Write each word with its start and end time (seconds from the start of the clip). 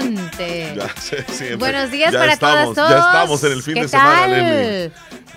siente. 0.00 0.74
Ya 0.76 0.88
siente. 1.00 1.56
Buenos 1.56 1.90
días 1.90 2.12
Ya 2.12 2.18
para 2.18 2.32
estamos, 2.32 2.74
todas, 2.74 2.90
Ya 2.90 2.96
todos. 2.96 3.06
estamos 3.14 3.44
en 3.44 3.52
el 3.52 3.62
fin 3.62 3.74
¿Qué 3.74 3.82
de 3.82 3.88
semana? 3.88 4.26
Leslie. 4.26 4.92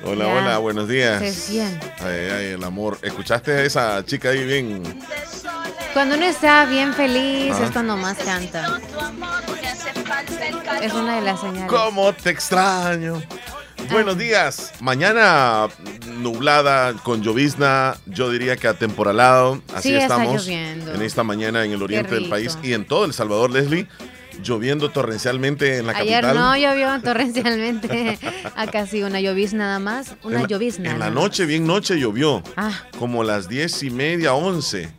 Hola, 0.06 0.26
Ya. 0.26 0.34
hola, 0.34 0.58
buenos 0.58 0.88
días. 0.90 1.20
Se 1.20 1.34
siente. 1.34 1.94
Ay, 2.00 2.30
ay, 2.38 2.46
el 2.54 2.64
amor. 2.64 2.98
¿Escuchaste 3.02 3.52
a 3.52 3.62
esa 3.64 4.04
chica 4.06 4.30
ahí 4.30 4.44
bien? 4.46 4.84
Cuando 5.94 6.16
uno 6.16 6.26
está 6.26 6.66
bien 6.66 6.94
feliz, 6.94 7.54
Ah. 7.60 7.64
es 7.66 7.72
cuando 7.72 7.96
más 7.96 8.18
canta. 8.18 8.80
Es 10.82 10.94
una 10.94 11.16
de 11.16 11.22
las 11.22 11.40
señales. 11.40 11.68
¿Cómo 11.70 12.12
te 12.14 12.32
extraño? 12.32 13.22
Buenos 13.92 14.18
días. 14.18 14.72
Mañana 14.80 15.68
nublada, 16.08 16.94
con 17.04 17.22
llovizna, 17.22 17.96
yo 18.06 18.30
diría 18.32 18.56
que 18.58 18.68
atemporalado. 18.68 19.62
Así 19.76 19.90
Sí, 19.90 19.96
está 19.96 20.16
estamos 20.16 20.42
lloviendo. 20.46 20.94
en 20.94 21.02
esta 21.02 21.24
mañana 21.24 21.64
en 21.66 21.72
el 21.74 21.82
oriente 21.84 22.16
del 22.16 22.30
país 22.30 22.58
y 22.64 22.74
en 22.74 22.86
todo 22.86 23.06
El 23.06 23.14
Salvador, 23.14 23.52
Leslie. 23.52 23.88
Lloviendo 24.42 24.90
torrencialmente 24.90 25.78
en 25.78 25.88
la 25.88 25.94
Ayer 25.94 26.22
capital. 26.22 26.36
no 26.36 26.58
llovió 26.58 27.02
torrencialmente. 27.02 28.18
Acá 28.56 28.88
sí, 28.88 29.04
una 29.04 29.20
llovizna 29.22 29.66
nada 29.66 29.80
más. 29.80 30.16
Una 30.24 30.38
en 30.38 30.42
la, 30.44 30.48
llovizna. 30.48 30.92
En 30.92 31.00
la 31.00 31.06
más. 31.06 31.14
noche, 31.14 31.46
bien 31.46 31.66
noche, 31.68 32.00
llovió. 32.00 32.42
Ah, 32.58 32.72
Como 32.98 33.24
las 33.24 33.48
diez 33.48 33.84
y 33.84 33.90
media, 33.90 34.34
once. 34.34 34.92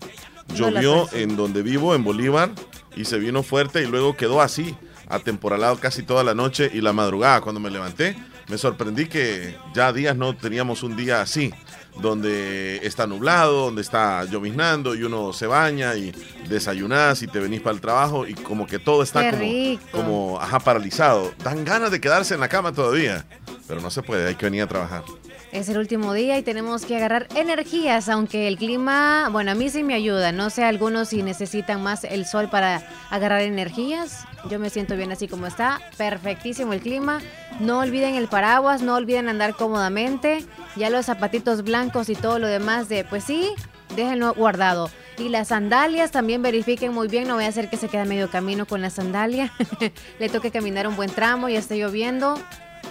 Llovió 0.55 1.09
en 1.13 1.37
donde 1.37 1.63
vivo, 1.63 1.95
en 1.95 2.05
Bolívar, 2.05 2.51
y 2.97 3.07
se 3.07 3.19
vino 3.19 3.43
fuerte 3.43 3.83
y 3.83 3.87
luego 3.87 4.17
quedó 4.17 4.41
así, 4.41 4.77
atemporalado 5.09 5.79
casi 5.81 6.03
toda 6.03 6.23
la 6.23 6.35
noche 6.35 6.71
y 6.73 6.81
la 6.81 6.93
madrugada. 6.93 7.41
Cuando 7.41 7.61
me 7.61 7.71
levanté, 7.71 8.17
me 8.49 8.59
sorprendí 8.59 9.07
que 9.07 9.57
ya 9.75 9.93
días 9.93 10.17
no 10.17 10.37
teníamos 10.37 10.83
un 10.83 10.97
día 10.97 11.21
así, 11.23 11.53
donde 11.97 12.81
está 12.83 13.07
nublado, 13.07 13.67
donde 13.67 13.83
está 13.83 14.25
lloviznando 14.25 14.95
y 14.95 15.03
uno 15.03 15.33
se 15.33 15.47
baña 15.47 15.95
y 15.95 16.13
desayunás 16.49 17.23
y 17.23 17.27
te 17.27 17.39
venís 17.39 17.61
para 17.61 17.75
el 17.75 17.81
trabajo 17.81 18.27
y 18.27 18.35
como 18.35 18.67
que 18.67 18.79
todo 18.79 19.03
está 19.03 19.31
como, 19.31 19.79
como 19.93 20.41
ajá, 20.41 20.61
paralizado. 20.61 21.33
Dan 21.43 21.65
ganas 21.65 21.91
de 21.91 22.01
quedarse 22.01 22.35
en 22.35 22.41
la 22.41 22.49
cama 22.49 22.73
todavía, 22.73 23.25
pero 23.67 23.81
no 23.81 23.91
se 23.91 24.03
puede, 24.03 24.29
hay 24.29 24.35
que 24.35 24.47
venir 24.47 24.63
a 24.63 24.67
trabajar. 24.67 25.05
es 25.53 25.69
el 25.69 25.79
último 25.79 26.13
día 26.13 26.37
y 26.39 26.43
tenemos 26.43 26.85
que 26.85 26.97
agarrar 26.97 27.29
energías, 27.37 28.09
aunque 28.09 28.49
el 28.49 28.59
clima, 28.59 29.29
bueno, 29.31 29.53
a 29.53 29.55
mí 29.55 29.71
sí 29.71 29.85
me 29.85 29.95
ayuda. 29.95 30.33
No 30.33 30.51
sé 30.51 30.65
algunos 30.65 31.09
si 31.09 31.23
necesitan 31.23 31.83
más 31.83 32.05
el 32.05 32.27
sol 32.27 32.49
para 32.51 32.83
agarrar 33.11 33.43
energías. 33.43 34.25
Yo 34.51 34.59
me 34.59 34.71
siento 34.71 34.97
bien 34.97 35.13
así 35.13 35.29
como 35.29 35.47
está. 35.47 35.81
Perfectísimo 35.97 36.73
el 36.73 36.81
clima. 36.81 37.21
No 37.61 37.81
olviden 37.81 38.15
el 38.15 38.29
paraguas, 38.29 38.83
no 38.83 38.95
olviden 38.95 39.29
andar 39.29 39.55
cómodamente. 39.55 40.45
Ya 40.77 40.91
los 40.91 41.07
zapatitos 41.07 41.63
blancos 41.63 42.09
y 42.09 42.15
todo 42.15 42.39
lo 42.39 42.47
demás 42.47 42.89
de, 42.89 43.05
pues 43.05 43.25
sí, 43.25 43.51
déjenlo 43.97 44.35
guardado. 44.35 44.91
Y 45.17 45.29
las 45.29 45.49
sandalias 45.49 46.11
también 46.11 46.43
verifiquen 46.43 46.93
muy 46.93 47.07
bien, 47.07 47.29
no 47.29 47.35
voy 47.35 47.45
a 47.45 47.49
hacer 47.49 47.71
que 47.71 47.77
se 47.77 47.89
quede 47.89 48.05
medio 48.05 48.29
camino 48.29 48.67
con 48.67 48.83
la 48.83 48.91
sandalia. 48.91 49.53
Le 50.19 50.29
toque 50.29 50.51
caminar 50.51 50.89
un 50.89 50.97
buen 50.97 51.11
tramo 51.11 51.49
y 51.49 51.57
esté 51.57 51.79
lloviendo 51.79 52.39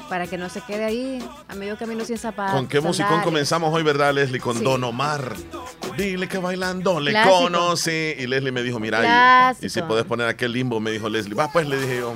para 0.09 0.27
que 0.27 0.37
no 0.37 0.49
se 0.49 0.61
quede 0.61 0.83
ahí 0.85 1.27
a 1.47 1.55
medio 1.55 1.77
camino 1.77 2.05
sin 2.05 2.17
zapatos. 2.17 2.53
¿Con 2.55 2.67
qué 2.67 2.81
musicón 2.81 3.21
comenzamos 3.21 3.73
hoy, 3.73 3.83
verdad, 3.83 4.13
Leslie? 4.13 4.39
Con 4.39 4.57
Sí. 4.57 4.63
Don 4.63 4.83
Omar. 4.83 5.33
Dile 5.97 6.27
que 6.27 6.37
bailando 6.37 6.99
le 6.99 7.11
Clásico. 7.11 7.43
conoce. 7.43 8.15
Y 8.19 8.27
Leslie 8.27 8.51
me 8.51 8.63
dijo, 8.63 8.79
mira, 8.79 9.53
y, 9.59 9.65
y 9.65 9.69
si 9.69 9.81
puedes 9.83 10.05
poner 10.05 10.27
aquel 10.27 10.51
limbo, 10.53 10.79
me 10.79 10.91
dijo 10.91 11.09
Leslie. 11.09 11.35
Va, 11.35 11.51
pues, 11.51 11.67
le 11.67 11.79
dije 11.79 11.97
yo. 11.97 12.13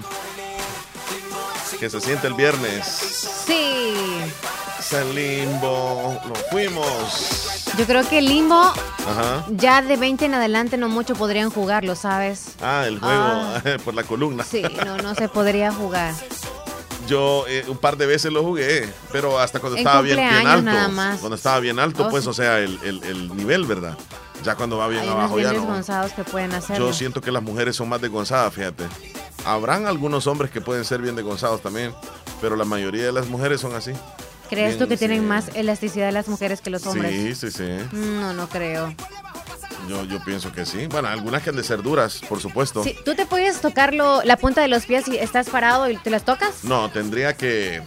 Que 1.79 1.89
se 1.89 2.01
siente 2.01 2.25
el 2.27 2.33
viernes. 2.33 2.85
Sí. 3.45 3.93
Es 4.79 4.93
el 4.93 5.13
limbo. 5.13 6.19
Nos 6.27 6.39
fuimos. 6.49 7.63
Yo 7.77 7.85
creo 7.85 8.07
que 8.07 8.17
el 8.19 8.25
limbo 8.25 8.55
Ajá. 8.59 9.45
ya 9.49 9.81
de 9.83 9.95
20 9.97 10.25
en 10.25 10.33
adelante 10.33 10.77
no 10.77 10.89
mucho 10.89 11.13
podrían 11.15 11.49
jugarlo, 11.51 11.95
¿sabes? 11.95 12.53
Ah, 12.61 12.85
el 12.87 12.99
juego 12.99 13.13
Ah. 13.15 13.61
por 13.85 13.93
la 13.93 14.03
columna. 14.03 14.43
Sí, 14.43 14.63
no, 14.85 14.97
no 14.97 15.13
se 15.13 15.27
podría 15.29 15.71
jugar. 15.71 16.13
Yo 17.07 17.45
eh, 17.47 17.63
un 17.67 17.77
par 17.77 17.95
de 17.97 18.05
veces 18.05 18.31
lo 18.31 18.43
jugué, 18.43 18.87
pero 19.11 19.39
hasta 19.39 19.59
cuando 19.59 19.77
En 19.77 19.79
estaba 19.87 20.01
bien, 20.01 20.19
alto. 20.19 20.61
nada 20.63 20.87
más. 20.89 21.19
Cuando 21.19 21.35
estaba 21.35 21.59
bien 21.59 21.79
alto, 21.79 22.05
Oh, 22.07 22.09
pues, 22.09 22.23
sí. 22.25 22.29
o 22.29 22.33
sea, 22.33 22.59
el, 22.59 22.77
el- 22.83 23.03
el 23.03 23.35
nivel, 23.35 23.65
¿verdad? 23.65 23.97
Ya 24.43 24.55
cuando 24.55 24.77
va 24.77 24.87
bien 24.87 25.03
Hay 25.03 25.09
abajo 25.09 25.39
ya 25.39 25.47
no. 25.53 25.59
desgonzados 25.61 26.11
que 26.13 26.23
pueden 26.23 26.53
hacerlo. 26.53 26.87
Yo 26.87 26.93
siento 26.93 27.21
que 27.21 27.31
las 27.31 27.41
mujeres 27.41 27.75
son 27.75 27.89
más 27.89 28.01
desgonzadas, 28.01 28.53
fíjate. 28.53 28.83
Habrán 29.45 29.87
algunos 29.87 30.27
hombres 30.27 30.51
que 30.51 30.61
pueden 30.61 30.83
ser 30.85 31.01
bien 31.01 31.15
desgonzados 31.15 31.61
también, 31.61 31.93
pero 32.41 32.55
la 32.55 32.65
mayoría 32.65 33.05
de 33.05 33.11
las 33.11 33.27
mujeres 33.27 33.61
son 33.61 33.73
así. 33.75 33.93
¿Crees 34.49 34.77
tú 34.77 34.87
que 34.87 34.97
tienen 34.97 35.27
más 35.27 35.49
elasticidad 35.53 36.11
las 36.11 36.27
mujeres 36.27 36.61
que 36.61 36.69
los 36.69 36.85
hombres? 36.87 37.11
Sí, 37.39 37.51
sí, 37.51 37.57
sí. 37.57 37.77
No, 37.91 38.33
no 38.33 38.47
creo. 38.49 38.93
Yo, 39.89 40.03
yo 40.05 40.23
pienso 40.23 40.51
que 40.51 40.65
sí. 40.65 40.87
Bueno, 40.87 41.07
algunas 41.07 41.43
que 41.43 41.49
han 41.51 41.55
de 41.55 41.63
ser 41.63 41.81
duras, 41.81 42.21
por 42.27 42.39
supuesto. 42.41 42.83
Sí, 42.83 42.95
¿Tú 43.05 43.15
te 43.15 43.25
puedes 43.25 43.61
tocarlo, 43.61 44.21
la 44.23 44.35
punta 44.37 44.61
de 44.61 44.67
los 44.67 44.85
pies 44.85 45.07
y 45.07 45.17
estás 45.17 45.49
parado 45.49 45.89
y 45.89 45.97
te 45.97 46.09
las 46.09 46.23
tocas? 46.23 46.63
No, 46.63 46.89
tendría 46.91 47.35
que. 47.37 47.81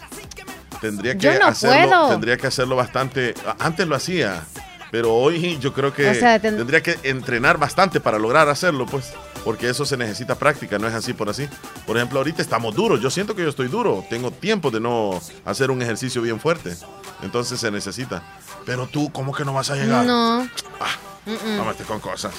Tendría 0.80 1.12
que 1.14 1.20
Yo 1.20 1.38
no 1.38 1.46
hacerlo. 1.46 1.88
puedo. 1.90 2.08
Tendría 2.10 2.36
que 2.38 2.46
hacerlo 2.46 2.76
bastante. 2.76 3.34
Antes 3.58 3.86
lo 3.86 3.96
hacía. 3.96 4.44
Pero 4.90 5.14
hoy 5.14 5.58
yo 5.60 5.72
creo 5.72 5.92
que 5.92 6.08
O 6.10 6.14
sea, 6.14 6.38
ten- 6.40 6.56
tendría 6.56 6.82
que 6.82 6.98
entrenar 7.04 7.58
bastante 7.58 8.00
para 8.00 8.18
lograr 8.18 8.48
hacerlo, 8.48 8.86
pues. 8.86 9.12
Porque 9.44 9.70
eso 9.70 9.84
se 9.86 9.96
necesita 9.96 10.34
práctica, 10.34 10.78
no 10.78 10.86
es 10.86 10.94
así 10.94 11.12
por 11.14 11.28
así. 11.30 11.48
Por 11.86 11.96
ejemplo, 11.96 12.18
ahorita 12.18 12.42
estamos 12.42 12.74
duros. 12.74 13.00
Yo 13.00 13.10
siento 13.10 13.34
que 13.34 13.42
yo 13.42 13.48
estoy 13.48 13.68
duro. 13.68 14.04
Tengo 14.10 14.30
tiempo 14.30 14.70
de 14.70 14.80
no 14.80 15.18
hacer 15.44 15.70
un 15.70 15.80
ejercicio 15.80 16.20
bien 16.22 16.38
fuerte. 16.38 16.76
Entonces 17.22 17.58
se 17.58 17.70
necesita. 17.70 18.22
Pero 18.66 18.86
tú, 18.86 19.10
¿cómo 19.12 19.32
que 19.32 19.44
no 19.44 19.54
vas 19.54 19.70
a 19.70 19.76
llegar? 19.76 20.04
No, 20.04 20.46
Ah, 20.80 21.70
estés 21.70 21.86
con 21.86 22.00
cosas. 22.00 22.34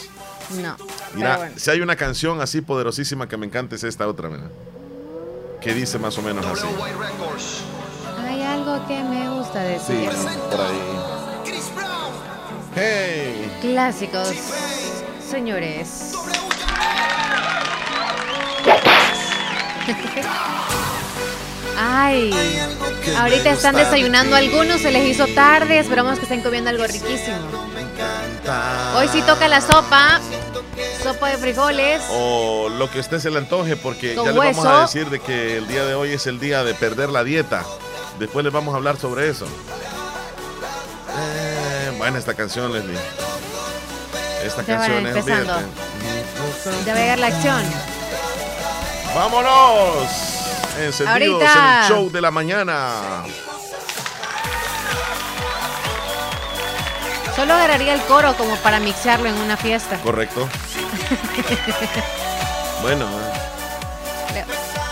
no. 0.62 0.76
Mira, 1.16 1.38
bueno. 1.38 1.54
si 1.58 1.70
hay 1.72 1.82
una 1.82 1.96
canción 1.96 2.40
así 2.42 2.62
poderosísima 2.62 3.28
que 3.28 3.38
me 3.38 3.46
encanta 3.46 3.76
es 3.76 3.84
esta 3.84 4.08
otra, 4.08 4.30
mira. 4.30 4.44
Que 5.60 5.74
dice 5.74 5.98
más 6.00 6.18
o 6.18 6.22
menos 6.22 6.46
así. 6.46 6.66
Hay 8.26 8.42
algo 8.44 8.86
que 8.88 9.04
me 9.04 9.30
gusta 9.30 9.64
Sí, 9.80 9.94
decir. 9.94 10.10
por 10.52 10.62
ahí. 10.62 10.82
Hey. 12.76 13.52
Clásicos, 13.62 14.30
señores. 15.30 16.14
Ay, 21.78 22.32
ahorita 23.18 23.50
están 23.52 23.76
desayunando 23.76 24.36
algunos, 24.36 24.82
se 24.82 24.92
les 24.92 25.08
hizo 25.08 25.26
tarde, 25.28 25.80
esperamos 25.80 26.18
que 26.20 26.24
estén 26.24 26.42
comiendo 26.42 26.70
algo 26.70 26.86
riquísimo. 26.86 27.38
Hoy 28.96 29.08
sí 29.08 29.22
toca 29.22 29.48
la 29.48 29.62
sopa, 29.62 30.20
sopa 31.02 31.30
de 31.30 31.38
frijoles. 31.38 32.02
O 32.12 32.70
lo 32.70 32.90
que 32.92 33.00
usted 33.00 33.20
se 33.20 33.30
le 33.32 33.38
antoje, 33.38 33.76
porque 33.78 34.16
ya 34.16 34.32
le 34.32 34.38
vamos 34.38 34.66
a 34.66 34.82
decir 34.82 35.10
de 35.10 35.20
que 35.20 35.58
el 35.58 35.68
día 35.68 35.86
de 35.86 35.96
hoy 35.96 36.12
es 36.14 36.28
el 36.28 36.40
día 36.40 36.64
de 36.64 36.74
perder 36.74 37.10
la 37.10 37.24
dieta. 37.24 37.64
Después 38.20 38.44
les 38.44 38.54
vamos 38.54 38.74
a 38.74 38.78
hablar 38.78 38.98
sobre 38.98 39.30
eso. 39.30 39.46
Eh, 41.18 41.92
buena 41.98 42.20
esta 42.20 42.34
canción, 42.34 42.72
Leslie. 42.72 43.00
Esta 44.46 44.64
canción 44.64 45.08
es, 45.08 45.16
empezando. 45.16 45.54
Ya 46.86 46.94
va 46.94 47.00
a 47.00 47.02
llegar 47.02 47.20
la 47.20 47.28
acción. 47.28 48.01
¡Vámonos! 49.14 50.08
Encendidos 50.80 51.44
Ahorita. 51.44 51.78
en 51.78 51.84
el 51.84 51.90
show 51.90 52.12
de 52.12 52.22
la 52.22 52.32
mañana. 52.32 53.24
Solo 57.36 57.54
agarraría 57.54 57.94
el 57.94 58.02
coro 58.02 58.36
como 58.36 58.56
para 58.58 58.80
mixearlo 58.80 59.28
en 59.28 59.36
una 59.36 59.58
fiesta. 59.58 59.98
Correcto. 60.00 60.48
bueno, 62.82 63.08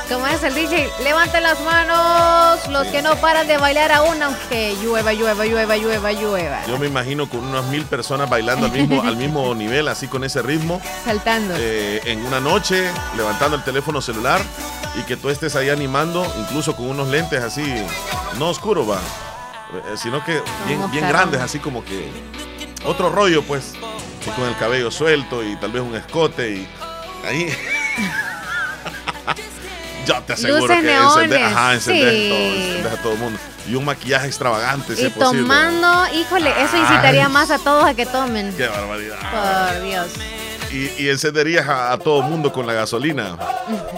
Como 0.10 0.26
es 0.26 0.42
el 0.44 0.56
DJ, 0.56 0.90
levanten 1.04 1.44
las 1.44 1.60
manos 1.62 2.68
los 2.70 2.88
que 2.88 3.04
no 3.04 3.16
paran 3.18 3.48
de 3.48 3.58
bailar 3.58 3.92
aún, 3.92 4.22
aunque 4.24 4.76
llueva, 4.82 5.14
llueva, 5.14 5.46
llueva, 5.46 5.78
llueva, 5.78 6.12
llueva. 6.12 6.66
yo 6.66 6.80
me 6.80 6.88
imagino 6.88 7.30
con 7.30 7.42
unas 7.44 7.66
mil 7.66 7.86
personas 7.86 8.28
bailando 8.28 8.66
al 8.66 8.72
mismo, 8.72 9.04
al 9.04 9.16
mismo 9.16 9.54
nivel, 9.56 9.88
así 9.88 10.08
con 10.08 10.24
ese 10.24 10.42
ritmo, 10.42 10.82
Saltando. 11.06 11.54
eh, 11.60 12.02
en 12.06 12.26
una 12.26 12.40
noche, 12.40 12.90
levantando 13.16 13.56
el 13.56 13.64
teléfono 13.64 14.02
celular 14.02 14.42
y 15.00 15.04
que 15.04 15.16
tú 15.16 15.30
estés 15.30 15.56
ahí 15.56 15.70
animando, 15.70 16.26
incluso 16.40 16.76
con 16.76 16.90
unos 16.90 17.08
lentes 17.10 17.44
así, 17.44 17.76
no 18.40 18.50
oscuros, 18.50 18.90
va, 18.90 18.98
eh, 18.98 19.96
sino 19.96 20.26
que 20.26 20.42
bien, 20.66 21.08
grandes, 21.08 21.40
así 21.40 21.60
como 21.60 21.86
que 21.86 22.10
otro 22.84 23.12
rollo, 23.12 23.44
pues, 23.44 23.74
con 24.36 24.48
el 24.48 24.58
cabello 24.58 24.90
suelto 24.90 25.44
y 25.44 25.56
tal 25.58 25.72
vez 25.72 25.84
un 25.84 25.96
escote 25.96 26.50
y 26.50 26.68
ahí. 27.28 27.56
Yo 30.16 30.22
te 30.24 30.34
aseguro 30.34 30.62
Luces 30.62 30.78
que 30.78 30.84
neones, 30.84 31.16
encender, 31.16 31.44
ajá, 31.44 31.74
encender 31.74 32.14
sí. 32.14 32.80
todo, 32.84 32.94
a 32.94 32.98
todo 33.02 33.14
el 33.14 33.20
mundo. 33.20 33.40
Y 33.70 33.76
un 33.76 33.86
maquillaje 33.86 34.28
extravagante, 34.28 34.96
si 34.96 35.04
y 35.04 35.06
es 35.06 35.12
posible. 35.14 35.42
tomando, 35.42 36.04
híjole, 36.16 36.50
eso 36.64 36.78
incitaría 36.78 37.28
Ay. 37.28 37.32
más 37.32 37.52
a 37.52 37.60
todos 37.60 37.86
a 37.86 37.94
que 37.94 38.06
tomen. 38.06 38.54
Qué 38.58 38.68
barbaridad. 38.68 39.18
Por 39.72 39.84
Dios. 39.84 40.08
Y, 40.72 41.04
y 41.04 41.10
encenderías 41.10 41.68
a, 41.68 41.92
a 41.94 41.98
todo 41.98 42.22
el 42.22 42.28
mundo 42.30 42.52
con 42.54 42.66
la 42.68 42.74
gasolina. 42.74 43.38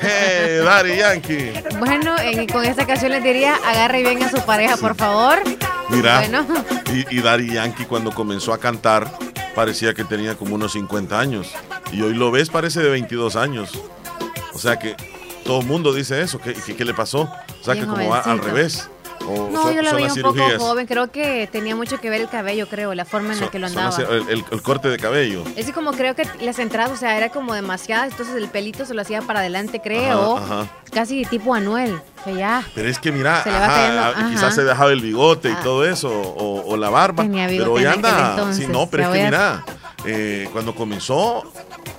¡Hey, 0.00 0.60
Daddy 0.64 0.96
Yankee! 0.96 1.52
Bueno, 1.78 2.16
en- 2.18 2.46
con 2.48 2.64
esta 2.64 2.86
canción 2.86 3.12
les 3.12 3.22
diría, 3.22 3.56
agarre 3.66 4.02
bien 4.02 4.22
a 4.22 4.30
su 4.30 4.40
pareja, 4.44 4.76
por 4.76 4.94
favor. 4.96 5.38
Mira, 5.88 6.20
Bueno, 6.20 6.46
y, 6.92 7.16
y 7.16 7.20
Daddy 7.20 7.52
Yankee 7.52 7.84
cuando 7.84 8.10
comenzó 8.12 8.52
a 8.52 8.58
cantar 8.58 9.10
parecía 9.54 9.92
que 9.94 10.04
tenía 10.04 10.34
como 10.34 10.54
unos 10.54 10.72
50 10.72 11.18
años. 11.18 11.48
Y 11.92 12.02
hoy 12.02 12.14
lo 12.14 12.30
ves, 12.30 12.48
parece 12.50 12.80
de 12.80 12.90
22 12.90 13.36
años. 13.36 13.70
O 14.54 14.58
sea 14.58 14.78
que 14.78 14.96
todo 15.44 15.60
el 15.60 15.66
mundo 15.66 15.92
dice 15.92 16.20
eso. 16.20 16.38
¿Qué, 16.40 16.54
qué, 16.54 16.74
qué 16.76 16.84
le 16.84 16.94
pasó? 16.94 17.22
O 17.22 17.64
sea 17.64 17.74
Bien 17.74 17.86
que 17.86 17.90
como 17.92 18.08
va 18.08 18.20
al 18.20 18.38
revés. 18.38 18.88
O 19.26 19.48
No, 19.50 19.62
son, 19.62 19.74
yo 19.74 19.80
lo 19.80 19.94
veía 19.94 20.12
un 20.12 20.20
poco 20.20 20.44
joven. 20.58 20.86
Creo 20.86 21.10
que 21.10 21.48
tenía 21.50 21.74
mucho 21.74 21.98
que 21.98 22.10
ver 22.10 22.20
el 22.20 22.28
cabello, 22.28 22.68
creo, 22.68 22.92
la 22.94 23.06
forma 23.06 23.32
en 23.32 23.40
la 23.40 23.48
que 23.48 23.58
lo 23.58 23.68
andaba. 23.68 23.86
las- 23.88 23.98
el, 24.10 24.28
el- 24.28 24.44
el 24.50 24.62
corte 24.62 24.88
de 24.90 24.98
cabello. 24.98 25.44
Es 25.56 25.70
como 25.72 25.92
creo 25.92 26.14
que 26.14 26.28
las 26.42 26.58
entradas, 26.58 26.90
o 26.92 26.96
sea, 26.98 27.16
era 27.16 27.30
como 27.30 27.54
demasiadas, 27.54 28.10
entonces 28.10 28.34
el 28.36 28.48
pelito 28.48 28.84
se 28.84 28.92
lo 28.92 29.00
hacía 29.00 29.22
para 29.22 29.40
adelante, 29.40 29.80
creo. 29.82 30.36
Ajá, 30.36 30.60
ajá. 30.62 30.70
Casi 30.92 31.24
tipo 31.24 31.54
Anuel, 31.54 31.98
que 32.22 32.34
ya. 32.34 32.66
Pero 32.74 32.86
es 32.86 32.98
que 32.98 33.12
mira, 33.12 33.42
Se 33.44 33.48
ajá, 33.48 33.66
cayendo, 33.66 34.02
ah, 34.02 34.28
quizás 34.30 34.54
se 34.54 34.62
dejaba 34.64 34.92
el 34.92 35.00
bigote 35.00 35.48
y 35.48 35.52
Ah. 35.52 35.60
todo 35.64 35.86
eso, 35.86 36.10
o, 36.10 36.62
o 36.66 36.76
la 36.76 36.90
barba. 36.90 37.22
Tenía 37.22 37.46
bigote 37.46 37.70
pero 37.70 37.72
hoy 37.80 37.86
anda. 37.86 38.30
entonces, 38.32 38.66
sí, 38.66 38.70
no, 38.70 38.90
pero 38.90 39.04
es 39.04 39.08
que 39.08 39.10
voy 39.14 39.20
a- 39.20 39.24
mira, 39.24 39.64
eh, 40.06 40.48
cuando 40.52 40.74
comenzó, 40.74 41.44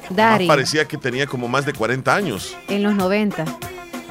Dari, 0.09 0.47
parecía 0.47 0.85
que 0.85 0.97
tenía 0.97 1.25
como 1.27 1.47
más 1.47 1.65
de 1.65 1.73
40 1.73 2.15
años. 2.15 2.55
en 2.67 2.83
los 2.83 2.93
90. 2.95 3.45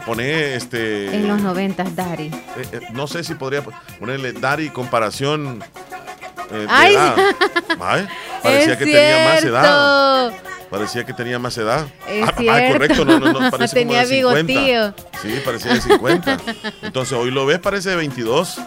Pone 0.06 0.54
este. 0.54 1.14
En 1.16 1.28
los 1.28 1.40
90, 1.40 1.84
Dari. 1.94 2.26
eh, 2.26 2.32
eh, 2.72 2.80
no 2.92 3.06
sé 3.06 3.24
si 3.24 3.34
podría 3.34 3.62
ponerle 3.98 4.32
Dari 4.32 4.68
comparación. 4.70 5.62
eh, 6.50 6.54
de 6.56 6.66
Ay, 6.68 6.94
edad. 6.94 7.16
Ay, 7.80 8.06
parecía 8.42 8.72
es 8.74 8.78
que 8.78 8.84
tenía 8.84 9.24
más 9.28 9.44
edad. 9.44 10.28
cierto. 10.30 10.44
Parecía 10.70 11.04
que 11.04 11.12
tenía 11.12 11.38
más 11.38 11.56
edad. 11.56 11.86
Es 12.08 12.24
ah, 12.26 12.32
ah, 12.32 12.40
cierto. 12.40 12.72
correcto, 12.72 13.04
no, 13.04 13.20
no, 13.20 13.32
no, 13.32 13.50
parece 13.50 13.74
Tenía 13.76 14.02
como 14.02 14.08
de 14.08 14.16
50. 14.16 14.42
bigotillo. 14.52 14.94
Sí, 15.22 15.40
parecía 15.44 15.74
de 15.74 15.80
50. 15.80 16.36
Entonces 16.82 17.12
hoy 17.16 17.30
lo 17.30 17.46
ves, 17.46 17.60
parece 17.60 17.90
de 17.90 17.96
22. 17.96 18.60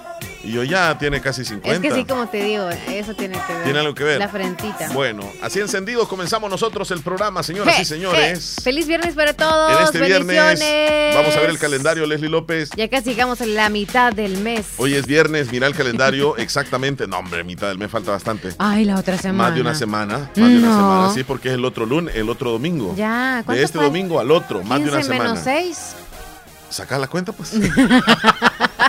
Y 0.47 0.57
hoy 0.57 0.69
ya 0.69 0.97
tiene 0.97 1.19
casi 1.19 1.43
50. 1.43 1.75
Es 1.75 1.81
que 1.93 1.99
sí, 1.99 2.05
como 2.05 2.25
te 2.29 2.41
digo, 2.41 2.69
eso 2.69 3.13
tiene 3.15 3.37
que 3.45 3.53
ver. 3.53 3.63
Tiene 3.65 3.79
algo 3.79 3.93
que 3.93 4.05
ver. 4.05 4.17
La 4.19 4.29
frentita. 4.29 4.89
Bueno, 4.93 5.29
así 5.41 5.59
encendidos 5.59 6.07
comenzamos 6.07 6.49
nosotros 6.49 6.89
el 6.91 7.01
programa, 7.01 7.43
señoras 7.43 7.75
Je, 7.75 7.81
y 7.81 7.85
señores. 7.85 8.53
je. 8.55 8.61
Feliz 8.61 8.87
viernes 8.87 9.13
para 9.13 9.33
todos. 9.33 9.77
En 9.77 9.83
este 9.85 9.99
viernes 9.99 11.13
vamos 11.15 11.35
a 11.35 11.41
ver 11.41 11.49
el 11.49 11.59
calendario, 11.59 12.05
Leslie 12.05 12.29
López. 12.29 12.69
Ya 12.77 12.87
casi 12.87 13.09
llegamos 13.09 13.41
a 13.41 13.45
la 13.45 13.67
mitad 13.67 14.13
del 14.13 14.37
mes. 14.37 14.65
Hoy 14.77 14.93
es 14.93 15.05
viernes, 15.05 15.51
mira 15.51 15.67
el 15.67 15.75
calendario 15.75 16.37
exactamente. 16.37 17.07
No, 17.07 17.19
hombre, 17.19 17.43
mitad 17.43 17.67
del 17.67 17.77
mes 17.77 17.91
falta 17.91 18.11
bastante. 18.11 18.53
Ay, 18.57 18.85
la 18.85 18.95
otra 18.95 19.17
semana. 19.17 19.43
Más 19.49 19.55
de 19.55 19.59
una 19.61 19.75
semana, 19.75 20.17
más 20.19 20.33
de 20.35 20.41
una 20.43 20.67
No. 20.69 20.75
semana, 20.75 21.13
sí, 21.13 21.23
porque 21.25 21.49
es 21.49 21.55
el 21.55 21.65
otro 21.65 21.85
lunes, 21.85 22.15
el 22.15 22.29
otro 22.29 22.51
domingo. 22.51 22.93
Ya, 22.95 23.37
De 23.39 23.43
¿cuánto 23.43 23.61
este 23.63 23.77
fue? 23.79 23.85
domingo 23.87 24.17
al 24.19 24.31
otro, 24.31 24.63
más 24.63 24.79
de 24.81 24.87
una 24.89 24.97
15 24.99 25.09
menos 25.09 25.39
semana. 25.39 25.59
6. 25.61 25.77
Saca 26.69 26.97
la 26.97 27.07
cuenta, 27.07 27.33
pues. 27.33 27.51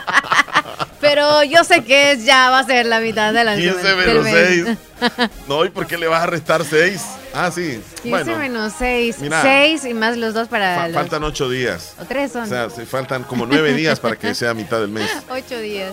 Pero 1.09 1.43
yo 1.45 1.65
sé 1.65 1.83
que 1.85 2.13
es- 2.13 2.25
ya 2.25 2.51
va 2.51 2.61
a 2.61 2.65
ser 2.65 2.87
la 2.87 3.01
mitad 3.01 3.33
de 3.33 3.45
la 3.45 3.57
15 3.57 3.83
del 3.95 3.97
menos 4.07 4.25
mes. 4.25 4.65
6. 4.67 5.29
No, 5.49 5.65
¿y 5.65 5.71
por 5.71 5.87
qué 5.87 5.97
le 5.97 6.07
vas 6.09 6.23
a 6.23 6.27
restar 6.27 6.65
6? 6.65 7.03
Ah, 7.35 7.51
sí. 7.55 7.81
15 8.03 8.09
Bueno, 8.11 8.37
menos 8.39 8.73
6. 8.79 9.17
mira. 9.21 9.43
6 9.43 9.85
y 9.85 9.95
más 9.95 10.17
los 10.17 10.35
dos 10.35 10.49
para. 10.49 10.77
fa- 10.77 10.89
los- 10.89 10.95
faltan 10.95 11.23
8 11.25 11.49
días. 11.49 11.95
O 12.01 12.05
3 12.05 12.33
son. 12.33 12.43
O 12.43 12.47
sea, 12.47 12.71
se 12.71 12.85
faltan 12.87 13.23
como 13.25 13.47
9 13.47 13.73
días 13.75 14.01
para 14.01 14.17
que 14.17 14.35
sea 14.35 14.55
mitad 14.55 14.81
del 14.81 14.89
mes. 14.91 15.11
8 15.31 15.59
días. 15.59 15.93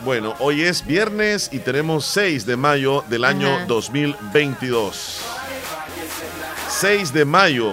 Bueno, 0.00 0.34
hoy 0.38 0.62
es 0.62 0.86
viernes 0.86 1.48
y 1.52 1.58
tenemos 1.58 2.04
6 2.06 2.46
de 2.46 2.56
mayo 2.56 3.04
del 3.08 3.24
año 3.24 3.52
Ajá. 3.56 3.64
2022. 3.66 5.20
6 6.68 7.12
de 7.12 7.24
mayo. 7.24 7.72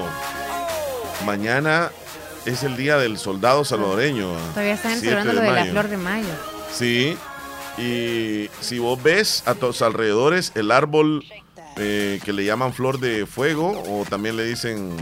Mañana 1.25 1.91
es 2.45 2.63
el 2.63 2.75
día 2.77 2.97
del 2.97 3.17
soldado 3.17 3.63
salvadoreño. 3.65 4.27
Todavía 4.53 4.73
están 4.73 4.91
7 4.99 5.01
celebrando 5.05 5.33
lo 5.33 5.41
de 5.41 5.47
la 5.47 5.59
mayo. 5.61 5.71
flor 5.71 5.87
de 5.87 5.97
mayo. 5.97 6.27
Sí. 6.75 7.17
Y 7.77 8.49
si 8.61 8.79
vos 8.79 9.01
ves 9.01 9.43
a 9.45 9.55
tus 9.55 9.81
alrededores 9.81 10.51
el 10.55 10.71
árbol 10.71 11.25
eh, 11.77 12.19
que 12.23 12.31
le 12.31 12.45
llaman 12.45 12.73
flor 12.73 12.99
de 12.99 13.25
fuego 13.25 13.83
o 13.87 14.05
también 14.05 14.37
le 14.37 14.45
dicen, 14.45 14.95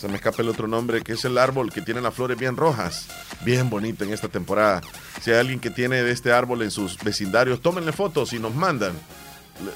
se 0.00 0.08
me 0.08 0.16
escapa 0.16 0.42
el 0.42 0.48
otro 0.48 0.66
nombre, 0.66 1.02
que 1.02 1.12
es 1.12 1.24
el 1.24 1.38
árbol 1.38 1.72
que 1.72 1.82
tiene 1.82 2.00
las 2.00 2.14
flores 2.14 2.36
bien 2.36 2.56
rojas, 2.56 3.08
bien 3.44 3.70
bonito 3.70 4.04
en 4.04 4.12
esta 4.12 4.28
temporada. 4.28 4.80
Si 5.20 5.30
hay 5.30 5.38
alguien 5.38 5.60
que 5.60 5.70
tiene 5.70 6.02
de 6.02 6.10
este 6.10 6.32
árbol 6.32 6.62
en 6.62 6.70
sus 6.70 6.98
vecindarios, 6.98 7.60
tómenle 7.60 7.92
fotos 7.92 8.32
y 8.32 8.38
nos 8.38 8.54
mandan. 8.54 8.92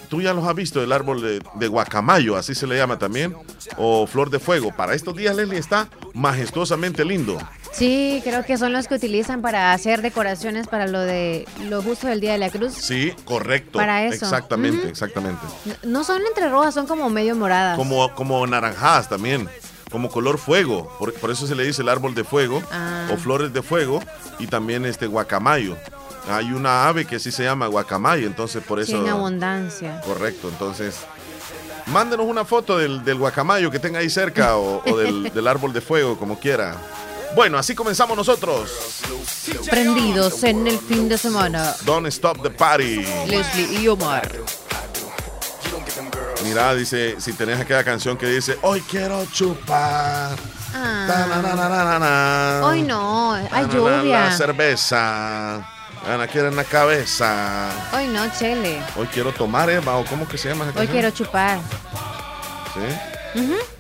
Tú 0.08 0.20
ya 0.20 0.34
los 0.34 0.46
has 0.46 0.54
visto, 0.54 0.82
el 0.82 0.92
árbol 0.92 1.22
de, 1.22 1.40
de 1.54 1.68
guacamayo, 1.68 2.36
así 2.36 2.54
se 2.54 2.66
le 2.66 2.76
llama 2.76 2.98
también, 2.98 3.34
o 3.76 4.06
flor 4.06 4.28
de 4.28 4.38
fuego. 4.38 4.74
Para 4.76 4.94
estos 4.94 5.16
días, 5.16 5.34
Leslie, 5.34 5.58
está 5.58 5.88
majestuosamente 6.12 7.04
lindo. 7.04 7.38
Sí, 7.72 8.20
creo 8.24 8.44
que 8.44 8.58
son 8.58 8.72
los 8.72 8.88
que 8.88 8.94
utilizan 8.94 9.42
para 9.42 9.72
hacer 9.72 10.02
decoraciones 10.02 10.66
para 10.66 10.86
lo 10.86 11.00
de 11.00 11.46
lo 11.68 11.82
justo 11.82 12.08
del 12.08 12.20
Día 12.20 12.32
de 12.32 12.38
la 12.38 12.50
Cruz. 12.50 12.74
Sí, 12.74 13.12
correcto. 13.24 13.78
Para 13.78 14.04
eso. 14.04 14.24
Exactamente, 14.24 14.88
exactamente. 14.88 15.40
No- 15.84 16.02
son 16.04 16.20
entre 16.26 16.48
rojas, 16.48 16.74
son 16.74 16.86
como 16.86 17.08
medio 17.10 17.36
moradas. 17.36 17.76
Como, 17.76 18.12
como 18.14 18.44
naranjadas 18.46 19.08
también, 19.08 19.48
como 19.90 20.10
color 20.10 20.38
fuego. 20.38 20.92
Por, 20.98 21.14
por 21.14 21.30
eso 21.30 21.46
se 21.46 21.54
le 21.54 21.64
dice 21.64 21.82
el 21.82 21.88
árbol 21.88 22.14
de 22.14 22.24
fuego 22.24 22.62
Ah. 22.72 23.08
o 23.12 23.16
flores 23.16 23.52
de 23.52 23.62
fuego 23.62 24.00
y 24.40 24.46
también 24.48 24.84
este 24.84 25.06
guacamayo. 25.06 25.76
Hay 26.28 26.52
una 26.52 26.86
ave 26.88 27.06
que 27.06 27.18
sí 27.18 27.30
se 27.32 27.44
llama 27.44 27.66
guacamayo, 27.68 28.26
entonces 28.26 28.62
por 28.62 28.78
eso... 28.80 28.96
en 29.00 29.08
abundancia. 29.08 30.00
Correcto, 30.04 30.48
entonces... 30.48 30.96
Mándenos 31.86 32.26
una 32.26 32.44
foto 32.44 32.78
del, 32.78 33.02
del 33.04 33.18
guacamayo 33.18 33.70
que 33.70 33.78
tenga 33.80 33.98
ahí 34.00 34.10
cerca 34.10 34.56
o, 34.56 34.82
o 34.88 34.96
del, 34.98 35.24
del 35.34 35.48
árbol 35.48 35.72
de 35.72 35.80
fuego, 35.80 36.16
como 36.18 36.38
quiera. 36.38 36.76
Bueno, 37.34 37.58
así 37.58 37.74
comenzamos 37.74 38.16
nosotros. 38.16 38.70
Prendidos 39.68 40.42
en 40.42 40.66
el 40.66 40.78
fin 40.78 41.08
de 41.08 41.16
semana. 41.16 41.74
Don't 41.84 42.06
stop 42.08 42.42
the 42.42 42.50
party. 42.50 43.04
Leslie 43.26 43.80
y 43.80 43.88
Omar. 43.88 44.30
Mira, 46.42 46.74
dice, 46.74 47.20
si 47.20 47.32
tenés 47.34 47.60
aquella 47.60 47.84
canción 47.84 48.16
que 48.16 48.26
dice, 48.26 48.58
hoy 48.62 48.80
quiero 48.82 49.24
chupar. 49.26 50.36
Ah. 50.74 51.04
Ta-na-na-na-na-na. 51.06 52.66
Hoy 52.66 52.82
no, 52.82 53.34
hay 53.34 53.66
lluvia. 53.72 54.20
La 54.20 54.36
cerveza. 54.36 55.56
Ana 56.08 56.26
quiere 56.26 56.48
en 56.48 56.56
la 56.56 56.64
cabeza. 56.64 57.68
Hoy 57.92 58.06
no, 58.08 58.22
Chele. 58.38 58.82
Hoy 58.96 59.06
quiero 59.08 59.32
tomar, 59.32 59.68
Eva, 59.68 59.96
o 59.96 60.04
cómo 60.06 60.26
que 60.26 60.38
se 60.38 60.48
llama 60.48 60.64
esa 60.64 60.70
Hoy 60.80 60.86
canción? 60.86 60.92
quiero 60.92 61.10
chupar. 61.10 61.58
¿Sí? 62.74 63.40
Mm. 63.40 63.79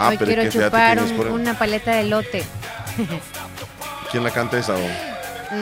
Ah, 0.00 0.08
Hoy 0.08 0.16
pero 0.18 0.32
quiero 0.32 0.50
chupar 0.50 0.98
un- 1.02 1.16
por- 1.16 1.26
una 1.28 1.58
paleta 1.58 1.92
de 1.92 2.04
lote. 2.04 2.44
¿Quién 4.10 4.24
la 4.24 4.30
canta 4.30 4.58
esa? 4.58 4.74
o? 4.74 4.80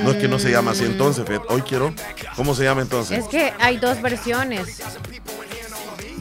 No 0.05 0.11
es 0.11 0.17
que 0.19 0.29
no 0.29 0.38
se 0.38 0.50
llama 0.50 0.73
así 0.73 0.85
entonces, 0.85 1.25
fíjate. 1.26 1.46
Hoy 1.52 1.62
quiero. 1.62 1.94
¿Cómo 2.37 2.55
se 2.55 2.64
llama 2.64 2.82
entonces? 2.82 3.19
Es 3.19 3.25
que 3.26 3.52
hay 3.58 3.79
dos 3.79 4.00
versiones. 4.02 4.81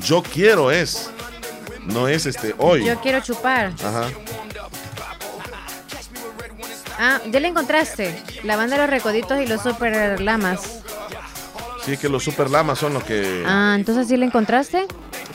Yo 0.04 0.24
quiero 0.24 0.72
es. 0.72 1.10
No 1.86 2.08
es 2.08 2.26
este 2.26 2.56
hoy. 2.58 2.86
Yo 2.86 3.00
quiero 3.02 3.20
chupar. 3.22 3.72
Ajá. 3.84 4.06
Ah, 7.00 7.20
ya 7.30 7.40
la 7.40 7.48
encontraste. 7.48 8.22
La 8.44 8.56
banda 8.56 8.76
de 8.76 8.82
los 8.84 8.90
recoditos 8.90 9.40
y 9.40 9.46
los 9.48 9.62
super 9.62 10.20
lamas. 10.20 10.82
Sí, 11.86 11.96
que 11.98 12.10
los 12.10 12.24
super 12.24 12.50
lamas 12.50 12.80
son 12.80 12.94
los 12.94 13.04
que. 13.04 13.44
Ah, 13.46 13.74
entonces 13.78 14.08
sí 14.08 14.18
la 14.18 14.26
encontraste. 14.26 14.88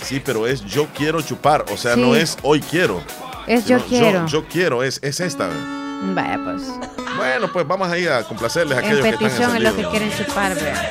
Sí, 0.02 0.20
pero 0.24 0.46
es 0.46 0.64
yo 0.64 0.86
quiero 0.96 1.20
chupar. 1.22 1.64
O 1.72 1.76
sea, 1.76 1.94
Sí. 1.94 2.00
no 2.00 2.14
es 2.14 2.36
hoy 2.42 2.60
quiero. 2.60 3.02
Es 3.46 3.66
yo 3.66 3.78
quiero. 3.84 4.26
Yo, 4.26 4.46
quiero, 4.46 4.82
es, 4.82 4.98
es 5.02 5.20
esta. 5.20 5.48
Vaya, 6.14 6.38
pues. 6.44 6.62
Bueno, 7.16 7.52
pues 7.52 7.66
vamos 7.66 7.88
ahí 7.90 8.06
a 8.06 8.22
complacerles 8.24 8.78
a 8.78 8.80
En 8.80 8.86
aquellos 8.86 9.02
que 9.04 9.10
están 9.10 9.28
petición 9.28 9.56
es 9.56 9.62
lo 9.62 9.76
que 9.76 9.84
quieren 9.88 10.12
chupar, 10.16 10.54
vea. 10.54 10.90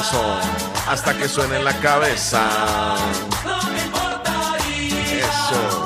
Eso, 0.00 0.40
hasta 0.88 1.16
que 1.16 1.28
suene 1.28 1.56
en 1.56 1.64
la 1.64 1.78
cabeza. 1.80 2.48
Eso. 5.10 5.84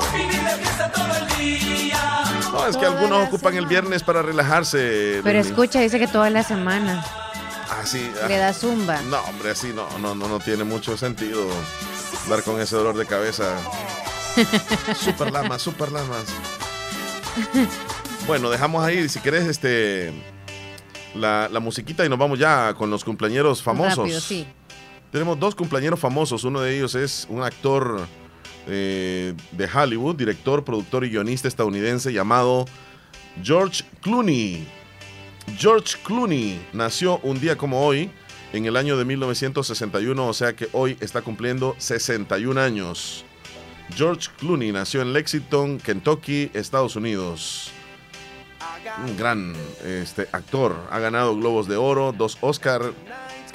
No, 2.51 2.67
es 2.67 2.77
que 2.77 2.85
algunos 2.85 3.27
ocupan 3.27 3.55
el 3.55 3.65
viernes 3.65 4.03
para 4.03 4.21
relajarse. 4.21 5.21
Pero 5.23 5.39
escucha, 5.39 5.79
dice 5.81 5.99
que 5.99 6.07
toda 6.07 6.29
la 6.29 6.43
semana 6.43 7.03
Así. 7.81 8.09
ah, 8.23 8.27
le 8.27 8.37
da 8.37 8.53
zumba. 8.53 9.01
No, 9.01 9.19
hombre, 9.21 9.51
así 9.51 9.73
no, 9.73 9.87
no, 9.99 10.13
no, 10.15 10.27
no 10.27 10.39
tiene 10.39 10.63
mucho 10.63 10.95
sentido 10.95 11.45
dar 12.29 12.43
con 12.43 12.59
ese 12.59 12.75
dolor 12.75 12.97
de 12.97 13.05
cabeza. 13.05 13.57
super 14.95 15.31
lamas, 15.31 15.61
super 15.61 15.91
lamas. 15.91 16.25
Bueno, 18.27 18.49
dejamos 18.49 18.83
ahí, 18.83 19.07
si 19.09 19.19
querés, 19.19 19.45
este 19.45 20.13
la, 21.15 21.49
la 21.51 21.59
musiquita 21.59 22.05
y 22.05 22.09
nos 22.09 22.17
vamos 22.17 22.39
ya 22.39 22.73
con 22.73 22.89
los 22.89 23.03
cumpleaños 23.03 23.61
famosos. 23.61 23.97
Rápido, 23.97 24.19
sí. 24.19 24.47
Tenemos 25.11 25.39
dos 25.39 25.53
cumpleaños 25.55 25.99
famosos. 25.99 26.43
Uno 26.43 26.61
de 26.61 26.75
ellos 26.75 26.95
es 26.95 27.27
un 27.29 27.43
actor 27.43 28.07
eh, 28.65 29.33
de 29.51 29.69
Hollywood, 29.71 30.15
director, 30.15 30.63
productor 30.63 31.05
y 31.05 31.09
guionista 31.09 31.47
estadounidense 31.47 32.11
llamado 32.11 32.65
George 33.43 33.83
Clooney. 34.01 34.65
George 35.57 35.97
Clooney 36.03 36.65
nació 36.71 37.19
un 37.19 37.39
día 37.39 37.57
como 37.57 37.85
hoy, 37.85 38.09
en 38.53 38.65
el 38.67 38.77
año 38.77 38.95
de 38.97 39.03
1961, 39.03 40.27
o 40.27 40.33
sea 40.33 40.53
que 40.53 40.69
hoy 40.73 40.95
está 41.01 41.21
cumpliendo 41.21 41.75
61 41.79 42.61
años. 42.61 43.25
George 43.95 44.29
Clooney 44.37 44.71
nació 44.71 45.01
en 45.01 45.11
Lexington, 45.11 45.79
Kentucky, 45.79 46.51
Estados 46.53 46.95
Unidos. 46.95 47.71
Un 49.05 49.17
gran 49.17 49.53
este, 49.83 50.27
actor. 50.31 50.75
Ha 50.91 50.99
ganado 50.99 51.35
Globos 51.35 51.67
de 51.67 51.75
Oro, 51.75 52.13
dos 52.15 52.37
Oscar. 52.41 52.93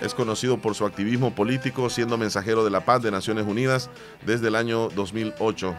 Es 0.02 0.14
conocido 0.14 0.59
por 0.59 0.75
su 0.75 0.85
activismo 0.85 1.35
político, 1.35 1.90
siendo 1.90 2.19
mensajero 2.19 2.64
de 2.64 2.71
la 2.71 2.85
paz 2.85 3.02
de 3.02 3.11
Naciones 3.11 3.47
Unidas 3.47 3.90
desde 4.26 4.49
el 4.49 4.57
año 4.57 4.88
2008. 4.90 5.75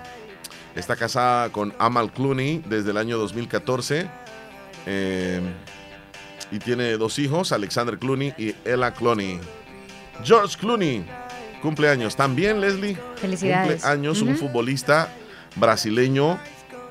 Está 0.76 0.96
casada 0.96 1.50
con 1.52 1.74
Amal 1.78 2.12
Clooney 2.12 2.64
desde 2.68 2.92
el 2.92 2.98
año 2.98 3.18
2014. 3.18 4.10
Eh, 4.86 5.42
y 6.52 6.60
tiene 6.60 6.98
dos 6.98 7.20
hijos, 7.20 7.52
Alexander 7.52 7.98
Clooney 7.98 8.34
y 8.38 8.56
Ella 8.66 8.92
Clooney. 8.92 9.40
George 10.24 10.58
Clooney, 10.60 11.06
cumpleaños. 11.62 12.16
También, 12.16 12.60
Leslie. 12.60 12.98
Felicidades. 13.16 13.82
Cumpleaños, 13.82 14.22
un 14.22 14.36
futbolista 14.36 15.14
brasileño 15.56 16.40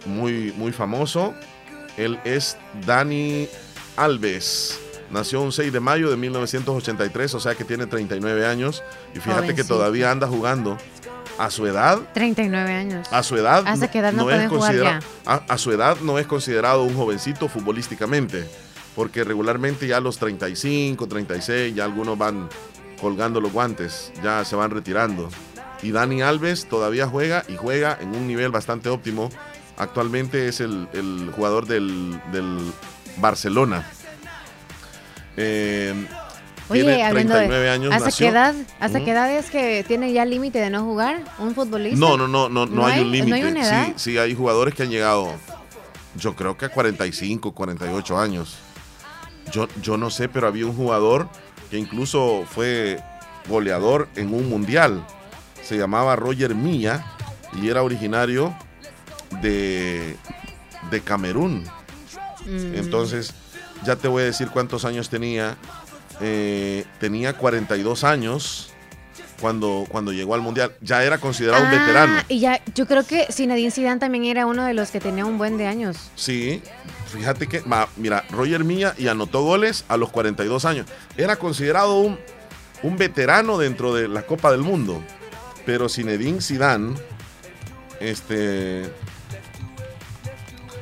muy, 0.06 0.52
muy 0.56 0.72
famoso. 0.72 1.34
Él 1.96 2.18
es 2.24 2.56
Dani 2.86 3.48
Alves. 3.96 4.80
Nació 5.10 5.40
un 5.40 5.52
6 5.52 5.72
de 5.72 5.80
mayo 5.80 6.10
de 6.10 6.16
1983, 6.16 7.34
o 7.34 7.40
sea 7.40 7.54
que 7.54 7.64
tiene 7.64 7.86
39 7.86 8.46
años. 8.46 8.82
Y 9.14 9.20
fíjate 9.20 9.54
que 9.54 9.64
todavía 9.64 10.10
anda 10.10 10.26
jugando. 10.26 10.76
A 11.38 11.50
su 11.50 11.66
edad. 11.68 12.00
39 12.14 12.72
años. 12.72 13.08
A 13.12 13.22
su 13.22 13.36
edad. 13.36 13.62
Hasta 13.64 13.88
que 13.88 14.00
edad 14.00 14.12
no, 14.12 14.28
es. 14.28 14.50
A, 15.24 15.56
su 15.56 15.70
edad 15.70 15.96
no 16.02 16.18
es 16.18 16.26
considerado 16.26 16.82
un 16.82 16.96
jovencito 16.96 17.48
futbolísticamente. 17.48 18.48
Porque 18.98 19.22
regularmente 19.22 19.86
ya 19.86 19.98
a 19.98 20.00
los 20.00 20.18
35, 20.18 21.06
36, 21.06 21.72
ya 21.72 21.84
algunos 21.84 22.18
van 22.18 22.48
colgando 23.00 23.40
los 23.40 23.52
guantes, 23.52 24.12
ya 24.24 24.44
se 24.44 24.56
van 24.56 24.72
retirando. 24.72 25.28
Y 25.84 25.92
Dani 25.92 26.20
Alves 26.20 26.68
todavía 26.68 27.06
juega 27.06 27.44
y 27.46 27.54
juega 27.54 27.96
en 28.00 28.08
un 28.08 28.26
nivel 28.26 28.50
bastante 28.50 28.88
óptimo. 28.88 29.30
Actualmente 29.76 30.48
es 30.48 30.60
el, 30.60 31.30
jugador 31.32 31.68
del, 31.68 32.20
del 32.32 32.58
Barcelona. 33.18 33.88
Eh, 35.36 35.94
Oye, 36.68 36.82
tiene 36.82 37.08
39 37.08 37.70
años. 37.70 37.94
¿Hasta 37.94 38.10
qué 38.10 38.26
edad? 38.26 38.56
¿Hasta 38.80 39.04
qué 39.04 39.12
edad 39.12 39.30
es 39.30 39.48
que 39.48 39.84
tiene 39.86 40.12
ya 40.12 40.24
límite 40.24 40.58
de 40.58 40.70
no 40.70 40.82
jugar 40.82 41.22
un 41.38 41.54
futbolista? 41.54 42.00
No, 42.00 42.16
no, 42.16 42.26
no, 42.26 42.48
no, 42.48 42.66
no, 42.66 42.84
hay, 42.84 43.02
un 43.02 43.12
límite. 43.12 43.62
sí, 43.62 43.92
sí, 43.94 44.18
hay 44.18 44.34
jugadores 44.34 44.74
que 44.74 44.82
han 44.82 44.90
llegado, 44.90 45.32
yo 46.16 46.34
creo 46.34 46.58
que 46.58 46.64
a 46.64 46.68
45, 46.70 47.54
48 47.54 48.18
años. 48.18 48.58
Yo, 49.52 49.68
yo 49.82 49.96
no 49.96 50.10
sé, 50.10 50.28
pero 50.28 50.46
había 50.46 50.66
un 50.66 50.74
jugador 50.74 51.28
que 51.70 51.78
incluso 51.78 52.44
fue 52.48 53.00
goleador 53.48 54.08
en 54.16 54.32
un 54.32 54.48
mundial. 54.48 55.04
Se 55.62 55.76
llamaba 55.76 56.16
Roger 56.16 56.54
Milla 56.54 57.04
y 57.60 57.68
era 57.68 57.82
originario 57.82 58.54
de, 59.42 60.16
de 60.90 61.00
Camerún. 61.00 61.64
Mm. 62.46 62.74
Entonces, 62.74 63.34
ya 63.84 63.96
te 63.96 64.08
voy 64.08 64.22
a 64.22 64.26
decir 64.26 64.48
cuántos 64.48 64.84
años 64.84 65.08
tenía. 65.08 65.56
Eh, 66.20 66.84
tenía 66.98 67.34
42 67.34 68.02
años 68.02 68.67
cuando, 69.40 69.86
cuando 69.88 70.12
llegó 70.12 70.34
al 70.34 70.40
mundial. 70.40 70.72
Ya 70.80 71.02
era 71.04 71.18
considerado 71.18 71.64
un 71.64 71.70
veterano. 71.70 72.14
Ah, 72.18 72.24
y 72.28 72.40
ya, 72.40 72.60
yo 72.74 72.86
creo 72.86 73.04
que 73.04 73.26
Zinedine 73.30 73.70
Zidane 73.70 74.00
también 74.00 74.24
era 74.24 74.46
uno 74.46 74.64
de 74.64 74.74
los 74.74 74.90
que 74.90 75.00
tenía 75.00 75.24
un 75.24 75.38
buen 75.38 75.56
de 75.56 75.66
años. 75.66 76.10
Sí, 76.14 76.62
fíjate 77.12 77.46
que, 77.46 77.62
mira, 77.96 78.24
Roger 78.30 78.64
Milla 78.64 78.94
y 78.98 79.08
anotó 79.08 79.42
goles 79.42 79.84
a 79.88 79.96
los 79.96 80.10
42 80.10 80.64
años. 80.64 80.86
Era 81.16 81.36
considerado 81.36 82.00
un, 82.00 82.18
un 82.82 82.96
veterano 82.96 83.58
dentro 83.58 83.94
de 83.94 84.08
la 84.08 84.22
Copa 84.22 84.50
del 84.50 84.62
Mundo. 84.62 85.02
Pero 85.64 85.88
Zinedine 85.88 86.40
Zidane, 86.40 86.94
este, 88.00 88.90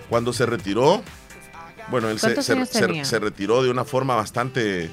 cuando 0.09 0.33
se 0.33 0.47
retiró, 0.47 1.03
bueno, 1.89 2.09
él 2.09 2.19
se, 2.19 2.41
se, 2.43 3.19
retiró 3.19 3.63
de 3.63 3.71
una 3.71 3.85
forma 3.85 4.15
bastante, 4.15 4.91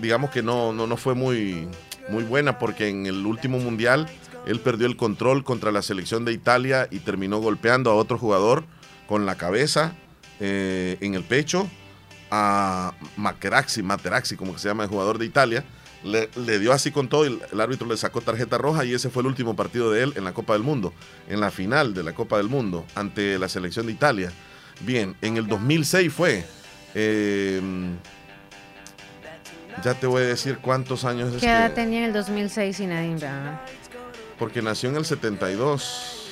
digamos 0.00 0.30
que 0.30 0.42
no, 0.42 0.72
no, 0.72 0.86
no 0.86 0.96
fue 0.96 1.14
muy, 1.14 1.68
muy 2.08 2.24
buena 2.24 2.58
porque 2.58 2.88
en 2.88 3.06
el 3.06 3.26
último 3.26 3.58
mundial 3.58 4.08
él 4.46 4.60
perdió 4.60 4.86
el 4.86 4.96
control 4.96 5.44
contra 5.44 5.72
la 5.72 5.82
selección 5.82 6.24
de 6.24 6.32
Italia 6.32 6.88
y 6.90 7.00
terminó 7.00 7.38
golpeando 7.38 7.90
a 7.90 7.94
otro 7.94 8.18
jugador 8.18 8.64
con 9.06 9.26
la 9.26 9.36
cabeza 9.36 9.94
eh, 10.40 10.98
en 11.00 11.14
el 11.14 11.24
pecho 11.24 11.68
a 12.30 12.92
Materazzi, 13.16 13.82
Materazzi, 13.82 14.36
como 14.36 14.52
que 14.52 14.58
se 14.58 14.68
llama 14.68 14.84
el 14.84 14.88
jugador 14.88 15.18
de 15.18 15.26
Italia. 15.26 15.64
Le, 16.04 16.58
dio 16.60 16.72
así 16.72 16.92
con 16.92 17.08
todo 17.08 17.26
y 17.26 17.40
el 17.50 17.60
árbitro 17.60 17.88
le 17.88 17.96
sacó 17.96 18.20
tarjeta 18.20 18.58
roja 18.58 18.84
y 18.84 18.94
ese 18.94 19.10
fue 19.10 19.22
el 19.22 19.26
último 19.26 19.56
partido 19.56 19.90
de 19.90 20.04
él 20.04 20.12
en 20.14 20.22
la 20.22 20.34
Copa 20.34 20.52
del 20.52 20.62
Mundo, 20.62 20.92
en 21.28 21.40
la 21.40 21.50
final 21.50 21.94
de 21.94 22.04
la 22.04 22.14
Copa 22.14 22.36
del 22.36 22.48
Mundo 22.48 22.84
ante 22.94 23.38
la 23.40 23.48
selección 23.48 23.86
de 23.86 23.92
Italia. 23.92 24.32
Bien, 24.82 25.16
en 25.20 25.36
el 25.36 25.48
2006 25.48 26.12
fue. 26.12 26.44
Em, 26.94 27.96
ya 29.82 29.94
te 29.94 30.06
voy 30.06 30.22
a 30.22 30.26
decir 30.26 30.58
cuántos 30.58 31.04
años 31.04 31.34
¿Qué 31.40 31.46
edad 31.46 31.72
tenía 31.72 32.00
en 32.00 32.04
el 32.06 32.12
2006 32.12 32.80
y 32.80 32.86
nadie 32.86 33.16
Porque 34.38 34.62
nació 34.62 34.90
en 34.90 34.96
el 34.96 35.04
72. 35.04 36.22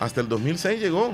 Hasta 0.00 0.20
el 0.20 0.28
2006 0.28 0.80
llegó. 0.80 1.12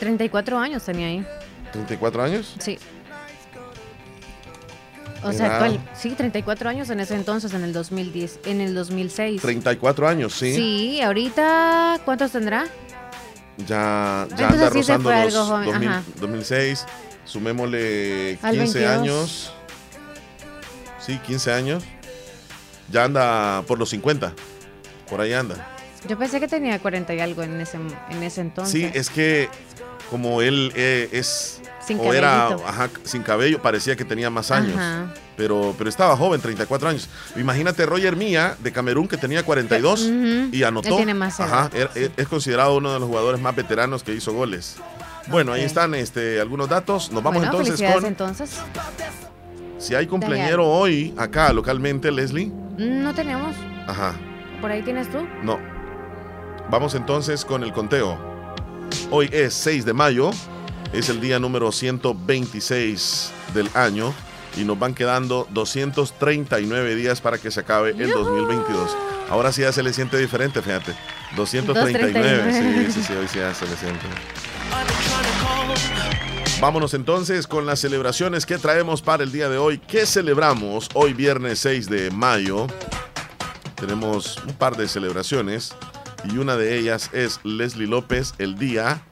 ¿34 0.00 0.56
años 0.58 0.84
tenía 0.84 1.06
ahí? 1.06 1.26
¿34 1.72 2.20
años? 2.20 2.56
Sí. 2.58 2.78
O 5.24 5.32
sea, 5.32 5.52
actual, 5.52 5.80
sí, 5.94 6.10
34 6.10 6.68
años 6.68 6.90
en 6.90 7.00
ese 7.00 7.14
entonces, 7.14 7.54
en 7.54 7.62
el 7.62 7.72
2010, 7.72 8.40
en 8.46 8.60
el 8.60 8.74
2006. 8.74 9.40
34 9.42 10.08
años, 10.08 10.32
sí. 10.32 10.54
Sí, 10.54 11.00
ahorita, 11.00 12.00
¿cuántos 12.04 12.32
tendrá? 12.32 12.66
Ya, 13.58 14.26
ya 14.36 14.48
anda 14.48 14.70
rozando 14.70 15.12
los 15.12 15.48
2006, 16.20 16.86
sumémosle 17.24 18.38
15 18.50 18.86
años. 18.86 19.52
Sí, 20.98 21.18
15 21.18 21.52
años. 21.52 21.84
Ya 22.90 23.04
anda 23.04 23.62
por 23.66 23.78
los 23.78 23.90
50. 23.90 24.32
Por 25.08 25.20
ahí 25.20 25.32
anda. 25.32 25.68
Yo 26.08 26.18
pensé 26.18 26.40
que 26.40 26.48
tenía 26.48 26.78
40 26.78 27.14
y 27.14 27.20
algo 27.20 27.42
en 27.42 27.60
ese, 27.60 27.78
en 28.10 28.22
ese 28.22 28.40
entonces. 28.40 28.72
Sí, 28.72 28.90
es 28.92 29.08
que 29.10 29.48
como 30.10 30.42
él 30.42 30.72
eh, 30.74 31.08
es 31.12 31.61
sin 31.86 31.98
o 31.98 32.12
era 32.12 32.56
sin 33.04 33.22
cabello, 33.22 33.60
parecía 33.60 33.96
que 33.96 34.04
tenía 34.04 34.30
más 34.30 34.50
años. 34.50 34.76
Pero, 35.36 35.74
pero 35.78 35.88
estaba 35.88 36.16
joven, 36.16 36.40
34 36.40 36.88
años. 36.88 37.08
Imagínate 37.36 37.86
Roger 37.86 38.16
Mía 38.16 38.56
de 38.62 38.70
Camerún 38.70 39.08
que 39.08 39.16
tenía 39.16 39.42
42 39.44 40.10
y 40.52 40.62
anotó. 40.62 40.96
tiene 40.96 41.14
más 41.14 41.40
Ajá, 41.40 41.70
es, 41.94 42.28
considerado 42.28 42.76
uno 42.76 42.92
de 42.92 43.00
los 43.00 43.08
jugadores 43.08 43.40
más 43.40 43.54
veteranos 43.56 44.02
que 44.02 44.14
hizo 44.14 44.32
goles. 44.32 44.76
Bueno, 45.28 45.52
ahí 45.52 45.62
están 45.62 45.94
este, 45.94 46.40
algunos 46.40 46.68
datos. 46.68 47.12
Nos 47.12 47.22
vamos 47.22 47.44
entonces 47.44 47.80
con. 47.92 48.04
entonces. 48.06 48.60
Si 49.78 49.94
hay 49.94 50.06
cumpleañero 50.06 50.68
hoy 50.68 51.14
acá 51.16 51.52
localmente, 51.52 52.10
Leslie. 52.10 52.52
No 52.78 53.14
tenemos. 53.14 53.54
Ajá. 53.86 54.14
¿Por 54.60 54.70
ahí 54.70 54.82
tienes 54.82 55.10
tú? 55.10 55.18
No. 55.42 55.58
Vamos 56.70 56.94
entonces 56.94 57.44
con 57.44 57.64
el 57.64 57.72
conteo. 57.72 58.16
Hoy 59.10 59.28
es 59.32 59.54
6 59.54 59.84
de 59.84 59.92
mayo. 59.92 60.30
Es 60.92 61.08
el 61.08 61.22
día 61.22 61.38
número 61.38 61.72
126 61.72 63.32
del 63.54 63.70
año 63.72 64.12
y 64.58 64.64
nos 64.64 64.78
van 64.78 64.94
quedando 64.94 65.48
239 65.50 66.94
días 66.94 67.22
para 67.22 67.38
que 67.38 67.50
se 67.50 67.60
acabe 67.60 67.90
el 67.90 68.10
2022. 68.10 68.94
Ahora 69.30 69.52
sí 69.52 69.62
ya 69.62 69.72
se 69.72 69.82
le 69.82 69.94
siente 69.94 70.18
diferente, 70.18 70.60
fíjate. 70.60 70.92
239. 71.34 72.52
Sí, 72.52 72.92
sí, 72.92 73.02
sí, 73.02 73.12
hoy 73.14 73.26
sí 73.26 73.38
ya 73.38 73.54
se 73.54 73.66
le 73.66 73.76
siente. 73.76 74.04
Vámonos 76.60 76.92
entonces 76.92 77.46
con 77.46 77.64
las 77.64 77.80
celebraciones 77.80 78.44
que 78.44 78.58
traemos 78.58 79.00
para 79.00 79.24
el 79.24 79.32
día 79.32 79.48
de 79.48 79.56
hoy. 79.56 79.78
¿Qué 79.78 80.04
celebramos 80.04 80.90
hoy 80.92 81.14
viernes 81.14 81.58
6 81.60 81.88
de 81.88 82.10
mayo? 82.10 82.66
Tenemos 83.76 84.36
un 84.46 84.52
par 84.52 84.76
de 84.76 84.86
celebraciones 84.86 85.74
y 86.30 86.36
una 86.36 86.56
de 86.56 86.78
ellas 86.78 87.08
es 87.14 87.40
Leslie 87.44 87.86
López, 87.86 88.34
el 88.38 88.58
día 88.58 89.02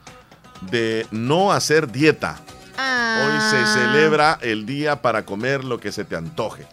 de 0.69 1.07
no 1.11 1.51
hacer 1.51 1.91
dieta. 1.91 2.39
Hoy 2.77 3.39
se 3.51 3.57
ah. 3.57 3.73
celebra 3.73 4.39
el 4.41 4.65
día 4.65 5.01
para 5.01 5.25
comer 5.25 5.63
lo 5.63 5.79
que 5.79 5.91
se 5.91 6.03
te 6.03 6.15
antoje. 6.15 6.65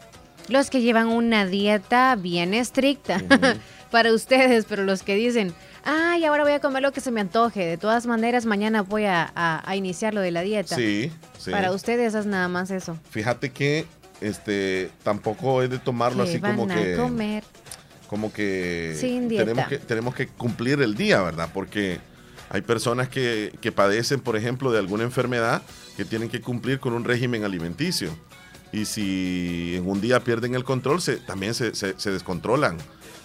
Los 0.49 0.71
que 0.71 0.81
llevan 0.81 1.09
una 1.09 1.45
dieta 1.47 2.17
bien 2.17 2.55
estricta 2.55 3.23
para 3.91 4.13
ustedes, 4.13 4.65
pero 4.67 4.85
los 4.85 5.03
que 5.03 5.15
dicen, 5.15 5.53
ay, 5.85 6.25
ahora 6.25 6.45
voy 6.45 6.53
a 6.53 6.61
comer 6.61 6.83
lo 6.83 6.93
que 6.93 7.01
se 7.01 7.11
me 7.11 7.21
antoje. 7.21 7.67
De 7.67 7.77
todas 7.77 8.07
maneras, 8.07 8.47
mañana 8.47 8.83
voy 8.83 9.05
a, 9.05 9.63
iniciar 9.75 10.15
lo 10.15 10.21
de 10.21 10.31
la 10.31 10.43
dieta. 10.43 10.77
Sí, 10.77 11.13
sí. 11.39 11.51
Para 11.51 11.73
ustedes 11.73 12.15
es 12.15 12.27
nada 12.27 12.49
más 12.49 12.71
eso. 12.71 12.97
Fíjate 13.11 13.51
que 13.51 13.87
este 14.21 14.91
tampoco 15.03 15.63
es 15.63 15.71
de 15.71 15.79
tomarlo 15.79 16.23
así 16.23 16.41
como 16.41 16.67
que. 16.67 16.97
comer? 16.97 17.45
Como 18.09 18.33
que, 18.33 18.97
Sin 18.99 19.29
tenemos 19.29 19.69
que 19.69 19.77
tenemos 19.77 20.15
que 20.15 20.29
cumplir 20.29 20.81
el 20.81 20.95
día, 20.95 21.21
¿verdad? 21.21 21.51
Porque 21.53 22.01
hay 22.51 22.63
personas 22.63 23.09
que, 23.09 23.73
padecen, 23.75 24.21
por 24.21 24.37
ejemplo, 24.37 24.73
de 24.73 24.79
alguna 24.79 25.05
enfermedad 25.05 25.63
que 25.97 26.05
tienen 26.05 26.29
que 26.29 26.41
cumplir 26.41 26.81
con 26.81 26.93
un 26.95 27.05
régimen 27.05 27.45
alimenticio. 27.45 28.11
Y 28.73 28.85
si 28.85 29.75
en 29.77 29.89
un 29.89 30.01
día 30.01 30.21
pierden 30.21 30.55
el 30.55 30.65
control, 30.65 31.01
se, 31.01 31.17
también 31.17 31.55
se, 31.55 31.73
descontrolan 32.11 32.79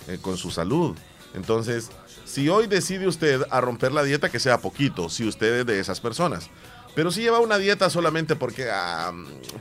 eh, 0.08 0.18
con 0.22 0.38
su 0.38 0.52
salud. 0.52 0.96
Entonces, 1.34 1.90
si 2.26 2.50
hoy 2.50 2.68
decide 2.68 3.08
usted 3.08 3.42
a 3.50 3.62
romper 3.62 3.92
la 3.92 4.04
dieta, 4.04 4.30
que 4.30 4.40
sea 4.40 4.60
poquito, 4.60 5.10
si 5.10 5.28
usted 5.28 5.60
es 5.60 5.66
de 5.66 5.80
esas 5.80 6.00
personas. 6.00 6.50
Pero 6.96 7.12
si 7.12 7.22
lleva 7.22 7.40
una 7.40 7.58
dieta 7.58 7.90
solamente 7.90 8.36
porque 8.36 8.70
ah, 8.72 9.12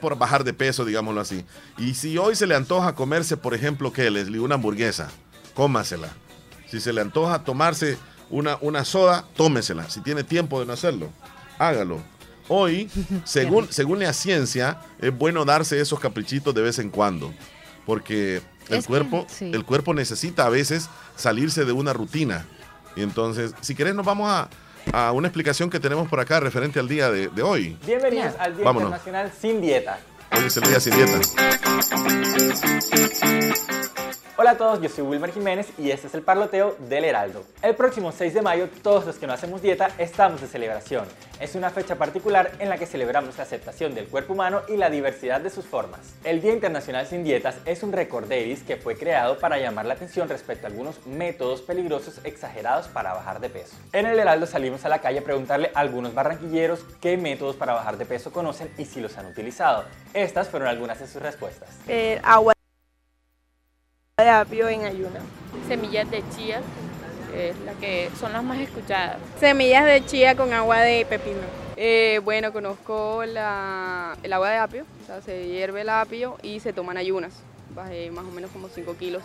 por 0.00 0.18
bajar 0.18 0.44
de 0.44 0.52
peso, 0.52 0.84
digámoslo 0.84 1.20
así. 1.20 1.44
Y 1.78 1.94
si 1.94 2.18
hoy 2.18 2.36
se 2.36 2.46
le 2.46 2.54
antoja 2.54 2.94
comerse, 2.94 3.36
por 3.36 3.54
ejemplo, 3.54 3.92
¿qué, 3.92 4.10
Leslie? 4.10 4.40
Una 4.40 4.56
hamburguesa, 4.56 5.08
cómasela. 5.54 6.10
Si 6.68 6.80
se 6.80 6.92
le 6.92 7.00
antoja 7.00 7.44
tomarse 7.44 7.96
una, 8.32 8.58
una 8.60 8.84
soda, 8.84 9.24
tómesela. 9.36 9.88
Si 9.88 10.00
tiene 10.00 10.24
tiempo 10.24 10.58
de 10.58 10.66
no 10.66 10.72
hacerlo, 10.72 11.10
hágalo. 11.58 12.00
Hoy, 12.48 12.90
según, 13.24 13.70
según 13.70 14.00
la 14.00 14.12
ciencia, 14.12 14.80
es 15.00 15.16
bueno 15.16 15.44
darse 15.44 15.80
esos 15.80 16.00
caprichitos 16.00 16.52
de 16.52 16.62
vez 16.62 16.80
en 16.80 16.90
cuando. 16.90 17.32
Porque 17.86 18.42
el 18.68 18.84
cuerpo, 18.84 19.26
el 19.40 19.64
cuerpo 19.64 19.94
necesita 19.94 20.46
a 20.46 20.48
veces 20.48 20.88
salirse 21.14 21.64
de 21.64 21.72
una 21.72 21.92
rutina. 21.92 22.46
Y 22.96 23.02
entonces, 23.02 23.54
si 23.60 23.74
querés, 23.74 23.94
nos 23.94 24.06
vamos 24.06 24.28
a, 24.28 24.48
a 24.92 25.12
una 25.12 25.28
explicación 25.28 25.70
que 25.70 25.78
tenemos 25.78 26.08
por 26.08 26.18
acá 26.18 26.40
referente 26.40 26.80
al 26.80 26.88
día 26.88 27.10
de, 27.10 27.28
de 27.28 27.42
hoy. 27.42 27.76
Bienvenidos 27.86 28.34
al 28.38 28.56
Día 28.56 28.66
Internacional 28.66 29.32
Sin 29.40 29.60
Dieta. 29.60 29.98
Hoy 30.34 30.46
es 30.46 30.56
el 30.56 30.62
día 30.62 30.80
sin 30.80 30.94
dieta. 30.96 31.20
Hola 34.42 34.50
a 34.50 34.56
todos, 34.56 34.80
yo 34.80 34.88
soy 34.88 35.04
Wilmer 35.04 35.30
Jiménez 35.30 35.68
y 35.78 35.92
este 35.92 36.08
es 36.08 36.14
el 36.14 36.22
Parloteo 36.22 36.74
del 36.88 37.04
Heraldo. 37.04 37.44
El 37.62 37.76
próximo 37.76 38.10
6 38.10 38.34
de 38.34 38.42
mayo, 38.42 38.68
todos 38.82 39.06
los 39.06 39.14
que 39.14 39.28
no 39.28 39.32
hacemos 39.32 39.62
dieta 39.62 39.90
estamos 39.98 40.40
de 40.40 40.48
celebración. 40.48 41.04
Es 41.38 41.54
una 41.54 41.70
fecha 41.70 41.94
particular 41.94 42.50
en 42.58 42.68
la 42.68 42.76
que 42.76 42.86
celebramos 42.86 43.36
la 43.36 43.44
aceptación 43.44 43.94
del 43.94 44.08
cuerpo 44.08 44.32
humano 44.32 44.62
y 44.68 44.76
la 44.76 44.90
diversidad 44.90 45.40
de 45.40 45.48
sus 45.48 45.64
formas. 45.64 46.00
El 46.24 46.42
Día 46.42 46.52
Internacional 46.52 47.06
Sin 47.06 47.22
Dietas 47.22 47.54
es 47.66 47.84
un 47.84 47.92
recorderis 47.92 48.64
que 48.64 48.76
fue 48.76 48.96
creado 48.96 49.38
para 49.38 49.58
llamar 49.58 49.86
la 49.86 49.94
atención 49.94 50.28
respecto 50.28 50.66
a 50.66 50.70
algunos 50.70 51.06
métodos 51.06 51.62
peligrosos 51.62 52.18
exagerados 52.24 52.88
para 52.88 53.14
bajar 53.14 53.38
de 53.38 53.48
peso. 53.48 53.76
En 53.92 54.06
el 54.06 54.18
Heraldo 54.18 54.46
salimos 54.46 54.84
a 54.84 54.88
la 54.88 55.00
calle 55.00 55.20
a 55.20 55.22
preguntarle 55.22 55.70
a 55.72 55.78
algunos 55.78 56.14
barranquilleros 56.14 56.84
qué 57.00 57.16
métodos 57.16 57.54
para 57.54 57.74
bajar 57.74 57.96
de 57.96 58.06
peso 58.06 58.32
conocen 58.32 58.72
y 58.76 58.86
si 58.86 59.00
los 59.00 59.16
han 59.18 59.26
utilizado. 59.26 59.84
Estas 60.14 60.48
fueron 60.48 60.68
algunas 60.68 60.98
de 60.98 61.06
sus 61.06 61.22
respuestas. 61.22 61.68
Eh, 61.86 62.20
agua 62.24 62.51
de 64.22 64.30
apio 64.30 64.68
en 64.68 64.84
ayuna. 64.84 65.20
Semillas 65.68 66.10
de 66.10 66.22
chía, 66.34 66.60
es 67.36 67.58
la 67.60 67.72
que 67.74 68.10
son 68.18 68.32
las 68.32 68.42
más 68.42 68.58
escuchadas. 68.58 69.16
Semillas 69.38 69.84
de 69.84 70.04
chía 70.04 70.36
con 70.36 70.52
agua 70.52 70.80
de 70.80 71.06
pepino. 71.06 71.40
Eh, 71.76 72.20
bueno, 72.24 72.52
conozco 72.52 73.24
la, 73.26 74.16
el 74.22 74.32
agua 74.32 74.50
de 74.50 74.56
apio, 74.58 74.84
o 75.02 75.06
sea, 75.06 75.20
se 75.22 75.48
hierve 75.48 75.80
el 75.80 75.88
apio 75.88 76.36
y 76.42 76.60
se 76.60 76.72
toman 76.72 76.96
ayunas. 76.96 77.32
Bajé 77.74 78.10
más 78.10 78.24
o 78.24 78.30
menos 78.30 78.50
como 78.50 78.68
5 78.68 78.96
kilos. 78.96 79.22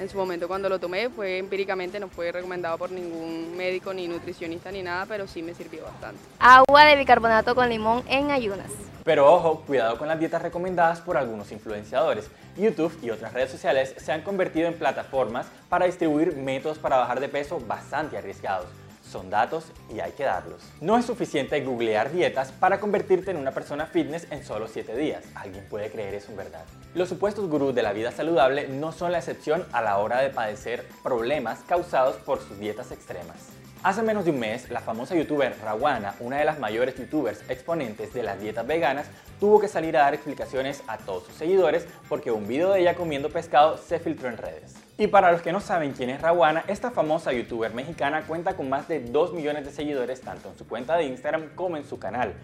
En 0.00 0.08
su 0.08 0.16
momento 0.16 0.46
cuando 0.46 0.68
lo 0.68 0.78
tomé 0.78 1.08
fue 1.08 1.38
empíricamente, 1.38 1.98
no 1.98 2.08
fue 2.08 2.30
recomendado 2.30 2.78
por 2.78 2.92
ningún 2.92 3.56
médico 3.56 3.92
ni 3.92 4.06
nutricionista 4.06 4.70
ni 4.70 4.82
nada, 4.82 5.06
pero 5.06 5.26
sí 5.26 5.42
me 5.42 5.54
sirvió 5.54 5.82
bastante. 5.82 6.20
Agua 6.38 6.84
de 6.84 6.96
bicarbonato 6.96 7.54
con 7.56 7.68
limón 7.68 8.04
en 8.08 8.30
ayunas. 8.30 8.70
Pero 9.02 9.32
ojo, 9.32 9.62
cuidado 9.66 9.98
con 9.98 10.06
las 10.06 10.18
dietas 10.18 10.42
recomendadas 10.42 11.00
por 11.00 11.16
algunos 11.16 11.50
influenciadores. 11.50 12.30
YouTube 12.58 12.96
y 13.02 13.10
otras 13.10 13.32
redes 13.32 13.50
sociales 13.50 13.94
se 13.96 14.12
han 14.12 14.22
convertido 14.22 14.68
en 14.68 14.74
plataformas 14.74 15.46
para 15.68 15.86
distribuir 15.86 16.36
métodos 16.36 16.78
para 16.78 16.96
bajar 16.96 17.20
de 17.20 17.28
peso 17.28 17.60
bastante 17.60 18.18
arriesgados. 18.18 18.66
Son 19.10 19.30
datos 19.30 19.64
y 19.94 20.00
hay 20.00 20.12
que 20.12 20.24
darlos. 20.24 20.62
No 20.82 20.98
es 20.98 21.06
suficiente 21.06 21.58
googlear 21.62 22.12
dietas 22.12 22.52
para 22.52 22.78
convertirte 22.78 23.30
en 23.30 23.38
una 23.38 23.52
persona 23.52 23.86
fitness 23.86 24.26
en 24.30 24.44
solo 24.44 24.68
7 24.68 24.94
días. 24.96 25.24
Alguien 25.34 25.64
puede 25.70 25.90
creer 25.90 26.14
eso 26.14 26.30
en 26.30 26.36
verdad. 26.36 26.64
Los 26.94 27.08
supuestos 27.08 27.48
gurús 27.48 27.74
de 27.74 27.82
la 27.82 27.94
vida 27.94 28.12
saludable 28.12 28.68
no 28.68 28.92
son 28.92 29.12
la 29.12 29.18
excepción 29.18 29.64
a 29.72 29.80
la 29.80 29.96
hora 29.96 30.20
de 30.20 30.28
padecer 30.28 30.86
problemas 31.02 31.60
causados 31.66 32.16
por 32.16 32.40
sus 32.40 32.58
dietas 32.58 32.92
extremas. 32.92 33.57
Hace 33.84 34.02
menos 34.02 34.24
de 34.24 34.32
un 34.32 34.40
mes, 34.40 34.70
la 34.70 34.80
famosa 34.80 35.14
youtuber 35.14 35.54
Rawana, 35.62 36.16
una 36.18 36.38
de 36.38 36.44
las 36.44 36.58
mayores 36.58 36.96
youtubers 36.96 37.48
exponentes 37.48 38.12
de 38.12 38.24
las 38.24 38.40
dietas 38.40 38.66
veganas, 38.66 39.06
tuvo 39.38 39.60
que 39.60 39.68
salir 39.68 39.96
a 39.96 40.00
dar 40.00 40.14
explicaciones 40.14 40.82
a 40.88 40.98
todos 40.98 41.26
sus 41.26 41.34
seguidores 41.36 41.86
porque 42.08 42.32
un 42.32 42.48
video 42.48 42.72
de 42.72 42.80
ella 42.80 42.96
comiendo 42.96 43.30
pescado 43.30 43.78
se 43.78 44.00
filtró 44.00 44.28
en 44.30 44.36
redes. 44.36 44.74
Y 44.96 45.06
para 45.06 45.30
los 45.30 45.42
que 45.42 45.52
no 45.52 45.60
saben 45.60 45.92
quién 45.92 46.10
es 46.10 46.20
Rawana, 46.20 46.64
esta 46.66 46.90
famosa 46.90 47.32
youtuber 47.32 47.72
mexicana 47.72 48.24
cuenta 48.26 48.56
con 48.56 48.68
más 48.68 48.88
de 48.88 48.98
2 48.98 49.32
millones 49.32 49.64
de 49.64 49.70
seguidores 49.70 50.22
tanto 50.22 50.50
en 50.50 50.58
su 50.58 50.66
cuenta 50.66 50.96
de 50.96 51.04
Instagram 51.04 51.50
como 51.54 51.76
en 51.76 51.84
su 51.84 52.00
canal. 52.00 52.34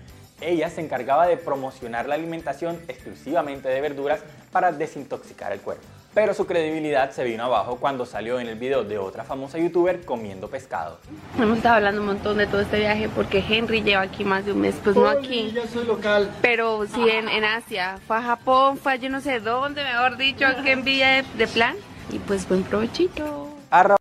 Ella 0.40 0.70
se 0.70 0.82
encargaba 0.82 1.26
de 1.26 1.36
promocionar 1.36 2.06
la 2.06 2.14
alimentación 2.14 2.78
exclusivamente 2.86 3.68
de 3.68 3.80
verduras 3.80 4.20
para 4.54 4.70
desintoxicar 4.70 5.50
el 5.50 5.60
cuerpo. 5.60 5.82
Pero 6.14 6.32
su 6.32 6.46
credibilidad 6.46 7.10
se 7.10 7.24
vino 7.24 7.42
abajo 7.42 7.76
cuando 7.80 8.06
salió 8.06 8.38
en 8.38 8.46
el 8.46 8.56
video 8.56 8.84
de 8.84 8.98
otra 8.98 9.24
famosa 9.24 9.58
youtuber 9.58 10.04
comiendo 10.04 10.46
pescado. 10.48 11.00
Hemos 11.36 11.56
estado 11.56 11.74
hablando 11.74 12.02
un 12.02 12.06
montón 12.06 12.38
de 12.38 12.46
todo 12.46 12.60
este 12.60 12.78
viaje 12.78 13.08
porque 13.08 13.44
Henry 13.46 13.82
lleva 13.82 14.02
aquí 14.02 14.24
más 14.24 14.46
de 14.46 14.52
un 14.52 14.60
mes, 14.60 14.76
pues 14.84 14.94
no 14.94 15.08
aquí. 15.08 15.50
Yo 15.52 15.66
soy 15.66 15.84
local. 15.84 16.30
Pero 16.40 16.86
sí 16.86 17.00
en, 17.10 17.28
en 17.28 17.44
Asia. 17.44 17.98
Fue 18.06 18.16
a 18.16 18.22
Japón, 18.22 18.78
fue 18.78 18.92
a 18.92 18.96
yo 18.96 19.10
no 19.10 19.20
sé 19.20 19.40
dónde, 19.40 19.82
mejor 19.82 20.16
dicho, 20.16 20.46
qué 20.62 20.70
envidia 20.70 21.08
de, 21.08 21.24
de 21.36 21.48
plan. 21.48 21.74
Y 22.12 22.20
pues 22.20 22.48
buen 22.48 22.62
provechito. 22.62 23.48
A 23.72 23.96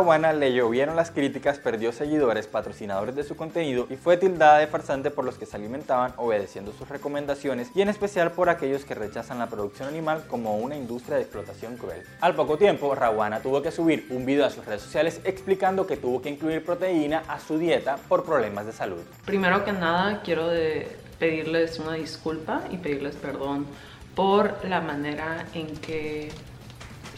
Rawana 0.00 0.32
le 0.32 0.54
llovieron 0.54 0.96
las 0.96 1.10
críticas, 1.10 1.58
perdió 1.58 1.92
seguidores, 1.92 2.46
patrocinadores 2.46 3.14
de 3.14 3.22
su 3.22 3.36
contenido 3.36 3.86
y 3.90 3.96
fue 3.96 4.16
tildada 4.16 4.56
de 4.56 4.66
farsante 4.66 5.10
por 5.10 5.26
los 5.26 5.36
que 5.36 5.44
se 5.44 5.58
alimentaban 5.58 6.14
obedeciendo 6.16 6.72
sus 6.72 6.88
recomendaciones 6.88 7.70
y 7.74 7.82
en 7.82 7.90
especial 7.90 8.32
por 8.32 8.48
aquellos 8.48 8.86
que 8.86 8.94
rechazan 8.94 9.38
la 9.38 9.48
producción 9.48 9.88
animal 9.88 10.24
como 10.26 10.56
una 10.56 10.74
industria 10.74 11.16
de 11.16 11.24
explotación 11.24 11.76
cruel. 11.76 12.02
Al 12.22 12.34
poco 12.34 12.56
tiempo, 12.56 12.94
Rawana 12.94 13.40
tuvo 13.40 13.60
que 13.60 13.70
subir 13.70 14.06
un 14.08 14.24
video 14.24 14.46
a 14.46 14.50
sus 14.50 14.64
redes 14.64 14.80
sociales 14.80 15.20
explicando 15.24 15.86
que 15.86 15.98
tuvo 15.98 16.22
que 16.22 16.30
incluir 16.30 16.64
proteína 16.64 17.22
a 17.28 17.38
su 17.38 17.58
dieta 17.58 17.98
por 18.08 18.24
problemas 18.24 18.64
de 18.64 18.72
salud. 18.72 19.02
Primero 19.26 19.66
que 19.66 19.72
nada, 19.72 20.22
quiero 20.24 20.48
pedirles 21.18 21.78
una 21.78 21.92
disculpa 21.92 22.62
y 22.70 22.78
pedirles 22.78 23.16
perdón 23.16 23.66
por 24.14 24.64
la 24.64 24.80
manera 24.80 25.44
en 25.52 25.76
que 25.76 26.32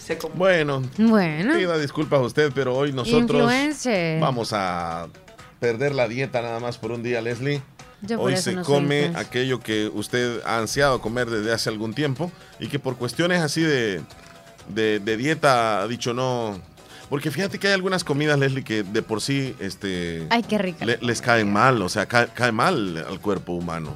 se 0.05 0.19
comunica. 0.19 0.39
Bueno, 0.39 0.83
Bueno. 0.99 1.57
pida 1.57 1.79
disculpas 1.79 2.21
a 2.21 2.23
usted, 2.23 2.53
pero 2.55 2.75
hoy 2.77 2.93
nosotros 2.93 3.23
Influencer. 3.43 4.21
vamos 4.21 4.53
a 4.53 5.09
perder 5.61 5.95
la 5.95 6.09
dieta 6.09 6.43
nada 6.43 6.59
más 6.61 6.79
por 6.79 6.91
un 6.93 7.03
día, 7.03 7.21
Leslie. 7.21 7.63
Yo 8.03 8.21
Hoy 8.21 8.37
se 8.37 8.53
no 8.55 8.65
come 8.65 9.13
aquello 9.15 9.61
que 9.61 9.89
usted 9.95 10.41
ha 10.45 10.59
ansiado 10.59 11.01
comer 11.01 11.31
desde 11.31 11.53
hace 11.53 11.69
algún 11.71 11.95
tiempo 11.95 12.33
y 12.59 12.67
que 12.67 12.81
por 12.81 12.97
cuestiones 12.97 13.41
así 13.41 13.61
de, 13.63 14.03
de, 14.69 14.99
de 14.99 15.17
dieta 15.17 15.83
ha 15.83 15.87
dicho 15.87 16.13
no. 16.13 16.61
Porque 17.09 17.31
fíjate 17.31 17.59
que 17.61 17.69
hay 17.69 17.75
algunas 17.75 18.03
comidas, 18.03 18.39
Leslie, 18.41 18.65
que 18.65 18.83
de 18.83 19.03
por 19.03 19.21
sí 19.21 19.55
este, 19.61 20.27
Ay, 20.31 20.43
qué 20.43 20.59
rica. 20.59 20.85
le- 20.85 20.99
les 21.01 21.21
caen 21.21 21.53
mal, 21.53 21.81
o 21.81 21.89
sea, 21.89 22.07
cae, 22.07 22.27
cae 22.35 22.51
mal 22.51 23.05
al 23.09 23.21
cuerpo 23.21 23.53
humano. 23.53 23.95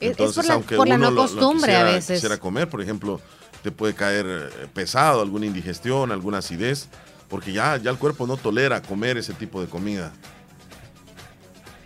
Es- 0.00 0.18
es 0.18 0.34
por 0.34 0.44
la- 0.44 0.58
por 0.58 0.88
la 0.88 0.98
no 0.98 1.10
lo 1.10 1.22
costumbre 1.22 1.74
a 1.76 1.84
veces. 1.84 2.16
Quisiera 2.20 2.36
comer, 2.38 2.68
por 2.68 2.82
ejemplo, 2.82 3.18
te 3.62 3.70
puede 3.70 3.94
caer 3.94 4.26
eh, 4.28 4.66
pesado, 4.74 5.20
alguna 5.22 5.46
indigestión, 5.46 6.12
alguna 6.12 6.38
acidez, 6.38 6.88
porque 7.28 7.52
ya, 7.52 7.76
ya 7.76 7.90
el 7.90 7.96
cuerpo 7.98 8.26
no 8.26 8.36
tolera 8.36 8.82
comer 8.82 9.16
ese 9.18 9.32
tipo 9.34 9.60
de 9.60 9.66
comida. 9.68 10.12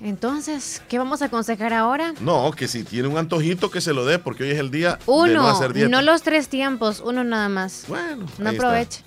Entonces, 0.02 0.82
¿qué 0.88 0.98
vamos 0.98 1.22
a 1.22 1.26
aconsejar 1.26 1.72
ahora? 1.72 2.12
No, 2.20 2.50
que 2.52 2.68
si 2.68 2.84
tiene 2.84 3.08
un 3.08 3.16
antojito 3.16 3.70
que 3.70 3.80
se 3.80 3.94
lo 3.94 4.04
dé, 4.04 4.18
porque 4.18 4.44
hoy 4.44 4.50
es 4.50 4.58
el 4.58 4.70
día 4.70 4.96
de 4.96 5.02
Uno, 5.06 5.32
no 5.34 5.48
hacer 5.48 5.72
dieta. 5.72 5.88
no 5.88 6.02
los 6.02 6.22
tres 6.22 6.48
tiempos, 6.48 7.00
uno 7.04 7.24
nada 7.24 7.48
más. 7.48 7.84
Bueno, 7.88 8.26
No 8.38 8.50
está. 8.50 8.66
aproveche. 8.66 9.02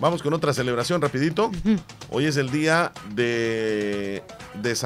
Vamos 0.00 0.22
con 0.22 0.32
otra 0.34 0.52
celebración 0.52 1.00
rapidito. 1.00 1.50
Hoy 2.10 2.26
es 2.26 2.36
el 2.36 2.50
día 2.50 2.92
de, 3.14 4.22
de 4.62 4.76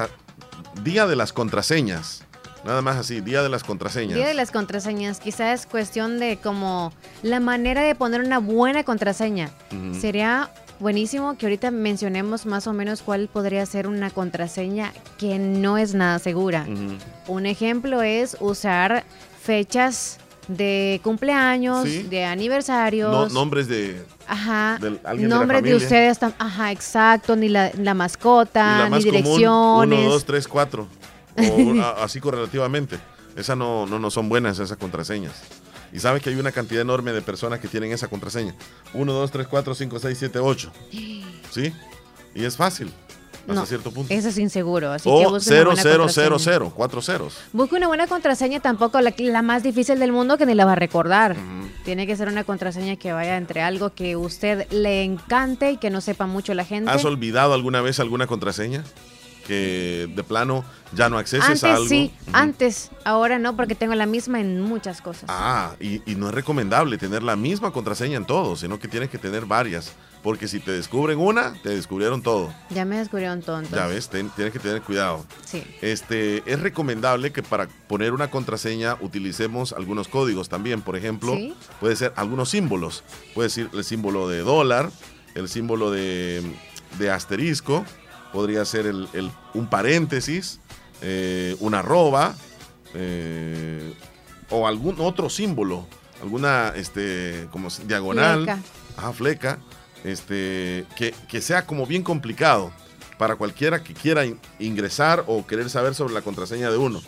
día 0.81 1.05
de 1.05 1.15
las 1.15 1.33
contraseñas. 1.33 2.22
Nada 2.63 2.81
más 2.81 2.95
así, 2.97 3.19
día 3.21 3.43
de 3.43 3.49
las 3.49 3.63
contraseñas. 3.63 4.15
Día 4.15 4.27
de 4.27 4.33
las 4.33 4.51
contraseñas, 4.51 5.19
quizás 5.19 5.61
es 5.61 5.65
cuestión 5.65 6.19
de 6.19 6.37
como 6.37 6.93
la 7.21 7.39
manera 7.39 7.81
de 7.81 7.93
poner 7.95 8.21
una 8.21 8.39
buena 8.39 8.83
contraseña. 8.83 9.49
Sería 9.99 10.49
buenísimo 10.79 11.37
que 11.37 11.45
ahorita 11.45 11.71
mencionemos 11.71 12.45
más 12.45 12.65
o 12.67 12.73
menos 12.73 13.01
cuál 13.01 13.27
podría 13.27 13.65
ser 13.65 13.87
una 13.87 14.09
contraseña 14.11 14.93
que 15.17 15.39
no 15.39 15.77
es 15.77 15.93
nada 15.93 16.19
segura. 16.19 16.65
Un 17.27 17.45
ejemplo 17.45 18.01
es 18.01 18.37
usar 18.39 19.03
fechas 19.41 20.19
de 20.47 20.99
cumpleaños, 21.03 21.83
Sí. 21.87 22.03
de 22.03 22.25
No- 22.25 22.31
aniversarios. 22.31 23.31
nombres 23.33 23.67
de 23.69 24.03
Ajá. 24.27 24.75
alguien 24.75 25.29
de 25.29 25.29
la 25.29 25.35
Nombres 25.37 25.63
de, 25.63 25.75
ustedes. 25.75 26.19
Ajá, 26.37 26.71
exacto. 26.71 27.35
Ni 27.37 27.47
la, 27.49 27.71
la 27.77 27.93
mascota, 27.93 28.79
la 28.79 28.83
ni 28.85 28.89
común, 28.89 29.03
direcciones. 29.03 29.99
1, 29.99 30.09
2, 30.09 30.25
3, 30.25 30.47
4. 30.47 30.87
O 31.37 31.81
a- 31.81 32.03
así 32.03 32.19
correlativamente. 32.19 32.99
Esas 33.35 33.57
no, 33.57 33.85
no, 33.87 33.97
no 33.99 34.11
son 34.11 34.29
buenas, 34.29 34.59
esas 34.59 34.77
contraseñas. 34.77 35.33
Y 35.91 35.99
sabes 35.99 36.21
que 36.23 36.29
hay 36.31 36.35
una 36.35 36.51
cantidad 36.51 36.81
enorme 36.81 37.11
de 37.13 37.21
personas 37.21 37.59
que 37.59 37.67
tienen 37.67 37.91
esa 37.91 38.07
contraseña. 38.07 38.55
1, 38.93 39.13
2, 39.13 39.31
3, 39.31 39.47
4, 39.47 39.75
5, 39.75 39.99
6, 39.99 40.17
7, 40.17 40.39
8. 40.39 40.71
¿Sí? 41.51 41.73
Y 42.35 42.45
es 42.45 42.57
fácil. 42.57 42.91
Hasta 43.41 43.53
No, 43.53 43.65
cierto 43.65 43.91
punto. 43.91 44.13
Eso 44.13 44.29
es 44.29 44.37
inseguro. 44.37 44.91
Así 44.91 45.03
que 45.03 45.09
O 45.09 45.29
una 45.29 45.39
0, 45.39 45.65
buena 45.71 45.81
0, 45.83 45.97
contraseña. 46.05 46.25
0, 46.25 46.37
0. 46.39 46.73
Cuatro 46.75 47.01
ceros. 47.01 47.37
Busque 47.51 47.75
una 47.75 47.87
buena 47.87 48.07
contraseña, 48.07 48.59
tampoco 48.61 49.01
la, 49.01 49.13
la 49.17 49.41
más 49.41 49.63
difícil 49.63 49.99
del 49.99 50.11
mundo 50.13 50.37
que 50.37 50.45
ni 50.45 50.55
la 50.55 50.63
va 50.65 50.71
a 50.71 50.75
recordar. 50.75 51.33
Ujú. 51.33 51.67
Tiene 51.83 52.07
que 52.07 52.15
ser 52.15 52.29
una 52.29 52.43
contraseña 52.45 52.95
que 52.95 53.11
vaya 53.11 53.35
entre 53.35 53.61
algo 53.61 53.93
que 53.93 54.15
usted 54.15 54.65
le 54.71 55.03
encante 55.03 55.71
y 55.71 55.77
que 55.77 55.89
no 55.89 55.99
sepa 55.99 56.25
mucho 56.25 56.53
la 56.53 56.63
gente. 56.63 56.89
¿Has 56.89 57.03
olvidado 57.03 57.53
alguna 57.53 57.81
vez 57.81 57.99
alguna 57.99 58.27
contraseña? 58.27 58.83
Que 59.45 60.09
de 60.15 60.23
plano 60.23 60.63
ya 60.93 61.09
no 61.09 61.17
acceses 61.17 61.45
Antes 61.47 61.63
a 61.63 61.73
algo. 61.75 61.87
sí, 61.87 62.13
antes, 62.31 62.91
ahora 63.03 63.39
no, 63.39 63.55
porque 63.55 63.75
tengo 63.75 63.95
la 63.95 64.05
misma 64.05 64.39
en 64.39 64.61
muchas 64.61 65.01
cosas. 65.01 65.25
Ah, 65.27 65.75
y, 65.79 66.01
y 66.09 66.15
no 66.15 66.29
es 66.29 66.33
recomendable 66.33 66.97
tener 66.97 67.23
la 67.23 67.35
misma 67.35 67.71
contraseña 67.71 68.17
en 68.17 68.25
todo, 68.25 68.55
sino 68.55 68.79
que 68.79 68.87
tienes 68.87 69.09
que 69.09 69.17
tener 69.17 69.45
varias. 69.45 69.93
Porque 70.21 70.47
si 70.47 70.61
te 70.61 70.71
descubren 70.71 71.19
una, 71.19 71.51
te 71.63 71.67
descubrieron 71.69 72.21
todo. 72.21 72.53
Ya 72.69 72.85
me 72.85 72.97
descubrieron 72.97 73.41
tonto. 73.41 73.75
Ya 73.75 73.87
ves, 73.87 74.07
ten- 74.07 74.29
tienes 74.29 74.53
que 74.53 74.59
tener 74.59 74.81
cuidado. 74.81 75.25
Sí. 75.43 75.61
Este, 75.81 76.41
es 76.49 76.61
recomendable 76.61 77.33
que 77.33 77.43
para 77.43 77.67
poner 77.89 78.13
una 78.13 78.31
contraseña 78.31 78.95
utilicemos 79.01 79.73
algunos 79.73 80.07
códigos 80.07 80.47
también. 80.47 80.81
Por 80.81 80.95
ejemplo, 80.95 81.33
Sí. 81.35 81.53
puede 81.81 81.97
ser 81.97 82.13
algunos 82.15 82.47
símbolos. 82.49 83.03
Puede 83.35 83.49
ser 83.49 83.67
el 83.73 83.83
símbolo 83.83 84.29
de 84.29 84.39
dólar, 84.39 84.91
el 85.35 85.49
símbolo 85.49 85.91
de, 85.91 86.41
de 86.99 87.11
asterisco, 87.11 87.83
podría 88.33 88.65
ser 88.65 88.85
el- 88.87 89.07
el- 89.13 89.31
un 89.53 89.67
paréntesis, 89.67 90.59
eh, 91.01 91.55
una 91.59 91.79
arroba, 91.79 92.35
eh, 92.95 93.93
o 94.49 94.67
algún 94.67 94.99
otro 94.99 95.29
símbolo, 95.29 95.85
alguna 96.21 96.73
este, 96.75 97.47
como 97.51 97.69
diagonal, 97.85 98.43
Fleca. 98.43 98.59
ajá, 98.97 99.13
fleca, 99.13 99.57
este, 100.03 100.85
que, 100.95 101.13
que 101.29 101.41
sea 101.41 101.65
como 101.65 101.85
bien 101.85 102.03
complicado 102.03 102.71
para 103.17 103.35
cualquiera 103.35 103.83
que 103.83 103.93
quiera 103.93 104.25
in- 104.25 104.39
ingresar 104.59 105.23
o 105.27 105.45
querer 105.47 105.69
saber 105.69 105.95
sobre 105.95 106.13
la 106.13 106.21
contraseña 106.21 106.69
de 106.71 106.77
uno. 106.77 107.01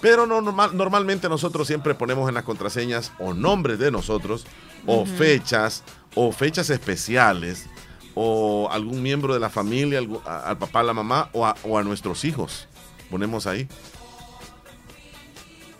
Pero 0.00 0.26
no, 0.26 0.40
normal, 0.40 0.76
normalmente 0.76 1.28
nosotros 1.28 1.66
siempre 1.66 1.94
ponemos 1.94 2.28
en 2.28 2.34
las 2.36 2.44
contraseñas 2.44 3.10
o 3.18 3.34
nombres 3.34 3.78
de 3.80 3.90
nosotros, 3.90 4.46
o 4.86 5.04
fechas, 5.04 5.82
o 6.14 6.30
fechas 6.32 6.70
especiales, 6.70 7.66
o 8.20 8.68
algún 8.72 9.00
miembro 9.00 9.32
de 9.32 9.38
la 9.38 9.48
familia, 9.48 10.00
al 10.00 10.58
papá, 10.58 10.80
a 10.80 10.82
la 10.82 10.92
mamá, 10.92 11.30
o 11.32 11.46
a, 11.46 11.54
o 11.62 11.78
a 11.78 11.84
nuestros 11.84 12.24
hijos. 12.24 12.66
Ponemos 13.10 13.46
ahí. 13.46 13.68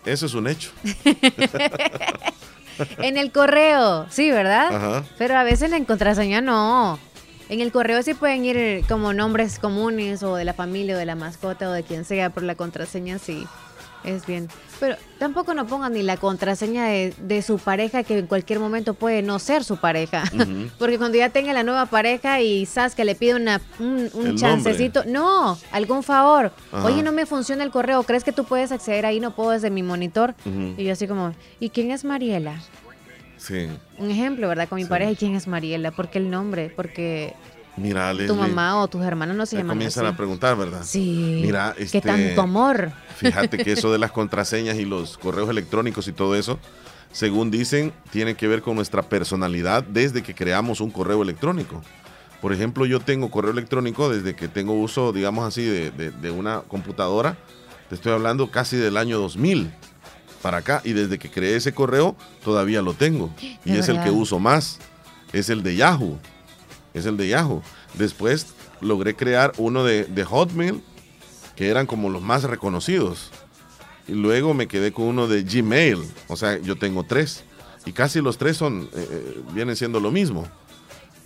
Eso 0.05 0.25
es 0.25 0.33
un 0.33 0.47
hecho. 0.47 0.71
En 2.99 3.17
el 3.17 3.33
correo, 3.33 4.05
sí, 4.09 4.31
¿verdad? 4.31 4.73
Ajá. 4.73 5.03
Pero 5.17 5.35
a 5.35 5.43
veces 5.43 5.69
en 5.73 5.83
contraseña 5.83 6.39
no. 6.39 6.97
En 7.49 7.59
el 7.59 7.73
correo 7.73 8.01
sí 8.03 8.13
pueden 8.13 8.45
ir 8.45 8.85
como 8.87 9.11
nombres 9.11 9.59
comunes 9.59 10.23
o 10.23 10.37
de 10.37 10.45
la 10.45 10.53
familia 10.53 10.95
o 10.95 10.97
de 10.97 11.05
la 11.05 11.15
mascota 11.15 11.67
o 11.67 11.73
de 11.73 11.83
quien 11.83 12.05
sea, 12.05 12.29
pero 12.29 12.45
la 12.45 12.55
contraseña 12.55 13.19
sí. 13.19 13.45
Es 14.03 14.25
bien. 14.25 14.47
Pero 14.79 14.95
tampoco 15.17 15.53
no 15.53 15.67
pongan 15.67 15.93
ni 15.93 16.03
la 16.03 16.15
contraseña 16.15 16.85
de, 16.85 17.13
de 17.17 17.41
su 17.41 17.59
pareja 17.59 18.03
que 18.03 18.19
en 18.19 18.27
cualquier 18.27 18.59
momento 18.59 18.93
puede 18.93 19.21
no 19.21 19.37
ser 19.39 19.63
su 19.63 19.77
pareja. 19.77 20.23
Porque 20.79 20.97
cuando 20.97 21.17
ya 21.17 21.29
tenga 21.29 21.51
la 21.51 21.63
nueva 21.63 21.85
pareja 21.85 22.41
y 22.41 22.65
sabes 22.65 22.95
que 22.95 23.03
le 23.03 23.15
pide 23.15 23.35
una, 23.35 23.61
un, 23.79 24.37
chancecito, 24.37 25.03
no, 25.05 25.57
algún 25.71 26.03
favor. 26.03 26.51
Oye, 26.71 27.03
no 27.03 27.11
me 27.11 27.25
funciona 27.25 27.63
el 27.63 27.71
correo, 27.71 28.03
¿crees 28.03 28.23
que 28.23 28.31
tú 28.31 28.45
puedes 28.45 28.71
acceder 28.71 29.05
ahí? 29.05 29.19
No 29.19 29.35
puedo 29.35 29.51
desde 29.51 29.69
mi 29.69 29.83
monitor. 29.83 30.33
Y 30.77 30.83
yo 30.83 30.93
así 30.93 31.07
como, 31.07 31.33
¿y 31.59 31.69
quién 31.69 31.91
es 31.91 32.05
Mariela? 32.05 32.61
Sí. 33.37 33.67
Un 33.97 34.11
ejemplo, 34.11 34.47
¿verdad? 34.47 34.67
Con 34.67 34.77
mi 34.77 34.85
pareja, 34.85 35.11
¿y 35.11 35.15
quién 35.15 35.35
es 35.35 35.47
Mariela? 35.47 35.91
¿Por 35.91 36.09
qué 36.09 36.19
el 36.19 36.29
nombre? 36.29 36.71
Porque 36.73 37.33
Mira, 37.79 38.11
tu 38.11 38.17
Leslie, 38.17 38.35
mamá 38.35 38.81
o 38.81 38.87
tus 38.87 39.01
hermanos 39.03 39.35
no 39.35 39.45
se 39.45 39.57
llaman 39.57 39.75
comienzan 39.77 40.05
así. 40.05 40.13
a 40.13 40.17
preguntar, 40.17 40.57
¿verdad? 40.57 40.81
Sí. 40.83 41.39
Mira, 41.43 41.73
Qué 41.77 41.83
este, 41.83 42.01
tanto 42.01 42.41
amor. 42.41 42.91
Fíjate 43.17 43.57
que 43.57 43.71
eso 43.71 43.91
de 43.91 43.97
las 43.99 44.11
contraseñas 44.11 44.77
y 44.77 44.85
los 44.85 45.17
correos 45.17 45.49
electrónicos 45.49 46.07
y 46.07 46.11
todo 46.13 46.35
eso, 46.35 46.59
según 47.11 47.49
dicen, 47.51 47.93
tiene 48.11 48.35
que 48.35 48.47
ver 48.47 48.61
con 48.61 48.75
nuestra 48.75 49.01
personalidad 49.03 49.83
desde 49.83 50.21
que 50.21 50.35
creamos 50.35 50.81
un 50.81 50.91
correo 50.91 51.21
electrónico. 51.23 51.81
Por 52.41 52.53
ejemplo, 52.53 52.85
yo 52.85 52.99
tengo 52.99 53.29
correo 53.31 53.51
electrónico 53.51 54.09
desde 54.09 54.35
que 54.35 54.47
tengo 54.47 54.73
uso, 54.73 55.11
digamos 55.11 55.45
así, 55.45 55.63
de, 55.65 55.91
de- 55.91 56.11
de 56.11 56.31
una 56.31 56.61
computadora. 56.61 57.35
Te 57.89 57.95
estoy 57.95 58.13
hablando 58.13 58.49
casi 58.51 58.77
del 58.77 58.95
año 58.97 59.17
2000 59.19 59.71
para 60.41 60.59
acá. 60.59 60.81
Y 60.85 60.93
desde 60.93 61.19
que 61.19 61.29
creé 61.29 61.55
ese 61.57 61.73
correo, 61.73 62.15
todavía 62.43 62.81
lo 62.81 62.93
tengo. 62.93 63.29
Y 63.65 63.75
es 63.75 63.89
el 63.89 64.01
que 64.01 64.09
uso 64.11 64.39
más. 64.39 64.79
Es 65.33 65.49
el 65.49 65.63
de 65.63 65.75
Yahoo. 65.75 66.17
Es 66.93 67.05
el 67.05 67.17
de 67.17 67.27
Yahoo. 67.27 67.61
Después 67.93 68.47
logré 68.81 69.15
crear 69.15 69.53
uno 69.57 69.83
de, 69.83 70.05
de 70.05 70.23
Hotmail, 70.25 70.81
que 71.55 71.69
eran 71.69 71.85
como 71.85 72.09
los 72.09 72.21
más 72.21 72.43
reconocidos. 72.43 73.31
Y 74.07 74.13
luego 74.13 74.53
me 74.53 74.67
quedé 74.67 74.91
con 74.91 75.05
uno 75.05 75.27
de 75.27 75.43
Gmail. 75.43 75.99
O 76.27 76.35
sea, 76.35 76.57
yo 76.57 76.77
tengo 76.77 77.03
tres. 77.03 77.43
Y 77.85 77.91
casi 77.91 78.21
los 78.21 78.37
tres 78.37 78.57
son, 78.57 78.89
eh, 78.93 79.07
eh, 79.09 79.41
vienen 79.53 79.75
siendo 79.75 79.99
lo 79.99 80.11
mismo. 80.11 80.47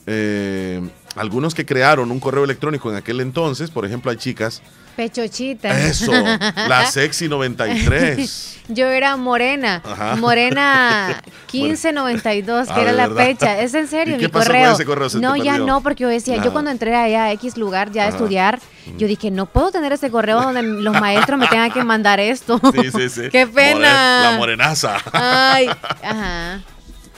Eh, 0.05 0.81
algunos 1.15 1.53
que 1.53 1.65
crearon 1.65 2.11
un 2.11 2.19
correo 2.19 2.43
electrónico 2.43 2.89
en 2.89 2.97
aquel 2.97 3.19
entonces, 3.21 3.69
por 3.69 3.85
ejemplo, 3.85 4.11
hay 4.11 4.17
chicas. 4.17 4.61
Pechochita. 4.95 5.69
Eso, 5.87 6.11
la 6.11 6.85
Sexy 6.91 7.27
93. 7.27 8.59
Yo 8.69 8.87
era 8.87 9.17
morena. 9.17 9.81
Ajá. 9.83 10.15
Morena 10.17 11.19
1592, 11.51 12.67
que 12.67 12.73
Ah, 12.73 12.81
era 12.81 12.91
¿de 12.91 12.97
la 12.97 13.07
verdad? 13.07 13.25
fecha. 13.25 13.59
Es 13.59 13.73
en 13.73 13.87
serio, 13.87 14.13
¿Y 14.13 14.17
mi 14.17 14.23
qué 14.23 14.29
pasó 14.29 14.51
con 14.51 14.55
ese 14.61 14.85
correo? 14.85 15.09
¿Se 15.09 15.17
te 15.17 15.21
no, 15.23 15.35
ya 15.35 15.53
perdió? 15.53 15.65
no, 15.65 15.81
porque 15.81 16.03
yo 16.03 16.09
decía, 16.09 16.35
Nada. 16.35 16.45
yo 16.45 16.53
cuando 16.53 16.69
entré 16.71 16.95
allá 16.95 17.25
a 17.25 17.31
X 17.33 17.57
lugar 17.57 17.91
ya 17.91 18.03
a 18.05 18.09
estudiar, 18.09 18.59
yo 18.97 19.07
dije, 19.07 19.31
no 19.31 19.47
puedo 19.47 19.71
tener 19.71 19.91
ese 19.93 20.11
correo 20.11 20.39
donde 20.41 20.61
los 20.61 20.93
maestros 20.99 21.39
me 21.39 21.47
tengan 21.47 21.71
que 21.71 21.83
mandar 21.83 22.19
esto. 22.19 22.61
Sí, 22.73 22.91
sí, 22.91 23.09
sí. 23.09 23.21
¡Qué 23.31 23.47
pena! 23.47 23.79
More- 24.21 24.31
la 24.31 24.35
morenaza. 24.37 24.97
Ay, 25.11 25.69
ajá. 26.03 26.61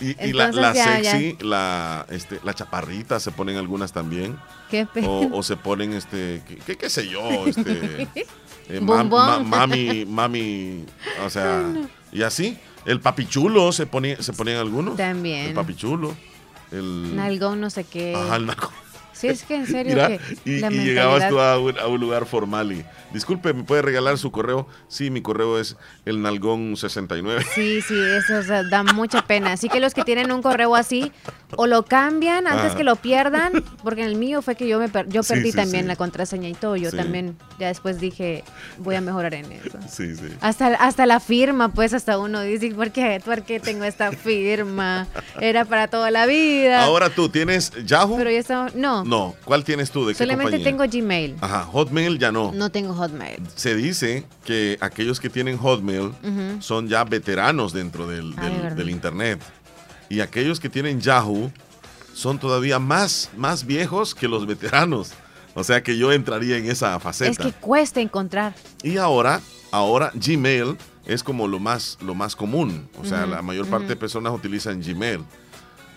Y, 0.01 0.09
y 0.09 0.33
la, 0.33 0.45
Entonces 0.47 0.55
la 0.61 0.73
ya, 0.73 0.99
ya. 0.99 1.11
sexy, 1.11 1.37
la, 1.43 2.05
este, 2.09 2.39
la 2.43 2.53
chaparrita 2.53 3.19
se 3.19 3.31
ponen 3.31 3.55
algunas 3.57 3.93
también. 3.93 4.37
Qué. 4.69 4.87
O, 5.05 5.29
o 5.31 5.41
se 5.43 5.55
ponen, 5.55 5.93
este, 5.93 6.41
qué, 6.65 6.75
qué- 6.75 6.89
sé 6.89 7.07
yo, 7.07 7.21
este, 7.47 8.07
eh, 8.69 8.79
ma- 8.81 9.03
Bombón. 9.03 9.47
ma- 9.49 9.59
mami, 9.67 10.05
mami, 10.05 10.85
o 11.25 11.29
sea, 11.29 11.63
y 12.11 12.23
así. 12.23 12.57
El 12.85 12.99
papichulo 12.99 13.71
se 13.71 13.87
ponía, 13.87 14.21
se 14.21 14.31
ponían 14.33 14.57
algunos. 14.57 14.95
También. 14.97 15.47
El 15.47 15.53
papichulo. 15.53 16.13
El, 16.71 17.15
Nalgón, 17.15 17.61
no 17.61 17.69
sé 17.69 17.83
qué. 17.85 18.13
Ajá, 18.15 18.35
el 18.35 18.45
nalgón. 18.47 18.69
Sí, 19.27 19.41
es 19.41 19.43
que 19.43 19.55
en 19.55 19.67
serio 19.67 19.93
Mira, 19.93 20.07
que 20.07 20.19
y, 20.45 20.59
la 20.59 20.71
y 20.71 20.85
llegabas 20.85 21.29
tú 21.29 21.39
a 21.39 21.59
un, 21.59 21.77
a 21.79 21.87
un 21.87 21.99
lugar 21.99 22.25
formal 22.25 22.71
y, 22.71 22.85
disculpe, 23.13 23.53
¿me 23.53 23.63
puede 23.63 23.81
regalar 23.81 24.17
su 24.17 24.31
correo? 24.31 24.67
Sí, 24.87 25.09
mi 25.09 25.21
correo 25.21 25.59
es 25.59 25.77
el 26.05 26.21
nalgón 26.21 26.75
69. 26.77 27.43
Sí, 27.53 27.81
sí, 27.81 27.95
eso 27.99 28.37
o 28.37 28.43
sea, 28.43 28.63
da 28.63 28.83
mucha 28.83 29.21
pena. 29.25 29.53
Así 29.53 29.69
que 29.69 29.79
los 29.79 29.93
que 29.93 30.03
tienen 30.03 30.31
un 30.31 30.41
correo 30.41 30.75
así, 30.75 31.11
o 31.57 31.67
lo 31.67 31.83
cambian 31.85 32.47
antes 32.47 32.65
Ajá. 32.67 32.75
que 32.77 32.83
lo 32.83 32.95
pierdan, 32.97 33.63
porque 33.83 34.01
en 34.01 34.07
el 34.07 34.15
mío 34.15 34.41
fue 34.41 34.55
que 34.55 34.67
yo 34.67 34.79
me 34.79 34.89
per- 34.89 35.07
yo 35.09 35.23
Sí, 35.23 35.33
perdí 35.33 35.51
sí, 35.51 35.57
también 35.57 35.83
sí. 35.83 35.87
la 35.87 35.95
contraseña 35.95 36.49
y 36.49 36.53
todo. 36.53 36.75
Yo 36.75 36.91
también, 36.91 37.37
ya 37.59 37.67
después 37.67 37.99
dije, 37.99 38.43
voy 38.79 38.95
a 38.95 39.01
mejorar 39.01 39.33
en 39.33 39.51
eso. 39.51 39.77
Sí, 39.89 40.15
sí. 40.15 40.27
Hasta, 40.41 40.67
hasta 40.75 41.05
la 41.05 41.19
firma, 41.19 41.69
pues 41.69 41.93
hasta 41.93 42.17
uno 42.17 42.41
dice, 42.41 42.69
¿por 42.75 42.91
qué, 42.91 43.21
¿por 43.23 43.43
qué 43.43 43.59
tengo 43.59 43.85
esta 43.85 44.11
firma? 44.11 45.07
Era 45.39 45.63
para 45.65 45.87
toda 45.87 46.11
la 46.11 46.25
vida. 46.25 46.83
Ahora 46.83 47.09
tú, 47.09 47.29
¿tienes 47.29 47.71
Yahoo? 47.85 48.17
Pero 48.17 48.29
ya 48.31 48.39
está, 48.39 48.67
no, 48.75 49.03
No, 49.05 49.14
¿cuál 49.45 49.63
tienes 49.63 49.91
tú? 49.91 50.05
¿De 50.05 50.13
qué 50.13 50.17
solamente 50.19 50.57
compañía? 50.59 50.65
tengo 50.65 50.83
Gmail, 51.05 51.35
Ajá, 51.41 51.63
Hotmail 51.65 52.17
ya 52.19 52.31
no. 52.31 52.51
no 52.53 52.69
tengo 52.69 52.93
Hotmail. 52.93 53.41
Se 53.55 53.75
dice 53.75 54.25
que 54.45 54.77
aquellos 54.81 55.19
que 55.19 55.29
tienen 55.29 55.57
Hotmail 55.57 56.11
son 56.59 56.87
ya 56.87 57.03
veteranos 57.03 57.73
dentro 57.73 58.07
del, 58.07 58.33
Ah, 58.37 58.49
de 58.49 58.75
del- 58.75 58.89
Internet. 58.89 59.41
Y 60.09 60.19
aquellos 60.19 60.59
que 60.59 60.69
tienen 60.69 61.01
Yahoo 61.01 61.51
son 62.13 62.39
todavía 62.39 62.79
más, 62.79 63.29
más 63.35 63.65
viejos 63.65 64.13
que 64.15 64.27
los 64.27 64.45
veteranos. 64.45 65.11
O 65.55 65.63
sea 65.63 65.81
que 65.83 65.97
yo 65.97 66.11
entraría 66.11 66.57
en 66.57 66.69
esa 66.69 66.95
Es 66.97 67.03
faceta. 67.03 67.43
que 67.43 67.51
cuesta 67.53 68.01
encontrar. 68.01 68.53
Y 68.83 68.97
ahora, 68.97 69.41
ahora 69.71 70.11
Gmail 70.13 70.77
es 71.05 71.23
como 71.23 71.47
lo 71.47 71.59
más, 71.59 71.97
lo 72.01 72.13
más 72.15 72.35
común. 72.35 72.87
O 73.01 73.05
sea, 73.05 73.25
la 73.25 73.41
mayor 73.41 73.67
parte 73.67 73.87
de 73.87 73.95
personas 73.95 74.33
utilizan 74.33 74.81
Gmail. 74.81 75.23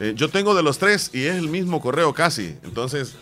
Eh, 0.01 0.13
yo 0.17 0.29
tengo 0.29 0.55
de 0.55 0.63
los 0.63 0.79
tres 0.79 1.11
y 1.13 1.25
es 1.25 1.37
el 1.37 1.49
mismo 1.49 1.81
correo 1.81 2.13
casi. 2.15 2.55
Entonces, 2.63 3.15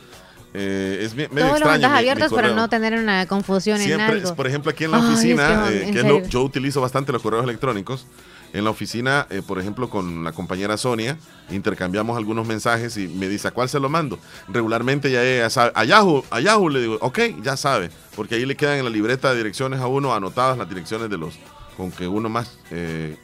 eh, 0.55 1.01
es 1.03 1.15
medio 1.15 1.29
Todos 1.31 1.51
extraño. 1.61 1.89
mi 1.89 1.95
abiertos 1.99 2.33
para 2.33 2.51
no 2.51 2.69
tener 2.69 2.95
una 2.99 3.27
confusión 3.27 3.79
en 3.81 3.87
Siempre, 3.87 4.07
algo. 4.21 4.35
por 4.35 4.47
ejemplo, 4.47 4.71
aquí 4.71 4.85
en 4.85 4.91
la 4.93 4.99
Ay, 4.99 5.03
es 5.05 5.11
oficina, 5.11 5.65
que, 5.69 5.75
eh, 5.77 5.83
en 5.89 5.93
que 5.93 5.99
es 6.01 6.05
lo- 6.07 6.23
yo 6.27 6.43
utilizo 6.43 6.81
bastante 6.81 7.13
los 7.13 7.23
correos 7.23 7.45
electrónicos. 7.45 8.07
En 8.53 8.65
la 8.65 8.71
oficina, 8.71 9.27
eh, 9.29 9.43
por 9.47 9.59
ejemplo, 9.59 9.91
con 9.91 10.23
la 10.25 10.33
compañera 10.33 10.77
Sonia, 10.79 11.19
intercambiamos 11.51 12.17
algunos 12.17 12.47
mensajes 12.47 12.97
y 12.97 13.07
me 13.09 13.29
dice, 13.29 13.49
¿a 13.49 13.51
cuál 13.51 13.69
se 13.69 13.81
lo 13.81 13.89
mando? 13.91 14.19
Regularmente 14.49 15.11
ya 15.11 15.23
ella 15.23 15.51
sabe. 15.51 15.73
A 15.75 15.85
Yahoo, 15.85 16.25
a 16.31 16.41
Yahoo 16.41 16.69
le 16.71 16.81
digo, 16.81 16.97
ok, 17.01 17.19
ya 17.43 17.57
sabe. 17.57 17.91
Porque 18.15 18.37
ahí 18.37 18.47
le 18.47 18.57
quedan 18.57 18.79
en 18.79 18.85
la 18.85 18.91
libreta 18.91 19.31
de 19.31 19.37
direcciones 19.39 19.81
a 19.81 19.89
uno 19.89 20.15
anotadas 20.15 20.57
las 20.57 20.69
direcciones 20.69 21.11
de 21.11 21.19
los 21.19 21.35
con 21.77 21.91
que 21.91 22.07
uno 22.09 22.31
más 22.31 22.57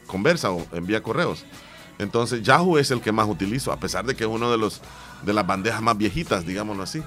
conversa 0.05 0.51
o 0.51 0.67
envía 0.73 1.01
correos. 1.01 1.45
Entonces, 1.99 2.41
Yahoo 2.43 2.77
es 2.77 2.91
el 2.91 3.01
que 3.01 3.11
más 3.11 3.27
utilizo, 3.27 3.71
a 3.71 3.77
pesar 3.79 4.05
de 4.05 4.15
que 4.15 4.23
es 4.23 4.29
uno 4.29 4.51
de 4.51 4.57
los 4.57 4.81
de 5.23 5.31
las 5.33 5.45
bandejas 5.47 5.81
más 5.81 5.97
viejitas, 5.97 6.45
digámoslo 6.45 6.83
así. 6.83 7.01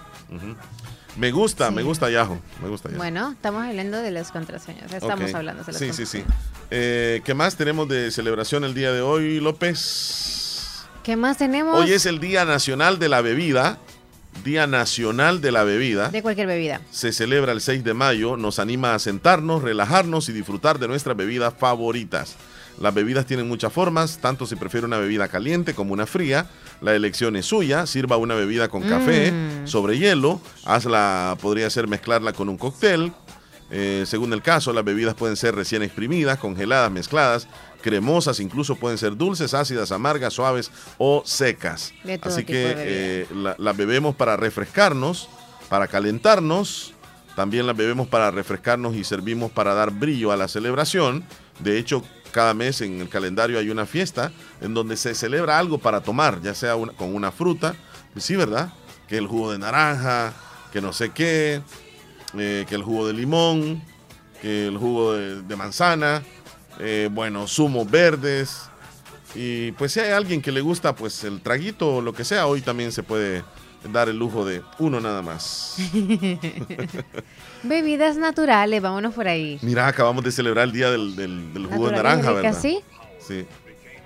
Me 1.17 1.31
gusta, 1.33 1.71
me 1.71 1.83
gusta 1.83 2.11
Yahoo. 2.11 2.39
Me 2.63 2.69
gusta 2.69 2.89
Yahoo. 2.89 2.99
Bueno, 2.99 3.33
estamos 3.33 3.65
hablando 3.65 3.99
de 3.99 4.11
las 4.11 4.31
contraseñas. 4.33 4.93
Estamos 4.93 5.33
hablando 5.35 5.63
de 5.65 5.73
las 5.73 5.79
Sí, 5.81 5.87
sí, 5.93 6.03
contraseñas. 6.05 6.29
sí. 6.29 6.35
Eh, 6.71 7.23
¿Qué 7.25 7.35
más 7.35 7.57
tenemos 7.57 7.89
de 7.89 8.11
celebración 8.11 8.65
el 8.65 8.75
día 8.75 8.93
de 8.93 9.01
hoy, 9.01 9.41
López? 9.41 10.85
¿Qué 11.03 11.17
más 11.17 11.39
tenemos? 11.39 11.79
Hoy 11.79 11.93
es 11.93 12.05
el 12.07 12.19
Día 12.21 12.45
Nacional 12.45 12.99
de 12.99 13.09
la 13.09 13.21
Bebida. 13.23 13.79
Día 14.45 14.67
Nacional 14.67 15.41
de 15.41 15.53
la 15.53 15.65
Bebida. 15.65 16.09
De 16.11 16.21
cualquier 16.21 16.47
bebida. 16.47 16.81
Se 16.91 17.13
celebra 17.13 17.53
el 17.53 17.61
6 17.63 17.83
de 17.85 17.95
mayo, 17.95 18.37
nos 18.37 18.59
anima 18.59 18.95
a 18.95 18.99
sentarnos, 18.99 19.63
relajarnos 19.63 20.29
y 20.29 20.33
disfrutar 20.33 20.79
de 20.79 20.89
nuestras 20.89 21.17
bebidas 21.17 21.55
favoritas. 21.59 22.37
Las 22.81 22.93
bebidas 22.93 23.25
tienen 23.27 23.49
muchas 23.49 23.73
formas, 23.73 24.19
tanto 24.21 24.47
si 24.47 24.55
prefiere 24.57 24.87
una 24.87 24.99
bebida 24.99 25.29
caliente 25.29 25.75
como 25.75 25.93
una 25.95 26.07
fría. 26.07 26.47
La 26.83 26.95
elección 26.95 27.35
es 27.37 27.47
suya. 27.47 27.87
Sirva 27.87 28.17
una 28.19 28.35
bebida 28.35 28.69
con 28.69 28.83
café, 28.83 29.33
Mm. 29.33 29.67
sobre 29.67 29.99
hielo. 29.99 30.41
Hazla, 30.65 31.37
podría 31.41 31.71
ser 31.71 31.89
mezclarla 31.89 32.33
con 32.35 32.49
un 32.51 32.59
cóctel. 32.59 33.13
Eh, 33.71 34.05
según 34.07 34.33
el 34.33 34.43
caso, 34.43 34.73
las 34.73 34.85
bebidas 34.85 35.15
pueden 35.15 35.37
ser 35.37 35.55
recién 35.55 35.83
exprimidas, 35.83 36.39
congeladas, 36.39 36.91
mezcladas, 36.93 37.49
cremosas, 37.83 38.41
incluso 38.41 38.77
pueden 38.77 38.99
ser 38.99 39.17
dulces, 39.17 39.55
ácidas, 39.55 39.91
amargas, 39.91 40.35
suaves 40.35 40.71
o 40.99 41.23
secas. 41.25 41.93
Así 42.23 42.45
que 42.45 42.75
eh, 42.77 43.27
la- 43.35 43.57
las 43.59 43.77
bebemos 43.77 44.15
para 44.15 44.37
refrescarnos, 44.37 45.29
para 45.69 45.89
calentarnos. 45.89 46.93
También 47.35 47.67
las 47.67 47.77
bebemos 47.77 48.07
para 48.09 48.31
refrescarnos 48.31 48.95
y 48.97 49.05
servimos 49.05 49.51
para 49.51 49.75
dar 49.75 49.91
brillo 49.91 50.31
a 50.33 50.37
la 50.37 50.49
celebración. 50.49 51.25
De 51.59 51.79
hecho, 51.79 52.03
cada 52.37 52.53
mes 52.53 52.83
en 52.83 53.01
el 53.01 53.09
calendario 53.09 53.59
hay 53.59 53.71
una 53.71 53.87
fiesta 53.87 54.31
en 54.61 54.75
donde 54.75 54.99
se 54.99 55.15
celebra 55.15 55.59
algo 55.59 55.79
para 55.79 56.03
tomar, 56.03 56.43
ya 56.43 56.55
sea 56.55 56.77
una- 56.77 56.93
con 56.93 57.15
una 57.15 57.33
fruta, 57.33 57.75
sí, 58.19 58.37
¿verdad? 58.37 58.75
Que 59.09 59.17
el 59.17 59.27
jugo 59.27 59.53
de 59.53 59.59
naranja, 59.59 60.35
que 60.71 60.83
no 60.83 60.93
sé 60.93 61.13
qué, 61.13 61.63
eh, 62.39 62.67
que 62.69 62.75
el 62.75 62.83
jugo 62.83 63.07
de 63.07 63.15
limón, 63.15 63.83
que 64.43 64.67
el 64.67 64.77
jugo 64.77 65.15
de, 65.15 65.41
de 65.45 65.57
manzana, 65.57 66.23
eh, 66.79 67.09
bueno, 67.11 67.47
zumos 67.49 67.91
verdes. 67.91 68.69
Y 69.35 69.73
pues 69.73 69.93
si 69.93 70.01
hay 70.01 70.11
alguien 70.13 70.43
que 70.43 70.53
le 70.53 70.61
gusta 70.61 70.95
pues 70.95 71.25
el 71.25 71.41
traguito 71.41 71.97
o 71.97 72.01
lo 72.03 72.13
que 72.13 72.25
sea, 72.27 72.47
hoy 72.47 72.61
también 72.61 72.93
se 72.93 73.03
puede 73.03 73.45
dar 73.93 74.11
el 74.11 74.19
lujo 74.19 74.45
de 74.45 74.61
uno 74.79 75.01
nada 75.01 75.23
más. 75.23 75.77
Bebidas 77.69 78.17
naturales, 78.17 78.81
vámonos 78.83 79.15
por 79.15 79.29
ahí. 79.29 79.59
Mira, 79.63 79.87
acabamos 79.87 80.25
de 80.25 80.33
celebrar 80.33 80.65
el 80.65 80.73
día 80.73 80.91
del, 80.91 81.17
del- 81.17 81.53
del 81.53 81.67
jugo 81.67 81.87
de 81.91 81.97
naranja, 81.97 82.33
¿verdad? 82.33 82.59
¿sí? 82.61 82.81
Sí, 83.19 83.47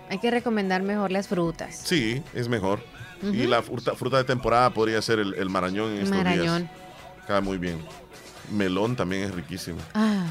Hay 0.08 0.18
que 0.18 0.30
recomendar 0.30 0.82
mejor 0.82 1.10
las 1.12 1.28
frutas. 1.28 1.80
sí, 1.84 2.22
es 2.34 2.48
mejor. 2.48 2.80
Y 3.22 3.46
la 3.46 3.60
fruta, 3.62 3.94
fruta 3.94 4.16
de 4.16 4.24
temporada 4.24 4.70
podría 4.70 5.02
ser 5.02 5.18
el, 5.18 5.34
el 5.34 5.50
marañón 5.50 5.90
en 5.92 5.98
estos 6.02 6.16
Marañón. 6.16 6.62
días. 6.62 6.72
Cae 7.26 7.42
muy 7.42 7.58
bien. 7.58 7.78
Melón 8.50 8.96
también 8.96 9.24
es 9.24 9.34
riquísimo. 9.34 9.78
Ah, 9.92 10.24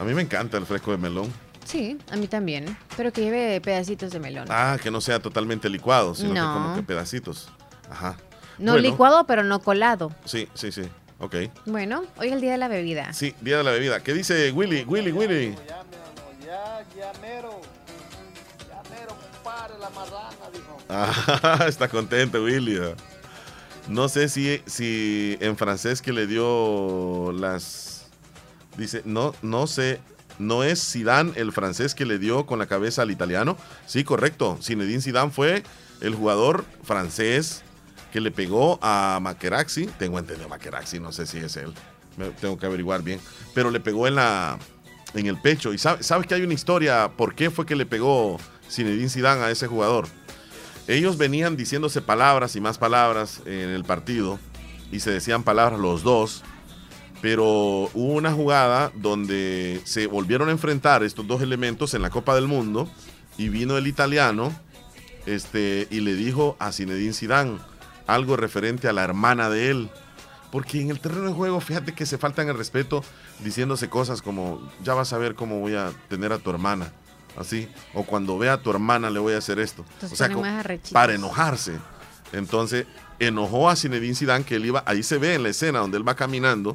A 0.00 0.04
mí 0.04 0.12
me 0.12 0.22
encanta 0.22 0.56
el 0.58 0.66
fresco 0.66 0.90
de 0.90 0.98
melón. 0.98 1.32
sí, 1.64 1.96
a 2.10 2.16
mí 2.16 2.26
también. 2.26 2.76
Pero 2.96 3.12
que 3.12 3.20
lleve 3.22 3.60
pedacitos 3.60 4.10
de 4.10 4.18
melón. 4.18 4.46
Ah, 4.50 4.76
que 4.82 4.90
no 4.90 5.00
sea 5.00 5.20
totalmente 5.20 5.68
licuado, 5.70 6.14
sino 6.16 6.34
que 6.34 6.40
como 6.40 6.74
que 6.74 6.82
pedacitos. 6.82 7.48
Ajá. 7.88 8.16
no 8.58 8.72
bueno. 8.72 8.88
licuado, 8.88 9.24
pero 9.28 9.44
no 9.44 9.60
colado. 9.60 10.10
Sí, 10.24 10.48
sí, 10.54 10.72
sí. 10.72 10.82
Ok. 11.26 11.34
Bueno, 11.64 12.04
hoy 12.18 12.28
es 12.28 12.34
el 12.34 12.40
día 12.40 12.52
de 12.52 12.58
la 12.58 12.68
bebida. 12.68 13.12
Sí, 13.12 13.34
día 13.40 13.58
de 13.58 13.64
la 13.64 13.72
bebida. 13.72 13.98
¿Qué 13.98 14.14
dice 14.14 14.52
Willy? 14.52 14.84
Willy, 14.84 15.10
Willy. 15.10 15.56
Ya, 16.46 16.84
ya 16.96 17.12
mero. 17.20 17.60
Ya 18.68 18.80
mero, 18.96 19.16
pare 19.42 19.74
la 19.80 19.90
marrana, 19.90 20.50
dijo. 20.52 20.78
Ah, 20.88 21.64
está 21.68 21.88
contento 21.88 22.44
Willy. 22.44 22.78
No 23.88 24.08
sé 24.08 24.28
si, 24.28 24.62
si 24.66 25.36
en 25.40 25.56
francés 25.56 26.00
que 26.00 26.12
le 26.12 26.28
dio 26.28 27.32
las... 27.32 28.06
Dice, 28.76 29.02
no, 29.04 29.34
no 29.42 29.66
sé, 29.66 29.98
¿no 30.38 30.62
es 30.62 30.92
Zidane 30.92 31.32
el 31.34 31.50
francés 31.50 31.96
que 31.96 32.06
le 32.06 32.20
dio 32.20 32.46
con 32.46 32.60
la 32.60 32.66
cabeza 32.66 33.02
al 33.02 33.10
italiano? 33.10 33.56
Sí, 33.86 34.04
correcto. 34.04 34.60
Zinedine 34.62 35.02
Zidane 35.02 35.32
fue 35.32 35.64
el 36.00 36.14
jugador 36.14 36.64
francés 36.84 37.64
que 38.16 38.20
le 38.22 38.30
pegó 38.30 38.78
a 38.80 39.18
Materazzi. 39.20 39.84
Tengo 39.98 40.18
entendido 40.18 40.48
Materazzi, 40.48 40.98
no 40.98 41.12
sé 41.12 41.26
si 41.26 41.36
es 41.36 41.54
él. 41.58 41.74
Tengo 42.40 42.56
que 42.58 42.64
averiguar 42.64 43.02
bien. 43.02 43.20
Pero 43.52 43.70
le 43.70 43.78
pegó 43.78 44.06
en 44.08 44.14
la 44.14 44.58
en 45.12 45.26
el 45.26 45.38
pecho. 45.38 45.74
Y 45.74 45.78
sabe- 45.78 46.02
sabes 46.02 46.26
que 46.26 46.34
hay 46.34 46.40
una 46.40 46.54
historia 46.54 47.10
por 47.14 47.34
qué 47.34 47.50
fue 47.50 47.66
que 47.66 47.76
le 47.76 47.84
pegó 47.84 48.38
Zinedine 48.70 49.10
Zidane 49.10 49.42
a 49.42 49.50
ese 49.50 49.66
jugador. 49.66 50.08
Ellos 50.88 51.18
venían 51.18 51.58
diciéndose 51.58 52.00
palabras 52.00 52.56
y 52.56 52.60
más 52.62 52.78
palabras 52.78 53.42
en 53.44 53.68
el 53.68 53.84
partido 53.84 54.38
y 54.90 55.00
se 55.00 55.10
decían 55.10 55.42
palabras 55.42 55.78
los 55.78 56.02
dos, 56.02 56.42
pero 57.20 57.44
hubo 57.92 58.14
una 58.14 58.32
jugada 58.32 58.92
donde 58.94 59.82
se 59.84 60.06
volvieron 60.06 60.48
a 60.48 60.52
enfrentar 60.52 61.02
estos 61.02 61.26
dos 61.26 61.42
elementos 61.42 61.92
en 61.92 62.00
la 62.00 62.08
Copa 62.08 62.34
del 62.34 62.46
Mundo 62.46 62.88
y 63.36 63.50
vino 63.50 63.76
el 63.76 63.86
italiano 63.86 64.58
este, 65.26 65.86
y 65.90 66.00
le 66.00 66.14
dijo 66.14 66.56
a 66.58 66.72
Zinedine 66.72 67.12
Zidane 67.12 67.58
algo 68.06 68.36
referente 68.36 68.88
a 68.88 68.92
la 68.92 69.04
hermana 69.04 69.50
de 69.50 69.70
él. 69.70 69.90
Porque 70.50 70.80
en 70.80 70.90
el 70.90 71.00
terreno 71.00 71.28
de 71.28 71.32
juego, 71.32 71.60
fíjate 71.60 71.92
que 71.92 72.06
se 72.06 72.18
faltan 72.18 72.48
el 72.48 72.56
respeto 72.56 73.04
diciéndose 73.40 73.88
cosas 73.88 74.22
como, 74.22 74.70
ya 74.82 74.94
vas 74.94 75.12
a 75.12 75.18
ver 75.18 75.34
cómo 75.34 75.60
voy 75.60 75.74
a 75.74 75.92
tener 76.08 76.32
a 76.32 76.38
tu 76.38 76.50
hermana. 76.50 76.92
Así. 77.36 77.68
O 77.92 78.04
cuando 78.04 78.38
vea 78.38 78.54
a 78.54 78.62
tu 78.62 78.70
hermana 78.70 79.10
le 79.10 79.18
voy 79.18 79.34
a 79.34 79.38
hacer 79.38 79.58
esto. 79.58 79.84
Entonces 79.94 80.12
o 80.12 80.16
sea, 80.16 80.32
como 80.32 80.46
para 80.92 81.14
enojarse. 81.14 81.72
Entonces, 82.32 82.86
enojó 83.18 83.68
a 83.68 83.76
Zinedine 83.76 84.14
Zidane 84.14 84.44
que 84.44 84.56
él 84.56 84.66
iba, 84.66 84.82
ahí 84.86 85.02
se 85.02 85.18
ve 85.18 85.34
en 85.34 85.42
la 85.42 85.50
escena 85.50 85.80
donde 85.80 85.98
él 85.98 86.08
va 86.08 86.16
caminando 86.16 86.74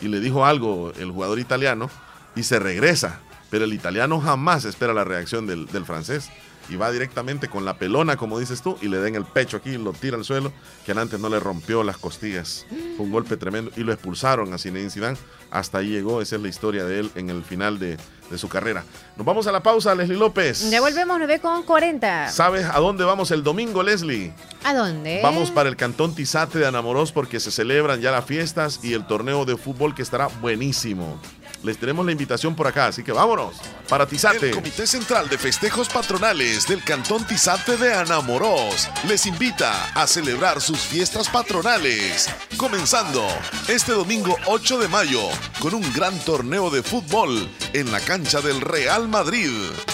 y 0.00 0.08
le 0.08 0.20
dijo 0.20 0.44
algo 0.44 0.92
el 0.98 1.10
jugador 1.10 1.38
italiano 1.38 1.90
y 2.36 2.42
se 2.42 2.58
regresa. 2.58 3.20
Pero 3.50 3.64
el 3.64 3.72
italiano 3.72 4.20
jamás 4.20 4.64
espera 4.64 4.94
la 4.94 5.04
reacción 5.04 5.46
del, 5.46 5.66
del 5.66 5.84
francés 5.84 6.30
y 6.68 6.76
va 6.76 6.90
directamente 6.90 7.48
con 7.48 7.64
la 7.64 7.76
pelona, 7.76 8.16
como 8.16 8.38
dices 8.38 8.62
tú, 8.62 8.78
y 8.80 8.88
le 8.88 8.98
da 8.98 9.08
en 9.08 9.14
el 9.14 9.24
pecho 9.24 9.56
aquí, 9.56 9.76
lo 9.76 9.92
tira 9.92 10.16
al 10.16 10.24
suelo, 10.24 10.52
que 10.86 10.92
antes 10.92 11.18
no 11.20 11.28
le 11.28 11.40
rompió 11.40 11.82
las 11.82 11.98
costillas. 11.98 12.66
Fue 12.96 13.06
un 13.06 13.12
golpe 13.12 13.36
tremendo 13.36 13.70
y 13.76 13.80
lo 13.80 13.92
expulsaron 13.92 14.52
a 14.52 14.58
Zinedine 14.58 14.90
Zidane. 14.90 15.18
Hasta 15.50 15.78
ahí 15.78 15.88
llegó, 15.88 16.22
esa 16.22 16.36
es 16.36 16.42
la 16.42 16.48
historia 16.48 16.84
de 16.84 17.00
él 17.00 17.10
en 17.14 17.28
el 17.28 17.44
final 17.44 17.78
de, 17.78 17.98
de 18.30 18.38
su 18.38 18.48
carrera. 18.48 18.84
Nos 19.16 19.26
vamos 19.26 19.46
a 19.46 19.52
la 19.52 19.62
pausa, 19.62 19.94
Leslie 19.94 20.16
López. 20.16 20.70
Ya 20.70 20.80
volvemos, 20.80 21.18
9 21.18 21.40
con 21.40 21.62
40. 21.62 22.30
¿Sabes 22.30 22.64
a 22.64 22.78
dónde 22.78 23.04
vamos 23.04 23.30
el 23.30 23.42
domingo, 23.42 23.82
Leslie? 23.82 24.32
¿A 24.64 24.72
dónde? 24.74 25.20
Vamos 25.22 25.50
para 25.50 25.68
el 25.68 25.76
Cantón 25.76 26.14
Tizate 26.14 26.58
de 26.58 26.66
Anamorós 26.66 27.12
porque 27.12 27.38
se 27.38 27.50
celebran 27.50 28.00
ya 28.00 28.10
las 28.10 28.24
fiestas 28.24 28.80
y 28.82 28.94
el 28.94 29.06
torneo 29.06 29.44
de 29.44 29.56
fútbol 29.56 29.94
que 29.94 30.02
estará 30.02 30.28
buenísimo. 30.28 31.20
Les 31.62 31.78
tenemos 31.78 32.04
la 32.04 32.12
invitación 32.12 32.54
por 32.56 32.66
acá, 32.66 32.86
así 32.86 33.02
que 33.02 33.12
vámonos 33.12 33.54
para 33.88 34.06
Tizate. 34.06 34.48
El 34.48 34.54
Comité 34.54 34.86
Central 34.86 35.28
de 35.28 35.38
Festejos 35.38 35.88
Patronales 35.88 36.66
del 36.66 36.82
Cantón 36.82 37.26
Tizate 37.26 37.76
de 37.76 37.94
Anamorós 37.94 38.88
les 39.06 39.26
invita 39.26 39.92
a 39.94 40.06
celebrar 40.06 40.60
sus 40.60 40.78
fiestas 40.78 41.28
patronales, 41.28 42.28
comenzando 42.56 43.26
este 43.68 43.92
domingo 43.92 44.36
8 44.46 44.78
de 44.78 44.88
mayo 44.88 45.20
con 45.60 45.74
un 45.74 45.92
gran 45.92 46.18
torneo 46.20 46.70
de 46.70 46.82
fútbol 46.82 47.48
en 47.74 47.92
la 47.92 48.00
cancha 48.00 48.40
del 48.40 48.60
Real 48.60 49.08
Madrid. 49.08 49.50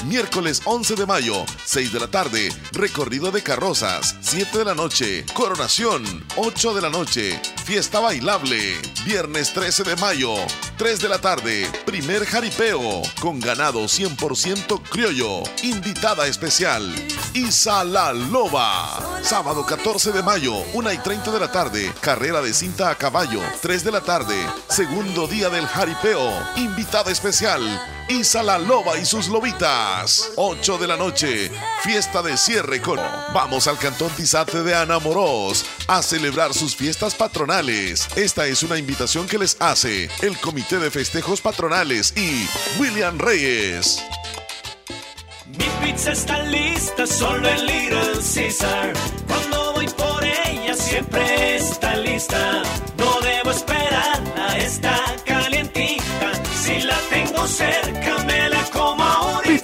Miércoles 0.06 0.62
11 0.64 0.94
de 0.94 1.06
mayo, 1.06 1.44
6 1.64 1.92
de 1.92 2.00
la 2.00 2.08
tarde, 2.08 2.48
recorrido 2.72 3.30
de 3.30 3.42
carrozas, 3.42 4.16
7 4.20 4.58
de 4.58 4.64
la 4.64 4.74
noche, 4.74 5.26
coronación, 5.34 6.04
8 6.36 6.74
de 6.74 6.80
la 6.80 6.90
noche, 6.90 7.40
fiesta 7.64 8.00
bailable. 8.00 8.76
Viernes 9.04 9.52
13 9.52 9.82
de 9.84 9.96
mayo, 9.96 10.34
3 10.76 11.00
de 11.00 11.08
la 11.08 11.20
tarde, 11.20 11.57
primer 11.84 12.24
jaripeo 12.24 13.02
con 13.20 13.40
ganado 13.40 13.84
100% 13.84 14.82
criollo. 14.88 15.42
Invitada 15.62 16.26
especial, 16.26 16.94
Isa 17.34 17.84
la 17.84 18.12
Loba. 18.12 19.20
Sábado 19.22 19.64
14 19.64 20.12
de 20.12 20.22
mayo, 20.22 20.54
1 20.72 20.92
y 20.92 20.98
30 20.98 21.30
de 21.30 21.40
la 21.40 21.50
tarde, 21.50 21.92
carrera 22.00 22.40
de 22.40 22.52
cinta 22.52 22.90
a 22.90 22.94
caballo. 22.94 23.40
3 23.60 23.84
de 23.84 23.92
la 23.92 24.00
tarde, 24.00 24.36
segundo 24.68 25.26
día 25.26 25.48
del 25.48 25.66
jaripeo. 25.66 26.32
Invitada 26.56 27.10
especial, 27.10 27.60
Isa 28.08 28.42
la 28.42 28.58
Loba 28.58 28.98
y 28.98 29.04
sus 29.04 29.28
lobitas. 29.28 30.30
8 30.36 30.78
de 30.78 30.86
la 30.86 30.96
noche, 30.96 31.50
fiesta 31.82 32.22
de 32.22 32.36
cierre 32.38 32.80
con... 32.80 32.98
Vamos 33.34 33.66
al 33.66 33.78
Cantón 33.78 34.10
Tizate 34.10 34.62
de 34.62 34.74
Anamorós 34.74 35.66
a 35.88 36.02
celebrar 36.02 36.54
sus 36.54 36.74
fiestas 36.74 37.14
patronales. 37.14 38.08
Esta 38.16 38.46
es 38.46 38.62
una 38.62 38.78
invitación 38.78 39.26
que 39.26 39.38
les 39.38 39.56
hace 39.60 40.08
el 40.22 40.38
Comité 40.38 40.78
de 40.78 40.90
Festejos 40.90 41.40
Patronales 41.48 42.12
y 42.14 42.46
William 42.78 43.18
Reyes. 43.18 44.04
Mi 45.46 45.64
pizza 45.82 46.12
está 46.12 46.42
lista, 46.42 47.06
solo 47.06 47.48
en 47.48 47.64
Little 47.64 48.18
Caesar. 48.34 48.92
Cuando 49.26 49.72
voy 49.72 49.88
por 49.88 50.22
ella, 50.22 50.74
siempre 50.74 51.56
está 51.56 51.96
lista. 51.96 52.62
No 52.98 53.20
debo 53.22 53.50
esperarla, 53.50 54.58
está 54.58 55.00
calientita. 55.24 56.32
Si 56.62 56.82
la 56.82 56.98
tengo 57.08 57.46
cerca, 57.46 58.18
me. 58.24 58.37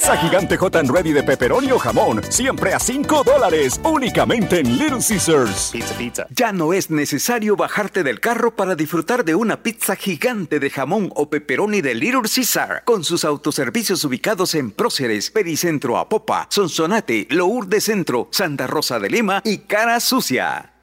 Pizza 0.05 0.19
gigante 0.19 0.59
hot 0.59 0.77
and 0.77 0.91
ready 0.91 1.15
de 1.15 1.23
pepperoni 1.23 1.73
o 1.73 1.79
jamón, 1.79 2.23
siempre 2.29 2.75
a 2.75 2.79
5 2.79 3.25
dólares, 3.25 3.81
únicamente 3.85 4.61
en 4.61 4.77
Little 4.77 4.99
Caesars. 4.99 5.71
Pizza, 5.73 5.95
pizza. 5.97 6.27
Ya 6.29 6.53
no 6.53 6.75
es 6.75 6.91
necesario 6.91 7.57
bajarte 7.57 8.03
del 8.03 8.21
carro 8.21 8.55
para 8.55 8.75
disfrutar 8.75 9.25
de 9.25 9.35
una 9.35 9.63
pizza 9.63 9.97
gigante 9.97 10.61
de 10.61 10.69
jamón 10.69 11.11
o 11.15 11.31
pepperoni 11.31 11.81
de 11.81 11.95
Little 11.95 12.29
Caesar, 12.29 12.83
con 12.85 13.03
sus 13.03 13.25
autoservicios 13.25 14.05
ubicados 14.05 14.55
en 14.55 14.73
Próceres, 14.73 15.31
Pericentro 15.31 15.97
Apopa, 15.97 16.49
Sonsonate, 16.51 17.27
Lourdes 17.31 17.85
Centro, 17.85 18.29
Santa 18.31 18.67
Rosa 18.67 19.01
de 19.01 19.09
Lima 19.09 19.41
y 19.43 19.61
Cara 19.61 20.01
Sucia. 20.01 20.74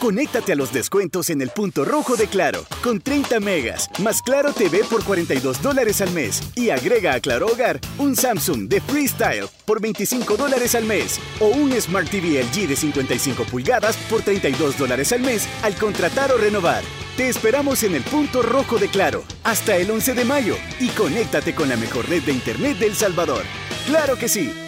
Conéctate 0.00 0.52
a 0.52 0.54
los 0.54 0.72
descuentos 0.72 1.28
en 1.28 1.42
el 1.42 1.50
punto 1.50 1.84
rojo 1.84 2.16
de 2.16 2.28
Claro, 2.28 2.64
con 2.84 3.00
30 3.00 3.40
megas, 3.40 3.90
más 3.98 4.22
Claro 4.22 4.52
TV 4.52 4.84
por 4.84 5.02
42 5.02 5.60
dólares 5.60 6.00
al 6.00 6.12
mes. 6.12 6.40
Y 6.54 6.70
agrega 6.70 7.14
a 7.14 7.20
Claro 7.20 7.48
Hogar 7.48 7.80
un 7.98 8.14
Samsung 8.14 8.68
de 8.68 8.80
Freestyle 8.80 9.48
por 9.64 9.80
25 9.80 10.36
dólares 10.36 10.76
al 10.76 10.84
mes. 10.84 11.18
O 11.40 11.48
un 11.48 11.72
Smart 11.80 12.08
TV 12.08 12.40
LG 12.44 12.68
de 12.68 12.76
55 12.76 13.42
pulgadas 13.44 13.96
por 14.08 14.22
32 14.22 14.78
dólares 14.78 15.12
al 15.12 15.20
mes 15.20 15.48
al 15.62 15.74
contratar 15.74 16.30
o 16.30 16.36
renovar. 16.36 16.84
Te 17.16 17.28
esperamos 17.28 17.82
en 17.82 17.96
el 17.96 18.02
punto 18.02 18.42
rojo 18.42 18.78
de 18.78 18.86
Claro, 18.86 19.24
hasta 19.42 19.76
el 19.76 19.90
11 19.90 20.14
de 20.14 20.24
mayo. 20.24 20.54
Y 20.78 20.90
conéctate 20.90 21.56
con 21.56 21.68
la 21.68 21.76
mejor 21.76 22.08
red 22.08 22.22
de 22.22 22.32
Internet 22.32 22.78
del 22.78 22.94
Salvador. 22.94 23.42
¡Claro 23.86 24.16
que 24.16 24.28
sí! 24.28 24.67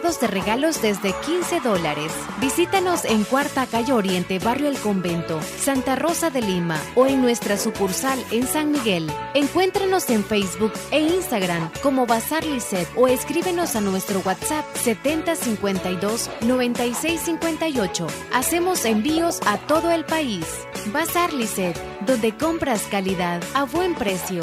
de 0.00 0.26
regalos 0.26 0.80
desde 0.80 1.12
15 1.12 1.60
dólares. 1.60 2.12
Visítanos 2.40 3.04
en 3.04 3.24
Cuarta 3.24 3.66
Calle 3.66 3.92
Oriente, 3.92 4.38
Barrio 4.38 4.68
El 4.68 4.78
Convento, 4.78 5.38
Santa 5.42 5.96
Rosa 5.96 6.30
de 6.30 6.40
Lima 6.40 6.80
o 6.94 7.06
en 7.06 7.20
nuestra 7.20 7.58
sucursal 7.58 8.18
en 8.30 8.46
San 8.46 8.72
Miguel. 8.72 9.12
Encuéntranos 9.34 10.08
en 10.08 10.24
Facebook 10.24 10.72
e 10.92 11.00
Instagram 11.00 11.70
como 11.82 12.06
Bazar 12.06 12.42
Lisset 12.42 12.88
o 12.96 13.06
escríbenos 13.06 13.76
a 13.76 13.82
nuestro 13.82 14.20
WhatsApp 14.20 14.64
7052 14.76 16.30
9658. 16.40 18.06
Hacemos 18.32 18.86
envíos 18.86 19.40
a 19.44 19.58
todo 19.58 19.90
el 19.90 20.06
país. 20.06 20.46
Bazar 20.86 21.34
Lisset, 21.34 21.78
donde 22.06 22.34
compras 22.34 22.86
calidad 22.90 23.42
a 23.52 23.64
buen 23.64 23.94
precio. 23.94 24.42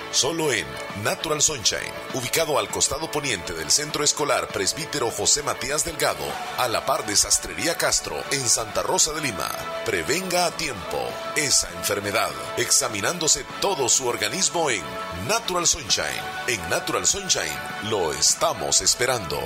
Solo 0.11 0.51
en 0.51 0.65
Natural 1.03 1.41
Sunshine, 1.41 1.79
ubicado 2.13 2.59
al 2.59 2.67
costado 2.67 3.09
poniente 3.09 3.53
del 3.53 3.71
Centro 3.71 4.03
Escolar 4.03 4.49
Presbítero 4.49 5.09
José 5.09 5.41
Matías 5.41 5.85
Delgado, 5.85 6.25
a 6.57 6.67
la 6.67 6.85
par 6.85 7.05
de 7.05 7.15
Sastrería 7.15 7.77
Castro, 7.77 8.21
en 8.31 8.47
Santa 8.49 8.83
Rosa 8.83 9.13
de 9.13 9.21
Lima. 9.21 9.49
Prevenga 9.85 10.47
a 10.47 10.51
tiempo 10.51 10.99
esa 11.37 11.69
enfermedad, 11.77 12.31
examinándose 12.57 13.45
todo 13.61 13.87
su 13.87 14.05
organismo 14.05 14.69
en 14.69 14.83
Natural 15.29 15.65
Sunshine. 15.65 16.05
En 16.47 16.69
Natural 16.69 17.07
Sunshine 17.07 17.59
lo 17.89 18.11
estamos 18.11 18.81
esperando. 18.81 19.39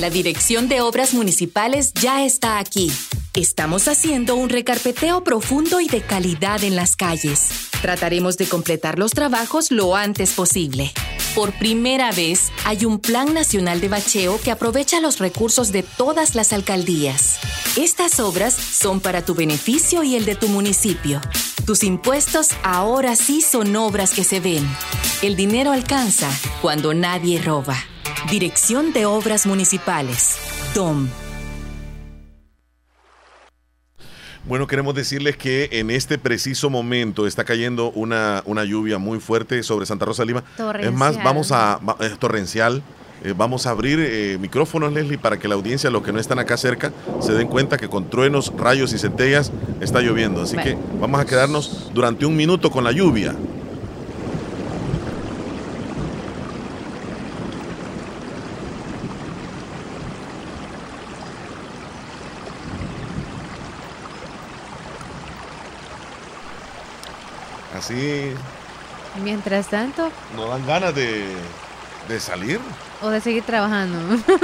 La 0.00 0.10
Dirección 0.10 0.68
de 0.68 0.80
Obras 0.80 1.14
Municipales 1.14 1.92
ya 1.94 2.24
está 2.24 2.58
aquí. 2.58 2.90
Estamos 3.34 3.88
haciendo 3.88 4.36
un 4.36 4.48
recarpeteo 4.48 5.24
profundo 5.24 5.80
y 5.80 5.88
de 5.88 6.02
calidad 6.02 6.62
en 6.62 6.76
las 6.76 6.94
calles. 6.94 7.48
Trataremos 7.82 8.38
de 8.38 8.46
completar 8.46 8.96
los 8.96 9.10
trabajos 9.10 9.72
lo 9.72 9.96
antes 9.96 10.34
posible. 10.34 10.92
Por 11.34 11.52
primera 11.58 12.12
vez, 12.12 12.52
hay 12.64 12.84
un 12.84 13.00
Plan 13.00 13.34
Nacional 13.34 13.80
de 13.80 13.88
Bacheo 13.88 14.40
que 14.40 14.52
aprovecha 14.52 15.00
los 15.00 15.18
recursos 15.18 15.72
de 15.72 15.82
todas 15.82 16.36
las 16.36 16.52
alcaldías. 16.52 17.40
Estas 17.76 18.20
obras 18.20 18.54
son 18.54 19.00
para 19.00 19.24
tu 19.24 19.34
beneficio 19.34 20.04
y 20.04 20.14
el 20.14 20.26
de 20.26 20.36
tu 20.36 20.46
municipio. 20.46 21.20
Tus 21.66 21.82
impuestos 21.82 22.50
ahora 22.62 23.16
sí 23.16 23.40
son 23.40 23.74
obras 23.74 24.12
que 24.12 24.22
se 24.22 24.38
ven. 24.38 24.64
El 25.22 25.34
dinero 25.34 25.72
alcanza 25.72 26.30
cuando 26.62 26.94
nadie 26.94 27.42
roba. 27.42 27.76
Dirección 28.30 28.92
de 28.92 29.06
Obras 29.06 29.44
Municipales. 29.44 30.36
DOM. 30.72 31.08
Bueno, 34.46 34.66
queremos 34.66 34.94
decirles 34.94 35.36
que 35.38 35.68
en 35.72 35.90
este 35.90 36.18
preciso 36.18 36.68
momento 36.68 37.26
está 37.26 37.44
cayendo 37.44 37.90
una, 37.92 38.42
una 38.44 38.64
lluvia 38.64 38.98
muy 38.98 39.18
fuerte 39.18 39.62
sobre 39.62 39.86
Santa 39.86 40.04
Rosa 40.04 40.22
de 40.22 40.26
Lima. 40.26 40.44
Es 40.88 40.92
más, 40.92 41.16
vamos 41.24 41.50
a... 41.52 41.78
va- 41.78 41.96
Es 42.00 42.18
torrencial. 42.18 42.82
Eh, 43.24 43.32
vamos 43.34 43.66
a 43.66 43.70
abrir 43.70 43.98
eh, 44.02 44.36
micrófonos, 44.38 44.92
Leslie, 44.92 45.16
para 45.16 45.38
que 45.38 45.48
la 45.48 45.54
audiencia, 45.54 45.88
los 45.88 46.02
que 46.02 46.12
no 46.12 46.20
están 46.20 46.38
acá 46.38 46.58
cerca, 46.58 46.92
se 47.20 47.32
den 47.32 47.48
cuenta 47.48 47.78
que 47.78 47.88
con 47.88 48.10
truenos, 48.10 48.52
rayos 48.58 48.92
y 48.92 48.98
centellas 48.98 49.50
está 49.80 50.02
lloviendo. 50.02 50.42
Así 50.42 50.56
que 50.58 50.76
vamos 51.00 51.18
a 51.18 51.24
quedarnos 51.24 51.90
durante 51.94 52.26
un 52.26 52.36
minuto 52.36 52.70
con 52.70 52.84
la 52.84 52.92
lluvia. 52.92 53.34
Así 67.84 68.32
Mientras 69.22 69.66
tanto, 69.68 70.10
no 70.34 70.46
dan 70.48 70.66
ganas 70.66 70.94
de, 70.94 71.22
de 72.08 72.18
salir, 72.18 72.58
o 73.02 73.10
de 73.10 73.20
seguir 73.20 73.42
trabajando. 73.44 73.98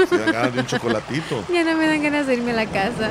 se 0.09 0.19
dan 0.19 0.33
ganas 0.33 0.53
de 0.53 0.61
un 0.61 0.67
chocolatito. 0.67 1.45
ya 1.53 1.65
no 1.65 1.75
me 1.79 1.87
dan 1.89 2.03
ganas 2.03 2.27
de 2.27 2.35
irme 2.35 2.51
a 2.51 2.55
la 2.57 2.67
casa. 2.67 3.11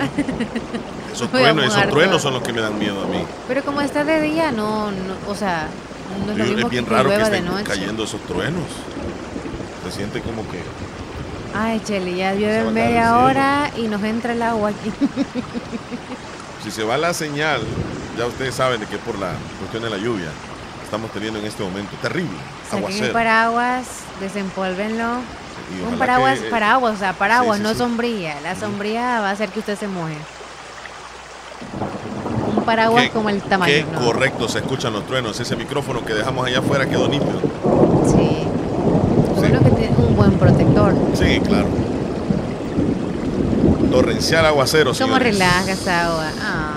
Esos 1.12 1.32
truenos, 1.32 1.66
esos 1.66 1.90
truenos 1.90 2.22
son 2.22 2.36
los 2.36 2.44
que 2.44 2.54
me 2.54 2.62
dan 2.62 2.78
miedo 2.78 3.02
a 3.04 3.08
mí. 3.08 3.24
Pero 3.48 3.64
como 3.64 3.82
está 3.82 4.04
de 4.04 4.22
día, 4.22 4.52
no, 4.52 4.92
no 4.92 5.16
o 5.28 5.34
sea, 5.34 5.68
no 6.28 6.32
es 6.34 6.38
lo 6.38 6.46
Yo- 6.46 6.52
mismo 6.54 6.68
es 6.68 6.72
bien 6.72 6.86
que 6.86 6.92
raro 6.92 7.10
que 7.10 7.18
de 7.18 7.24
estén 7.24 7.46
noche. 7.46 7.64
cayendo 7.64 8.04
esos 8.04 8.22
truenos. 8.22 8.66
Se 9.84 9.92
siente 9.92 10.22
como 10.22 10.44
que 10.50 10.62
Ay, 11.56 11.82
Cheli, 11.84 12.16
ya 12.18 12.36
llueve 12.36 12.70
media 12.70 13.18
hora 13.18 13.72
y 13.76 13.88
nos 13.88 14.04
entra 14.04 14.34
el 14.34 14.44
agua 14.44 14.70
aquí. 14.70 14.92
si 16.64 16.72
se 16.72 16.84
va 16.84 16.98
la 16.98 17.14
señal, 17.14 17.62
ya 18.18 18.26
ustedes 18.26 18.56
saben 18.56 18.80
de 18.80 18.86
que 18.88 18.98
por 18.98 19.18
la 19.18 19.32
cuestión 19.60 19.84
de 19.84 19.90
la 19.90 19.98
lluvia 19.98 20.30
estamos 20.84 21.12
teniendo 21.12 21.40
en 21.40 21.46
este 21.46 21.64
momento. 21.64 21.92
Terrible. 22.02 22.38
Saquen 22.70 23.04
el 23.04 23.12
paraguas, 23.12 23.86
desempólvenlo. 24.20 25.06
Un 25.92 26.00
paraguas, 26.00 26.40
que, 26.40 26.48
eh, 26.48 26.50
paraguas, 26.50 26.96
o 26.96 26.98
sea, 26.98 27.14
paraguas, 27.14 27.58
sí, 27.60 27.64
sí, 27.64 27.70
no 27.70 27.76
sombrilla. 27.78 28.36
La 28.42 28.56
sombrilla 28.56 29.20
va 29.22 29.30
a 29.30 29.32
hacer 29.32 29.50
que 29.50 29.60
usted 29.60 29.78
se 29.78 29.88
moje. 29.88 30.16
Un 32.56 32.64
paraguas 32.64 33.04
Qué- 33.04 33.10
como 33.12 33.30
el 33.30 33.42
tamaño. 33.42 33.72
Qué 33.72 33.86
¿no? 33.92 34.00
correcto 34.06 34.48
se 34.48 34.60
escuchan 34.60 34.94
los 34.94 35.06
truenos. 35.06 35.40
Ese 35.40 35.56
micrófono 35.56 36.04
que 36.04 36.14
dejamos 36.14 36.46
allá 36.48 36.60
afuera 36.60 36.88
quedó 36.88 37.08
nítido. 37.08 37.40
Sí. 38.08 38.44
Bueno 39.36 39.60
que 39.64 39.70
tiene 39.72 39.96
un 39.98 40.16
buen 40.16 40.32
protector. 40.40 40.94
Sí, 41.14 41.40
claro. 41.46 41.68
Torrencial 43.92 44.46
aguacero, 44.46 44.92
¿Cómo 44.92 44.96
señores. 44.96 45.34
relaja 45.34 45.72
esa 45.72 46.06
agua? 46.06 46.32
Ah. 46.42 46.76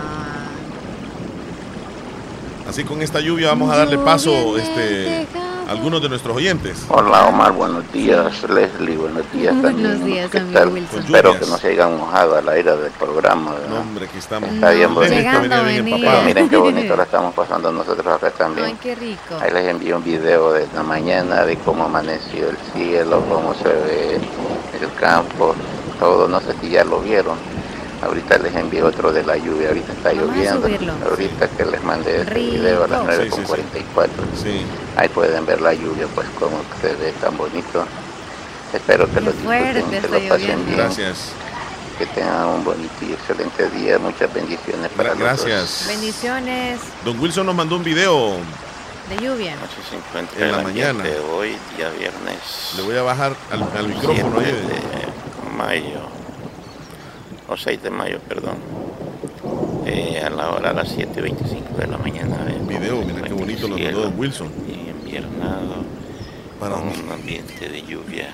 Así 2.68 2.84
con 2.84 3.02
esta 3.02 3.20
lluvia 3.20 3.48
vamos 3.48 3.70
a 3.70 3.76
darle 3.76 3.98
paso 3.98 4.56
este, 4.56 5.26
a 5.68 5.72
algunos 5.72 6.00
de 6.00 6.08
nuestros 6.08 6.34
oyentes. 6.34 6.86
Hola 6.88 7.26
Omar, 7.26 7.52
buenos 7.52 7.90
días. 7.92 8.42
Leslie, 8.48 8.96
buenos 8.96 9.30
días 9.30 9.52
también. 9.60 9.88
Buenos 9.90 10.04
días, 10.06 10.30
¿Qué 10.30 10.38
amigo 10.38 10.58
tal? 10.58 10.68
Wilson. 10.70 11.00
Espero 11.04 11.38
que 11.38 11.46
no 11.46 11.58
se 11.58 11.68
hayan 11.68 11.98
mojado 11.98 12.36
a 12.36 12.40
la 12.40 12.58
ira 12.58 12.76
del 12.76 12.92
programa. 12.92 13.52
¿verdad? 13.56 13.80
hombre, 13.80 14.08
que 14.08 14.18
estamos. 14.18 14.48
Está 14.48 14.70
bien 14.70 14.94
bonito. 14.94 15.14
Llegando, 15.14 15.64
miren 16.24 16.48
qué 16.48 16.56
bonito 16.56 16.96
la 16.96 17.02
estamos 17.02 17.34
pasando 17.34 17.70
nosotros 17.70 18.06
acá 18.06 18.30
también. 18.30 18.68
Ay, 18.68 18.76
qué 18.82 18.94
rico. 18.94 19.36
Ahí 19.38 19.52
les 19.52 19.68
envío 19.68 19.98
un 19.98 20.04
video 20.04 20.52
de 20.52 20.66
la 20.74 20.82
mañana 20.82 21.44
de 21.44 21.56
cómo 21.58 21.84
amaneció 21.84 22.48
el 22.48 22.56
cielo, 22.72 23.22
cómo 23.28 23.52
se 23.54 23.68
ve 23.68 24.20
el 24.80 24.92
campo, 24.98 25.54
todo. 26.03 26.28
No 26.28 26.40
sé 26.40 26.55
si 26.61 26.70
ya 26.70 26.84
lo 26.84 27.00
vieron. 27.00 27.38
Ahorita 28.03 28.36
les 28.38 28.53
envío 28.57 28.86
otro 28.86 29.12
de 29.12 29.22
la 29.22 29.36
lluvia, 29.36 29.68
ahorita 29.68 29.92
está 29.92 30.12
Vamos 30.12 30.34
lloviendo. 30.34 30.92
Ahorita 31.09 31.48
que 31.48 31.64
les 31.64 31.82
mandé 31.84 32.16
este 32.22 32.34
Rico. 32.34 32.53
video 32.55 32.84
a 32.84 32.88
las 32.88 33.16
Sí, 33.16 33.30
sí, 33.30 33.42
9.44. 33.46 34.64
Ahí 34.96 35.09
pueden 35.09 35.46
ver 35.46 35.61
la 35.61 35.72
lluvia, 35.72 36.09
pues 36.12 36.26
cómo 36.40 36.61
se 36.80 36.94
ve 36.96 37.12
tan 37.20 37.36
bonito. 37.36 37.84
Espero 38.74 39.09
que 39.12 39.20
lo 39.20 39.30
fuerte 39.32 39.78
disfruten, 39.78 40.00
que 40.03 40.09
lo 40.09 40.28
pasen 40.28 40.30
lloviendo. 40.30 40.64
bien. 40.64 40.76
Gracias. 40.78 41.28
Que 41.96 42.07
tengan 42.07 42.46
un 42.48 42.64
bonito 42.64 42.92
y 43.03 43.12
excelente 43.12 43.70
día. 43.70 43.98
Muchas 44.00 44.34
bendiciones 44.34 44.90
para 44.96 45.11
los 45.11 45.18
dos. 45.18 45.44
Gracias. 45.46 45.84
Bendiciones 45.86 46.80
Don 47.05 47.20
Wilson 47.20 47.46
nos 47.46 47.55
mandó 47.55 47.76
un 47.76 47.84
video 47.84 48.36
de 49.11 49.16
lluvia. 49.24 49.55
en 50.38 50.50
la 50.53 50.62
mañana. 50.62 51.05
de 51.05 51.20
hoy, 51.20 51.57
día 51.76 51.90
viernes. 51.90 52.72
Le 52.76 52.82
voy 52.82 52.96
a 52.96 53.03
bajar 53.03 53.36
al, 53.53 53.62
al 53.78 53.88
micrófono 53.88 54.40
ahí. 54.40 54.46
7 54.46 54.62
de 54.66 55.22
mayo, 55.53 56.00
o 57.48 57.57
6 57.57 57.82
de 57.82 57.90
mayo, 57.90 58.18
perdón. 58.28 58.57
Eh, 59.86 60.22
a 60.24 60.30
la 60.30 60.50
hora 60.50 60.70
a 60.70 60.72
las 60.72 60.96
7.25 60.96 61.76
de 61.76 61.86
la 61.86 61.98
mañana. 61.98 62.38
Video, 62.66 63.03
mira 63.03 63.22
qué 63.22 63.32
bonito 63.32 63.68
lo 63.68 63.76
mandó 63.76 64.00
Don 64.03 64.18
Wilson. 64.18 64.53
Y 64.68 64.90
inviernado, 64.90 65.84
con 66.59 66.72
un 66.72 67.12
ambiente 67.12 67.68
de 67.68 67.82
lluvia. 67.82 68.30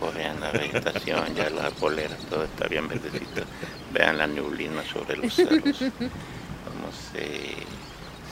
Correan 0.00 0.38
la 0.40 0.52
vegetación, 0.52 1.34
ya 1.34 1.50
las 1.50 1.72
poleras, 1.72 2.18
todo 2.30 2.44
está 2.44 2.68
bien 2.68 2.86
verdecito. 2.86 3.42
Vean 3.92 4.16
la 4.16 4.28
neblina 4.28 4.84
sobre 4.84 5.16
los 5.16 5.34
cerros, 5.34 5.78
cómo 5.78 6.92
se, 7.12 7.56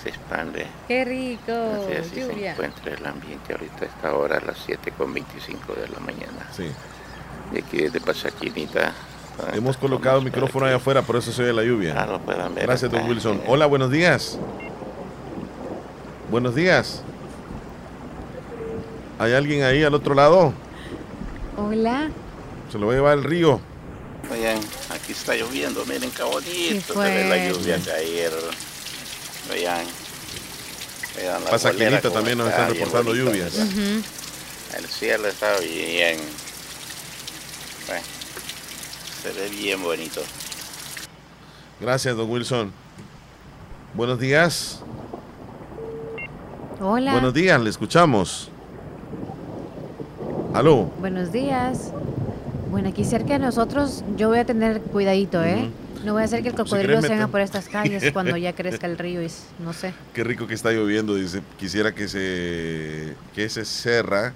se 0.01 0.09
expande. 0.11 0.65
Qué 0.87 1.05
rico. 1.05 1.53
Así, 1.53 1.97
así 1.97 2.11
se 2.11 2.21
lluvia. 2.21 2.53
encuentra 2.53 2.95
el 2.95 3.05
ambiente 3.05 3.53
ahorita 3.53 3.85
a 3.85 3.89
esta 3.89 4.15
hora, 4.15 4.37
a 4.39 4.41
las 4.43 4.69
7.25 4.69 5.75
de 5.75 5.89
la 5.89 5.99
mañana. 5.99 6.47
Sí. 6.57 6.71
Y 7.53 7.59
aquí 7.59 7.79
desde 7.79 8.01
Pasaquinita. 8.01 8.93
Hemos 9.53 9.77
colocado 9.77 10.19
el 10.19 10.25
micrófono 10.25 10.67
ahí 10.67 10.75
afuera, 10.75 11.03
por 11.03 11.17
eso 11.17 11.31
se 11.31 11.43
oye 11.43 11.53
la 11.53 11.63
lluvia. 11.63 11.95
Puedan 12.25 12.55
ver 12.55 12.65
Gracias, 12.65 12.91
don 12.91 13.07
Wilson. 13.07 13.43
Hola, 13.47 13.67
buenos 13.67 13.91
días. 13.91 14.39
Buenos 16.31 16.55
días. 16.55 17.03
¿Hay 19.19 19.33
alguien 19.33 19.63
ahí 19.63 19.85
al 19.85 19.95
otro 19.95 20.15
lado? 20.15 20.53
Hola. 21.57 22.11
Se 22.71 22.79
lo 22.79 22.87
va 22.87 22.93
a 22.93 22.97
llevar 22.97 23.19
el 23.19 23.25
río. 23.25 23.61
Oigan, 24.31 24.59
aquí 24.91 25.13
está 25.13 25.35
lloviendo, 25.35 25.85
miren 25.87 26.11
qué 26.11 26.23
bonito 26.23 26.95
se 26.95 26.99
ve 26.99 27.29
la 27.29 27.49
lluvia 27.49 27.79
caer. 27.79 28.33
Vean. 29.49 29.87
Vean 31.17 31.45
la 31.45 31.51
Pasa 31.51 31.71
bolera 31.71 31.91
Quinita 31.91 32.09
cómo 32.09 32.15
también 32.15 32.39
nos 32.39 32.49
está, 32.49 32.63
están 32.63 32.75
reportando 32.75 33.15
lluvias. 33.15 33.55
El 33.57 34.87
cielo 34.89 35.29
está 35.29 35.61
bien. 35.61 36.19
Se 39.27 39.33
ve 39.33 39.49
bien 39.49 39.83
bonito. 39.83 40.21
Gracias, 41.81 42.17
don 42.17 42.31
Wilson. 42.31 42.71
Buenos 43.95 44.21
días. 44.21 44.81
Hola. 46.81 47.11
Buenos 47.11 47.35
días, 47.35 47.61
le 47.61 47.69
escuchamos. 47.69 48.53
Aló. 50.55 50.93
Buenos 51.01 51.33
días. 51.33 51.91
Bueno, 52.71 52.91
aquí 52.91 53.05
cerca 53.05 53.33
de 53.33 53.41
nosotros 53.41 54.05
yo 54.17 54.29
voy 54.29 54.39
a 54.39 54.47
tener 54.47 54.81
cuidadito, 54.81 55.43
¿eh? 55.43 55.71
No 56.05 56.13
voy 56.13 56.23
a 56.23 56.27
hacer 56.27 56.43
que 56.43 56.51
el 56.51 56.55
cocodrilo 56.55 57.03
se 57.03 57.09
venga 57.09 57.27
por 57.27 57.41
estas 57.41 57.69
calles 57.69 58.05
cuando 58.13 58.37
ya 58.37 58.53
crezca 58.53 58.87
el 58.87 58.97
río 58.97 59.21
y 59.25 59.29
no 59.59 59.73
sé. 59.73 59.93
Qué 60.15 60.23
rico 60.23 60.47
que 60.47 60.55
está 60.55 60.71
lloviendo, 60.71 61.17
dice. 61.17 61.43
Quisiera 61.59 61.93
que 61.93 62.07
se 62.07 63.17
que 63.35 63.49
se 63.49 63.65
cerra, 63.65 64.35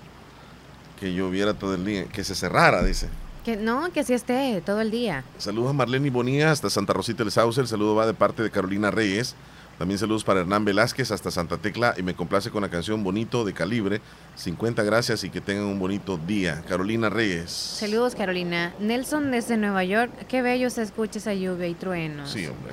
que 0.99 1.15
lloviera 1.15 1.55
todo 1.55 1.77
el 1.77 1.85
día, 1.85 2.07
que 2.07 2.25
se 2.25 2.35
cerrara, 2.35 2.83
dice. 2.83 3.07
Que 3.45 3.57
no, 3.57 3.91
que 3.93 4.01
así 4.01 4.13
esté 4.13 4.63
todo 4.65 4.81
el 4.81 4.91
día. 4.91 5.25
Saludos 5.39 5.71
a 5.71 5.73
Marlene 5.73 6.11
Bonilla 6.11 6.51
hasta 6.51 6.69
Santa 6.69 6.93
Rosita 6.93 7.23
del 7.25 7.33
Sauce. 7.33 7.61
El 7.61 7.69
saludo 7.69 7.95
va 7.95 8.07
de 8.07 8.15
parte 8.15 8.43
de 8.43 8.51
Carolina 8.51 8.91
Reyes. 8.91 9.35
También 9.79 9.97
saludos 9.97 10.25
para 10.25 10.41
Hernán 10.41 10.67
Velázquez 10.67 11.11
hasta 11.11 11.31
Santa 11.31 11.57
Tecla 11.57 11.95
y 11.97 12.03
me 12.03 12.13
complace 12.13 12.51
con 12.51 12.61
la 12.61 12.69
canción 12.69 13.03
Bonito 13.03 13.47
de 13.47 13.55
Calibre. 13.55 14.03
50 14.37 14.83
gracias 14.83 15.25
y 15.25 15.31
que 15.31 15.41
tengan 15.41 15.65
un 15.65 15.79
bonito 15.79 16.19
día. 16.19 16.63
Carolina 16.69 17.09
Reyes. 17.09 17.51
Saludos, 17.51 18.15
Carolina. 18.15 18.75
Nelson 18.79 19.31
desde 19.31 19.57
Nueva 19.57 19.83
York. 19.85 20.13
Qué 20.29 20.43
bello 20.43 20.69
se 20.69 20.83
escucha 20.83 21.19
esa 21.19 21.33
lluvia 21.33 21.67
y 21.67 21.73
truenos. 21.73 22.31
Sí, 22.31 22.47
hombre. 22.47 22.73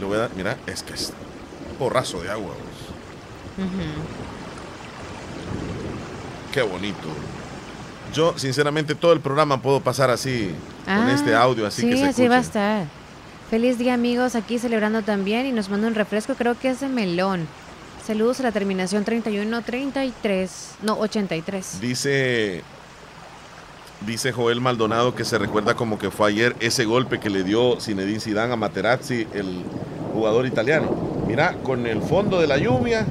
Le 0.00 0.04
voy 0.04 0.16
a 0.16 0.20
dar, 0.20 0.30
mira, 0.36 0.58
es 0.66 0.82
que 0.82 0.92
es 0.92 1.14
porrazo 1.78 2.22
de 2.22 2.30
agua. 2.30 2.52
Qué 6.52 6.60
bonito. 6.60 7.08
Yo, 8.12 8.34
sinceramente, 8.38 8.94
todo 8.94 9.12
el 9.12 9.20
programa 9.20 9.60
puedo 9.62 9.80
pasar 9.80 10.10
así, 10.10 10.50
con 10.84 10.94
Ah, 10.94 11.12
este 11.14 11.34
audio, 11.34 11.66
así 11.66 11.82
sí, 11.82 11.90
que 11.90 11.96
se 11.96 12.04
así 12.06 12.28
va 12.28 12.36
a 12.36 12.40
estar. 12.40 12.86
Feliz 13.50 13.78
día, 13.78 13.94
amigos. 13.94 14.34
Aquí 14.34 14.58
celebrando 14.58 15.02
también 15.02 15.46
y 15.46 15.52
nos 15.52 15.68
manda 15.70 15.86
un 15.88 15.94
refresco. 15.94 16.34
Creo 16.34 16.58
que 16.58 16.68
es 16.70 16.80
de 16.80 16.88
melón. 16.88 17.46
Saludos 18.06 18.40
a 18.40 18.44
la 18.44 18.52
terminación 18.52 19.04
3133. 19.04 20.70
No, 20.82 20.98
83. 20.98 21.80
Dice, 21.80 22.62
dice 24.06 24.32
Joel 24.32 24.60
Maldonado 24.60 25.14
que 25.14 25.24
se 25.24 25.38
recuerda 25.38 25.74
como 25.74 25.98
que 25.98 26.10
fue 26.10 26.30
ayer 26.30 26.56
ese 26.60 26.84
golpe 26.84 27.20
que 27.20 27.30
le 27.30 27.44
dio 27.44 27.80
Zinedine 27.80 28.20
Zidane 28.20 28.52
a 28.52 28.56
Materazzi, 28.56 29.26
el 29.34 29.62
jugador 30.12 30.46
italiano. 30.46 30.90
Mira, 31.26 31.54
con 31.62 31.86
el 31.86 32.02
fondo 32.02 32.40
de 32.40 32.46
la 32.46 32.58
lluvia, 32.58 33.06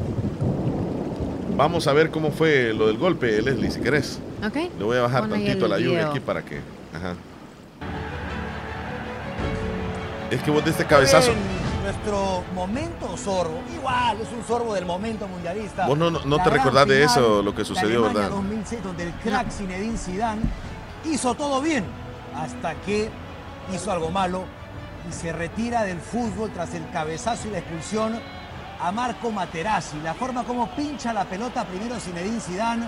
vamos 1.56 1.88
a 1.88 1.94
ver 1.94 2.10
cómo 2.12 2.32
fue 2.32 2.74
lo 2.74 2.88
del 2.88 2.98
golpe, 2.98 3.42
Leslie, 3.42 3.72
si 3.72 3.80
querés. 3.80 4.20
Ok. 4.46 4.56
Le 4.78 4.84
voy 4.84 4.98
a 4.98 5.02
bajar 5.02 5.22
Pon 5.22 5.32
tantito 5.32 5.66
a 5.66 5.70
la 5.70 5.80
lluvia 5.80 6.08
aquí 6.08 6.20
para 6.20 6.44
que... 6.44 6.62
Ajá. 6.94 7.16
Es 10.32 10.42
que 10.42 10.52
vos 10.52 10.64
de 10.64 10.72
este 10.72 10.86
cabezazo... 10.86 11.32
En 11.32 11.84
nuestro 11.84 12.44
momento 12.56 13.18
sorbo, 13.18 13.62
igual 13.74 14.18
es 14.22 14.30
un 14.32 14.46
sorbo 14.48 14.74
del 14.74 14.86
momento 14.86 15.28
mundialista. 15.28 15.88
Vos 15.88 15.98
no, 15.98 16.10
no, 16.10 16.44
te 16.44 16.50
recordás 16.50 16.88
de 16.88 17.04
eso, 17.04 17.42
lo 17.42 17.54
que 17.54 17.66
sucedió, 17.66 18.04
¿verdad? 18.04 18.30
2006, 18.30 18.84
donde 18.84 19.04
el 19.04 19.14
crack 19.16 19.52
Zinedine 19.52 19.98
Zidane 19.98 20.42
hizo 21.06 21.34
todo 21.34 21.62
bien 21.62 21.84
hasta 22.36 22.76
que 22.76 23.10
hizo 23.74 23.92
algo 23.92 24.10
malo 24.10 24.46
y 25.10 25.12
se 25.12 25.34
retira 25.34 25.84
del 25.84 26.00
fútbol 26.00 26.52
tras 26.52 26.74
el 26.76 26.90
cabezazo 26.92 27.48
y 27.48 27.52
la 27.52 27.60
expulsión 27.60 28.20
a 28.80 28.92
Marco 28.92 29.32
Materazzi. 29.32 30.00
La 30.02 30.14
forma 30.14 30.44
como 30.44 30.70
pincha 30.76 31.14
la 31.14 31.26
pelota 31.26 31.66
primero 31.66 32.00
Zinedine 32.00 32.40
Zidane 32.40 32.88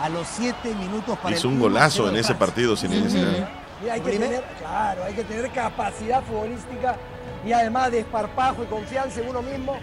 a 0.00 0.08
los 0.08 0.26
7 0.28 0.74
minutos 0.74 1.18
para 1.18 1.36
Hizo 1.36 1.48
el 1.48 1.54
un 1.54 1.60
1 1.60 1.66
a 1.66 1.68
golazo 1.68 1.96
0 1.98 2.08
en 2.08 2.14
de 2.14 2.20
ese 2.20 2.34
partido, 2.34 2.76
Zidane. 2.76 3.46
Y 3.84 3.88
hay 3.88 4.00
que 4.00 4.10
tener, 4.18 4.44
claro, 4.58 5.04
hay 5.04 5.14
que 5.14 5.24
tener 5.24 5.50
capacidad 5.50 6.22
futbolística 6.24 6.96
y 7.46 7.52
además 7.52 7.90
desparpajo 7.92 8.62
y 8.62 8.66
confianza 8.66 9.20
en 9.20 9.28
uno 9.28 9.42
mismo. 9.42 9.78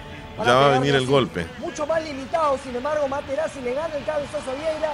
Ya 0.45 0.53
va 0.53 0.65
a 0.67 0.69
venir 0.69 0.91
el 0.93 1.03
así. 1.03 1.05
golpe. 1.11 1.47
Mucho 1.59 1.87
más 1.87 2.03
limitado, 2.03 2.57
sin 2.63 2.75
embargo, 2.75 3.07
Materazzi 3.07 3.59
le 3.61 3.73
gana 3.73 3.95
el 3.95 4.03
cabezazo 4.05 4.51
a 4.51 4.53
Vieira 4.53 4.91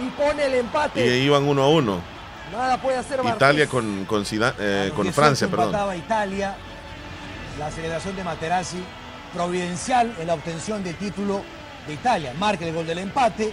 y 0.00 0.08
pone 0.10 0.46
el 0.46 0.54
Y 0.54 0.58
empate. 0.58 1.18
iban 1.18 1.44
uno 1.46 1.62
a 1.64 1.68
uno. 1.68 2.00
Nada 2.50 2.80
puede 2.80 2.96
hacer 2.96 3.18
Marqués. 3.18 3.36
Italia 3.36 3.66
con, 3.66 4.04
con, 4.06 4.24
Zidane- 4.24 4.54
eh, 4.58 4.90
con 4.94 5.04
18 5.04 5.12
Francia, 5.12 5.48
perdón. 5.48 5.96
Italia. 5.96 6.54
La 7.58 7.70
celebración 7.70 8.16
de 8.16 8.24
Materazzi, 8.24 8.82
providencial 9.34 10.14
en 10.18 10.26
la 10.26 10.34
obtención 10.34 10.82
del 10.82 10.94
título 10.96 11.42
de 11.86 11.92
Italia. 11.94 12.32
Marca 12.38 12.64
el 12.64 12.74
gol 12.74 12.86
del 12.86 12.98
empate. 12.98 13.52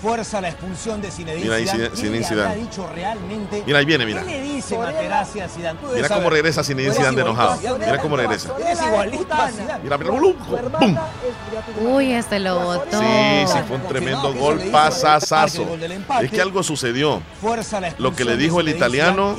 Fuerza 0.00 0.40
la 0.40 0.48
expulsión 0.50 1.02
de 1.02 1.10
Zinedine 1.10 1.42
Mira 1.44 1.56
ahí 1.56 1.62
Zidane. 1.64 1.78
Zidane- 1.78 1.90
¿Qué 1.90 1.96
Zinedine 1.96 2.24
Zidane. 2.28 2.56
dicho 2.56 2.88
realmente? 2.94 3.62
Mira, 3.66 3.78
ahí 3.80 3.84
viene, 3.84 4.06
mira. 4.06 4.22
¿Qué 4.22 4.26
le 4.30 4.42
dice 4.42 4.78
Materazzi 4.78 5.40
a 5.40 5.48
Zidane? 5.48 5.78
Mira 5.94 6.08
cómo 6.08 6.30
regresa 6.30 6.62
Zinedine 6.62 6.94
Zidane 6.94 7.16
de 7.16 7.22
enojado. 7.22 7.58
Mira 7.78 7.98
cómo 7.98 8.16
regresa. 8.16 8.52
Eres 8.60 8.80
igualito 8.80 9.34
a 9.34 9.48
Zidane. 9.50 9.82
Mira, 9.82 9.98
mira. 9.98 10.12
Uy, 11.80 12.12
hasta 12.14 12.38
lo 12.38 12.60
botó. 12.60 13.00
Sí, 13.00 13.06
sí, 13.46 13.58
fue 13.66 13.76
un 13.76 13.82
tremendo 13.88 14.32
gol 14.34 14.60
pasasazo. 14.70 15.66
Es 16.22 16.30
que 16.30 16.40
algo 16.40 16.62
sucedió. 16.62 17.20
Lo 17.98 18.14
que 18.14 18.24
le 18.24 18.36
dijo 18.36 18.60
el 18.60 18.68
italiano, 18.68 19.34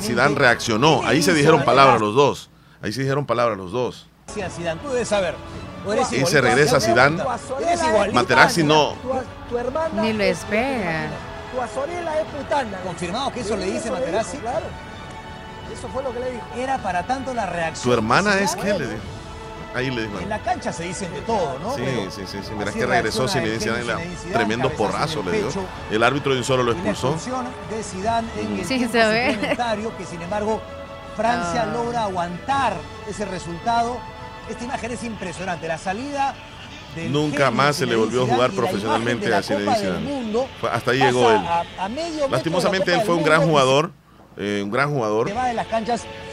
Zidane. 0.00 0.34
Reaccionó. 0.34 1.00
¿Qué 1.00 1.04
le 1.06 1.10
Ahí 1.10 1.22
se 1.22 1.32
dijeron 1.32 1.64
palabras 1.64 2.00
los 2.00 2.14
dos. 2.14 2.50
Ahí 2.82 2.92
se 2.92 3.00
dijeron 3.00 3.24
palabras 3.24 3.56
los 3.56 3.72
dos. 3.72 4.06
Zidane? 4.28 4.80
Tú 4.82 4.88
debes 4.90 5.08
saber. 5.08 5.34
Y 6.12 6.26
se 6.26 6.40
regresa 6.40 6.80
Zidane. 6.80 7.22
Materazzi 8.12 8.62
no. 8.62 8.94
Ni 10.00 10.12
lo 10.12 10.24
es- 10.24 10.38
espera. 10.38 11.08
Tu 11.52 11.60
azorela 11.60 12.18
es 12.20 12.26
putana. 12.26 12.78
Confirmado 12.84 13.32
que 13.32 13.40
eso 13.40 13.56
le 13.56 13.66
dice 13.66 13.90
Materazzi. 13.90 14.38
claro. 14.38 14.66
Eso 15.72 15.88
fue 15.88 16.02
lo 16.02 16.12
que 16.12 16.20
le 16.20 16.30
dijo. 16.32 16.44
Era 16.56 16.78
para 16.78 17.02
tanto 17.06 17.32
la 17.34 17.46
reacción. 17.46 17.84
Tu 17.84 17.92
hermana 17.92 18.38
es 18.38 18.54
que 18.56 18.72
le 18.74 18.86
dijo. 18.86 19.02
Ahí 19.74 19.90
le 19.90 20.02
dijo. 20.06 20.18
En 20.20 20.28
la 20.28 20.38
cancha 20.38 20.70
se 20.70 20.82
dicen 20.84 21.10
de 21.14 21.22
todo, 21.22 21.58
¿no? 21.58 21.74
Sí, 21.74 21.82
Pero 21.84 22.10
sí, 22.10 22.22
sí, 22.26 22.38
sí. 22.42 22.52
Mira 22.56 22.68
así 22.70 22.78
que 22.78 22.84
regresó 22.86 23.26
Zinedine 23.26 23.58
Zidane, 23.58 24.06
Tremendo 24.32 24.68
porrazo 24.70 25.22
le 25.22 25.32
dio. 25.32 25.48
El 25.90 26.02
árbitro 26.02 26.32
de 26.32 26.38
un 26.38 26.44
solo 26.44 26.62
lo 26.62 26.72
expulsó. 26.72 27.14
expulsión 27.14 27.46
de 27.70 27.82
Zidane 27.82 28.28
en 28.38 28.58
el 28.58 28.64
Sí, 28.66 28.78
se 28.86 29.06
ve. 29.08 29.56
que 29.96 30.04
sin 30.04 30.20
embargo 30.20 30.60
Francia 31.16 31.62
Ah. 31.62 31.72
logra 31.72 32.04
aguantar 32.04 32.74
ese 33.08 33.24
resultado. 33.24 33.96
Esta 34.48 34.64
imagen 34.64 34.90
es 34.92 35.04
impresionante. 35.04 35.68
La 35.68 35.78
salida 35.78 36.34
Nunca 37.08 37.50
más 37.50 37.76
se 37.76 37.86
le 37.86 37.96
volvió 37.96 38.24
a 38.24 38.26
jugar 38.26 38.50
profesionalmente 38.50 39.34
a 39.34 39.42
Zinedine 39.42 39.74
Zidane. 39.76 40.46
Hasta 40.70 40.90
ahí 40.90 40.98
llegó 41.00 41.30
él. 41.30 41.36
a- 41.38 41.64
Lastimosamente 42.30 42.92
él 42.92 43.00
fue 43.00 43.14
del 43.14 43.18
un 43.18 43.24
gran 43.24 43.42
jugador, 43.48 43.92
eh, 44.36 44.60
un 44.62 44.70
gran 44.70 44.90
jugador. 44.92 45.30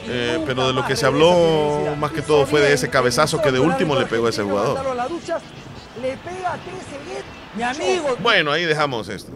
Eh, 0.07 0.43
pero 0.45 0.67
de 0.67 0.73
lo 0.73 0.85
que 0.85 0.95
se 0.97 1.05
habló 1.05 1.95
más 1.97 2.11
que 2.11 2.21
todo 2.21 2.45
fue 2.45 2.59
de 2.59 2.73
ese 2.73 2.89
cabezazo 2.89 3.41
que 3.41 3.51
de 3.51 3.59
último 3.59 3.95
le 3.95 4.05
pegó 4.05 4.27
a 4.27 4.29
ese 4.31 4.43
jugador. 4.43 4.75
Mandaron 4.75 4.99
a 4.99 5.03
la 5.03 5.07
ducha, 5.07 5.39
le 6.01 6.17
pega 6.17 6.53
a 6.53 6.57
13 6.57 6.79
get. 7.07 7.23
Mi 7.55 7.63
amigo. 7.63 8.17
Bueno, 8.21 8.51
ahí 8.51 8.65
dejamos 8.65 9.07
esto. 9.07 9.31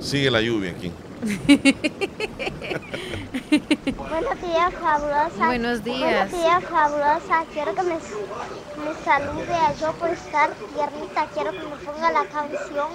Sigue 0.00 0.30
la 0.30 0.40
lluvia 0.40 0.70
aquí. 0.70 0.90
Buenos 3.96 4.40
días, 4.40 4.74
fabulosa. 4.80 5.46
Buenos 5.46 5.82
días. 5.82 6.30
Buenos 6.30 6.30
días, 6.30 6.64
fabulosa. 6.64 7.44
Quiero 7.52 7.74
que 7.74 7.82
me, 7.82 7.94
me 7.94 8.94
salude 9.04 9.52
a 9.52 9.72
yo 9.74 9.92
por 9.94 10.10
estar 10.10 10.50
tiernita. 10.54 11.26
Quiero 11.34 11.50
que 11.52 11.58
me 11.58 11.76
ponga 11.76 12.12
la 12.12 12.24
canción 12.26 12.88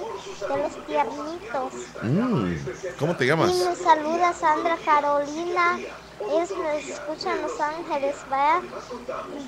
de 0.48 0.56
los 0.56 0.86
tiernitos. 0.86 1.72
Mm, 2.02 2.54
¿Cómo 2.98 3.14
te 3.16 3.26
llamas? 3.26 3.50
Y 3.50 3.64
me 3.64 3.76
saluda 3.76 4.32
Sandra 4.32 4.78
Carolina. 4.84 5.78
Ellos 6.20 6.50
me 6.56 6.78
escuchan 6.78 7.36
en 7.36 7.42
Los 7.42 7.60
Ángeles. 7.60 8.16
Va, 8.32 8.62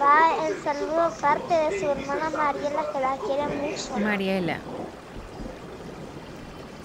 va 0.01 0.47
el 0.47 0.63
saludo 0.63 1.11
parte 1.21 1.55
de 1.55 1.81
su 1.81 1.87
hermana 1.87 2.31
Mariela, 2.31 2.85
que 2.93 3.01
la 3.01 3.17
quiere 3.17 3.47
mucho. 3.49 3.97
Mariela. 3.99 4.61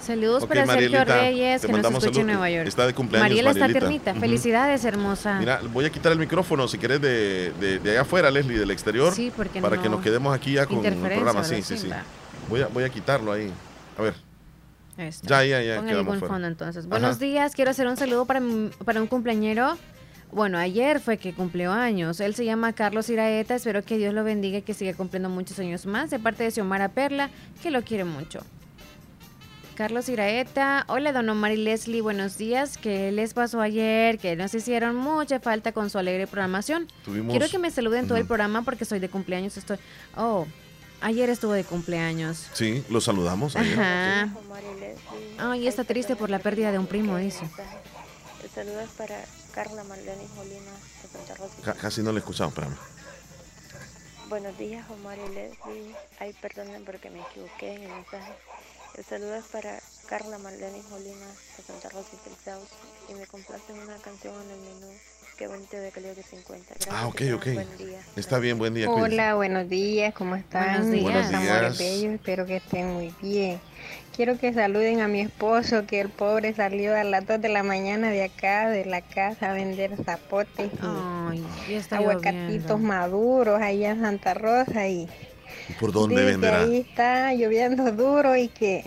Saludos 0.02 0.46
para 0.46 0.66
Sergio 0.66 0.90
Marielita, 0.90 1.04
Reyes, 1.20 1.60
te 1.60 1.66
que 1.68 1.72
nos 1.72 1.86
escucha 1.92 2.20
en. 2.20 2.26
Nueva 2.26 2.50
York. 2.50 2.66
Está 2.68 2.86
de 2.86 2.92
cumpleaños, 2.94 3.28
Mariela 3.28 3.50
está. 3.52 4.10
Ujú. 4.10 4.20
Felicidades, 4.20 4.84
hermosa. 4.84 5.38
Mira, 5.38 5.60
voy 5.72 5.84
a 5.84 5.90
quitar 5.90 6.10
el 6.12 6.18
micrófono 6.18 6.66
si 6.66 6.76
querés 6.78 7.00
de, 7.00 7.52
de, 7.60 7.78
de 7.78 7.90
allá 7.92 8.00
afuera, 8.00 8.30
Leslie, 8.30 8.58
del 8.58 8.70
exterior. 8.72 9.14
Sí, 9.14 9.32
porque 9.36 9.60
Para 9.60 9.76
no- 9.76 9.82
que 9.82 9.88
nos 9.88 10.00
quedemos 10.02 10.34
aquí 10.34 10.54
ya 10.54 10.66
con 10.66 10.84
el 10.84 10.94
programa. 10.94 11.44
Sí, 11.44 11.62
sí, 11.62 11.78
Sí. 11.78 11.90
Voy 12.48 12.60
a, 12.62 12.66
voy 12.66 12.82
a 12.84 12.88
quitarlo 12.88 13.32
ahí. 13.32 13.50
A 13.96 14.02
ver. 14.02 14.14
Está. 14.98 15.44
Ya, 15.44 15.44
ya, 15.44 15.62
ya. 15.62 15.76
Pon 15.76 15.88
el 15.88 16.02
buen 16.02 16.20
fondo 16.20 16.46
entonces. 16.48 16.84
Ajá. 16.84 16.88
Buenos 16.90 17.18
días, 17.18 17.54
quiero 17.54 17.70
hacer 17.70 17.86
un 17.86 17.96
saludo 17.96 18.26
para, 18.26 18.42
para 18.84 19.00
un 19.00 19.06
cumpleañero. 19.06 19.78
Bueno, 20.32 20.58
ayer 20.58 20.98
fue 21.00 21.18
que 21.18 21.32
cumplió 21.34 21.72
años. 21.72 22.18
Él 22.20 22.34
se 22.34 22.44
llama 22.44 22.72
Carlos 22.72 23.08
Iraeta. 23.10 23.54
Espero 23.54 23.82
que 23.84 23.98
Dios 23.98 24.12
lo 24.14 24.24
bendiga 24.24 24.58
y 24.58 24.62
que 24.62 24.74
siga 24.74 24.94
cumpliendo 24.94 25.28
muchos 25.28 25.58
años 25.58 25.86
más. 25.86 26.10
De 26.10 26.18
parte 26.18 26.42
de 26.44 26.50
Xiomara 26.50 26.88
Perla, 26.88 27.30
que 27.62 27.70
lo 27.70 27.82
quiere 27.82 28.04
mucho. 28.04 28.40
Carlos 29.82 30.08
Iraeta. 30.08 30.84
Hola, 30.86 31.10
don 31.12 31.28
Omar 31.28 31.50
y 31.50 31.56
Leslie. 31.56 32.02
Buenos 32.02 32.38
días. 32.38 32.78
¿Qué 32.78 33.10
les 33.10 33.34
pasó 33.34 33.60
ayer? 33.60 34.16
Que 34.20 34.36
nos 34.36 34.54
hicieron 34.54 34.94
mucha 34.94 35.40
falta 35.40 35.72
con 35.72 35.90
su 35.90 35.98
alegre 35.98 36.28
programación. 36.28 36.86
Tuvimos- 37.04 37.32
Quiero 37.32 37.48
que 37.50 37.58
me 37.58 37.68
saluden 37.68 38.06
todo 38.06 38.16
el 38.16 38.24
programa 38.24 38.62
porque 38.62 38.84
soy 38.84 39.00
de 39.00 39.08
cumpleaños. 39.08 39.56
Estoy. 39.56 39.78
Oh, 40.16 40.46
ayer 41.00 41.28
estuvo 41.30 41.50
de 41.50 41.64
cumpleaños. 41.64 42.46
Sí, 42.52 42.84
lo 42.90 43.00
saludamos 43.00 43.56
ayer. 43.56 43.72
Ajá. 43.80 44.32
Ay, 45.38 45.66
está 45.66 45.82
triste 45.82 46.14
por 46.14 46.30
la 46.30 46.38
pérdida 46.38 46.70
de 46.70 46.78
un 46.78 46.86
primo, 46.86 47.16
dice. 47.16 47.44
Saludos 48.54 48.88
para 48.96 49.16
Carla 49.52 49.82
Marlene 49.82 50.28
Molina 50.36 50.70
de 51.02 51.08
Santa 51.08 51.34
Rosa. 51.34 51.54
Ca- 51.64 51.74
casi 51.74 52.04
no 52.04 52.12
le 52.12 52.20
escuchamos, 52.20 52.52
espérame. 52.54 52.76
Buenos 54.28 54.56
días, 54.56 54.88
Omar 54.90 55.18
y 55.18 55.34
Leslie. 55.34 55.94
Ay, 56.20 56.32
perdonen 56.40 56.84
porque 56.84 57.10
me 57.10 57.20
equivoqué 57.20 57.74
en 57.74 57.82
el 57.82 57.88
mensaje. 57.90 58.32
El 58.96 59.04
saludo 59.04 59.34
es 59.36 59.44
para 59.46 59.78
Carla 60.06 60.38
Marlene 60.38 60.82
Molina 60.90 61.26
de 61.56 61.62
Santa 61.62 61.88
Rosa 61.88 62.10
y 63.08 63.14
me 63.14 63.26
complacen 63.26 63.78
una 63.78 63.96
canción 63.96 64.34
en 64.34 64.50
el 64.50 64.58
menú 64.60 64.92
Qué 65.38 65.48
bonito 65.48 65.76
de 65.78 65.90
calidad 65.90 66.12
que 66.14 66.22
se 66.22 66.36
encuentra. 66.36 66.76
Gracias, 66.78 66.94
Ah, 66.94 67.06
ok, 67.08 67.22
ok. 67.34 67.54
buen 67.54 67.76
día. 67.78 67.98
Está 68.16 68.38
bien, 68.38 68.58
buen 68.58 68.74
día. 68.74 68.86
cuídense. 68.86 69.14
Hola, 69.14 69.34
buenos 69.34 69.68
días, 69.68 70.12
¿cómo 70.14 70.36
están? 70.36 70.82
Buenos 70.82 70.90
días. 70.90 71.02
Buenos 71.04 71.26
amores 71.34 71.78
días. 71.78 71.78
bellos, 71.78 72.14
espero 72.14 72.46
que 72.46 72.56
estén 72.56 72.92
muy 72.92 73.14
bien. 73.22 73.58
Quiero 74.14 74.38
que 74.38 74.52
saluden 74.52 75.00
a 75.00 75.08
mi 75.08 75.20
esposo, 75.22 75.86
que 75.86 76.00
el 76.00 76.10
pobre 76.10 76.54
salió 76.54 76.94
a 76.94 77.02
las 77.02 77.26
2 77.26 77.40
de 77.40 77.48
la 77.48 77.62
mañana 77.62 78.10
de 78.10 78.24
acá, 78.24 78.68
de 78.68 78.84
la 78.84 79.00
casa, 79.00 79.50
a 79.50 79.54
vender 79.54 79.96
zapotes 80.04 80.70
y 80.74 80.78
Ay, 80.82 81.44
aguacatitos 81.90 82.32
lloviendo. 82.46 82.78
maduros 82.78 83.60
allá 83.60 83.90
en 83.92 84.00
Santa 84.02 84.34
Rosa 84.34 84.86
y 84.86 85.08
¿Por 85.80 85.92
dónde 85.92 86.24
venderá? 86.24 86.62
ahí 86.62 86.76
está 86.78 87.32
lloviendo 87.34 87.90
duro 87.92 88.36
y 88.36 88.48
que 88.48 88.84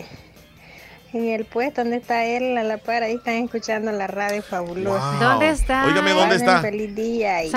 en 1.12 1.28
el 1.28 1.44
puesto 1.46 1.82
donde 1.82 1.96
está 1.96 2.24
él, 2.26 2.56
a 2.58 2.62
la 2.64 2.76
par, 2.78 3.02
ahí 3.02 3.14
están 3.14 3.34
escuchando 3.44 3.90
la 3.92 4.06
radio 4.06 4.42
fabulosa. 4.42 5.12
Wow. 5.12 5.20
¿Dónde 5.20 5.48
está? 5.50 5.86
Óigame, 5.86 6.10
¿dónde 6.12 6.36
está? 6.36 6.60
feliz 6.60 6.94
día 6.94 7.44
y 7.44 7.50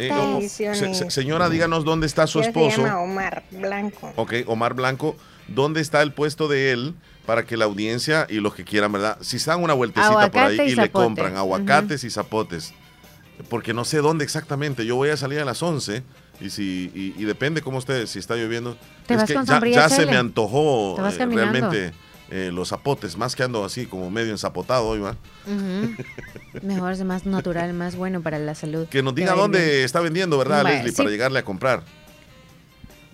Eh, 0.00 0.48
se- 0.48 0.94
se- 0.94 1.10
señora, 1.10 1.48
díganos 1.48 1.84
dónde 1.84 2.06
está 2.06 2.26
su 2.26 2.40
esposo. 2.40 2.76
Se 2.76 2.82
llama 2.82 3.00
Omar 3.00 3.42
Blanco. 3.52 4.12
Ok, 4.16 4.34
Omar 4.46 4.74
Blanco, 4.74 5.16
¿dónde 5.48 5.80
está 5.80 6.02
el 6.02 6.12
puesto 6.12 6.48
de 6.48 6.72
él 6.72 6.94
para 7.26 7.44
que 7.44 7.56
la 7.56 7.66
audiencia 7.66 8.26
y 8.28 8.34
los 8.40 8.54
que 8.54 8.64
quieran, 8.64 8.90
¿verdad? 8.92 9.18
Si 9.20 9.38
se 9.38 9.48
dan 9.50 9.62
una 9.62 9.74
vueltecita 9.74 10.30
por 10.30 10.42
ahí 10.42 10.58
y 10.58 10.62
y, 10.62 10.68
le 10.70 10.74
zapote. 10.86 10.90
compran 10.92 11.36
aguacates 11.36 12.02
y 12.04 12.10
zapotes, 12.10 12.74
porque 13.48 13.74
no 13.74 13.84
sé 13.84 13.98
dónde 13.98 14.24
exactamente, 14.24 14.86
yo 14.86 14.96
voy 14.96 15.10
a 15.10 15.16
salir 15.16 15.40
a 15.40 15.44
las 15.44 15.62
11 15.62 16.02
y 16.40 16.50
si 16.50 16.90
y, 16.94 17.14
y 17.20 17.24
depende 17.24 17.62
cómo 17.62 17.78
esté, 17.78 18.06
si 18.06 18.18
está 18.18 18.36
lloviendo. 18.36 18.76
Te 19.06 19.14
es 19.14 19.20
vas 19.20 19.28
que 19.28 19.34
con 19.34 19.46
ya, 19.72 19.88
se 19.88 20.06
me 20.06 20.16
antojó 20.16 20.96
eh, 20.98 21.26
realmente 21.26 21.92
eh, 22.30 22.50
los 22.52 22.68
zapotes, 22.68 23.16
más 23.16 23.36
que 23.36 23.42
ando 23.42 23.64
así 23.64 23.86
como 23.86 24.10
medio 24.10 24.30
ensapotado 24.30 24.86
hoy, 24.86 25.00
¿va? 25.00 25.16
Mejor, 26.62 26.92
es 26.92 27.04
más 27.04 27.26
natural, 27.26 27.74
más 27.74 27.96
bueno 27.96 28.22
para 28.22 28.38
la 28.38 28.54
salud. 28.54 28.86
Que 28.88 29.02
nos 29.02 29.14
diga 29.14 29.32
bien. 29.32 29.42
dónde 29.42 29.84
está 29.84 30.00
vendiendo, 30.00 30.38
¿verdad, 30.38 30.64
Leslie? 30.64 30.90
sí. 30.90 30.96
Para 30.96 31.10
llegarle 31.10 31.38
a 31.40 31.44
comprar. 31.44 31.82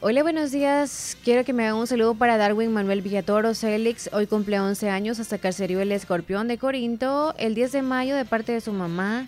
Hola, 0.03 0.23
buenos 0.23 0.51
días. 0.51 1.19
Quiero 1.25 1.45
que 1.45 1.53
me 1.53 1.65
hagan 1.65 1.77
un 1.77 1.87
saludo 1.87 2.15
para 2.15 2.39
Darwin 2.39 2.73
Manuel 2.73 3.03
Villatoro 3.03 3.55
Célix. 3.55 4.09
Hoy 4.15 4.27
cumple 4.27 4.59
11 4.59 4.89
años 4.89 5.21
hasta 5.21 5.37
Caserío 5.37 5.81
el 5.83 5.93
Escorpión 5.93 6.49
de 6.49 6.57
Corinto. 6.57 7.35
El 7.37 7.55
10 7.55 7.73
de 7.73 7.83
mayo 7.83 8.17
de 8.17 8.25
parte 8.25 8.53
de 8.53 8.63
su 8.63 8.73
mamá. 8.73 9.27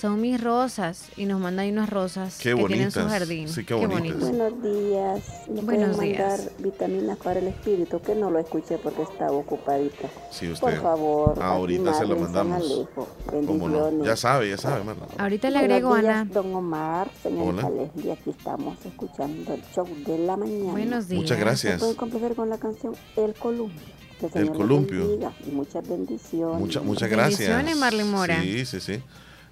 Son 0.00 0.20
mis 0.20 0.40
rosas. 0.40 1.06
Y 1.16 1.24
nos 1.26 1.40
mandan 1.40 1.64
ahí 1.64 1.72
unas 1.72 1.90
rosas 1.90 2.38
Qué 2.38 2.50
que 2.54 2.64
tienen 2.66 2.82
en 2.82 2.90
su 2.92 3.00
bonitas. 3.00 3.18
jardín. 3.18 3.48
Sí, 3.48 3.64
qué 3.64 3.74
bonitas. 3.74 4.20
Buenos 4.20 4.62
días. 4.62 5.24
¿Me 5.48 5.60
Buenos 5.62 5.96
pueden 5.96 6.16
mandar 6.18 6.38
días. 6.38 6.50
vitaminas 6.58 7.18
para 7.18 7.40
el 7.40 7.48
espíritu? 7.48 8.00
Que 8.00 8.14
no 8.14 8.30
lo 8.30 8.38
escuché 8.38 8.78
porque 8.78 9.02
estaba 9.02 9.32
ocupadita. 9.32 10.08
Sí, 10.30 10.48
usted. 10.52 10.60
Por 10.60 10.80
favor. 10.82 11.32
aquí 11.32 11.40
Ahorita 11.42 11.94
se 11.94 12.06
lo 12.06 12.16
mandamos. 12.16 12.62
Ya 14.04 14.16
sabe, 14.16 14.50
ya 14.50 14.56
sabe, 14.56 14.84
Marla. 14.84 15.06
Ahorita 15.18 15.50
le 15.50 15.58
Buenos 15.58 15.74
agrego, 15.76 15.96
días, 15.96 16.14
Ana. 16.14 16.24
Don 16.32 16.54
Omar, 16.54 17.10
señorita 17.22 17.66
Hola. 17.66 17.82
Leslie, 17.82 18.12
aquí 18.12 18.30
estamos 18.30 18.78
escuchando 18.86 19.54
el 19.54 19.62
show 19.74 19.86
de 20.06 20.18
la 20.18 20.36
mañana. 20.36 20.70
Buenos 20.70 21.08
días. 21.08 21.22
Muchas 21.22 21.38
gracias. 21.40 21.72
¿Me 21.74 21.78
pueden 21.80 21.96
complacer 21.96 22.34
con 22.36 22.48
la 22.50 22.58
canción 22.58 22.94
El 23.16 23.34
Columpio? 23.34 23.80
El 24.34 24.50
Columpio. 24.52 25.08
bendiga 25.08 25.32
y 25.46 25.50
muchas 25.50 25.88
bendiciones. 25.88 26.58
Mucha- 26.60 26.80
muchas 26.82 27.08
gracias. 27.10 27.38
Bendiciones, 27.48 27.76
Marlene 27.76 28.10
Mora. 28.10 28.42
Sí, 28.42 28.64
sí, 28.66 28.80
sí. 28.80 29.00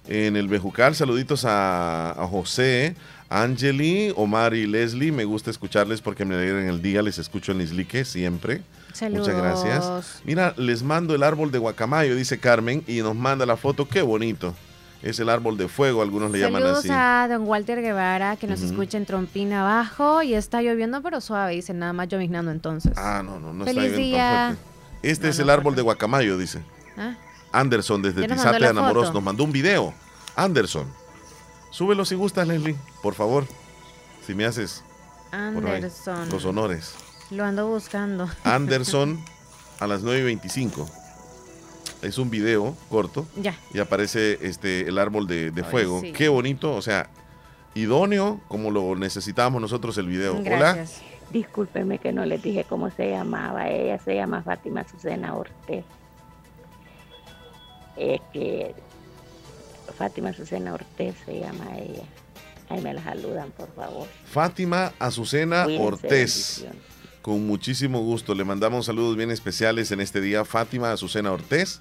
En 0.07 0.35
el 0.37 0.47
Bejucal, 0.47 0.95
saluditos 0.95 1.43
a, 1.45 2.11
a 2.11 2.27
José, 2.27 2.95
Angeli, 3.29 4.13
Omar 4.15 4.53
y 4.53 4.65
Leslie. 4.65 5.11
Me 5.11 5.25
gusta 5.25 5.51
escucharles 5.51 6.01
porque 6.01 6.23
me 6.25 6.35
alegran 6.35 6.67
el 6.67 6.81
día. 6.81 7.01
Les 7.01 7.17
escucho 7.17 7.51
en 7.51 7.61
Islique 7.61 8.05
siempre. 8.05 8.61
Saludos. 8.93 9.27
Muchas 9.27 9.41
gracias. 9.41 10.21
Mira, 10.23 10.53
les 10.57 10.81
mando 10.81 11.13
el 11.13 11.23
árbol 11.23 11.51
de 11.51 11.59
guacamayo, 11.59 12.15
dice 12.15 12.39
Carmen, 12.39 12.83
y 12.87 13.01
nos 13.01 13.15
manda 13.15 13.45
la 13.45 13.57
foto. 13.57 13.87
Qué 13.87 14.01
bonito. 14.01 14.55
Es 15.03 15.19
el 15.19 15.29
árbol 15.29 15.57
de 15.57 15.67
fuego, 15.67 16.01
algunos 16.01 16.31
le 16.31 16.39
llaman 16.39 16.61
Saludos 16.63 16.79
así. 16.79 16.89
a 16.91 17.27
don 17.29 17.43
Walter 17.47 17.81
Guevara 17.81 18.35
que 18.35 18.47
nos 18.47 18.61
Ujú. 18.61 18.69
escucha 18.71 18.97
en 18.97 19.05
Trompina 19.05 19.61
abajo 19.61 20.23
y 20.23 20.33
está 20.33 20.63
lloviendo 20.63 21.03
pero 21.03 21.21
suave, 21.21 21.53
dice 21.53 21.71
nada 21.75 21.93
más 21.93 22.07
lloviznando 22.07 22.49
entonces. 22.49 22.93
Ah, 22.97 23.21
no, 23.23 23.39
no, 23.39 23.53
no 23.53 23.63
Feliz 23.63 23.83
está 23.93 24.47
fuerte. 24.55 24.61
Este 25.03 25.29
es 25.29 25.37
el 25.37 25.51
árbol 25.51 25.75
de 25.75 25.83
guacamayo, 25.83 26.35
dice. 26.39 26.61
Ah, 26.97 27.13
Anderson 27.59 28.01
desde 28.01 28.27
Tizate 28.27 28.67
foto. 28.73 29.13
nos 29.13 29.23
mandó 29.23 29.43
un 29.43 29.51
video. 29.51 29.93
Anderson, 30.35 30.85
súbelo 31.71 32.05
si 32.05 32.15
gustas, 32.15 32.47
Leslie, 32.47 32.75
por 33.01 33.13
favor. 33.15 33.45
Si 34.25 34.33
me 34.35 34.45
haces 34.45 34.83
ahí 35.31 35.39
Anderson. 35.57 36.29
los 36.29 36.45
honores. 36.45 36.93
Lo 37.31 37.43
ando 37.45 37.67
buscando. 37.67 38.29
Anderson 38.43 39.19
a 39.79 39.87
las 39.87 40.03
9.25. 40.03 40.87
Es 42.01 42.17
un 42.19 42.29
video 42.29 42.75
corto 42.89 43.25
Ya. 43.41 43.55
y 43.73 43.79
aparece 43.79 44.37
este 44.47 44.87
el 44.87 44.99
árbol 44.99 45.25
de, 45.27 45.49
de 45.51 45.63
Ay, 45.63 45.71
fuego. 45.71 46.01
sí. 46.01 46.11
Qué 46.13 46.29
bonito, 46.29 46.75
o 46.75 46.81
sea, 46.81 47.09
idóneo 47.73 48.39
como 48.47 48.69
lo 48.69 48.95
necesitábamos 48.95 49.61
nosotros 49.61 49.97
el 49.97 50.07
video. 50.07 50.35
Hola. 50.37 50.43
Gracias. 50.73 51.01
Discúlpeme 51.31 51.97
que 51.99 52.13
no 52.13 52.23
les 52.25 52.41
dije 52.41 52.65
cómo 52.69 52.89
se 52.91 53.09
llamaba. 53.09 53.67
Ella 53.69 53.99
se 53.99 54.15
llama 54.15 54.43
Fátima 54.43 54.81
Azucena 54.81 55.35
Ortez. 55.35 55.83
Es 57.97 58.21
que 58.31 58.75
Fátima 59.97 60.29
Azucena 60.29 60.73
Ortez 60.73 61.15
se 61.25 61.39
llama 61.39 61.77
ella. 61.77 62.03
Ahí 62.69 62.81
me 62.81 62.93
la 62.93 63.03
saludan, 63.03 63.51
por 63.51 63.73
favor. 63.73 64.07
Fátima 64.29 64.93
Azucena 64.99 65.63
Cuídense, 65.63 65.85
Ortez. 65.85 66.65
Con 67.21 67.47
muchísimo 67.47 68.01
gusto. 68.01 68.35
Le 68.35 68.43
mandamos 68.43 68.85
saludos 68.85 69.15
bien 69.15 69.31
especiales 69.31 69.91
en 69.91 70.01
este 70.01 70.21
día, 70.21 70.45
Fátima 70.45 70.91
Azucena 70.91 71.31
Ortez. 71.31 71.79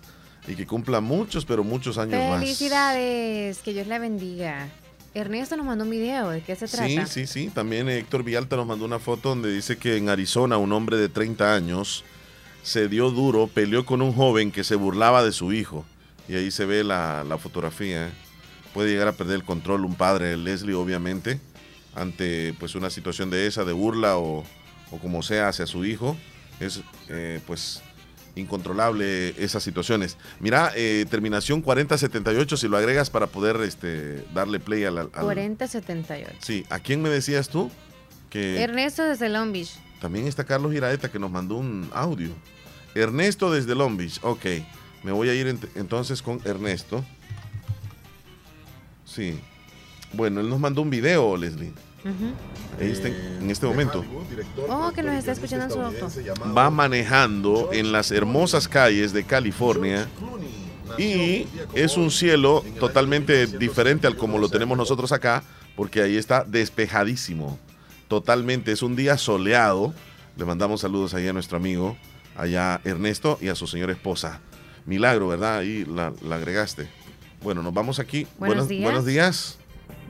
Y 0.49 0.55
que 0.55 0.65
cumpla 0.65 1.01
muchos, 1.01 1.45
pero 1.45 1.65
muchos 1.65 1.99
años 1.99 2.21
más. 2.31 2.41
Felicidades, 2.41 3.59
que 3.59 3.73
Dios 3.73 3.89
la 3.89 3.99
bendiga. 3.99 4.69
Ernesto 5.13 5.57
nos 5.57 5.67
mandó 5.67 5.85
un 5.85 5.91
video, 5.91 6.29
¿de 6.31 6.43
qué 6.43 6.55
se 6.55 6.69
trata? 6.69 6.87
Sí, 6.87 7.01
sí, 7.07 7.27
sí. 7.27 7.51
También 7.53 7.89
Héctor 7.89 8.23
Villalta 8.23 8.55
nos 8.55 8.67
mandó 8.67 8.85
una 8.85 8.99
foto 8.99 9.31
donde 9.31 9.51
dice 9.51 9.77
que 9.77 9.97
en 9.97 10.09
Arizona 10.09 10.59
un 10.59 10.73
hombre 10.73 10.99
de 10.99 11.09
30 11.09 11.55
años 11.55 12.05
se 12.63 12.89
dio 12.89 13.11
duro, 13.11 13.49
peleó 13.49 13.87
con 13.87 14.03
un 14.03 14.13
joven 14.13 14.53
que 14.53 14.63
se 14.63 14.77
burlaba 14.77 15.25
de 15.25 15.33
su 15.33 15.53
hijo. 15.53 15.85
Y 16.29 16.35
ahí 16.35 16.51
se 16.51 16.65
ve 16.67 16.83
la, 16.85 17.25
la 17.25 17.39
fotografía. 17.39 18.11
Puede 18.75 18.91
llegar 18.91 19.09
a 19.09 19.13
perder 19.13 19.37
el 19.37 19.45
control 19.45 19.85
un 19.85 19.95
padre, 19.95 20.37
Leslie, 20.37 20.75
obviamente, 20.75 21.41
ante 21.95 22.55
pues 22.59 22.75
una 22.75 22.91
situación 22.91 23.31
de 23.31 23.47
esa, 23.47 23.65
de 23.65 23.73
burla 23.73 24.17
o, 24.19 24.45
o 24.91 24.99
como 24.99 25.23
sea 25.23 25.49
hacia 25.49 25.67
su 25.67 25.85
hijo. 25.85 26.17
Es 26.61 26.81
eh, 27.09 27.41
pues 27.47 27.83
incontrolable 28.35 29.31
esas 29.43 29.63
situaciones. 29.63 30.17
Mira, 30.41 30.73
eh, 30.77 31.07
terminación 31.09 31.63
4078, 31.63 32.57
si 32.57 32.69
lo 32.69 32.77
agregas 32.77 33.09
para 33.11 33.27
poder 33.29 33.57
este, 33.63 34.25
darle 34.35 34.61
play 34.61 34.85
al, 34.85 34.99
al- 34.99 35.09
4078. 35.11 36.31
Sí, 36.41 36.65
¿a 36.71 36.79
quién 36.79 37.03
me 37.03 37.09
decías 37.09 37.49
tú? 37.49 37.71
Que 38.31 38.61
Ernesto 38.63 39.05
desde 39.05 39.29
Long 39.29 39.53
Beach. 39.53 39.71
también 40.01 40.27
está 40.27 40.45
Carlos 40.45 40.75
Iraeta 40.75 41.11
que 41.11 41.19
nos 41.19 41.31
mandó 41.31 41.57
un 41.57 41.89
audio. 41.95 42.31
Ernesto 42.95 43.51
desde 43.51 43.75
Long 43.75 43.97
Beach. 43.97 44.19
Ok, 44.23 44.45
me 45.07 45.13
voy 45.13 45.29
a 45.29 45.35
ir 45.35 45.47
ent- 45.47 45.69
entonces 45.77 46.21
con 46.21 46.41
Ernesto. 46.45 47.05
Sí. 49.05 49.39
Bueno, 50.13 50.41
él 50.41 50.49
nos 50.49 50.59
mandó 50.59 50.83
un 50.83 50.91
video, 50.91 51.37
Leslie. 51.37 51.73
Ahí 52.81 52.91
está 52.91 53.07
en, 53.09 53.15
en 53.43 53.51
este 53.51 53.67
momento. 53.67 54.05
Oh, 54.69 54.91
que 54.93 55.03
nos 55.05 55.15
está 55.15 55.31
escuchando 55.33 55.65
en 55.67 55.71
su 55.71 55.81
auto. 55.81 56.09
Va 56.57 56.71
manejando 56.71 57.71
en 57.73 57.93
las 57.93 58.11
hermosas 58.11 58.67
calles 58.69 59.13
de 59.13 59.23
California 59.25 60.09
y 60.99 61.47
es 61.75 61.97
un 61.97 62.11
cielo 62.11 62.65
totalmente 62.81 63.47
diferente 63.47 64.07
al 64.09 64.17
como 64.17 64.39
lo 64.39 64.49
tenemos 64.49 64.77
nosotros 64.77 65.13
acá, 65.13 65.43
porque 65.77 66.03
ahí 66.03 66.17
está 66.17 66.43
despejadísimo. 66.45 67.59
Totalmente, 68.09 68.73
es 68.73 68.83
un 68.83 68.97
día 68.97 69.17
soleado. 69.19 69.95
Le 70.37 70.45
mandamos 70.45 70.81
saludos 70.81 71.15
ahí 71.15 71.27
a 71.29 71.33
nuestro 71.33 71.57
amigo, 71.57 71.97
allá 72.37 72.81
Ernesto 72.85 73.39
y 73.41 73.49
a 73.49 73.55
su 73.55 73.67
señora 73.69 73.93
esposa. 73.93 74.41
Milagro, 74.87 75.29
¿verdad? 75.29 75.59
Ahí 75.59 75.85
la, 75.85 76.13
la 76.23 76.37
agregaste. 76.37 76.89
Bueno, 77.43 77.63
nos 77.63 77.75
vamos 77.75 77.99
aquí. 77.99 78.27
Buenos 78.39 78.69
días. 78.69 78.85
Buenos 78.85 79.05
días. 79.05 79.59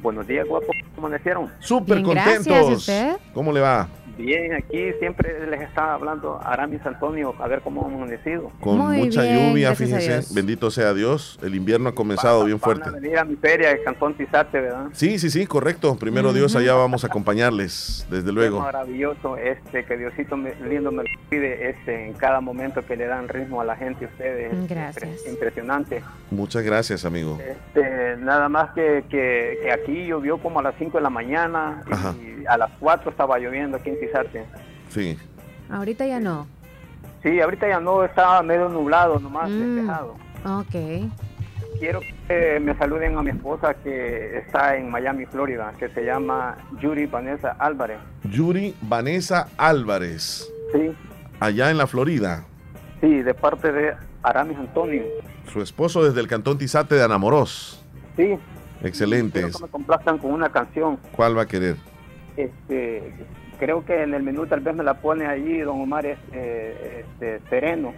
Buenos 0.03 0.27
días, 0.27 0.47
guapo. 0.47 0.67
¿Cómo 0.95 1.09
amanecieron? 1.09 1.51
Súper 1.61 2.03
gracias, 2.03 2.37
contentos. 2.45 2.71
¿y 2.71 2.75
usted? 2.75 3.17
¿Cómo 3.35 3.53
le 3.53 3.61
va? 3.61 3.89
Bien, 4.17 4.55
aquí 4.55 4.93
siempre 4.99 5.47
les 5.47 5.61
estaba 5.61 5.95
hablando 5.95 6.41
Aramis 6.43 6.81
Antonio 6.87 7.35
a 7.39 7.47
ver 7.49 7.61
cómo 7.61 7.87
han 7.87 7.95
amanecido. 7.95 8.51
Con 8.61 8.79
Muy 8.79 8.99
mucha 8.99 9.23
bien, 9.23 9.51
lluvia. 9.51 9.73
Dios. 9.73 10.35
Bendito 10.35 10.71
sea 10.71 10.95
Dios. 10.95 11.39
El 11.43 11.55
invierno 11.55 11.91
ha 11.91 11.95
comenzado 11.95 12.45
bien 12.45 12.59
Van 12.61 12.71
a 12.71 12.75
fuerte. 12.83 13.01
venir 13.01 13.19
a 13.19 13.25
mi 13.25 13.37
feria 13.37 13.71
de 13.71 13.83
Cantón 13.83 14.15
Tizate, 14.15 14.61
¿verdad? 14.61 14.87
Sí, 14.93 15.19
sí, 15.19 15.29
sí, 15.31 15.47
correcto. 15.47 15.97
Primero 15.97 16.33
Dios, 16.33 16.57
allá 16.57 16.75
vamos 16.75 17.05
a 17.05 17.09
acompañarles, 17.09 18.07
desde 18.11 18.33
luego. 18.33 18.61
maravilloso, 18.61 19.37
este, 19.37 19.85
que 19.85 19.97
Diosito 19.99 20.37
me- 20.37 20.55
lindo 20.67 20.91
me 20.91 21.03
lo 21.05 21.11
pide 21.29 21.71
este, 21.71 22.07
en 22.07 22.15
cada 22.15 22.41
momento 22.41 22.85
que 22.87 22.97
le 22.97 23.07
dan 23.07 23.29
ritmo 23.29 23.61
a 23.61 23.65
la 23.65 23.77
gente, 23.77 24.07
ustedes. 24.07 24.69
Gracias. 24.69 25.27
Impresionante. 25.29 26.03
Muchas 26.31 26.63
gracias, 26.63 27.05
amigo. 27.05 27.39
Este, 27.47 28.17
nada 28.19 28.49
más 28.49 28.71
que, 28.71 29.05
que, 29.09 29.59
que 29.63 29.73
aquí 29.73 30.07
llovió 30.07 30.39
como 30.39 30.61
a 30.61 30.63
las 30.63 30.75
5 30.79 30.99
de 30.99 31.03
la 31.03 31.11
mañana 31.11 31.83
Ajá. 31.91 32.15
y 32.21 32.45
a 32.47 32.57
las 32.57 32.71
4 32.81 33.11
estaba 33.11 33.39
lloviendo 33.39 33.77
aquí 33.77 33.91
en 33.91 34.01
Sí. 34.91 35.17
Ahorita 35.71 36.07
ya 36.07 36.21
no. 36.21 36.47
Sí, 37.23 37.41
ahorita 37.41 37.69
ya 37.69 37.81
no 37.81 38.05
estaba 38.05 38.43
medio 38.43 38.69
nublado 38.69 39.19
nomás, 39.19 39.51
Mm. 39.51 39.75
despejado. 39.75 40.15
Ok. 40.45 41.11
Quiero, 41.79 42.01
Eh, 42.29 42.59
me 42.61 42.77
saluden 42.77 43.17
a 43.17 43.23
mi 43.23 43.31
esposa 43.31 43.75
que 43.75 44.39
está 44.39 44.77
en 44.77 44.91
Miami, 44.91 45.27
Florida, 45.27 45.73
que 45.79 45.89
se 45.91 46.05
llama 46.05 46.57
Yuri 46.81 47.07
Vanessa 47.07 47.55
Álvarez. 47.61 47.99
Yuri 48.25 48.75
Vanessa 48.83 49.47
Álvarez. 49.57 50.51
Sí. 50.73 50.91
Allá 51.39 51.71
en 51.71 51.79
la 51.79 51.87
Florida. 51.87 52.45
Sí, 53.01 53.23
de 53.23 53.33
parte 53.33 53.71
de 53.71 53.95
Aramis 54.25 54.59
Antonio. 54.59 55.05
Su 55.53 55.63
esposo 55.63 56.03
desde 56.03 56.21
el 56.21 56.27
cantón 56.27 56.59
Tizate 56.59 56.97
de 56.97 57.05
Anamorós. 57.05 57.81
Sí. 58.17 58.37
Excelente. 58.83 59.41
Quiero 59.43 59.57
que 59.59 59.63
me 59.65 59.71
complazcan 59.71 60.19
con 60.19 60.33
una 60.33 60.49
canción. 60.49 60.99
¿Cuál 61.13 61.39
va 61.39 61.43
a 61.43 61.47
querer? 61.47 61.77
Este, 62.37 63.15
creo 63.59 63.85
que 63.85 64.03
en 64.03 64.15
el 64.15 64.23
menú 64.23 64.47
tal 64.47 64.61
vez 64.61 64.75
me 64.75 64.85
la 64.85 64.95
pone 64.95 65.27
allí, 65.27 65.59
don 65.61 65.81
Omar, 65.81 66.07
es, 66.07 66.19
eh, 66.33 67.05
este, 67.05 67.41
Sereno. 67.49 67.93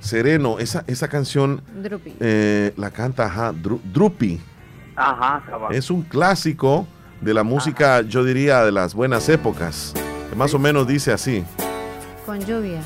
Sereno, 0.00 0.58
esa, 0.58 0.84
esa 0.86 1.08
canción 1.08 1.60
Drupi. 1.82 2.14
eh, 2.20 2.72
la 2.76 2.90
canta 2.90 3.26
ajá, 3.26 3.52
Dru- 3.52 3.80
Drupi. 3.82 4.40
Ajá, 4.94 5.42
cabal. 5.48 5.74
Es 5.74 5.90
un 5.90 6.02
clásico 6.02 6.86
de 7.20 7.34
la 7.34 7.42
música, 7.42 8.02
yo 8.02 8.22
diría, 8.24 8.64
de 8.64 8.70
las 8.72 8.94
buenas 8.94 9.28
épocas. 9.28 9.92
Que 10.30 10.36
más 10.36 10.54
o 10.54 10.58
menos 10.58 10.86
dice 10.86 11.12
así. 11.12 11.44
Con 12.24 12.38
lluvia. 12.40 12.80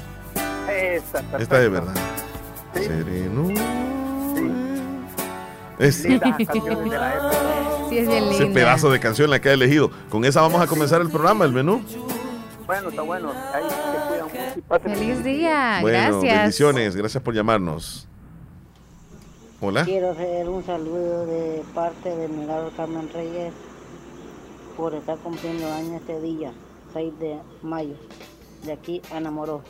Esa, 0.70 1.20
Esta 1.38 1.62
es 1.62 1.70
verdad. 1.70 1.94
Sereno. 2.74 3.48
Es, 5.78 6.02
de 6.02 6.18
la 6.18 6.36
época. 6.38 7.41
Sí, 7.92 7.98
es 7.98 8.08
bien 8.08 8.24
ese 8.24 8.46
pedazo 8.46 8.90
de 8.90 8.98
canción 9.00 9.28
la 9.28 9.40
que 9.40 9.50
ha 9.50 9.52
elegido. 9.52 9.90
Con 10.08 10.24
esa 10.24 10.40
vamos 10.40 10.62
a 10.62 10.66
comenzar 10.66 11.02
el 11.02 11.10
programa, 11.10 11.44
el 11.44 11.52
menú. 11.52 11.82
Bueno, 12.66 12.88
está 12.88 13.02
bueno. 13.02 13.32
Ahí 13.52 13.64
se 13.68 14.08
cuidan 14.08 14.82
Feliz 14.82 15.22
día. 15.22 15.78
Bueno, 15.82 15.98
Gracias. 15.98 16.38
bendiciones. 16.38 16.96
Gracias 16.96 17.22
por 17.22 17.34
llamarnos. 17.34 18.08
Hola. 19.60 19.84
Quiero 19.84 20.12
hacer 20.12 20.48
un 20.48 20.64
saludo 20.64 21.26
de 21.26 21.62
parte 21.74 22.16
de 22.16 22.28
Milagro 22.28 22.70
Carmen 22.76 23.10
Reyes 23.12 23.52
por 24.76 24.94
estar 24.94 25.18
cumpliendo 25.18 25.70
años 25.70 26.00
este 26.00 26.18
día, 26.20 26.52
6 26.94 27.18
de 27.20 27.38
mayo. 27.62 27.94
De 28.64 28.72
aquí 28.72 29.02
a 29.14 29.20
Namoró. 29.20 29.62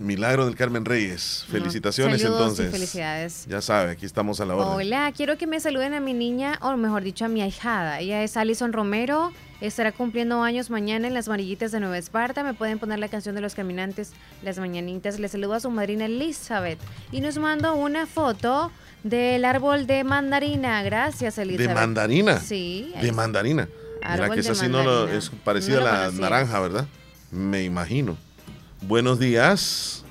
Milagro 0.00 0.46
del 0.46 0.56
Carmen 0.56 0.84
Reyes. 0.84 1.44
Felicitaciones 1.50 2.20
Saludos 2.22 2.40
y 2.40 2.42
entonces. 2.42 2.70
felicidades. 2.72 3.46
Ya 3.46 3.60
sabe, 3.60 3.92
aquí 3.92 4.06
estamos 4.06 4.40
a 4.40 4.46
la 4.46 4.56
orden. 4.56 4.68
Hola, 4.86 5.12
quiero 5.14 5.36
que 5.36 5.46
me 5.46 5.60
saluden 5.60 5.94
a 5.94 6.00
mi 6.00 6.14
niña, 6.14 6.58
o 6.62 6.76
mejor 6.76 7.02
dicho, 7.02 7.26
a 7.26 7.28
mi 7.28 7.42
ahijada. 7.42 8.00
Ella 8.00 8.22
es 8.24 8.36
Alison 8.36 8.72
Romero. 8.72 9.32
Estará 9.60 9.92
cumpliendo 9.92 10.42
años 10.42 10.70
mañana 10.70 11.06
en 11.06 11.12
las 11.12 11.28
Marillitas 11.28 11.70
de 11.70 11.80
Nueva 11.80 11.98
Esparta. 11.98 12.42
Me 12.42 12.54
pueden 12.54 12.78
poner 12.78 12.98
la 12.98 13.08
canción 13.08 13.34
de 13.34 13.42
los 13.42 13.54
caminantes, 13.54 14.12
las 14.42 14.58
mañanitas. 14.58 15.18
Le 15.20 15.28
saludo 15.28 15.52
a 15.54 15.60
su 15.60 15.70
madrina 15.70 16.06
Elizabeth. 16.06 16.78
Y 17.12 17.20
nos 17.20 17.36
mando 17.36 17.74
una 17.74 18.06
foto 18.06 18.72
del 19.04 19.44
árbol 19.44 19.86
de 19.86 20.02
mandarina. 20.04 20.82
Gracias, 20.82 21.36
Elizabeth. 21.36 21.68
¿De 21.68 21.74
mandarina? 21.74 22.40
Sí. 22.40 22.94
De 23.02 23.12
mandarina. 23.12 23.68
Mira 24.00 24.14
Árbol 24.14 24.30
que 24.34 24.40
esa 24.40 24.50
de 24.50 24.54
sí 24.54 24.68
no 24.68 24.82
lo- 24.82 25.08
es 25.08 25.28
parecida 25.44 25.80
No 25.80 25.86
a 25.86 25.92
la 25.92 25.98
conocía. 26.06 26.20
naranja, 26.22 26.60
¿verdad? 26.60 26.86
Me 27.30 27.62
imagino. 27.64 28.16
Buenos 28.82 29.18
días. 29.18 30.04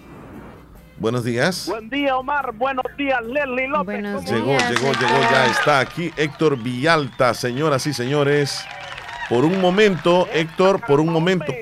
Buenos 0.98 1.24
días. 1.24 1.68
Buen 1.68 1.90
día, 1.90 2.18
Omar. 2.18 2.54
Buenos 2.54 2.86
días, 2.98 3.24
Leslie 3.26 3.68
López. 3.68 4.04
¿Cómo 4.04 4.22
Llegó, 4.22 4.58
llegó, 4.58 4.94
llegó, 4.94 5.22
ya 5.32 5.48
está 5.48 5.80
aquí 5.80 6.12
Héctor 6.18 6.62
Villalta, 6.62 7.34
señoras 7.34 7.88
y 7.88 7.94
señores. 7.94 8.64
Por 9.30 9.46
un 9.46 9.62
momento, 9.62 10.28
Héctor, 10.34 10.82
por 10.86 11.00
un 11.00 11.12
momento, 11.12 11.54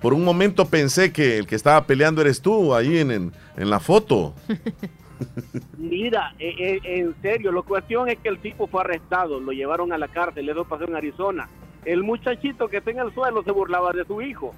por 0.00 0.14
un 0.14 0.24
momento 0.24 0.64
pensé 0.64 1.12
que 1.12 1.38
el 1.38 1.46
que 1.46 1.54
estaba 1.54 1.84
peleando 1.84 2.22
eres 2.22 2.40
tú 2.40 2.74
ahí 2.74 2.98
en, 2.98 3.10
en, 3.10 3.32
en 3.56 3.70
la 3.70 3.78
foto. 3.80 4.34
Mira, 5.76 6.34
eh, 6.38 6.54
eh, 6.58 6.80
en 6.84 7.14
serio, 7.20 7.52
la 7.52 7.62
cuestión 7.62 8.08
es 8.08 8.18
que 8.18 8.28
el 8.28 8.38
tipo 8.38 8.66
fue 8.68 8.80
arrestado, 8.82 9.40
lo 9.40 9.52
llevaron 9.52 9.92
a 9.92 9.98
la 9.98 10.08
cárcel, 10.08 10.48
eso 10.48 10.64
pasó 10.64 10.84
en 10.84 10.96
Arizona. 10.96 11.48
El 11.88 12.02
muchachito 12.02 12.68
que 12.68 12.76
está 12.78 12.90
en 12.90 12.98
el 12.98 13.14
suelo 13.14 13.42
se 13.42 13.50
burlaba 13.50 13.92
de 13.92 14.04
su 14.04 14.20
hijo. 14.20 14.54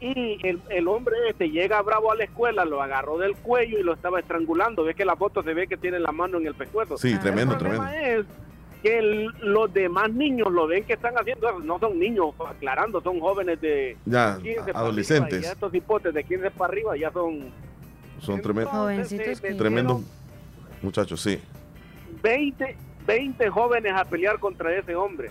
Y 0.00 0.38
el, 0.46 0.60
el 0.70 0.86
hombre 0.88 1.16
este 1.28 1.50
llega 1.50 1.82
bravo 1.82 2.12
a 2.12 2.14
la 2.14 2.24
escuela, 2.24 2.64
lo 2.64 2.80
agarró 2.80 3.18
del 3.18 3.34
cuello 3.34 3.78
y 3.78 3.82
lo 3.82 3.94
estaba 3.94 4.20
estrangulando. 4.20 4.84
Ve 4.84 4.94
que 4.94 5.04
la 5.04 5.16
foto 5.16 5.42
se 5.42 5.54
ve 5.54 5.66
que 5.66 5.76
tiene 5.76 5.98
la 5.98 6.12
mano 6.12 6.38
en 6.38 6.46
el 6.46 6.54
pescuezo. 6.54 6.96
Sí, 6.96 7.18
tremendo, 7.18 7.54
el 7.54 7.58
tremendo. 7.58 7.86
es 7.88 8.26
que 8.82 8.96
el- 8.98 9.26
los 9.42 9.74
demás 9.74 10.12
niños 10.12 10.52
lo 10.52 10.68
ven 10.68 10.84
que 10.84 10.92
están 10.92 11.14
haciendo 11.18 11.48
eso. 11.48 11.58
No 11.58 11.80
son 11.80 11.98
niños, 11.98 12.26
aclarando, 12.48 13.00
son 13.00 13.18
jóvenes 13.18 13.60
de 13.60 13.96
Ya, 14.06 14.38
15 14.40 14.72
para 14.72 14.78
adolescentes. 14.78 15.32
arriba, 15.34 15.48
y 15.48 15.52
estos 15.52 15.74
hipotes 15.74 16.14
de 16.14 16.22
15 16.22 16.50
para 16.52 16.72
arriba 16.72 16.96
ya 16.96 17.10
son 17.10 17.50
Son. 18.20 18.40
Jovencitos 18.40 19.40
que- 19.40 19.54
Tremendos 19.54 20.02
muchachos, 20.80 21.20
sí. 21.20 21.40
20, 22.22 22.76
20 23.04 23.48
jóvenes 23.50 23.92
a 23.96 24.04
pelear 24.04 24.38
contra 24.38 24.72
ese 24.76 24.94
hombre. 24.94 25.30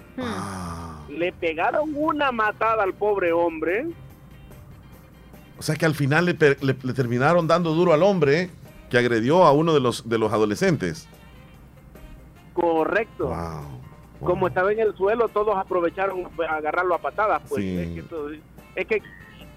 Le 1.10 1.32
pegaron 1.32 1.91
una 1.95 2.32
matada 2.32 2.84
al 2.84 2.93
pobre 2.93 3.32
hombre. 3.34 3.86
O 5.58 5.62
sea 5.62 5.76
que 5.76 5.86
al 5.86 5.95
final 5.95 6.26
le, 6.26 6.34
per- 6.36 6.64
le- 6.64 6.76
le 6.82 6.93
terminaron 6.93 7.47
dando 7.47 7.74
duro 7.74 7.93
al 7.93 8.03
hombre 8.03 8.49
que 8.89 8.97
agredió 8.97 9.43
a 9.43 9.51
uno 9.51 9.74
de 9.74 9.80
los, 9.80 10.08
de 10.08 10.18
los 10.18 10.32
adolescentes. 10.32 11.08
Correcto. 12.53 13.34
Como 14.20 14.47
estaba 14.47 14.72
en 14.72 14.80
el 14.80 14.95
suelo, 14.95 15.28
todos 15.28 15.55
aprovecharon 15.58 16.28
a 16.49 16.55
agarrarlo 16.55 16.95
a 16.95 16.97
patadas. 16.99 17.41
Pues 17.47 17.62
Sí. 17.64 17.78
es 17.78 17.89
que, 17.93 17.99
esto- 17.99 18.30
es, 18.76 18.86
que 18.88 18.95
es, 18.95 19.03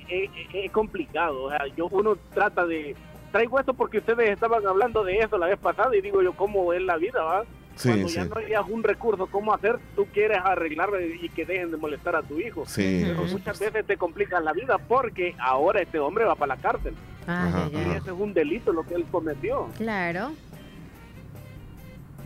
es- 0.08 0.30
es 0.66 0.70
complicado. 0.72 1.44
O 1.44 1.50
sea, 1.50 1.66
yo 1.76 1.86
uno 1.90 2.16
trata 2.34 2.66
de. 2.66 2.94
Traigo 3.32 3.58
esto 3.60 3.74
porque 3.74 3.98
ustedes 3.98 4.28
estaban 4.30 4.66
hablando 4.66 5.04
de 5.04 5.18
eso 5.18 5.38
la 5.38 5.46
vez 5.46 5.58
pasada 5.58 5.96
y 5.96 6.00
digo 6.00 6.20
yo, 6.20 6.32
¿cómo 6.34 6.72
es 6.72 6.82
la 6.82 6.96
vida? 6.96 7.22
¿va? 7.22 7.44
Sí, 7.80 7.88
Cuando 7.88 8.08
sí. 8.08 8.14
ya 8.16 8.24
no 8.26 8.36
hayas 8.36 8.62
un 8.68 8.82
recurso, 8.82 9.26
¿cómo 9.26 9.54
hacer? 9.54 9.78
Tú 9.96 10.06
quieres 10.12 10.38
arreglar 10.44 10.90
y 11.22 11.28
que 11.30 11.46
dejen 11.46 11.70
de 11.70 11.76
molestar 11.78 12.14
a 12.14 12.22
tu 12.22 12.38
hijo. 12.38 12.64
Sí, 12.66 13.02
Pero 13.06 13.24
muchas 13.24 13.58
veces 13.58 13.86
te 13.86 13.96
complican 13.96 14.44
la 14.44 14.52
vida 14.52 14.76
porque 14.76 15.34
ahora 15.38 15.80
este 15.80 15.98
hombre 15.98 16.24
va 16.26 16.34
para 16.34 16.56
la 16.56 16.60
cárcel. 16.60 16.94
Ay, 17.26 17.52
ay, 17.54 17.70
Y 17.72 17.76
ay. 17.76 17.90
ese 17.96 18.10
es 18.10 18.16
un 18.18 18.34
delito 18.34 18.72
lo 18.72 18.82
que 18.82 18.94
él 18.94 19.06
cometió. 19.10 19.68
Claro. 19.78 20.32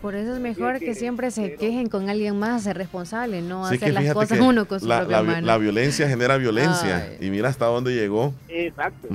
Por 0.03 0.15
eso 0.15 0.35
es 0.35 0.41
mejor 0.41 0.81
que 0.81 0.95
siempre 0.95 1.31
se 1.31 1.55
quejen 1.55 1.89
con 1.89 2.11
alguien 2.11 2.39
más, 2.39 2.65
ser 2.65 2.77
responsable, 2.77 3.41
no 3.41 3.67
Sí, 3.69 3.77
hacer 3.77 3.95
las 3.95 4.13
cosas 4.13 4.39
uno 4.39 4.67
con 4.67 4.79
su 4.81 4.87
la, 4.87 4.99
propia 5.01 5.17
la 5.17 5.23
vi- 5.23 5.29
mano. 5.29 5.47
la 5.47 5.57
violencia 5.59 6.09
genera 6.09 6.37
violencia. 6.37 7.09
Ay. 7.19 7.27
Y 7.27 7.31
mira 7.31 7.49
hasta 7.49 7.65
dónde 7.67 7.95
llegó. 7.95 8.35
Exacto. 8.49 9.09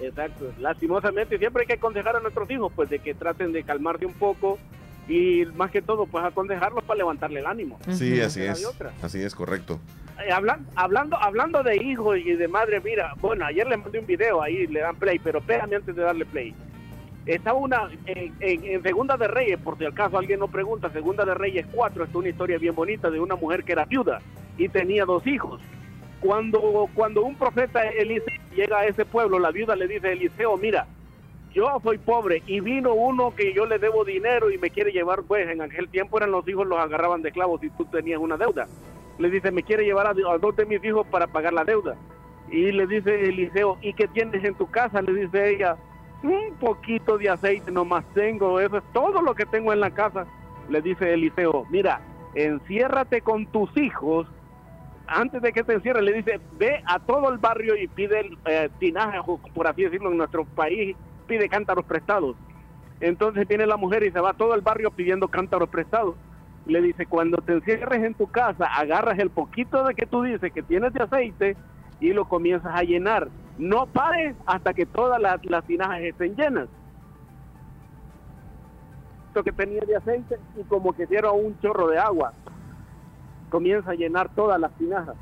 Exacto. 0.00 0.52
Lastimosamente 0.60 1.38
siempre 1.38 1.62
hay 1.62 1.66
que 1.68 1.72
aconsejar 1.74 2.16
a 2.16 2.20
nuestros 2.20 2.50
hijos 2.50 2.70
pues 2.74 2.90
de 2.90 2.98
que 2.98 3.14
traten 3.14 3.52
de 3.52 3.62
calmarse 3.62 4.04
un 4.04 4.12
poco 4.12 4.58
y 5.08 5.44
más 5.56 5.70
que 5.70 5.82
todo 5.82 6.06
pues 6.06 6.24
aconsejarlos 6.24 6.84
para 6.84 6.98
levantarle 6.98 7.40
el 7.40 7.46
ánimo. 7.46 7.78
Sí, 7.90 8.16
No 8.18 8.26
así 8.26 8.42
es. 8.42 8.68
Así 9.02 9.22
es, 9.22 9.34
correcto. 9.34 9.78
Eh, 10.24 10.30
hablan- 10.30 10.66
hablando 10.76 11.16
hablando 11.16 11.62
de 11.62 11.76
hijos 11.76 12.18
y 12.18 12.32
de 12.34 12.48
madre, 12.48 12.80
mira, 12.80 13.14
bueno, 13.20 13.44
ayer 13.46 13.66
le 13.66 13.76
mandé 13.76 13.98
un 13.98 14.06
video 14.06 14.42
ahí, 14.42 14.66
le 14.66 14.80
dan 14.80 14.96
play, 14.96 15.18
pero 15.18 15.38
espérame 15.40 15.74
antes 15.74 15.96
de 15.96 16.02
darle 16.02 16.24
play. 16.24 16.54
Está 17.26 17.52
una, 17.54 17.88
en, 18.06 18.34
en- 18.40 18.64
en 18.64 18.82
Segunda 18.82 19.16
de 19.16 19.28
Reyes, 19.28 19.58
por 19.60 19.78
si 19.78 19.84
acaso 19.84 20.18
alguien 20.18 20.40
no 20.40 20.48
pregunta, 20.48 20.90
Segunda 20.90 21.24
de 21.24 21.34
Reyes 21.34 21.66
4, 21.72 22.04
está 22.04 22.18
una 22.18 22.28
historia 22.28 22.58
bien 22.58 22.74
bonita 22.74 23.10
de 23.10 23.20
una 23.20 23.36
mujer 23.36 23.64
que 23.64 23.72
era 23.72 23.84
viuda 23.84 24.20
y 24.58 24.68
tenía 24.68 25.04
dos 25.04 25.26
hijos. 25.26 25.60
Cuando, 26.20 26.88
cuando 26.94 27.22
un 27.24 27.34
profeta 27.36 27.82
Eliseo 27.82 28.26
llega 28.54 28.78
a 28.80 28.86
ese 28.86 29.04
pueblo, 29.04 29.38
la 29.38 29.50
viuda 29.50 29.74
le 29.74 29.88
dice 29.88 30.08
a 30.08 30.12
Eliseo, 30.12 30.56
mira, 30.56 30.86
yo 31.52 31.80
soy 31.82 31.98
pobre 31.98 32.42
y 32.46 32.60
vino 32.60 32.94
uno 32.94 33.34
que 33.34 33.52
yo 33.52 33.66
le 33.66 33.78
debo 33.78 34.04
dinero 34.04 34.50
y 34.50 34.58
me 34.58 34.70
quiere 34.70 34.92
llevar, 34.92 35.22
pues 35.22 35.48
en 35.48 35.60
aquel 35.60 35.88
tiempo 35.88 36.16
eran 36.16 36.30
los 36.30 36.46
hijos 36.48 36.66
los 36.66 36.78
agarraban 36.78 37.22
de 37.22 37.32
clavos 37.32 37.62
y 37.62 37.70
tú 37.70 37.84
tenías 37.86 38.20
una 38.20 38.36
deuda. 38.36 38.66
Le 39.18 39.30
dice, 39.30 39.50
me 39.50 39.62
quiere 39.62 39.84
llevar 39.84 40.06
a, 40.06 40.14
dos 40.14 40.56
de 40.56 40.66
mis 40.66 40.82
hijos 40.84 41.06
para 41.06 41.26
pagar 41.26 41.52
la 41.52 41.64
deuda. 41.64 41.96
Y 42.50 42.72
le 42.72 42.86
dice 42.86 43.28
Eliseo, 43.28 43.78
¿y 43.82 43.92
qué 43.92 44.08
tienes 44.08 44.42
en 44.44 44.54
tu 44.54 44.70
casa? 44.70 45.02
Le 45.02 45.12
dice 45.12 45.50
ella, 45.50 45.76
un 46.22 46.54
poquito 46.58 47.18
de 47.18 47.28
aceite 47.28 47.70
nomás 47.70 48.04
tengo, 48.14 48.60
eso 48.60 48.78
es 48.78 48.84
todo 48.92 49.20
lo 49.22 49.34
que 49.34 49.46
tengo 49.46 49.72
en 49.72 49.80
la 49.80 49.90
casa. 49.90 50.26
Le 50.68 50.80
dice 50.80 51.12
Eliseo, 51.12 51.66
mira, 51.70 52.00
enciérrate 52.34 53.20
con 53.20 53.46
tus 53.46 53.74
hijos. 53.76 54.26
Antes 55.06 55.42
de 55.42 55.52
que 55.52 55.62
te 55.62 55.74
encierres, 55.74 56.02
le 56.02 56.12
dice, 56.12 56.40
ve 56.58 56.82
a 56.86 56.98
todo 56.98 57.30
el 57.30 57.38
barrio 57.38 57.76
y 57.76 57.88
pide 57.88 58.30
eh, 58.46 58.70
tinaje, 58.78 59.18
por 59.54 59.66
así 59.66 59.82
decirlo, 59.82 60.10
en 60.10 60.16
nuestro 60.16 60.44
país, 60.44 60.96
pide 61.22 61.48
cántaros 61.48 61.84
prestados. 61.84 62.36
Entonces 63.00 63.48
viene 63.48 63.66
la 63.66 63.76
mujer 63.76 64.04
y 64.04 64.12
se 64.12 64.20
va 64.20 64.30
a 64.30 64.34
todo 64.34 64.54
el 64.54 64.60
barrio 64.60 64.92
pidiendo 64.92 65.26
cántaros 65.26 65.68
prestados. 65.68 66.14
Le 66.66 66.80
dice, 66.80 67.06
cuando 67.06 67.38
te 67.38 67.54
encierres 67.54 68.04
en 68.04 68.14
tu 68.14 68.28
casa, 68.28 68.66
agarras 68.66 69.18
el 69.18 69.30
poquito 69.30 69.82
de 69.84 69.94
que 69.94 70.06
tú 70.06 70.22
dices 70.22 70.52
que 70.52 70.62
tienes 70.62 70.92
de 70.92 71.02
aceite 71.02 71.56
y 71.98 72.12
lo 72.12 72.28
comienzas 72.28 72.72
a 72.72 72.84
llenar. 72.84 73.28
No 73.58 73.86
pares 73.86 74.36
hasta 74.46 74.72
que 74.72 74.86
todas 74.86 75.20
las, 75.20 75.40
tinajas 75.66 76.00
estén 76.00 76.36
llenas. 76.36 76.68
Lo 79.34 79.42
que 79.42 79.50
tenía 79.50 79.80
de 79.80 79.96
aceite 79.96 80.38
y 80.56 80.62
como 80.64 80.92
que 80.92 81.06
diera 81.06 81.32
un 81.32 81.58
chorro 81.58 81.88
de 81.88 81.98
agua. 81.98 82.32
Comienza 83.50 83.90
a 83.90 83.94
llenar 83.94 84.32
todas 84.34 84.60
las 84.60 84.72
tinajas. 84.78 85.16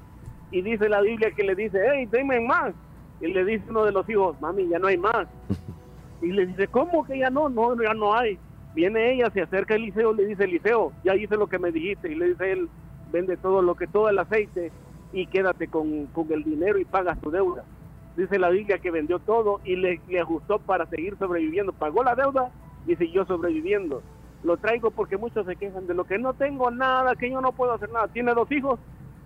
Y 0.51 0.61
dice 0.61 0.88
la 0.88 1.01
Biblia 1.01 1.30
que 1.30 1.44
le 1.44 1.55
dice, 1.55 1.80
hey, 1.90 2.07
denme 2.11 2.40
más. 2.40 2.74
Y 3.22 3.28
le 3.28 3.42
dice 3.44 3.64
uno 3.70 3.84
de 3.84 3.92
los 3.92 4.07
hijos, 4.11 4.38
mami, 4.40 4.68
ya 4.68 4.78
no 4.78 4.88
hay 4.88 4.98
más. 4.98 5.26
Y 6.23 6.33
le 6.33 6.47
dice, 6.47 6.68
¿cómo 6.68 7.05
que 7.05 7.18
ya 7.18 7.31
no? 7.31 7.49
No, 7.49 7.81
ya 7.81 7.95
no 7.95 8.14
hay. 8.14 8.39
Viene 8.75 9.12
ella, 9.12 9.31
se 9.31 9.43
acerca 9.43 9.75
a 9.75 9.77
Eliseo, 9.77 10.12
le 10.12 10.27
dice, 10.27 10.45
Eliseo, 10.45 10.93
ya 11.05 11.16
hice 11.16 11.37
lo 11.37 11.47
que 11.47 11.59
me 11.59 11.73
dijiste. 11.73 12.11
Y 12.11 12.14
le 12.14 12.29
dice 12.29 12.53
él, 12.53 12.68
vende 13.12 13.37
todo 13.37 13.62
lo 13.62 13.75
que, 13.75 13.87
todo 13.87 14.09
el 14.09 14.18
aceite 14.18 14.71
y 15.12 15.27
quédate 15.27 15.68
con, 15.68 16.07
con 16.07 16.31
el 16.33 16.45
dinero 16.45 16.79
y 16.79 16.85
pagas 16.85 17.21
tu 17.21 17.31
deuda. 17.31 17.64
Dice 18.16 18.39
la 18.39 18.51
Biblia 18.51 18.79
que 18.79 18.91
vendió 18.91 19.18
todo 19.18 19.61
y 19.64 19.77
le, 19.77 20.01
le 20.09 20.21
ajustó 20.21 20.59
para 20.59 20.87
seguir 20.87 21.16
sobreviviendo. 21.18 21.73
Pagó 21.73 22.03
la 22.03 22.14
deuda 22.14 22.51
y 22.87 22.97
siguió 22.97 23.25
sobreviviendo. 23.25 24.03
Lo 24.43 24.57
traigo 24.57 24.91
porque 24.91 25.16
muchos 25.16 25.47
se 25.47 25.57
quejan 25.57 25.87
de 25.87 25.95
lo 25.95 26.05
que 26.05 26.18
no 26.18 26.35
tengo 26.35 26.71
nada, 26.71 27.14
que 27.14 27.31
yo 27.31 27.41
no 27.41 27.53
puedo 27.53 27.73
hacer 27.73 27.91
nada. 27.91 28.09
Tiene 28.09 28.33
dos 28.35 28.51
hijos, 28.53 28.79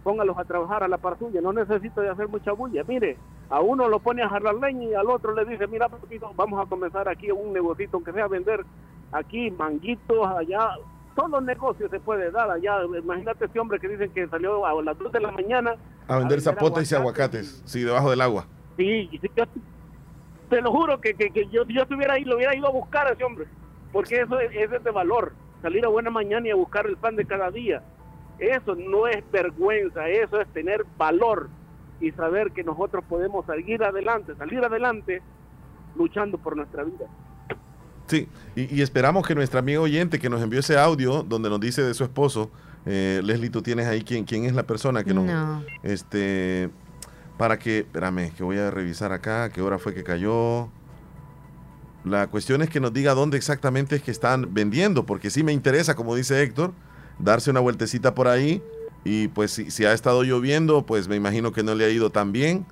póngalos 0.04 0.38
a 0.38 0.44
trabajar 0.44 0.84
a 0.84 0.88
la 0.88 0.98
par 0.98 1.18
suya. 1.18 1.40
No 1.40 1.52
necesito 1.52 2.00
de 2.02 2.10
hacer 2.10 2.28
mucha 2.28 2.52
bulla. 2.52 2.84
Mire, 2.86 3.16
a 3.50 3.60
uno 3.60 3.88
lo 3.88 3.98
pone 3.98 4.22
a 4.22 4.28
jalar 4.28 4.54
leña 4.54 4.84
y 4.84 4.94
al 4.94 5.10
otro 5.10 5.34
le 5.34 5.44
dice, 5.46 5.66
mira, 5.66 5.88
poquito, 5.88 6.30
vamos 6.36 6.64
a 6.64 6.68
comenzar 6.68 7.08
aquí 7.08 7.30
un 7.30 7.52
negocito, 7.52 7.96
aunque 7.96 8.12
sea 8.12 8.28
vender 8.28 8.64
aquí 9.10 9.50
manguitos, 9.50 10.28
allá. 10.28 10.76
Todos 11.16 11.30
los 11.30 11.42
negocios 11.44 11.90
se 11.90 11.98
puede 11.98 12.30
dar 12.30 12.50
allá. 12.50 12.78
Imagínate 12.84 13.46
este 13.46 13.58
hombre 13.58 13.80
que 13.80 13.88
dicen 13.88 14.10
que 14.12 14.28
salió 14.28 14.64
a 14.66 14.80
las 14.82 14.98
2 14.98 15.10
de 15.10 15.20
la 15.20 15.32
mañana. 15.32 15.74
A 16.06 16.18
vender 16.18 16.40
zapotes 16.40 16.92
y 16.92 16.94
aguacates, 16.94 17.62
sí, 17.64 17.82
debajo 17.82 18.10
del 18.10 18.20
agua. 18.20 18.46
Sí, 18.76 19.08
yo 19.36 19.44
te 20.50 20.60
lo 20.60 20.70
juro 20.70 21.00
que, 21.00 21.14
que, 21.14 21.30
que 21.30 21.48
yo, 21.48 21.64
yo 21.66 21.82
estuviera 21.82 22.14
ahí, 22.14 22.24
lo 22.24 22.36
hubiera 22.36 22.54
ido 22.54 22.66
a 22.66 22.70
buscar 22.70 23.06
a 23.06 23.12
ese 23.12 23.24
hombre. 23.24 23.46
Porque 23.92 24.20
eso 24.20 24.38
es, 24.40 24.50
eso 24.54 24.76
es 24.76 24.84
de 24.84 24.90
valor. 24.90 25.32
Salir 25.62 25.84
a 25.84 25.88
buena 25.88 26.10
mañana 26.10 26.48
y 26.48 26.50
a 26.50 26.56
buscar 26.56 26.86
el 26.86 26.96
pan 26.96 27.16
de 27.16 27.24
cada 27.24 27.50
día. 27.50 27.82
Eso 28.38 28.74
no 28.74 29.06
es 29.06 29.22
vergüenza, 29.30 30.08
eso 30.08 30.40
es 30.40 30.48
tener 30.48 30.84
valor 30.98 31.48
y 32.00 32.10
saber 32.12 32.50
que 32.52 32.64
nosotros 32.64 33.04
podemos 33.08 33.46
salir 33.46 33.82
adelante, 33.82 34.34
salir 34.36 34.64
adelante 34.64 35.22
luchando 35.96 36.38
por 36.38 36.56
nuestra 36.56 36.82
vida. 36.82 37.06
Sí, 38.06 38.28
y, 38.54 38.74
y 38.74 38.82
esperamos 38.82 39.26
que 39.26 39.34
nuestra 39.34 39.60
amiga 39.60 39.80
oyente 39.80 40.18
que 40.18 40.28
nos 40.28 40.42
envió 40.42 40.60
ese 40.60 40.76
audio 40.76 41.22
donde 41.22 41.48
nos 41.48 41.60
dice 41.60 41.82
de 41.82 41.94
su 41.94 42.04
esposo, 42.04 42.50
eh, 42.86 43.22
Leslie, 43.24 43.50
tú 43.50 43.62
tienes 43.62 43.86
ahí 43.86 44.02
quién, 44.02 44.24
quién 44.24 44.44
es 44.44 44.54
la 44.54 44.64
persona 44.64 45.04
que 45.04 45.14
nos... 45.14 45.24
No. 45.24 45.62
Este, 45.82 46.68
para 47.38 47.58
que, 47.58 47.78
espérame, 47.78 48.30
que 48.36 48.44
voy 48.44 48.58
a 48.58 48.70
revisar 48.70 49.12
acá, 49.12 49.50
qué 49.50 49.62
hora 49.62 49.78
fue 49.78 49.94
que 49.94 50.04
cayó. 50.04 50.68
La 52.04 52.26
cuestión 52.26 52.62
es 52.62 52.68
que 52.68 52.80
nos 52.80 52.92
diga 52.92 53.14
dónde 53.14 53.36
exactamente 53.36 53.96
es 53.96 54.02
que 54.02 54.10
están 54.10 54.52
vendiendo, 54.52 55.06
porque 55.06 55.30
sí 55.30 55.42
me 55.42 55.52
interesa, 55.52 55.96
como 55.96 56.14
dice 56.14 56.42
Héctor, 56.42 56.72
darse 57.18 57.50
una 57.50 57.60
vueltecita 57.60 58.14
por 58.14 58.28
ahí. 58.28 58.62
Y 59.04 59.28
pues 59.28 59.52
si, 59.52 59.70
si 59.70 59.84
ha 59.84 59.92
estado 59.92 60.22
lloviendo, 60.22 60.86
pues 60.86 61.08
me 61.08 61.16
imagino 61.16 61.52
que 61.52 61.62
no 61.62 61.74
le 61.74 61.84
ha 61.84 61.90
ido 61.90 62.10
tan 62.10 62.32
bien, 62.32 62.66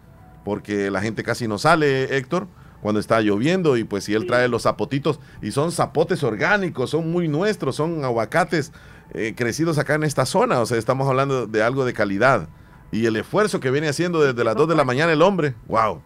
porque 0.45 0.91
la 0.91 1.03
gente 1.03 1.23
casi 1.23 1.47
no 1.47 1.59
sale, 1.59 2.17
Héctor, 2.17 2.49
cuando 2.81 3.01
está 3.01 3.21
lloviendo. 3.21 3.77
Y 3.77 3.85
pues 3.85 4.05
si 4.05 4.15
él 4.15 4.27
trae 4.27 4.49
los 4.49 4.63
zapotitos, 4.63 5.21
y 5.43 5.51
son 5.51 5.73
zapotes 5.73 6.23
orgánicos, 6.23 6.91
son 6.91 7.11
muy 7.11 7.29
nuestros, 7.29 7.77
son 7.77 8.05
aguacates 8.05 8.73
eh, 9.15 9.35
crecidos 9.37 9.79
acá 9.79 9.95
en 9.95 10.05
esta 10.05 10.25
zona. 10.25 10.61
O 10.61 10.67
sea, 10.67 10.79
estamos 10.79 11.09
hablando 11.09 11.47
de 11.47 11.63
algo 11.63 11.85
de 11.85 11.93
calidad. 11.93 12.49
Y 12.91 13.07
el 13.07 13.17
esfuerzo 13.17 13.61
que 13.61 13.71
viene 13.71 13.89
haciendo 13.89 14.23
desde 14.23 14.45
las 14.45 14.57
2 14.57 14.69
de 14.69 14.75
la 14.75 14.85
mañana 14.85 15.13
el 15.13 15.23
hombre, 15.23 15.55
wow. 15.67 16.03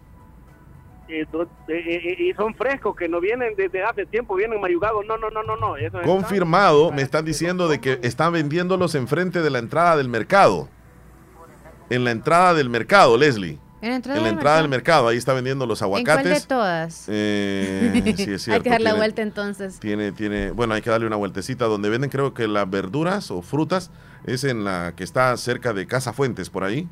Y, 1.09 1.24
to- 1.26 1.42
eh, 1.42 1.46
eh, 1.68 2.16
y 2.18 2.32
son 2.34 2.54
frescos, 2.54 2.96
que 2.96 3.09
no 3.09 3.20
vienen 3.20 3.54
desde 3.57 3.82
hace 3.84 4.07
tiempo, 4.07 4.34
vienen 4.34 4.61
mayugados. 4.61 5.04
No, 5.07 5.16
no, 5.16 5.30
no, 5.30 5.42
no, 5.44 5.57
no. 5.57 5.76
Eso 5.76 6.00
es- 6.00 6.07
Confirmado, 6.07 6.90
me 6.90 7.02
están 7.02 7.24
diciendo 7.24 7.68
de 7.68 7.80
que 7.80 8.00
están 8.02 8.32
vendiéndolos 8.32 8.94
enfrente 8.94 9.40
de 9.42 9.50
la 9.50 9.59
entrada 9.61 9.96
del 9.96 10.09
mercado. 10.09 10.68
En 11.90 12.02
la 12.04 12.11
entrada 12.11 12.54
del 12.54 12.68
mercado, 12.68 13.16
Leslie. 13.16 13.59
En 13.82 13.90
la 13.90 13.96
entrada, 13.96 14.16
En 14.18 14.22
la 14.24 14.28
del 14.30 14.36
entrada 14.38 14.57
del 14.62 14.68
mercado. 14.68 15.02
mercado, 15.02 15.09
ahí 15.09 15.16
está 15.18 15.32
vendiendo 15.34 15.64
los 15.66 15.80
¿En 15.82 15.88
cuál 15.90 16.02
de 16.04 16.11
aguacates. 16.11 16.46
todas? 16.48 17.04
Eh, 17.09 18.02
sí, 18.16 18.32
es 18.32 18.48
Hay 18.48 18.61
que 18.62 18.70
dar 18.70 18.80
la 18.80 18.90
tiene- 18.90 18.98
vuelta 18.98 19.22
entonces. 19.22 19.78
Tiene, 19.78 20.11
tiene, 20.12 20.50
bueno, 20.50 20.74
hay 20.74 20.82
que 20.82 20.90
darle 20.90 21.07
una 21.07 21.16
vueltecita. 21.16 21.66
Donde 21.66 21.88
venden, 21.88 22.11
creo 22.11 22.34
que 22.34 22.48
las 22.48 22.68
verduras 22.68 23.30
o 23.30 23.42
frutas 23.42 23.92
es 24.24 24.42
en 24.42 24.64
la 24.64 24.94
que 24.96 25.04
está 25.04 25.36
cerca 25.36 25.72
de 25.72 25.86
Casa 25.86 26.12
Fuentes, 26.12 26.50
por 26.50 26.64
ahí. 26.64 26.88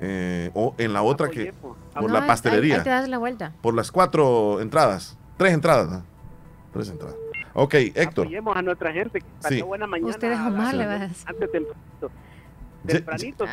Eh, 0.00 0.50
o 0.54 0.74
en 0.78 0.92
la 0.92 1.02
otra 1.02 1.28
que, 1.28 1.52
por 2.00 2.10
No, 2.10 2.20
la 2.20 2.26
pastelería. 2.26 2.76
Ahí 2.76 2.82
te 2.82 2.90
das 2.90 3.08
la 3.08 3.18
vuelta. 3.18 3.52
Por 3.60 3.74
las 3.74 3.90
cuatro 3.92 4.60
entradas. 4.60 5.16
Tres 5.36 5.52
entradas. 5.52 5.88
¿no? 5.90 6.04
Tres 6.72 6.88
entradas. 6.88 7.16
Ok, 7.54 7.74
Héctor. 7.74 8.26
Apoyemos 8.26 8.56
a 8.56 8.62
nuestra 8.62 8.92
gente. 8.92 9.20
que 9.20 9.26
Sí. 9.48 9.62
buena 9.62 9.86
mañana. 9.86 10.10
Ustedes 10.10 10.38
a 10.38 10.46
Omar 10.48 10.74
las- 10.74 10.74
le 10.74 10.86
vas. 10.86 11.24
Antes 11.26 11.50
tempranito. 11.52 12.10
Tempranito. 12.86 13.44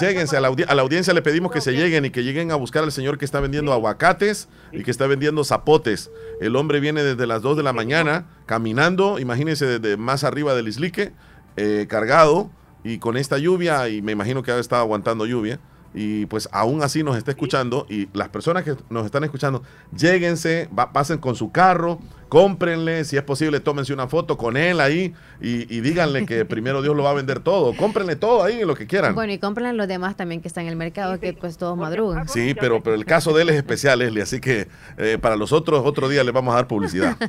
Lléguense 0.00 0.36
a 0.36 0.40
la, 0.40 0.48
a 0.48 0.74
la 0.74 0.82
audiencia, 0.82 1.12
le 1.12 1.22
pedimos 1.22 1.52
que 1.52 1.60
se 1.60 1.72
lleguen 1.72 2.04
y 2.06 2.10
que 2.10 2.24
lleguen 2.24 2.50
a 2.50 2.56
buscar 2.56 2.82
al 2.82 2.90
señor 2.90 3.18
que 3.18 3.24
está 3.24 3.38
vendiendo 3.38 3.72
aguacates 3.72 4.48
y 4.72 4.82
que 4.82 4.90
está 4.90 5.06
vendiendo 5.06 5.44
zapotes. 5.44 6.10
El 6.40 6.56
hombre 6.56 6.80
viene 6.80 7.02
desde 7.02 7.26
las 7.26 7.42
2 7.42 7.56
de 7.56 7.62
la 7.62 7.72
mañana 7.72 8.26
caminando, 8.46 9.18
imagínense 9.18 9.66
desde 9.66 9.96
más 9.98 10.24
arriba 10.24 10.54
del 10.54 10.68
islique, 10.68 11.12
eh, 11.56 11.86
cargado 11.88 12.50
y 12.82 12.98
con 12.98 13.16
esta 13.16 13.38
lluvia, 13.38 13.88
y 13.88 14.02
me 14.02 14.12
imagino 14.12 14.42
que 14.42 14.50
ha 14.50 14.58
estado 14.58 14.82
aguantando 14.82 15.26
lluvia. 15.26 15.60
Y 15.94 16.24
pues 16.26 16.48
aún 16.52 16.82
así 16.82 17.02
nos 17.02 17.16
está 17.18 17.30
escuchando 17.32 17.86
y 17.88 18.08
las 18.14 18.28
personas 18.30 18.64
que 18.64 18.74
nos 18.88 19.04
están 19.04 19.24
escuchando, 19.24 19.62
lléguense, 19.94 20.68
va- 20.76 20.90
pasen 20.92 21.18
con 21.18 21.36
su 21.36 21.52
carro, 21.52 21.98
cómprenle, 22.30 23.04
si 23.04 23.18
es 23.18 23.22
posible, 23.22 23.60
tómense 23.60 23.92
una 23.92 24.08
foto 24.08 24.38
con 24.38 24.56
él 24.56 24.80
ahí 24.80 25.12
y, 25.40 25.74
y 25.76 25.80
díganle 25.82 26.24
que 26.24 26.44
primero 26.46 26.80
Dios 26.80 26.96
lo 26.96 27.02
va 27.02 27.10
a 27.10 27.14
vender 27.14 27.40
todo. 27.40 27.76
Cómprenle 27.76 28.16
todo 28.16 28.42
ahí, 28.42 28.64
lo 28.64 28.74
que 28.74 28.86
quieran. 28.86 29.14
Bueno, 29.14 29.34
y 29.34 29.38
compran 29.38 29.76
los 29.76 29.86
demás 29.86 30.16
también 30.16 30.40
que 30.40 30.48
están 30.48 30.64
en 30.64 30.70
el 30.70 30.76
mercado, 30.76 31.20
que 31.20 31.34
pues 31.34 31.58
todos 31.58 31.76
madrugan. 31.76 32.26
Sí, 32.26 32.54
pero, 32.58 32.82
pero 32.82 32.96
el 32.96 33.04
caso 33.04 33.34
de 33.34 33.42
él 33.42 33.50
es 33.50 33.56
especial, 33.56 33.98
Leslie, 33.98 34.22
así 34.22 34.40
que 34.40 34.68
eh, 34.96 35.18
para 35.20 35.36
los 35.36 35.52
otros 35.52 35.82
otro 35.84 36.08
día 36.08 36.24
les 36.24 36.32
vamos 36.32 36.52
a 36.52 36.56
dar 36.56 36.68
publicidad. 36.68 37.16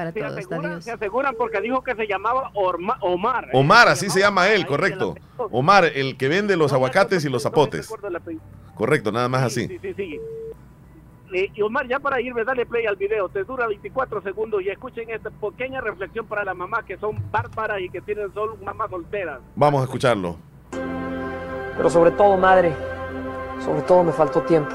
Para 0.00 0.12
Se 0.12 0.20
todos, 0.20 0.32
aseguran, 0.38 0.70
adiós. 0.72 0.84
se 0.84 0.92
aseguran 0.92 1.34
porque 1.36 1.60
dijo 1.60 1.82
que 1.82 1.94
se 1.94 2.06
llamaba 2.06 2.50
Orma- 2.54 2.96
Omar. 3.00 3.44
¿eh? 3.46 3.50
Omar, 3.52 3.88
así 3.88 4.08
se 4.10 4.20
llama 4.20 4.48
él, 4.48 4.66
correcto. 4.66 5.14
Omar, 5.36 5.84
el 5.84 6.16
que 6.16 6.28
vende 6.28 6.56
los 6.56 6.72
aguacates 6.72 7.24
y 7.24 7.28
los 7.28 7.42
zapotes. 7.42 7.92
Correcto, 8.74 9.12
nada 9.12 9.28
más 9.28 9.42
así. 9.42 9.66
Sí, 9.68 9.78
sí, 9.80 9.94
sí. 9.94 10.20
Eh, 11.32 11.48
y 11.54 11.62
Omar, 11.62 11.86
ya 11.86 12.00
para 12.00 12.20
irme, 12.20 12.42
dale 12.44 12.66
play 12.66 12.86
al 12.86 12.96
video. 12.96 13.28
Te 13.28 13.44
dura 13.44 13.66
24 13.68 14.20
segundos 14.22 14.62
y 14.62 14.68
escuchen 14.68 15.08
esta 15.10 15.30
pequeña 15.30 15.80
reflexión 15.80 16.26
para 16.26 16.44
las 16.44 16.56
mamás 16.56 16.84
que 16.84 16.96
son 16.98 17.16
bárbaras 17.30 17.80
y 17.80 17.88
que 17.88 18.00
tienen 18.00 18.32
solo 18.34 18.56
mamás 18.64 18.90
solteras. 18.90 19.38
Vamos 19.54 19.80
a 19.82 19.84
escucharlo. 19.84 20.36
Pero 21.76 21.88
sobre 21.88 22.10
todo, 22.10 22.36
madre, 22.36 22.74
sobre 23.64 23.82
todo 23.82 24.02
me 24.02 24.12
faltó 24.12 24.42
tiempo. 24.42 24.74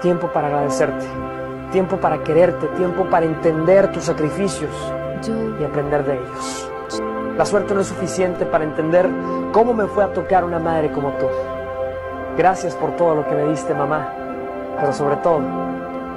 Tiempo 0.00 0.30
para 0.32 0.46
agradecerte. 0.46 1.04
Tiempo 1.72 1.98
para 1.98 2.22
quererte. 2.22 2.66
Tiempo 2.76 3.04
para 3.10 3.26
entender 3.26 3.92
tus 3.92 4.04
sacrificios 4.04 4.70
y 5.60 5.64
aprender 5.64 6.04
de 6.04 6.14
ellos. 6.14 6.70
La 7.36 7.44
suerte 7.44 7.74
no 7.74 7.80
es 7.80 7.86
suficiente 7.86 8.46
para 8.46 8.64
entender 8.64 9.08
cómo 9.52 9.74
me 9.74 9.86
fue 9.86 10.04
a 10.04 10.12
tocar 10.12 10.44
una 10.44 10.58
madre 10.58 10.90
como 10.90 11.10
tú. 11.12 11.26
Gracias 12.36 12.74
por 12.74 12.96
todo 12.96 13.14
lo 13.14 13.28
que 13.28 13.34
me 13.34 13.44
diste, 13.50 13.74
mamá. 13.74 14.12
Pero 14.80 14.92
sobre 14.92 15.16
todo, 15.16 15.40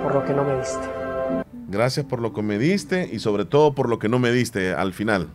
por 0.04 0.14
lo 0.16 0.24
que 0.24 0.34
no 0.34 0.44
me 0.44 0.56
diste. 0.58 0.88
Gracias 1.68 2.06
por 2.06 2.22
lo 2.22 2.34
que 2.34 2.42
me 2.42 2.58
diste 2.58 3.10
y 3.12 3.20
sobre 3.20 3.46
todo 3.46 3.74
por 3.74 3.90
lo 3.90 4.00
que 4.00 4.10
no 4.10 4.20
me 4.20 4.32
diste 4.32 4.74
al 4.74 4.94
final. 4.94 5.30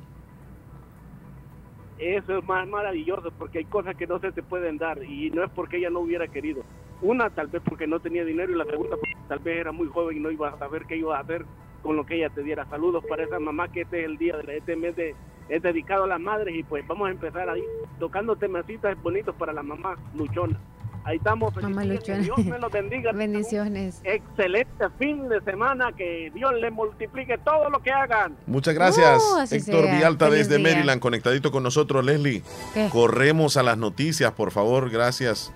Eso 1.99 2.39
es 2.39 2.45
más 2.45 2.69
maravilloso 2.69 3.31
porque 3.39 3.59
hay 3.59 3.65
cosas 3.65 3.97
que 3.97 4.07
no 4.07 4.19
se 4.19 4.33
te 4.33 4.43
pueden 4.43 4.77
dar 4.77 5.03
y 5.03 5.31
no 5.31 5.43
es 5.43 5.51
porque 5.51 5.79
ella 5.79 5.91
no 5.91 6.01
hubiera 6.01 6.29
querido. 6.29 6.63
Una, 7.01 7.31
tal 7.31 7.47
vez 7.47 7.63
porque 7.65 7.87
no 7.87 8.01
tenía 8.01 8.25
dinero 8.25 8.53
y 8.53 8.57
la 8.57 8.65
segunda, 8.65 8.97
porque 8.97 9.17
tal 9.29 9.39
vez 9.39 9.59
era 9.59 9.73
muy 9.73 9.89
joven 9.89 10.17
y 10.17 10.21
no 10.21 10.31
iba 10.31 10.49
a 10.49 10.59
saber 10.59 10.85
qué 10.87 10.97
iba 10.97 11.17
a 11.17 11.21
hacer 11.21 11.45
con 11.83 11.97
lo 11.97 12.05
que 12.05 12.17
ella 12.17 12.29
te 12.31 12.43
diera. 12.43 12.67
Saludos 12.67 13.05
para 13.09 13.25
esa 13.25 13.39
mamá 13.39 13.69
que 13.69 13.83
este 13.83 14.01
es 14.01 14.07
el 14.07 14.19
día 14.19 14.37
de 14.37 14.59
este 14.59 14.77
mes 14.77 14.95
es 15.49 15.63
dedicado 15.63 16.05
a 16.05 16.09
las 16.09 16.21
madres 16.21 16.55
y 16.55 16.63
pues 16.65 16.87
vamos 16.87 17.09
a 17.09 17.13
empezar 17.13 17.49
ahí 17.49 17.63
tocando 17.99 18.37
temasitas 18.37 19.01
bonitos 19.03 19.35
para 19.37 19.53
la 19.53 19.63
mamá 19.63 19.97
luchona. 20.15 20.59
Ahí 21.07 21.19
estamos. 21.19 21.55
Mamá 21.63 21.85
Que. 21.85 22.25
Dios 22.25 22.45
me 22.45 22.59
los 22.59 22.73
bendiga. 22.73 23.13
Bendiciones. 23.15 24.01
Excelente 24.03 24.87
fin 24.99 25.29
de 25.29 25.41
semana. 25.43 25.93
Que 25.97 26.33
Dios 26.35 26.53
les 26.61 26.73
multiplique 26.73 27.39
todo 27.39 27.71
lo 27.71 27.79
que 27.81 27.93
hagan. 27.93 28.37
Muchas 28.47 28.75
gracias, 28.75 29.23
Uh, 29.23 29.43
Héctor 29.55 29.85
sea. 29.85 29.99
Vialta 29.99 30.27
Feliz 30.29 30.49
desde 30.49 30.59
día. 30.63 30.75
Maryland, 30.75 31.01
conectadito 31.01 31.53
con 31.53 31.63
nosotros, 31.63 32.05
Leslie. 32.05 32.43
¿Qué? 32.75 32.89
Corremos 32.91 33.57
a 33.57 33.63
las 33.63 33.79
noticias, 33.79 34.33
por 34.33 34.51
favor, 34.51 34.91
gracias. 34.91 35.53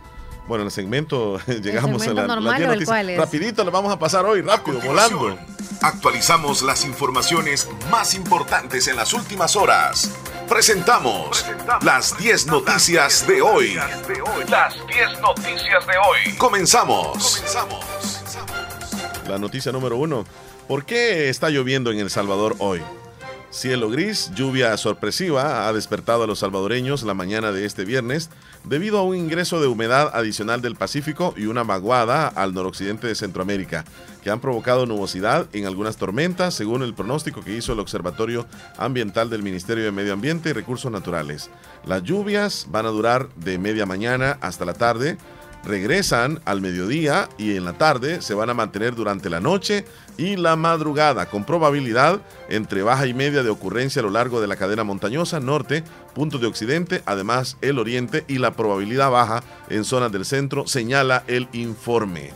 Bueno, 0.47 0.62
en 0.62 0.66
el 0.66 0.72
segmento 0.72 1.38
llegamos 1.47 2.03
segmento 2.03 2.22
a 2.22 2.26
la, 2.26 2.34
normal 2.34 2.45
las 2.45 2.59
10 2.59 2.61
o 2.61 2.62
el 2.62 2.68
noticias. 2.68 2.88
cuál 2.88 3.11
es? 3.11 3.18
Rapidito, 3.18 3.64
le 3.64 3.70
vamos 3.70 3.93
a 3.93 3.99
pasar 3.99 4.24
hoy, 4.24 4.43
rápido, 4.43 4.80
volando. 4.80 5.38
Actualizamos 5.82 6.62
las 6.62 6.84
informaciones 6.84 7.68
más 7.91 8.14
importantes 8.14 8.86
en 8.88 8.97
las 8.97 9.14
últimas 9.14 9.57
horas. 9.57 10.11
Presentamos 10.49 11.47
las 11.82 12.18
10 12.18 12.47
noticias 12.49 13.26
de 13.26 13.41
hoy. 13.41 13.74
Las 14.49 14.74
10 14.86 15.20
noticias 15.20 15.86
de 15.86 15.93
hoy. 15.97 16.36
Comenzamos. 16.36 17.43
La 19.28 19.38
noticia 19.38 19.72
número 19.72 19.97
uno. 19.97 20.24
¿Por 20.66 20.84
qué 20.84 21.28
está 21.28 21.51
lloviendo 21.51 21.91
en 21.93 22.01
El 22.01 22.11
Salvador 22.11 22.57
hoy? 22.59 22.82
Cielo 23.51 23.91
gris, 23.91 24.30
lluvia 24.34 24.76
sorpresiva 24.76 25.66
ha 25.66 25.72
despertado 25.72 26.22
a 26.22 26.26
los 26.26 26.38
salvadoreños 26.41 27.03
la 27.03 27.14
mañana 27.14 27.51
de 27.51 27.64
este 27.64 27.84
viernes 27.84 28.30
debido 28.64 28.98
a 28.98 29.02
un 29.02 29.16
ingreso 29.16 29.61
de 29.61 29.66
humedad 29.66 30.11
adicional 30.14 30.61
del 30.61 30.76
Pacífico 30.76 31.34
y 31.36 31.46
una 31.46 31.62
vaguada 31.62 32.28
al 32.28 32.54
noroccidente 32.54 33.06
de 33.06 33.14
Centroamérica, 33.14 33.84
que 34.22 34.30
han 34.30 34.40
provocado 34.40 34.86
nubosidad 34.86 35.46
en 35.52 35.66
algunas 35.66 35.96
tormentas, 35.96 36.54
según 36.54 36.82
el 36.82 36.94
pronóstico 36.94 37.42
que 37.42 37.56
hizo 37.56 37.72
el 37.72 37.80
Observatorio 37.80 38.46
Ambiental 38.76 39.30
del 39.30 39.42
Ministerio 39.42 39.84
de 39.84 39.92
Medio 39.92 40.12
Ambiente 40.12 40.50
y 40.50 40.52
Recursos 40.52 40.92
Naturales. 40.92 41.50
Las 41.86 42.02
lluvias 42.02 42.66
van 42.70 42.86
a 42.86 42.90
durar 42.90 43.28
de 43.36 43.58
media 43.58 43.86
mañana 43.86 44.38
hasta 44.40 44.64
la 44.64 44.74
tarde 44.74 45.16
regresan 45.64 46.40
al 46.44 46.61
mediodía 46.61 47.28
y 47.38 47.56
en 47.56 47.64
la 47.64 47.74
tarde 47.74 48.22
se 48.22 48.34
van 48.34 48.50
a 48.50 48.54
mantener 48.54 48.94
durante 48.94 49.30
la 49.30 49.40
noche 49.40 49.84
y 50.16 50.36
la 50.36 50.56
madrugada, 50.56 51.26
con 51.26 51.44
probabilidad 51.44 52.20
entre 52.48 52.82
baja 52.82 53.06
y 53.06 53.14
media 53.14 53.42
de 53.42 53.50
ocurrencia 53.50 54.00
a 54.00 54.02
lo 54.02 54.11
largo 54.11 54.40
de 54.40 54.46
la 54.46 54.56
cadena 54.56 54.84
montañosa 54.84 55.40
norte, 55.40 55.82
puntos 56.14 56.40
de 56.40 56.46
occidente, 56.46 57.02
además 57.06 57.56
el 57.61 57.78
oriente 57.78 58.24
y 58.28 58.38
la 58.38 58.52
probabilidad 58.52 59.11
baja 59.11 59.42
en 59.68 59.84
zonas 59.84 60.12
del 60.12 60.24
centro, 60.24 60.66
señala 60.66 61.24
el 61.26 61.48
informe. 61.52 62.30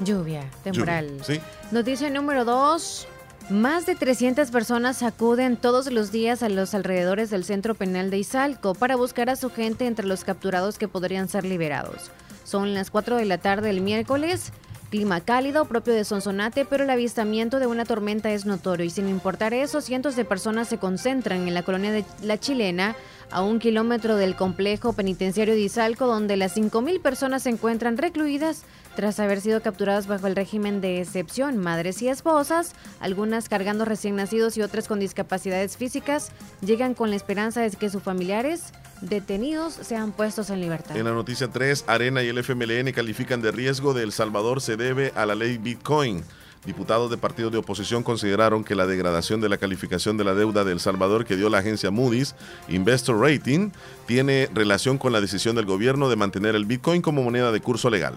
Lluvia 0.00 0.50
temporal. 0.62 1.08
Lluvia, 1.08 1.24
¿sí? 1.24 1.40
Noticia 1.70 2.10
número 2.10 2.44
2. 2.44 3.08
Más 3.50 3.84
de 3.84 3.94
300 3.94 4.50
personas 4.50 5.02
acuden 5.02 5.58
todos 5.58 5.92
los 5.92 6.10
días 6.10 6.42
a 6.42 6.48
los 6.48 6.72
alrededores 6.74 7.28
del 7.28 7.44
centro 7.44 7.74
penal 7.74 8.10
de 8.10 8.16
Izalco 8.16 8.74
para 8.74 8.96
buscar 8.96 9.28
a 9.28 9.36
su 9.36 9.50
gente 9.50 9.86
entre 9.86 10.06
los 10.06 10.24
capturados 10.24 10.78
que 10.78 10.88
podrían 10.88 11.28
ser 11.28 11.44
liberados. 11.44 12.10
Son 12.44 12.72
las 12.72 12.90
4 12.90 13.16
de 13.16 13.26
la 13.26 13.36
tarde 13.36 13.68
del 13.68 13.82
miércoles. 13.82 14.50
Clima 14.90 15.20
cálido 15.20 15.66
propio 15.66 15.92
de 15.92 16.04
Sonsonate, 16.04 16.64
pero 16.64 16.84
el 16.84 16.90
avistamiento 16.90 17.58
de 17.58 17.66
una 17.66 17.84
tormenta 17.84 18.30
es 18.30 18.46
notorio 18.46 18.86
y 18.86 18.90
sin 18.90 19.08
importar 19.08 19.52
eso, 19.52 19.82
cientos 19.82 20.16
de 20.16 20.24
personas 20.24 20.68
se 20.68 20.78
concentran 20.78 21.46
en 21.46 21.52
la 21.52 21.64
colonia 21.64 21.92
de 21.92 22.04
La 22.22 22.38
Chilena, 22.38 22.96
a 23.30 23.42
un 23.42 23.58
kilómetro 23.58 24.16
del 24.16 24.36
complejo 24.36 24.92
penitenciario 24.92 25.54
de 25.54 25.60
Izalco, 25.60 26.06
donde 26.06 26.36
las 26.36 26.56
5.000 26.56 27.02
personas 27.02 27.42
se 27.42 27.50
encuentran 27.50 27.98
recluidas 27.98 28.62
tras 28.96 29.20
haber 29.20 29.40
sido 29.40 29.60
capturadas 29.60 30.06
bajo 30.06 30.26
el 30.26 30.36
régimen 30.36 30.80
de 30.80 31.00
excepción, 31.00 31.58
madres 31.58 32.00
y 32.02 32.08
esposas, 32.08 32.72
algunas 33.00 33.48
cargando 33.48 33.84
recién 33.84 34.16
nacidos 34.16 34.56
y 34.56 34.62
otras 34.62 34.88
con 34.88 35.00
discapacidades 35.00 35.76
físicas, 35.76 36.30
llegan 36.60 36.94
con 36.94 37.10
la 37.10 37.16
esperanza 37.16 37.60
de 37.60 37.70
que 37.70 37.90
sus 37.90 38.02
familiares 38.02 38.72
detenidos 39.00 39.74
sean 39.74 40.12
puestos 40.12 40.50
en 40.50 40.60
libertad. 40.60 40.96
En 40.96 41.04
la 41.04 41.12
noticia 41.12 41.48
3, 41.48 41.84
Arena 41.86 42.22
y 42.22 42.28
el 42.28 42.38
FMLN 42.38 42.92
califican 42.92 43.42
de 43.42 43.50
riesgo 43.50 43.94
de 43.94 44.02
El 44.02 44.12
Salvador 44.12 44.60
se 44.60 44.76
debe 44.76 45.12
a 45.16 45.26
la 45.26 45.34
ley 45.34 45.58
Bitcoin. 45.58 46.22
Diputados 46.64 47.10
de 47.10 47.18
partidos 47.18 47.52
de 47.52 47.58
oposición 47.58 48.02
consideraron 48.02 48.64
que 48.64 48.74
la 48.74 48.86
degradación 48.86 49.42
de 49.42 49.50
la 49.50 49.58
calificación 49.58 50.16
de 50.16 50.24
la 50.24 50.34
deuda 50.34 50.64
de 50.64 50.72
El 50.72 50.80
Salvador 50.80 51.26
que 51.26 51.36
dio 51.36 51.50
la 51.50 51.58
agencia 51.58 51.90
Moody's 51.90 52.34
Investor 52.68 53.20
Rating 53.20 53.70
tiene 54.06 54.48
relación 54.54 54.96
con 54.96 55.12
la 55.12 55.20
decisión 55.20 55.56
del 55.56 55.66
gobierno 55.66 56.08
de 56.08 56.16
mantener 56.16 56.54
el 56.54 56.64
Bitcoin 56.64 57.02
como 57.02 57.22
moneda 57.22 57.52
de 57.52 57.60
curso 57.60 57.90
legal. 57.90 58.16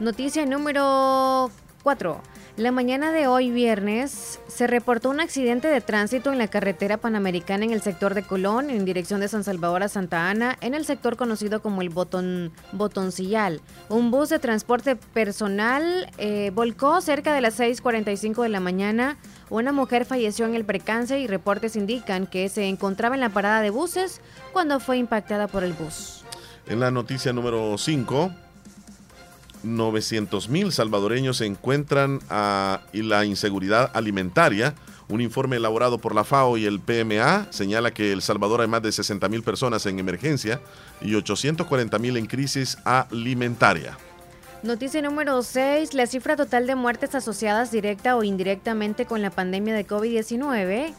Noticia 0.00 0.46
número 0.46 1.50
4. 1.82 2.22
La 2.56 2.72
mañana 2.72 3.12
de 3.12 3.26
hoy 3.26 3.50
viernes 3.50 4.40
se 4.48 4.66
reportó 4.66 5.10
un 5.10 5.20
accidente 5.20 5.68
de 5.68 5.82
tránsito 5.82 6.32
en 6.32 6.38
la 6.38 6.48
carretera 6.48 6.96
panamericana 6.96 7.66
en 7.66 7.70
el 7.70 7.82
sector 7.82 8.14
de 8.14 8.22
Colón, 8.22 8.70
en 8.70 8.86
dirección 8.86 9.20
de 9.20 9.28
San 9.28 9.44
Salvador 9.44 9.82
a 9.82 9.88
Santa 9.88 10.30
Ana, 10.30 10.56
en 10.62 10.72
el 10.72 10.86
sector 10.86 11.18
conocido 11.18 11.60
como 11.60 11.82
el 11.82 11.90
Botón, 11.90 12.50
Botoncillal. 12.72 13.60
Un 13.90 14.10
bus 14.10 14.30
de 14.30 14.38
transporte 14.38 14.96
personal 14.96 16.10
eh, 16.16 16.50
volcó 16.54 17.02
cerca 17.02 17.34
de 17.34 17.42
las 17.42 17.60
6.45 17.60 18.42
de 18.42 18.48
la 18.48 18.60
mañana. 18.60 19.18
Una 19.50 19.70
mujer 19.70 20.06
falleció 20.06 20.46
en 20.46 20.54
el 20.54 20.64
percance 20.64 21.20
y 21.20 21.26
reportes 21.26 21.76
indican 21.76 22.26
que 22.26 22.48
se 22.48 22.68
encontraba 22.68 23.16
en 23.16 23.20
la 23.20 23.28
parada 23.28 23.60
de 23.60 23.68
buses 23.68 24.22
cuando 24.54 24.80
fue 24.80 24.96
impactada 24.96 25.46
por 25.46 25.62
el 25.62 25.74
bus. 25.74 26.24
En 26.66 26.80
la 26.80 26.90
noticia 26.90 27.34
número 27.34 27.76
5, 27.76 28.30
900 29.62 30.48
mil 30.48 30.72
salvadoreños 30.72 31.38
se 31.38 31.46
encuentran 31.46 32.20
a 32.28 32.80
la 32.92 33.24
inseguridad 33.24 33.90
alimentaria. 33.94 34.74
Un 35.08 35.20
informe 35.20 35.56
elaborado 35.56 35.98
por 35.98 36.14
la 36.14 36.22
FAO 36.24 36.56
y 36.56 36.66
el 36.66 36.78
PMA 36.80 37.48
señala 37.50 37.90
que 37.90 38.12
El 38.12 38.22
Salvador 38.22 38.60
hay 38.60 38.68
más 38.68 38.82
de 38.82 38.92
60 38.92 39.28
mil 39.28 39.42
personas 39.42 39.84
en 39.86 39.98
emergencia 39.98 40.60
y 41.00 41.14
840 41.14 41.98
mil 41.98 42.16
en 42.16 42.26
crisis 42.26 42.78
alimentaria. 42.84 43.98
Noticia 44.62 45.00
número 45.00 45.42
6. 45.42 45.94
La 45.94 46.06
cifra 46.06 46.36
total 46.36 46.66
de 46.66 46.74
muertes 46.74 47.14
asociadas 47.14 47.72
directa 47.72 48.14
o 48.16 48.22
indirectamente 48.22 49.06
con 49.06 49.22
la 49.22 49.30
pandemia 49.30 49.74
de 49.74 49.86
COVID-19, 49.86 50.92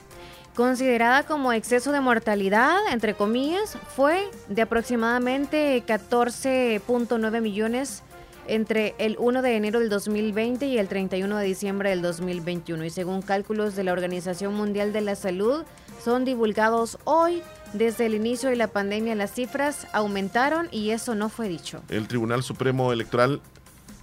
considerada 0.56 1.24
como 1.24 1.54
exceso 1.54 1.92
de 1.92 2.02
mortalidad, 2.02 2.76
entre 2.92 3.14
comillas, 3.14 3.78
fue 3.96 4.28
de 4.50 4.64
aproximadamente 4.64 5.84
14.9 5.86 7.40
millones 7.40 8.02
entre 8.48 8.96
el 8.98 9.16
1 9.20 9.42
de 9.42 9.56
enero 9.56 9.80
del 9.80 9.90
2020 9.90 10.66
y 10.66 10.78
el 10.78 10.88
31 10.88 11.38
de 11.38 11.46
diciembre 11.46 11.90
del 11.90 12.02
2021. 12.02 12.86
Y 12.86 12.90
según 12.90 13.22
cálculos 13.22 13.76
de 13.76 13.84
la 13.84 13.94
Organización 13.94 14.54
Mundial 14.54 14.94
de 14.94 15.02
la 15.02 15.16
Salud, 15.16 15.64
son 16.04 16.26
divulgados 16.26 16.98
hoy. 17.04 17.42
Desde 17.74 18.06
el 18.06 18.16
inicio 18.16 18.50
de 18.50 18.58
la 18.58 18.68
pandemia 18.68 19.16
las 19.16 19.34
cifras 19.34 19.88
aumentaron 19.94 20.68
y 20.72 20.90
eso 20.90 21.16
no 21.16 21.30
fue 21.30 21.48
dicho. 21.48 21.82
El 21.90 22.08
Tribunal 22.08 22.44
Supremo 22.44 22.92
Electoral 22.92 23.42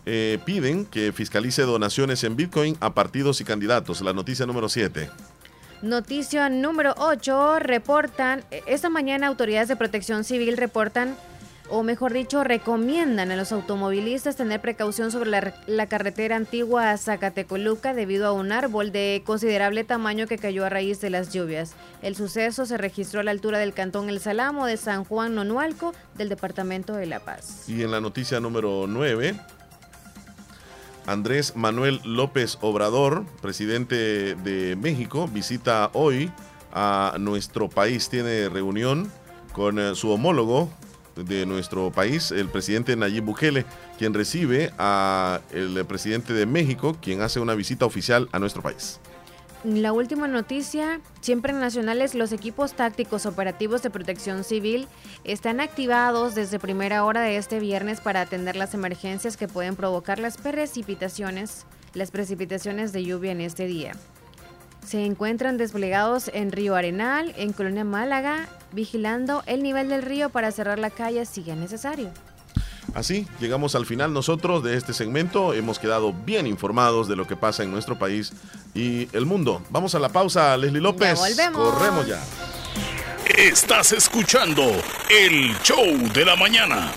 eh, 0.06 0.38
piden 0.46 0.86
que 0.86 1.12
fiscalice 1.12 1.62
donaciones 1.62 2.24
en 2.24 2.34
Bitcoin 2.34 2.78
a 2.80 2.94
partidos 2.94 3.42
y 3.42 3.44
candidatos. 3.44 4.00
La 4.00 4.14
noticia 4.14 4.46
número 4.46 4.70
7. 4.70 5.10
Noticia 5.82 6.48
número 6.48 6.94
8. 6.96 7.58
Reportan, 7.58 8.42
esta 8.66 8.88
mañana 8.88 9.26
autoridades 9.26 9.68
de 9.68 9.76
protección 9.76 10.24
civil 10.24 10.56
reportan 10.56 11.14
o 11.70 11.82
mejor 11.82 12.12
dicho, 12.12 12.44
recomiendan 12.44 13.30
a 13.30 13.36
los 13.36 13.52
automovilistas 13.52 14.36
tener 14.36 14.60
precaución 14.60 15.10
sobre 15.10 15.30
la, 15.66 15.86
carretera 15.86 16.36
antigua 16.36 16.90
a 16.90 16.98
Zacatecoluca 16.98 17.94
debido 17.94 18.26
a 18.26 18.32
un 18.32 18.52
árbol 18.52 18.92
de 18.92 19.22
considerable 19.24 19.84
tamaño 19.84 20.26
que 20.26 20.38
cayó 20.38 20.64
a 20.64 20.68
raíz 20.68 21.00
de 21.00 21.10
las 21.10 21.32
lluvias. 21.32 21.74
El 22.02 22.16
suceso 22.16 22.66
se 22.66 22.76
registró 22.76 23.20
a 23.20 23.22
la 23.22 23.30
altura 23.30 23.58
del 23.58 23.74
cantón 23.74 24.08
El 24.08 24.20
Salamo 24.20 24.66
de 24.66 24.76
San 24.76 25.04
Juan 25.04 25.34
Nonualco 25.34 25.94
del 26.16 26.28
departamento 26.28 26.94
de 26.94 27.06
La 27.06 27.20
Paz. 27.20 27.68
Y 27.68 27.82
en 27.82 27.90
la 27.90 28.00
noticia 28.00 28.40
número 28.40 28.86
9, 28.88 29.34
Andrés 31.06 31.56
Manuel 31.56 32.00
López 32.04 32.58
Obrador, 32.60 33.24
presidente 33.40 34.34
de 34.34 34.76
México, 34.76 35.28
visita 35.28 35.90
hoy 35.94 36.30
a 36.72 37.16
nuestro 37.18 37.68
país. 37.68 38.08
Tiene 38.08 38.48
reunión 38.48 39.10
con 39.52 39.78
eh, 39.78 39.94
su 39.94 40.10
homólogo 40.10 40.70
de 41.24 41.46
nuestro 41.46 41.90
país, 41.90 42.30
el 42.30 42.48
presidente 42.48 42.96
Nayib 42.96 43.24
Bukele, 43.24 43.64
quien 43.98 44.14
recibe 44.14 44.72
a 44.78 45.40
el 45.52 45.84
presidente 45.86 46.32
de 46.32 46.46
México, 46.46 46.96
quien 47.00 47.22
hace 47.22 47.40
una 47.40 47.54
visita 47.54 47.86
oficial 47.86 48.28
a 48.32 48.38
nuestro 48.38 48.62
país. 48.62 49.00
La 49.64 49.92
última 49.92 50.28
noticia, 50.28 51.00
siempre 51.20 51.52
nacionales, 51.52 52.14
los 52.14 52.30
equipos 52.30 52.74
tácticos 52.74 53.26
operativos 53.26 53.82
de 53.82 53.90
protección 53.90 54.44
civil 54.44 54.86
están 55.24 55.58
activados 55.58 56.36
desde 56.36 56.60
primera 56.60 57.04
hora 57.04 57.22
de 57.22 57.36
este 57.36 57.58
viernes 57.58 58.00
para 58.00 58.20
atender 58.20 58.54
las 58.54 58.74
emergencias 58.74 59.36
que 59.36 59.48
pueden 59.48 59.74
provocar 59.74 60.20
las 60.20 60.36
precipitaciones, 60.36 61.66
las 61.92 62.12
precipitaciones 62.12 62.92
de 62.92 63.04
lluvia 63.04 63.32
en 63.32 63.40
este 63.40 63.66
día. 63.66 63.94
Se 64.88 65.04
encuentran 65.04 65.58
desplegados 65.58 66.30
en 66.32 66.50
Río 66.50 66.74
Arenal, 66.74 67.34
en 67.36 67.52
Colonia 67.52 67.84
Málaga, 67.84 68.48
vigilando 68.72 69.42
el 69.44 69.62
nivel 69.62 69.90
del 69.90 70.00
río 70.00 70.30
para 70.30 70.50
cerrar 70.50 70.78
la 70.78 70.88
calle 70.88 71.26
si 71.26 71.42
es 71.42 71.58
necesario. 71.58 72.08
Así, 72.94 73.28
llegamos 73.38 73.74
al 73.74 73.84
final 73.84 74.14
nosotros 74.14 74.64
de 74.64 74.78
este 74.78 74.94
segmento. 74.94 75.52
Hemos 75.52 75.78
quedado 75.78 76.14
bien 76.14 76.46
informados 76.46 77.06
de 77.06 77.16
lo 77.16 77.26
que 77.26 77.36
pasa 77.36 77.64
en 77.64 77.70
nuestro 77.70 77.98
país 77.98 78.32
y 78.74 79.14
el 79.14 79.26
mundo. 79.26 79.60
Vamos 79.68 79.94
a 79.94 79.98
la 79.98 80.08
pausa, 80.08 80.56
Leslie 80.56 80.80
López. 80.80 81.18
Ya 81.18 81.28
volvemos. 81.28 81.74
Corremos 81.74 82.06
ya. 82.06 82.24
Estás 83.36 83.92
escuchando 83.92 84.64
el 85.10 85.54
show 85.62 85.84
de 86.14 86.24
la 86.24 86.34
mañana. 86.34 86.94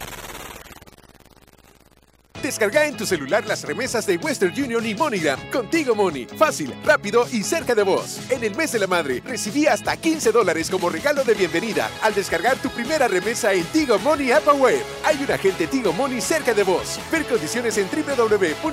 Descarga 2.41 2.85
en 2.85 2.97
tu 2.97 3.05
celular 3.05 3.45
las 3.45 3.63
remesas 3.63 4.05
de 4.07 4.17
Western 4.17 4.51
Union 4.59 4.85
y 4.85 4.95
MoneyGram. 4.95 5.51
Contigo 5.51 5.93
Money. 5.93 6.25
Fácil, 6.37 6.73
rápido 6.83 7.27
y 7.31 7.43
cerca 7.43 7.75
de 7.75 7.83
vos. 7.83 8.19
En 8.29 8.43
el 8.43 8.55
mes 8.55 8.71
de 8.71 8.79
la 8.79 8.87
madre, 8.87 9.21
recibí 9.25 9.67
hasta 9.67 9.95
15 9.95 10.31
dólares 10.31 10.69
como 10.69 10.89
regalo 10.89 11.23
de 11.23 11.35
bienvenida 11.35 11.89
al 12.01 12.15
descargar 12.15 12.57
tu 12.57 12.69
primera 12.69 13.07
remesa 13.07 13.53
en 13.53 13.63
Tigo 13.65 13.99
Money 13.99 14.31
App 14.31 14.47
Web. 14.59 14.81
Hay 15.05 15.23
un 15.23 15.31
agente 15.31 15.67
Tigo 15.67 15.93
Money 15.93 16.19
cerca 16.19 16.53
de 16.53 16.63
vos. 16.63 16.99
Ver 17.11 17.25
condiciones 17.25 17.77
en 17.77 17.87
www.tigo.com.sb. 17.87 18.71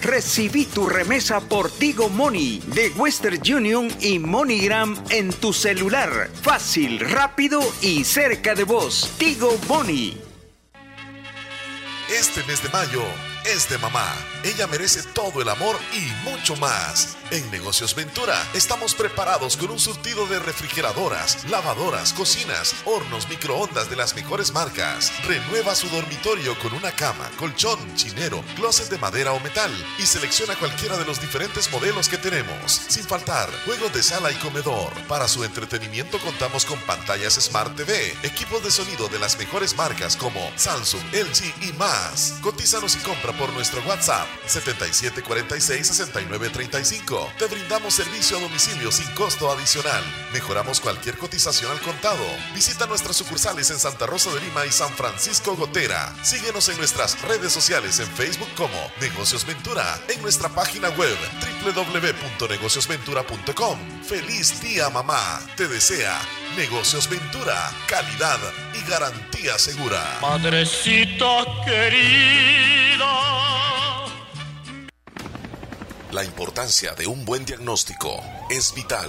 Recibí 0.00 0.64
tu 0.64 0.88
remesa 0.88 1.40
por 1.40 1.70
Tigo 1.70 2.08
Money 2.08 2.62
de 2.74 2.88
Western 2.90 3.40
Union 3.54 3.88
y 4.00 4.18
MoneyGram 4.18 4.96
en 5.10 5.30
tu 5.30 5.52
celular. 5.52 6.30
Fácil, 6.42 7.00
rápido 7.00 7.60
y 7.82 8.04
cerca 8.04 8.54
de 8.54 8.64
vos. 8.64 9.10
Tigo 9.18 9.58
Money. 9.68 10.29
Este 12.10 12.42
mes 12.42 12.60
de 12.60 12.68
mayo, 12.70 13.04
es 13.44 13.68
de 13.68 13.78
mamá. 13.78 14.14
Ella 14.44 14.66
merece 14.66 15.02
todo 15.02 15.40
el 15.42 15.48
amor 15.48 15.76
y 15.92 16.28
mucho 16.28 16.56
más. 16.56 17.16
En 17.30 17.48
Negocios 17.50 17.94
Ventura 17.94 18.36
estamos 18.54 18.94
preparados 18.94 19.56
con 19.56 19.70
un 19.70 19.78
surtido 19.78 20.26
de 20.26 20.40
refrigeradoras, 20.40 21.48
lavadoras, 21.48 22.12
cocinas, 22.12 22.74
hornos, 22.84 23.28
microondas 23.28 23.88
de 23.88 23.96
las 23.96 24.14
mejores 24.14 24.52
marcas. 24.52 25.12
Renueva 25.26 25.74
su 25.74 25.88
dormitorio 25.88 26.58
con 26.58 26.72
una 26.74 26.90
cama, 26.92 27.30
colchón, 27.38 27.78
chinero, 27.94 28.42
closet 28.56 28.88
de 28.90 28.98
madera 28.98 29.32
o 29.32 29.40
metal 29.40 29.70
y 29.98 30.02
selecciona 30.06 30.56
cualquiera 30.56 30.96
de 30.96 31.04
los 31.04 31.20
diferentes 31.20 31.70
modelos 31.70 32.08
que 32.08 32.18
tenemos. 32.18 32.72
Sin 32.88 33.04
faltar, 33.04 33.48
juegos 33.64 33.92
de 33.92 34.02
sala 34.02 34.32
y 34.32 34.36
comedor. 34.36 34.92
Para 35.06 35.28
su 35.28 35.44
entretenimiento 35.44 36.18
contamos 36.18 36.64
con 36.64 36.80
pantallas 36.80 37.34
Smart 37.34 37.76
TV, 37.76 38.16
equipos 38.22 38.62
de 38.64 38.70
sonido 38.70 39.08
de 39.08 39.18
las 39.18 39.38
mejores 39.38 39.76
marcas 39.76 40.16
como 40.16 40.40
Samsung, 40.56 41.02
LG 41.12 41.68
y 41.68 41.72
más. 41.74 42.38
Cotízanos 42.42 42.96
y 42.96 42.98
compra 42.98 43.29
por 43.32 43.52
nuestro 43.52 43.82
WhatsApp 43.82 44.26
7746-6935. 44.46 47.34
Te 47.36 47.46
brindamos 47.46 47.94
servicio 47.94 48.38
a 48.38 48.40
domicilio 48.40 48.90
sin 48.90 49.06
costo 49.14 49.50
adicional. 49.50 50.02
Mejoramos 50.32 50.80
cualquier 50.80 51.18
cotización 51.18 51.70
al 51.72 51.80
contado. 51.80 52.24
Visita 52.54 52.86
nuestras 52.86 53.16
sucursales 53.16 53.70
en 53.70 53.78
Santa 53.78 54.06
Rosa 54.06 54.32
de 54.32 54.40
Lima 54.40 54.64
y 54.66 54.72
San 54.72 54.92
Francisco 54.94 55.54
Gotera. 55.56 56.12
Síguenos 56.22 56.68
en 56.68 56.78
nuestras 56.78 57.20
redes 57.22 57.52
sociales 57.52 58.00
en 58.00 58.08
Facebook 58.08 58.48
como 58.56 58.90
Negocios 59.00 59.46
Ventura, 59.46 60.00
en 60.08 60.20
nuestra 60.22 60.48
página 60.48 60.88
web 60.90 61.16
www.negociosventura.com. 61.64 63.78
¡Feliz 64.02 64.60
día, 64.60 64.90
mamá! 64.90 65.40
Te 65.56 65.68
desea 65.68 66.20
Negocios 66.56 67.08
Ventura, 67.08 67.70
calidad 67.86 68.38
y 68.74 68.90
garantía 68.90 69.58
segura. 69.58 70.18
Madrecita 70.20 71.44
querida. 71.64 73.06
La 76.10 76.24
importancia 76.24 76.94
de 76.94 77.06
un 77.06 77.24
buen 77.24 77.44
diagnóstico 77.44 78.20
es 78.50 78.74
vital. 78.74 79.08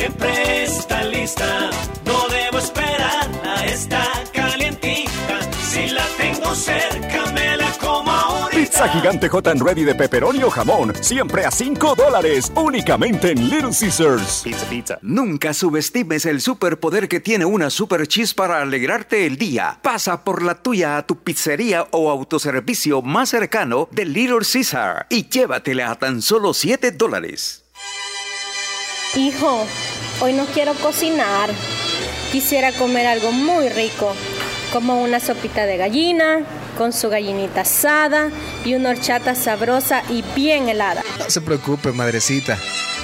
siempre 0.00 0.64
está 0.64 1.04
lista. 1.04 1.70
No 2.06 2.28
debo 2.28 2.58
esperar 2.58 3.28
a 3.44 3.66
esta 3.66 4.02
calientita. 4.32 5.36
Si 5.62 5.88
la 5.88 6.06
tengo 6.16 6.54
cerca, 6.54 7.26
me 7.34 7.56
la 7.58 7.70
como 7.72 8.10
ahorita. 8.10 8.56
Pizza 8.56 8.88
gigante 8.88 9.28
hot 9.28 9.48
and 9.48 9.62
ready 9.62 9.84
de 9.84 9.94
pepperoni 9.94 10.42
o 10.42 10.50
jamón, 10.50 10.94
siempre 11.02 11.44
a 11.44 11.50
5 11.50 11.94
dólares, 11.94 12.50
únicamente 12.54 13.32
en 13.32 13.50
Little 13.50 13.74
Caesars. 13.78 14.40
Pizza, 14.42 14.66
pizza. 14.70 14.98
Nunca 15.02 15.52
subestimes 15.52 16.24
el 16.24 16.40
superpoder 16.40 17.06
que 17.06 17.20
tiene 17.20 17.44
una 17.44 17.68
super 17.68 18.06
cheese 18.06 18.32
para 18.32 18.62
alegrarte 18.62 19.26
el 19.26 19.36
día. 19.36 19.80
Pasa 19.82 20.24
por 20.24 20.42
la 20.42 20.54
tuya 20.54 20.96
a 20.96 21.06
tu 21.06 21.16
pizzería 21.16 21.86
o 21.90 22.10
autoservicio 22.10 23.02
más 23.02 23.28
cercano 23.28 23.86
de 23.90 24.06
Little 24.06 24.46
Caesar 24.50 25.06
y 25.10 25.28
llévatela 25.28 25.90
a 25.90 25.98
tan 25.98 26.22
solo 26.22 26.54
7 26.54 26.92
dólares. 26.92 27.59
Hijo, 29.16 29.66
hoy 30.20 30.32
no 30.34 30.46
quiero 30.46 30.72
cocinar. 30.74 31.50
Quisiera 32.30 32.72
comer 32.72 33.06
algo 33.06 33.32
muy 33.32 33.68
rico, 33.68 34.14
como 34.72 35.02
una 35.02 35.18
sopita 35.18 35.66
de 35.66 35.76
gallina, 35.76 36.44
con 36.78 36.92
su 36.92 37.08
gallinita 37.08 37.62
asada 37.62 38.30
y 38.64 38.74
una 38.74 38.90
horchata 38.90 39.34
sabrosa 39.34 40.04
y 40.08 40.22
bien 40.36 40.68
helada. 40.68 41.02
No 41.18 41.28
se 41.28 41.40
preocupe, 41.40 41.90
madrecita. 41.90 42.56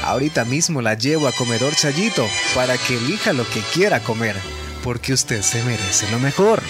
Ahorita 0.05 0.45
mismo 0.45 0.81
la 0.81 0.95
llevo 0.95 1.27
a 1.27 1.33
comedor 1.33 1.75
Chayito 1.75 2.25
para 2.55 2.79
que 2.79 2.97
elija 2.97 3.33
lo 3.33 3.45
que 3.49 3.61
quiera 3.75 3.99
comer, 3.99 4.37
porque 4.85 5.13
usted 5.13 5.43
se 5.43 5.61
merece 5.65 6.09
lo 6.13 6.21
mejor. 6.21 6.63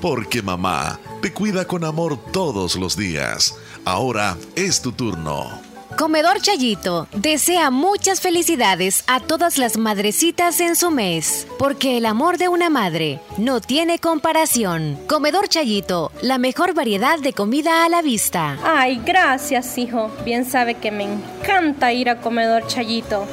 Porque 0.00 0.40
mamá 0.40 0.98
te 1.20 1.32
cuida 1.34 1.66
con 1.66 1.84
amor 1.84 2.18
todos 2.32 2.76
los 2.76 2.96
días. 2.96 3.54
Ahora 3.84 4.38
es 4.56 4.80
tu 4.80 4.92
turno. 4.92 5.71
Comedor 5.96 6.40
Chayito 6.40 7.06
desea 7.14 7.70
muchas 7.70 8.20
felicidades 8.20 9.04
a 9.06 9.20
todas 9.20 9.58
las 9.58 9.76
madrecitas 9.76 10.60
en 10.60 10.74
su 10.74 10.90
mes, 10.90 11.46
porque 11.58 11.98
el 11.98 12.06
amor 12.06 12.38
de 12.38 12.48
una 12.48 12.70
madre 12.70 13.20
no 13.36 13.60
tiene 13.60 13.98
comparación. 13.98 14.98
Comedor 15.06 15.48
Chayito, 15.48 16.10
la 16.22 16.38
mejor 16.38 16.74
variedad 16.74 17.18
de 17.18 17.32
comida 17.32 17.84
a 17.84 17.88
la 17.88 18.00
vista. 18.00 18.58
Ay, 18.64 19.00
gracias, 19.04 19.76
hijo. 19.76 20.10
Bien 20.24 20.44
sabe 20.44 20.74
que 20.74 20.90
me 20.90 21.04
encanta 21.04 21.92
ir 21.92 22.08
a 22.08 22.20
Comedor 22.20 22.66
Chayito. 22.66 23.26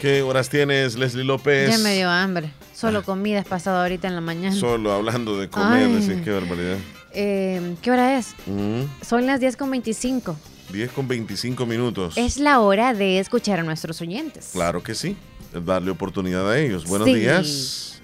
¿Qué 0.00 0.22
horas 0.22 0.48
tienes, 0.48 0.94
Leslie 0.96 1.24
López? 1.24 1.70
Ya 1.70 1.78
me 1.78 1.94
dio 1.94 2.08
hambre. 2.08 2.50
Solo 2.80 3.02
comida 3.02 3.40
has 3.40 3.46
pasado 3.46 3.82
ahorita 3.82 4.08
en 4.08 4.14
la 4.14 4.22
mañana. 4.22 4.56
Solo 4.56 4.90
hablando 4.92 5.38
de 5.38 5.50
comer, 5.50 5.86
Ay. 5.86 5.92
decís, 6.00 6.22
qué 6.24 6.30
barbaridad. 6.30 6.78
Eh, 7.12 7.76
¿Qué 7.82 7.90
hora 7.90 8.16
es? 8.16 8.34
Mm, 8.46 8.84
Son 9.04 9.26
las 9.26 9.38
10 9.38 9.58
con 9.58 9.70
25. 9.70 10.34
10 10.72 10.90
con 10.92 11.06
25 11.06 11.66
minutos. 11.66 12.16
Es 12.16 12.38
la 12.38 12.60
hora 12.60 12.94
de 12.94 13.18
escuchar 13.18 13.60
a 13.60 13.64
nuestros 13.64 14.00
oyentes. 14.00 14.50
Claro 14.54 14.82
que 14.82 14.94
sí. 14.94 15.14
Darle 15.52 15.90
oportunidad 15.90 16.50
a 16.50 16.58
ellos. 16.58 16.86
Buenos 16.86 17.06
Sí. 17.08 17.14
días. 17.16 18.02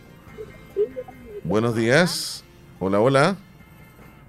Buenos 1.43 1.75
días. 1.75 2.45
Hola, 2.79 3.01
hola. 3.01 3.37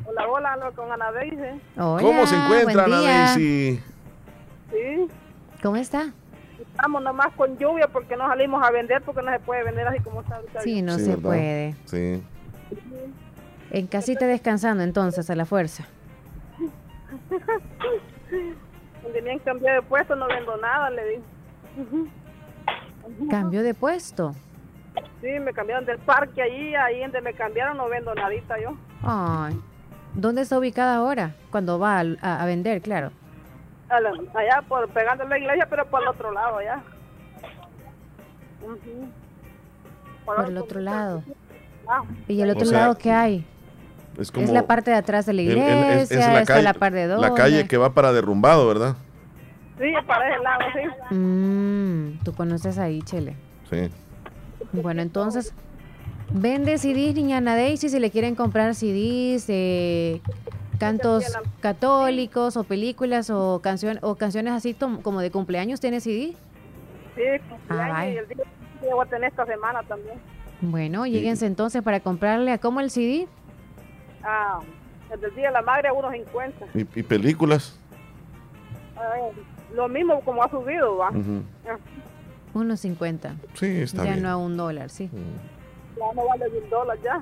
Hola, 0.06 0.28
hola, 0.30 0.54
hablo 0.54 0.74
con 0.74 0.90
Ana 0.90 1.12
Daisy. 1.12 1.60
¿Cómo 1.76 2.26
se 2.26 2.36
encuentra 2.38 2.86
Ana. 2.86 3.02
Daisy? 3.02 3.82
Sí, 4.72 5.08
¿Cómo 5.62 5.76
está? 5.76 6.14
Estamos 6.78 7.02
nomás 7.02 7.34
con 7.34 7.58
lluvia 7.58 7.88
porque 7.88 8.16
no 8.16 8.28
salimos 8.28 8.64
a 8.66 8.70
vender 8.72 9.02
porque 9.02 9.22
no 9.24 9.32
se 9.32 9.40
puede 9.40 9.64
vender 9.64 9.88
así 9.88 10.00
como 10.00 10.22
está 10.22 10.36
ahorita. 10.38 10.62
Sí, 10.62 10.82
no 10.84 10.94
Sí, 10.98 11.04
se 11.06 11.10
¿verdad? 11.16 11.22
puede. 11.24 11.76
Sí. 11.86 12.24
En 13.72 13.88
casita 13.88 14.28
descansando 14.28 14.84
entonces 14.84 15.30
a 15.30 15.36
la 15.36 15.46
fuerza. 15.46 15.86
Donde 19.04 19.22
me 19.22 19.32
han 19.32 19.40
cambiado 19.40 19.82
de 19.82 19.88
puesto 19.88 20.16
no 20.16 20.28
vendo 20.28 20.56
nada, 20.58 20.90
le 20.90 21.06
digo. 21.08 21.24
Cambio 23.30 23.64
de 23.64 23.74
puesto. 23.74 24.34
Sí, 25.22 25.28
me 25.40 25.54
cambiaron 25.54 25.86
del 25.86 25.98
parque 26.00 26.42
allí, 26.42 26.76
ahí 26.76 27.02
donde 27.02 27.22
me 27.22 27.34
cambiaron 27.34 27.78
no 27.78 27.88
vendo 27.90 28.14
nadita 28.16 28.60
yo. 28.60 28.76
Ay. 29.04 29.60
¿Dónde 30.14 30.42
está 30.42 30.58
ubicada 30.58 30.96
ahora? 30.98 31.36
Cuando 31.52 31.78
va 31.80 32.00
al- 32.00 32.20
a, 32.22 32.42
a 32.42 32.46
vender, 32.46 32.82
claro. 32.82 33.12
La- 33.90 34.40
Allá 34.40 34.62
por 34.68 34.88
pegando 34.90 35.24
la 35.26 35.38
iglesia, 35.38 35.68
pero 35.70 35.86
por 35.88 36.02
el 36.02 36.08
otro 36.10 36.32
lado 36.32 36.58
allá. 36.58 36.82
Ujú. 38.64 39.10
Por 40.26 40.46
el 40.50 40.58
otro 40.58 40.80
lado. 40.82 41.24
Ah, 41.88 42.02
¿Y 42.28 42.42
el 42.42 42.50
O 42.50 42.54
otro 42.54 42.66
sea, 42.66 42.80
lado 42.80 42.98
qué 42.98 43.12
hay? 43.12 43.46
Es 44.20 44.32
como. 44.32 44.46
es 44.46 44.52
la 44.52 44.64
parte 44.68 44.92
de 44.92 44.98
atrás 44.98 45.26
de 45.26 45.34
la 45.34 45.42
el- 45.42 45.50
el- 45.52 45.58
iglesia, 45.58 46.02
es- 46.02 46.12
es 46.12 46.18
la 46.28 46.44
calle- 46.46 46.64
la 46.64 46.74
parte 46.74 47.08
de 47.08 47.18
La 47.18 47.34
calle 47.34 47.68
que 47.68 47.78
va 47.78 47.94
para 47.94 48.12
derrumbado, 48.12 48.68
¿verdad? 48.68 48.96
Sí, 49.80 49.94
para 50.08 50.28
ese 50.34 50.44
lado, 50.44 50.60
sí. 51.10 51.16
Mm, 51.16 52.24
Tú 52.24 52.34
conoces 52.34 52.78
ahí, 52.80 53.02
Chele. 53.04 53.36
Sí. 53.70 53.90
Bueno, 54.74 55.02
entonces, 55.04 55.54
vende 56.34 56.78
CDs, 56.80 57.14
niña 57.16 57.40
Daisy, 57.42 57.88
si 57.90 58.00
le 58.00 58.10
quieren 58.10 58.34
comprar 58.36 58.74
CDs, 58.76 59.46
eh, 59.50 60.20
cantos 60.78 61.24
católicos 61.62 62.58
o 62.58 62.64
películas 62.64 63.30
o, 63.30 63.60
canción, 63.62 64.00
o 64.02 64.16
canciones 64.16 64.54
así 64.54 64.74
tom- 64.74 65.02
como 65.02 65.22
de 65.22 65.32
cumpleaños, 65.32 65.80
¿tiene 65.80 66.00
CD? 66.02 66.34
Sí, 67.16 67.22
cumpleaños 67.50 67.96
Ay. 67.98 68.14
y 68.14 68.18
el 68.18 68.28
día 68.28 68.44
que 68.82 68.94
voy 68.94 69.06
a 69.06 69.10
tener 69.10 69.30
esta 69.30 69.46
semana 69.46 69.82
también. 69.84 70.20
Bueno, 70.62 71.06
lleguense 71.06 71.46
entonces 71.46 71.82
para 71.84 72.00
comprarle 72.00 72.52
a 72.52 72.58
cómo 72.58 72.80
el 72.80 72.90
CD. 72.90 73.28
Ah, 74.24 74.60
desde 75.10 75.28
el 75.28 75.36
día 75.36 75.48
de 75.48 75.54
la 75.54 75.62
madre 75.62 75.88
a 75.90 75.94
unos 75.94 76.12
50. 76.12 76.66
¿Y, 76.74 76.82
y 77.00 77.04
películas? 77.04 77.80
Ah, 78.96 79.14
lo 79.76 79.88
mismo 79.88 80.20
como 80.22 80.44
ha 80.44 80.50
subido, 80.50 80.98
va. 80.98 81.10
Ah, 81.68 81.78
Unos 82.54 82.80
50. 82.80 83.36
Sí, 83.54 83.66
está 83.82 84.04
ya 84.06 84.12
bien. 84.14 84.24
no 84.24 84.30
a 84.30 84.38
un 84.38 84.58
dólar, 84.58 84.90
sí. 84.90 85.10
Ya 85.98 86.14
no 86.16 86.28
vale 86.28 86.50
de 86.50 86.60
un 86.60 86.70
dólar 86.70 86.98
ya. 87.04 87.22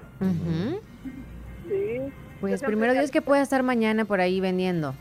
Sí. 1.67 2.01
Pues 2.51 2.63
primero 2.63 2.93
Dios 2.93 3.11
que 3.11 3.21
pueda 3.21 3.41
estar 3.41 3.61
mañana 3.63 4.05
por 4.05 4.19
ahí 4.21 4.39
vendiendo. 4.41 4.93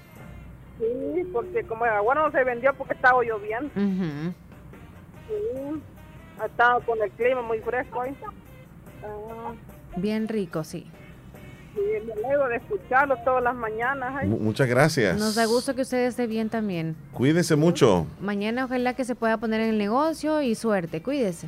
Sí, 0.79 1.25
porque 1.33 1.63
como 1.65 1.85
el 1.87 1.93
agua 1.93 2.15
no 2.15 2.31
se 2.31 2.43
vendió 2.45 2.75
porque 2.75 2.95
estaba 2.95 3.23
lloviendo. 3.23 3.67
Ujú. 3.77 4.33
Sí. 5.29 5.81
Ha 6.41 6.47
estado 6.47 6.81
con 6.81 7.01
el 7.03 7.11
clima 7.13 7.43
muy 7.43 7.61
fresco 7.61 8.01
hoy. 8.01 8.15
Ah, 9.05 9.53
Bien 9.97 10.27
rico, 10.27 10.65
sí. 10.65 10.87
sí, 11.75 11.81
me 12.07 12.13
alegro 12.15 12.49
de 12.49 12.57
escucharlo 12.57 13.17
todas 13.25 13.43
las 13.45 13.55
mañanas. 13.55 14.25
Mu- 14.27 14.39
Muchas 14.41 14.67
gracias. 14.69 15.17
Nos 15.17 15.37
da 15.37 15.45
gusto 15.47 15.75
que 15.77 15.83
usted 15.83 16.07
esté 16.07 16.27
bien 16.27 16.49
también. 16.49 16.97
Cuídese 17.13 17.55
mucho. 17.55 18.07
Mañana 18.21 18.65
ojalá 18.65 18.95
que 18.95 19.05
se 19.05 19.15
pueda 19.15 19.37
poner 19.39 19.61
en 19.61 19.71
el 19.71 19.79
negocio 19.79 20.43
y 20.43 20.55
suerte, 20.57 21.03
cuídese. 21.03 21.47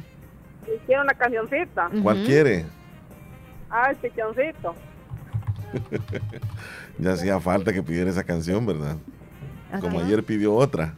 Y 0.66 0.78
quiero 0.86 1.02
una 1.02 1.14
cancioncita. 1.14 1.90
¿Cuál 2.02 2.22
quiere? 2.24 2.64
Ah, 3.70 3.90
el 3.90 3.96
pichoncito. 3.96 4.74
ya 6.98 7.12
hacía 7.12 7.40
falta 7.40 7.72
que 7.72 7.82
pidiera 7.82 8.10
esa 8.10 8.24
canción, 8.24 8.64
¿verdad? 8.66 8.96
Como 9.80 10.00
ayer 10.00 10.24
pidió 10.24 10.54
otra. 10.54 10.94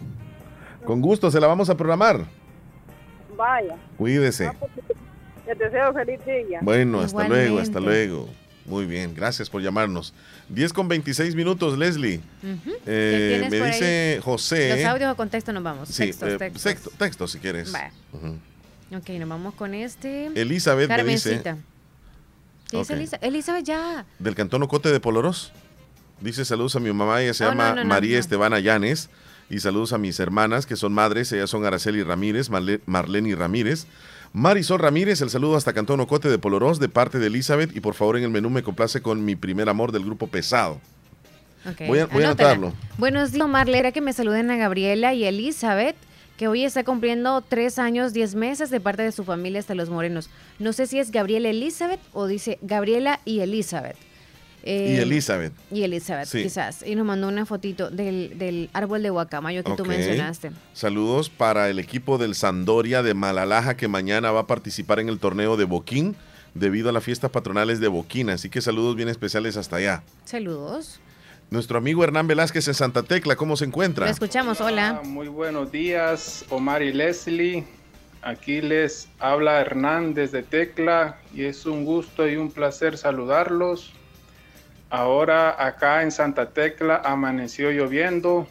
Con 0.85 1.01
gusto, 1.01 1.31
se 1.31 1.41
la 1.41 1.47
vamos 1.47 1.69
a 1.71 1.77
programar. 1.77 2.25
Vaya. 3.37 3.77
Cuídese. 3.97 4.51
Les 5.47 5.59
deseo 5.59 5.93
feliz 5.93 6.21
día. 6.25 6.61
Bueno, 6.63 7.01
hasta 7.01 7.27
luego, 7.29 7.59
hasta 7.59 7.81
luego. 7.81 8.29
Muy 8.69 8.85
bien, 8.85 9.15
gracias 9.15 9.49
por 9.49 9.63
llamarnos. 9.63 10.13
10 10.51 10.73
con 10.75 10.89
26 10.89 11.35
minutos, 11.35 11.79
Leslie. 11.79 12.21
Eh, 12.85 13.47
me 13.51 13.67
dice 13.67 14.21
José. 14.23 14.77
¿Los 14.77 14.85
audios 14.85 15.13
o 15.13 15.17
con 15.17 15.31
texto 15.31 15.53
nos 15.53 15.63
vamos? 15.63 15.89
Sí, 15.89 16.11
eh, 16.21 16.53
texto, 16.99 17.27
si 17.27 17.39
quieres. 17.39 17.73
Ok, 18.95 19.09
nos 19.19 19.29
vamos 19.29 19.55
con 19.55 19.75
este. 19.75 20.27
Elizabeth 20.35 20.91
me 20.91 21.05
dice. 21.05 21.43
¿Qué 22.71 22.83
Elizabeth 23.23 23.65
ya. 23.65 24.05
Del 24.19 24.35
Cantón 24.35 24.63
Ocote 24.63 24.91
de 24.91 25.01
Poloros. 25.01 25.53
Dice 26.21 26.45
saludos 26.45 26.77
a 26.77 26.81
mi 26.81 26.93
mamá, 26.93 27.23
ella 27.23 27.33
se 27.33 27.45
oh, 27.45 27.49
llama 27.49 27.85
María 27.85 28.19
Estebana 28.19 28.61
Llanes. 28.61 29.09
Y 29.51 29.61
saludos 29.61 29.95
a 29.95 29.99
mis 29.99 30.21
hermanas, 30.21 30.67
que 30.67 30.77
son 30.77 30.93
madres, 30.93 31.33
ellas 31.33 31.49
son 31.49 31.65
Araceli 31.65 32.03
Ramírez, 32.03 32.51
Marlene 32.51 33.35
Ramírez. 33.35 33.87
Marisol 34.35 34.79
Ramírez, 34.79 35.23
el 35.23 35.31
saludo 35.31 35.57
hasta 35.57 35.73
Cantón 35.73 36.01
Ocote 36.01 36.29
de 36.29 36.39
Polorós 36.39 36.79
de 36.79 36.91
parte 36.91 37.19
de 37.19 37.29
Elizabeth 37.29 37.75
y 37.75 37.81
por 37.81 37.95
favor 37.95 38.19
en 38.19 38.25
el 38.25 38.31
menú 38.31 38.51
me 38.51 38.63
complace 38.63 39.01
con 39.01 39.25
mi 39.25 39.37
primer 39.37 39.71
amor 39.71 39.91
del 39.91 40.05
grupo 40.05 40.27
Pesado. 40.27 40.81
Voy, 41.87 41.99
a, 41.99 42.05
anotarlo. 42.05 42.73
Buenos 42.99 43.33
días, 43.33 43.49
Marlene. 43.49 43.79
Era 43.79 43.93
que 43.93 44.01
me 44.01 44.13
saluden 44.13 44.51
a 44.51 44.57
Gabriela 44.57 45.15
y 45.15 45.25
Elizabeth, 45.25 45.97
que 46.39 46.47
hoy 46.47 46.65
está 46.65 46.85
cumpliendo 46.85 47.43
tres 47.43 47.81
años, 47.81 48.13
diez 48.15 48.37
meses 48.37 48.71
de 48.71 48.81
parte 48.81 49.03
de 49.03 49.11
su 49.11 49.25
familia 49.25 49.59
hasta 49.59 49.75
Los 49.75 49.91
Morenos. 49.91 50.31
No 50.61 50.73
sé 50.73 50.87
si 50.87 51.01
es 51.01 51.11
Gabriela 51.11 51.51
Elizabeth 51.51 52.01
o 52.13 52.29
dice 52.29 52.59
Gabriela 52.63 53.21
y 53.25 53.41
Elizabeth. 53.41 53.97
Eh, 54.63 54.95
y 54.97 55.01
Elizabeth. 55.01 55.53
Y 55.73 55.83
Elizabeth, 55.83 56.31
quizás. 56.31 56.85
Y 56.87 56.95
nos 56.95 57.05
mandó 57.05 57.27
una 57.27 57.45
fotito 57.45 57.91
del, 57.91 58.71
árbol 58.73 59.03
de 59.03 59.11
guacamayo 59.11 59.65
que 59.65 59.73
tú 59.73 59.85
mencionaste. 59.85 60.53
Saludos 60.75 61.29
para 61.29 61.71
el 61.71 61.81
equipo 61.81 62.19
del 62.19 62.37
Sandoria 62.37 63.03
de 63.03 63.15
Malalaja 63.15 63.77
que 63.77 63.89
mañana 63.89 64.31
va 64.31 64.41
a 64.41 64.47
participar 64.47 65.01
en 65.01 65.09
el 65.09 65.19
torneo 65.19 65.57
de 65.57 65.65
Boquín 65.65 66.15
debido 66.55 66.89
a 66.91 66.93
las 66.93 67.03
fiestas 67.03 67.33
patronales 67.33 67.81
de 67.81 67.89
Boquín. 67.89 68.31
Así 68.31 68.49
que 68.49 68.61
saludos 68.61 68.95
bien 68.95 69.09
especiales 69.09 69.57
hasta 69.57 69.77
allá. 69.77 70.03
Saludos. 70.25 71.01
Nuestro 71.51 71.79
amigo 71.79 72.05
Hernán 72.05 72.27
Velázquez 72.27 72.69
en 72.69 72.75
Santa 72.75 73.03
Tecla, 73.03 73.35
¿cómo 73.35 73.57
se 73.57 73.65
encuentra? 73.65 74.05
Lo 74.05 74.13
escuchamos, 74.13 74.61
hola. 74.61 75.01
Muy 75.05 75.29
buenos 75.29 75.73
días, 75.73 76.45
Omar 76.51 76.83
y 76.83 76.93
Leslie. 76.93 77.65
Aquí 78.21 78.61
les 78.61 79.09
habla 79.19 79.59
Hernán 79.59 80.13
desde 80.13 80.43
Tecla 80.43 81.19
y 81.33 81.45
es 81.45 81.65
un 81.65 81.87
gusto 81.87 82.29
y 82.29 82.37
un 82.37 82.51
placer 82.51 82.99
saludarlos. 82.99 83.95
Ahora 84.91 85.65
acá 85.65 86.03
en 86.03 86.11
Santa 86.11 86.51
Tecla 86.51 87.01
amaneció 87.03 87.71
lloviendo. 87.71 88.47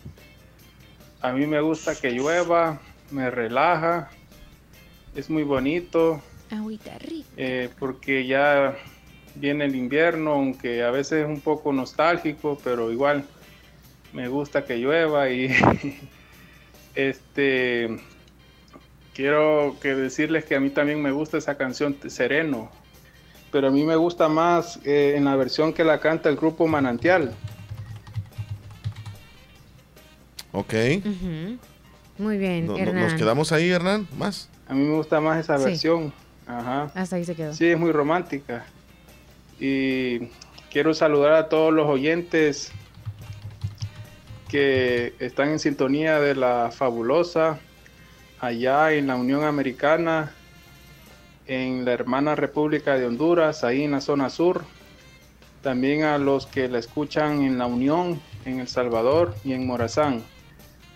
A 1.22 1.34
mí 1.34 1.45
me 1.45 1.61
gusta 1.61 1.94
que 1.94 2.10
llueva, 2.10 2.80
me 3.11 3.30
relaja, 3.30 4.10
es 5.15 5.30
muy 5.30 5.44
bonito. 5.44 6.19
Eh, 7.38 7.69
porque 7.78 8.26
ya 8.26 8.76
viene 9.40 9.66
el 9.66 9.76
invierno, 9.76 10.34
aunque 10.34 10.84
a 10.84 10.92
veces 10.92 11.24
es 11.24 11.28
un 11.28 11.42
poco 11.42 11.74
nostálgico, 11.74 12.58
pero 12.64 12.92
igual 12.92 13.26
me 14.14 14.28
gusta 14.28 14.66
que 14.66 14.78
llueva 14.78 15.30
y 15.30 15.54
este 16.96 17.98
quiero 19.14 19.76
que 19.82 19.96
decirles 19.96 20.46
que 20.46 20.56
a 20.56 20.60
mí 20.60 20.70
también 20.70 21.02
me 21.02 21.12
gusta 21.12 21.38
esa 21.38 21.58
canción 21.58 21.98
Sereno 22.08 22.72
pero 23.52 23.68
a 23.68 23.72
mí 23.72 23.84
me 23.84 23.96
gusta 23.96 24.28
más 24.28 24.80
eh, 24.84 25.14
en 25.16 25.26
la 25.26 25.36
versión 25.36 25.74
que 25.74 25.84
la 25.84 26.00
canta 26.00 26.30
el 26.30 26.36
grupo 26.36 26.68
Manantial. 26.68 27.34
Ok. 30.52 30.74
Muy 32.18 32.38
bien, 32.38 32.70
Hernán. 32.70 33.04
¿Nos 33.04 33.14
quedamos 33.14 33.52
ahí, 33.52 33.70
Hernán? 33.70 34.08
¿Más? 34.18 34.50
A 34.68 34.74
mí 34.74 34.84
me 34.84 34.96
gusta 34.96 35.22
más 35.22 35.40
esa 35.40 35.58
versión. 35.58 36.12
Ajá. 36.46 36.92
Hasta 36.96 37.16
ahí 37.16 37.26
se 37.26 37.36
quedó. 37.36 37.54
Sí, 37.54 37.68
es 37.68 37.78
muy 37.78 37.92
romántica. 37.92 38.66
Y 39.60 40.28
quiero 40.72 40.94
saludar 40.94 41.34
a 41.34 41.50
todos 41.50 41.74
los 41.74 41.88
oyentes 41.88 42.72
que 44.50 45.14
están 45.20 45.50
en 45.50 45.60
sintonía 45.60 46.20
de 46.20 46.36
la 46.36 46.72
fabulosa 46.72 47.60
allá 48.40 48.94
en 48.94 49.08
la 49.08 49.16
Unión 49.16 49.44
Americana 49.44 50.32
en 51.48 51.86
la 51.86 51.94
hermana 51.94 52.36
República 52.36 52.98
de 52.98 53.06
Honduras, 53.06 53.64
ahí 53.64 53.84
en 53.84 53.92
la 53.92 54.02
zona 54.02 54.30
sur. 54.30 54.64
También 55.62 56.04
a 56.04 56.18
los 56.18 56.46
que 56.46 56.68
la 56.68 56.78
escuchan 56.78 57.42
en 57.42 57.58
La 57.58 57.66
Unión, 57.66 58.22
en 58.46 58.60
El 58.60 58.68
Salvador 58.68 59.36
y 59.44 59.54
en 59.54 59.66
Morazán. 59.66 60.24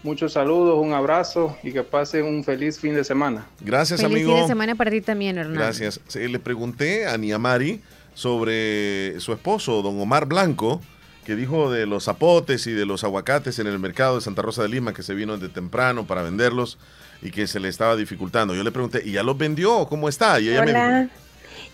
Muchos 0.04 0.34
saludos, 0.34 0.80
un 0.80 0.94
abrazo 0.94 1.58
y 1.64 1.72
que 1.72 1.84
pasen 1.84 2.26
un 2.26 2.44
feliz 2.44 2.80
fin 2.80 2.94
de 2.94 3.04
semana. 3.04 3.48
Gracias, 3.60 4.02
feliz 4.02 4.16
amigo. 4.16 4.34
fin 4.34 4.42
de 4.42 4.48
semana 4.48 4.76
para 4.76 4.92
ti 4.92 5.02
también, 5.02 5.38
Hernán. 5.38 5.56
Gracias. 5.56 6.00
le 6.16 6.40
pregunté 6.40 7.08
a 7.08 7.18
Niamari 7.18 7.82
sobre 8.14 9.20
su 9.20 9.34
esposo, 9.34 9.82
don 9.82 10.00
Omar 10.00 10.26
Blanco, 10.26 10.82
que 11.26 11.36
dijo 11.36 11.72
de 11.72 11.86
los 11.86 12.06
zapotes 12.06 12.68
y 12.68 12.72
de 12.72 12.86
los 12.86 13.04
aguacates 13.04 13.60
en 13.60 13.68
el 13.68 13.80
mercado 13.80 14.16
de 14.16 14.22
Santa 14.22 14.42
Rosa 14.42 14.64
de 14.64 14.70
Lima, 14.70 14.94
que 14.94 15.04
se 15.04 15.14
vino 15.14 15.38
de 15.38 15.50
temprano 15.50 16.06
para 16.06 16.24
venderlos 16.24 16.78
y 17.22 17.32
que 17.32 17.48
se 17.48 17.60
le 17.60 17.70
estaba 17.70 17.96
dificultando. 17.96 18.56
Yo 18.56 18.64
le 18.64 18.72
pregunté, 18.72 19.02
¿y 19.06 19.12
ya 19.14 19.24
los 19.24 19.38
vendió? 19.38 19.86
¿Cómo 19.88 20.10
está? 20.10 20.40
Y 20.40 20.50
ella 20.50 20.62
Hola. 20.62 21.10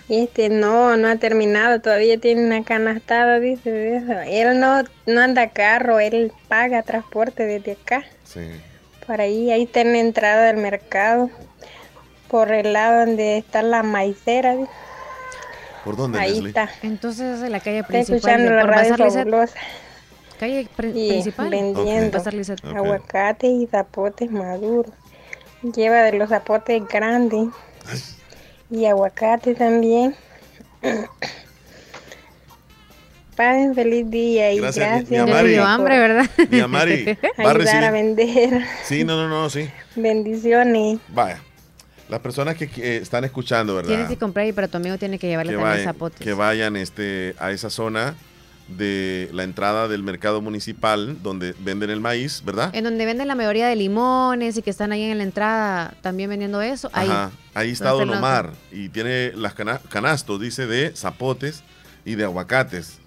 Este, 0.09 0.47
no, 0.47 0.95
no 0.95 1.09
ha 1.09 1.17
terminado, 1.17 1.81
todavía 1.81 2.17
tiene 2.17 2.45
una 2.45 2.63
canastada, 2.63 3.41
dice 3.41 4.01
Él 4.29 4.57
no, 4.57 4.83
no 5.05 5.21
anda 5.21 5.49
carro, 5.49 5.99
él 5.99 6.31
paga 6.47 6.81
transporte 6.83 7.43
desde 7.43 7.73
acá. 7.73 8.05
Sí. 8.23 8.41
Por 9.05 9.19
ahí, 9.19 9.51
ahí 9.51 9.63
está 9.63 9.81
en 9.81 9.91
la 9.91 9.99
entrada 9.99 10.45
del 10.47 10.57
mercado, 10.57 11.29
por 12.29 12.53
el 12.53 12.71
lado 12.71 13.05
donde 13.05 13.37
está 13.37 13.61
la 13.61 13.83
maicera. 13.83 14.55
¿Por 15.87 15.95
dónde, 15.95 16.19
Ahí 16.19 16.45
está. 16.45 16.69
Entonces 16.83 17.41
es 17.41 17.49
la 17.49 17.61
calle 17.61 17.81
principal. 17.81 18.01
Está 18.01 18.15
escuchando 18.15 18.51
la 18.51 18.63
radio 18.63 18.97
fabulosa. 18.97 19.55
Calle 20.37 20.67
principal. 20.75 21.49
vendiendo 21.49 22.21
aguacate 22.75 23.47
y 23.47 23.65
zapotes 23.67 24.29
maduros. 24.29 24.91
Lleva 25.61 26.03
de 26.03 26.11
los 26.17 26.27
zapotes 26.27 26.85
grandes. 26.89 27.47
Y 28.69 28.83
aguacate 28.83 29.55
también. 29.55 30.13
Pasen 33.37 33.73
feliz 33.73 34.09
día 34.09 34.51
y 34.51 34.59
gracias. 34.59 35.09
Mi, 35.09 35.19
mi 35.21 35.55
hambre, 35.55 35.99
¿verdad? 35.99 36.29
Mi 36.49 36.59
Amari 36.59 37.17
va 37.39 37.51
a, 37.51 37.53
recibir... 37.53 37.83
a 37.85 37.91
vender. 37.91 38.65
Sí, 38.83 39.05
no, 39.05 39.15
no, 39.15 39.29
no, 39.29 39.49
sí. 39.49 39.69
Bendiciones. 39.95 40.99
Vaya. 41.07 41.41
Las 42.09 42.21
personas 42.21 42.55
que 42.55 42.97
están 42.97 43.25
escuchando, 43.25 43.75
¿verdad? 43.75 43.89
Tienes 43.89 44.07
que 44.07 44.17
comprar, 44.17 44.47
pero 44.53 44.67
tu 44.67 44.77
amigo 44.77 44.97
tiene 44.97 45.19
que 45.19 45.27
llevarle 45.27 45.55
también 45.55 45.83
zapotes. 45.83 46.19
Que 46.19 46.33
vayan 46.33 46.75
este, 46.75 47.35
a 47.39 47.51
esa 47.51 47.69
zona 47.69 48.15
de 48.67 49.29
la 49.33 49.43
entrada 49.43 49.87
del 49.87 50.03
mercado 50.03 50.41
municipal 50.41 51.21
donde 51.23 51.53
venden 51.59 51.89
el 51.89 51.99
maíz, 51.99 52.43
¿verdad? 52.43 52.75
En 52.75 52.83
donde 52.83 53.05
venden 53.05 53.27
la 53.27 53.35
mayoría 53.35 53.67
de 53.67 53.75
limones 53.75 54.57
y 54.57 54.61
que 54.61 54.69
están 54.69 54.91
ahí 54.91 55.03
en 55.03 55.17
la 55.17 55.23
entrada 55.23 55.93
también 56.01 56.29
vendiendo 56.29 56.61
eso. 56.61 56.89
Ahí, 56.93 57.09
ahí 57.53 57.71
está 57.71 57.91
Don 57.91 58.09
Omar 58.09 58.53
y 58.71 58.89
tiene 58.89 59.31
las 59.33 59.53
canastos, 59.53 60.39
dice, 60.39 60.67
de 60.67 60.95
zapotes 60.95 61.63
y 62.05 62.15
de 62.15 62.25
aguacates. 62.25 62.99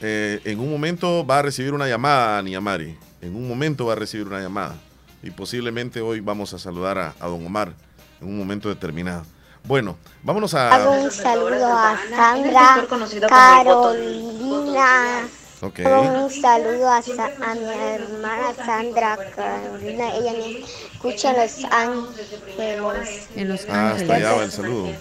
Eh, 0.00 0.40
en 0.44 0.60
un 0.60 0.70
momento 0.70 1.26
va 1.26 1.40
a 1.40 1.42
recibir 1.42 1.74
una 1.74 1.88
llamada, 1.88 2.40
Niamari. 2.42 2.96
En 3.20 3.34
un 3.34 3.48
momento 3.48 3.86
va 3.86 3.94
a 3.94 3.96
recibir 3.96 4.26
una 4.26 4.40
llamada. 4.40 4.76
Y 5.22 5.30
posiblemente 5.30 6.00
hoy 6.00 6.20
vamos 6.20 6.54
a 6.54 6.58
saludar 6.58 6.98
a, 6.98 7.14
a 7.18 7.26
Don 7.26 7.44
Omar 7.44 7.74
en 8.20 8.28
un 8.28 8.38
momento 8.38 8.68
determinado. 8.68 9.24
Bueno, 9.64 9.96
vámonos 10.22 10.54
a. 10.54 10.74
Hago 10.74 10.92
un 10.92 11.10
saludo 11.10 11.66
a 11.66 11.98
Sandra, 12.08 12.86
Carolina. 13.28 15.28
Okay. 15.60 15.84
Un 15.84 16.30
saludo 16.30 16.88
a, 16.88 16.98
a, 16.98 17.54
mi 17.56 17.64
hermana 17.64 18.54
Sandra 18.54 19.18
Carolina. 19.34 20.14
Ella 20.14 20.32
me 20.32 20.60
escucha 20.60 21.32
en 21.32 21.36
Los 21.36 21.64
Ángeles. 21.64 23.28
En 23.34 23.48
Los 23.48 23.66
ah, 23.68 23.90
hasta 23.90 24.14
allá 24.14 24.34
va 24.34 24.44
el 24.44 24.52
saludo. 24.52 24.92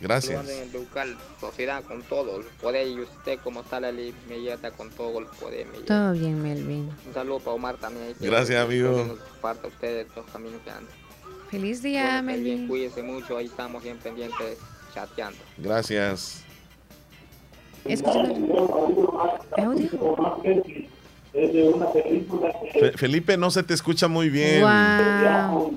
Gracias. 0.00 0.44
local, 0.72 1.16
sociedad 1.40 1.82
con 1.82 2.04
todo 2.04 2.38
el 2.38 2.44
poder 2.44 2.86
y 2.86 3.00
usted 3.00 3.40
como 3.42 3.62
está 3.62 3.80
la 3.80 3.90
ley 3.90 4.14
me 4.28 4.40
lleva 4.40 4.70
con 4.70 4.90
todo 4.90 5.18
el 5.18 5.26
poder. 5.26 5.66
Todo 5.86 6.12
bien, 6.12 6.40
Melvin. 6.40 6.92
Un 7.08 7.12
saludo 7.12 7.40
para 7.40 7.54
Omar 7.54 7.76
también. 7.76 8.14
Gracias, 8.20 8.64
amigo. 8.64 9.18
Parte 9.40 9.66
ustedes 9.66 10.06
los 10.14 10.24
caminos 10.26 10.60
que 10.62 10.70
andan. 10.70 11.03
Feliz 11.54 11.82
día, 11.82 12.20
bueno, 12.20 12.22
Melvin. 12.24 12.66
Cuídese 12.66 13.00
mucho, 13.04 13.36
ahí 13.36 13.46
estamos 13.46 13.80
bien 13.80 13.96
pendientes 13.98 14.58
chateando. 14.92 15.38
Gracias. 15.56 16.42
Felipe, 22.96 23.36
no 23.36 23.52
se 23.52 23.62
te 23.62 23.72
escucha 23.72 24.08
muy 24.08 24.30
bien. 24.30 24.62
Wow. 24.62 25.76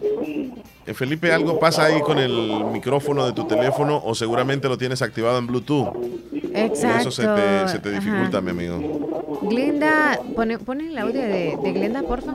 Eh, 0.87 0.93
Felipe, 0.93 1.31
algo 1.33 1.59
pasa 1.59 1.83
ahí 1.85 1.99
con 2.01 2.17
el 2.17 2.63
micrófono 2.71 3.25
de 3.25 3.33
tu 3.33 3.45
teléfono 3.45 4.01
o 4.03 4.15
seguramente 4.15 4.69
lo 4.69 4.77
tienes 4.77 5.01
activado 5.01 5.37
en 5.37 5.45
Bluetooth. 5.47 5.93
Exacto. 6.53 7.09
Eso 7.09 7.11
se 7.11 7.27
te, 7.27 7.67
se 7.67 7.79
te 7.79 7.89
Ajá. 7.89 7.99
dificulta, 7.99 8.39
mi 8.41 8.51
amigo. 8.51 9.39
Glenda, 9.41 10.19
pone, 10.35 10.57
pone 10.57 10.87
el 10.87 10.97
audio 10.97 11.21
de, 11.21 11.57
de 11.61 11.71
Glenda, 11.73 12.01
porfa. 12.03 12.33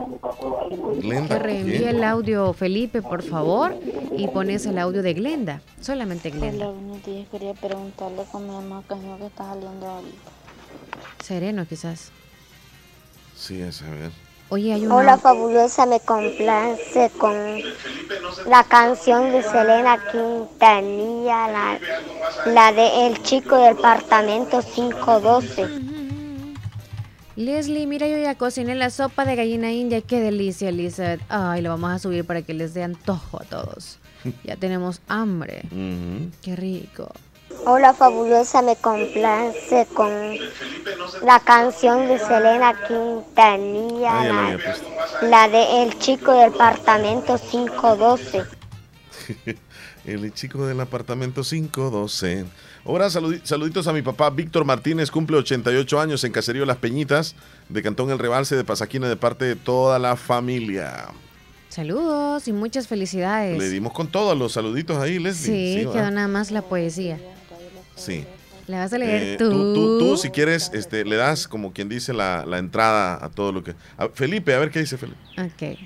Glenda, 1.01 1.35
Que 1.37 1.43
reenvíe 1.43 1.79
¿qué? 1.79 1.89
el 1.89 2.03
audio, 2.03 2.53
Felipe, 2.53 3.01
por 3.01 3.23
favor, 3.23 3.75
y 4.15 4.27
pones 4.27 4.65
el 4.67 4.77
audio 4.77 5.01
de 5.01 5.13
Glenda. 5.15 5.61
Solamente 5.81 6.29
Glenda. 6.29 6.67
Hola, 6.69 6.79
buenos 6.79 7.03
días. 7.05 7.27
Quería 7.29 7.53
preguntarle 7.55 8.23
con 8.31 8.43
mi 8.47 8.53
mamá 8.53 8.83
qué 8.87 8.93
es 8.93 9.03
lo 9.03 9.17
que 9.17 9.25
está 9.25 9.45
saliendo 9.45 9.87
ahorita. 9.87 10.31
Sereno, 11.23 11.65
quizás. 11.67 12.11
Sí, 13.35 13.59
es 13.61 13.81
a 13.81 13.89
ver. 13.89 14.11
Oye, 14.53 14.71
hay 14.71 14.85
una... 14.85 14.97
Hola 14.97 15.17
fabulosa, 15.17 15.87
me 15.87 15.99
complace 15.99 17.09
con 17.17 17.33
la 18.45 18.63
canción 18.65 19.31
de 19.31 19.41
Selena 19.41 19.97
Quintanilla, 20.11 21.47
la, 21.47 21.79
la 22.45 22.71
de 22.71 23.07
El 23.07 23.23
chico 23.23 23.57
del 23.57 23.75
apartamento 23.75 24.61
512. 24.61 25.67
Leslie, 27.35 27.87
mira, 27.87 28.07
yo 28.07 28.19
ya 28.19 28.35
cociné 28.35 28.75
la 28.75 28.91
sopa 28.91 29.25
de 29.25 29.35
gallina 29.35 29.71
india. 29.71 30.01
Qué 30.01 30.19
delicia, 30.19 30.69
Elizabeth. 30.69 31.21
Ay, 31.29 31.63
lo 31.63 31.69
vamos 31.69 31.89
a 31.91 31.97
subir 31.97 32.23
para 32.23 32.43
que 32.43 32.53
les 32.53 32.75
dé 32.75 32.83
antojo 32.83 33.41
a 33.41 33.45
todos. 33.45 33.97
Ya 34.43 34.55
tenemos 34.55 35.01
hambre. 35.07 35.63
Qué 36.43 36.55
rico. 36.55 37.11
Hola 37.65 37.93
fabulosa, 37.93 38.61
me 38.61 38.75
complace 38.75 39.87
con 39.93 40.09
la 41.23 41.39
canción 41.39 42.07
de 42.07 42.19
Selena 42.19 42.73
Quintanilla, 42.87 44.57
la, 45.21 45.47
de 45.47 45.83
El 45.83 45.97
chico 45.99 46.33
del 46.33 46.53
apartamento 46.53 47.37
512. 47.37 48.43
El 50.05 50.33
chico 50.33 50.65
del 50.65 50.81
apartamento 50.81 51.41
512. 51.43 52.45
Ahora 52.85 53.07
saludi- 53.07 53.41
saluditos 53.45 53.87
a 53.87 53.93
mi 53.93 54.01
papá 54.01 54.29
Víctor 54.29 54.65
Martínez, 54.65 55.09
cumple 55.09 55.37
88 55.37 55.99
años 56.01 56.23
en 56.25 56.33
Caserío 56.33 56.65
Las 56.65 56.77
Peñitas, 56.77 57.35
de 57.69 57.81
Cantón 57.81 58.09
El 58.11 58.19
Rebalse 58.19 58.57
de 58.57 58.65
Pasaquina, 58.65 59.07
de 59.07 59.15
parte 59.15 59.45
de 59.45 59.55
toda 59.55 59.99
la 59.99 60.17
familia. 60.17 61.05
Saludos 61.69 62.47
y 62.49 62.53
muchas 62.53 62.87
felicidades. 62.87 63.57
Le 63.57 63.69
dimos 63.69 63.93
con 63.93 64.07
todos 64.07 64.37
los 64.37 64.51
saluditos 64.51 64.97
ahí, 64.97 65.13
Sí, 65.13 65.19
Leslie. 65.19 65.75
quedó 65.79 65.93
¿verdad? 65.93 66.11
nada 66.11 66.27
más 66.27 66.51
la 66.51 66.61
poesía. 66.61 67.17
Sí. 67.95 68.25
¿La 68.67 68.79
vas 68.79 68.93
a 68.93 68.97
leer 68.97 69.21
Eh, 69.23 69.35
tú? 69.37 69.49
tú, 69.51 69.73
tú, 69.73 69.99
tú, 69.99 70.17
si 70.17 70.29
quieres, 70.29 70.71
este, 70.73 71.03
le 71.03 71.17
das 71.17 71.47
como 71.47 71.73
quien 71.73 71.89
dice 71.89 72.13
la, 72.13 72.45
la 72.45 72.57
entrada 72.59 73.23
a 73.23 73.29
todo 73.29 73.51
lo 73.51 73.63
que... 73.63 73.75
a- 73.97 74.07
Felipe, 74.09 74.53
a 74.53 74.59
ver 74.59 74.71
qué 74.71 74.79
dice 74.79 74.97
Felipe. 74.97 75.19
Ok. 75.37 75.77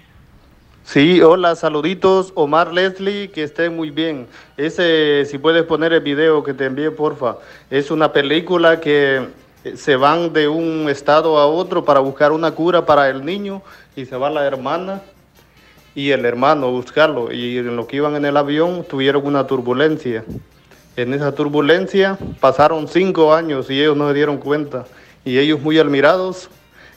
Sí, 0.85 1.19
hola, 1.21 1.55
saluditos, 1.55 2.31
Omar 2.35 2.71
Leslie, 2.71 3.29
que 3.31 3.43
estén 3.43 3.75
muy 3.75 3.89
bien. 3.89 4.25
Ese, 4.55 5.25
si 5.25 5.37
puedes 5.37 5.63
poner 5.63 5.91
el 5.91 5.99
video 6.01 6.43
que 6.43 6.53
te 6.53 6.65
envié, 6.65 6.91
porfa. 6.91 7.37
Es 7.69 7.91
una 7.91 8.13
película 8.13 8.79
que 8.79 9.27
eh, 9.65 9.75
se 9.75 9.95
van 9.97 10.31
de 10.31 10.47
un 10.47 10.87
estado 10.89 11.39
a 11.39 11.47
otro 11.47 11.83
para 11.83 11.99
buscar 11.99 12.31
una 12.31 12.51
cura 12.51 12.85
para 12.85 13.09
el 13.09 13.25
niño 13.25 13.61
y 13.97 14.05
se 14.05 14.15
va 14.15 14.29
la 14.29 14.45
hermana 14.45 15.01
y 15.93 16.11
el 16.11 16.23
hermano 16.25 16.67
a 16.67 16.69
buscarlo. 16.69 17.33
Y 17.33 17.57
en 17.57 17.75
lo 17.75 17.85
que 17.85 17.97
iban 17.97 18.15
en 18.15 18.23
el 18.23 18.37
avión 18.37 18.85
tuvieron 18.87 19.25
una 19.25 19.45
turbulencia. 19.45 20.23
En 20.97 21.13
esa 21.13 21.31
turbulencia 21.31 22.17
pasaron 22.39 22.87
cinco 22.87 23.31
años 23.31 23.69
y 23.69 23.79
ellos 23.79 23.95
no 23.95 24.07
se 24.07 24.15
dieron 24.15 24.39
cuenta. 24.39 24.85
Y 25.23 25.37
ellos 25.37 25.61
muy 25.61 25.77
admirados 25.77 26.49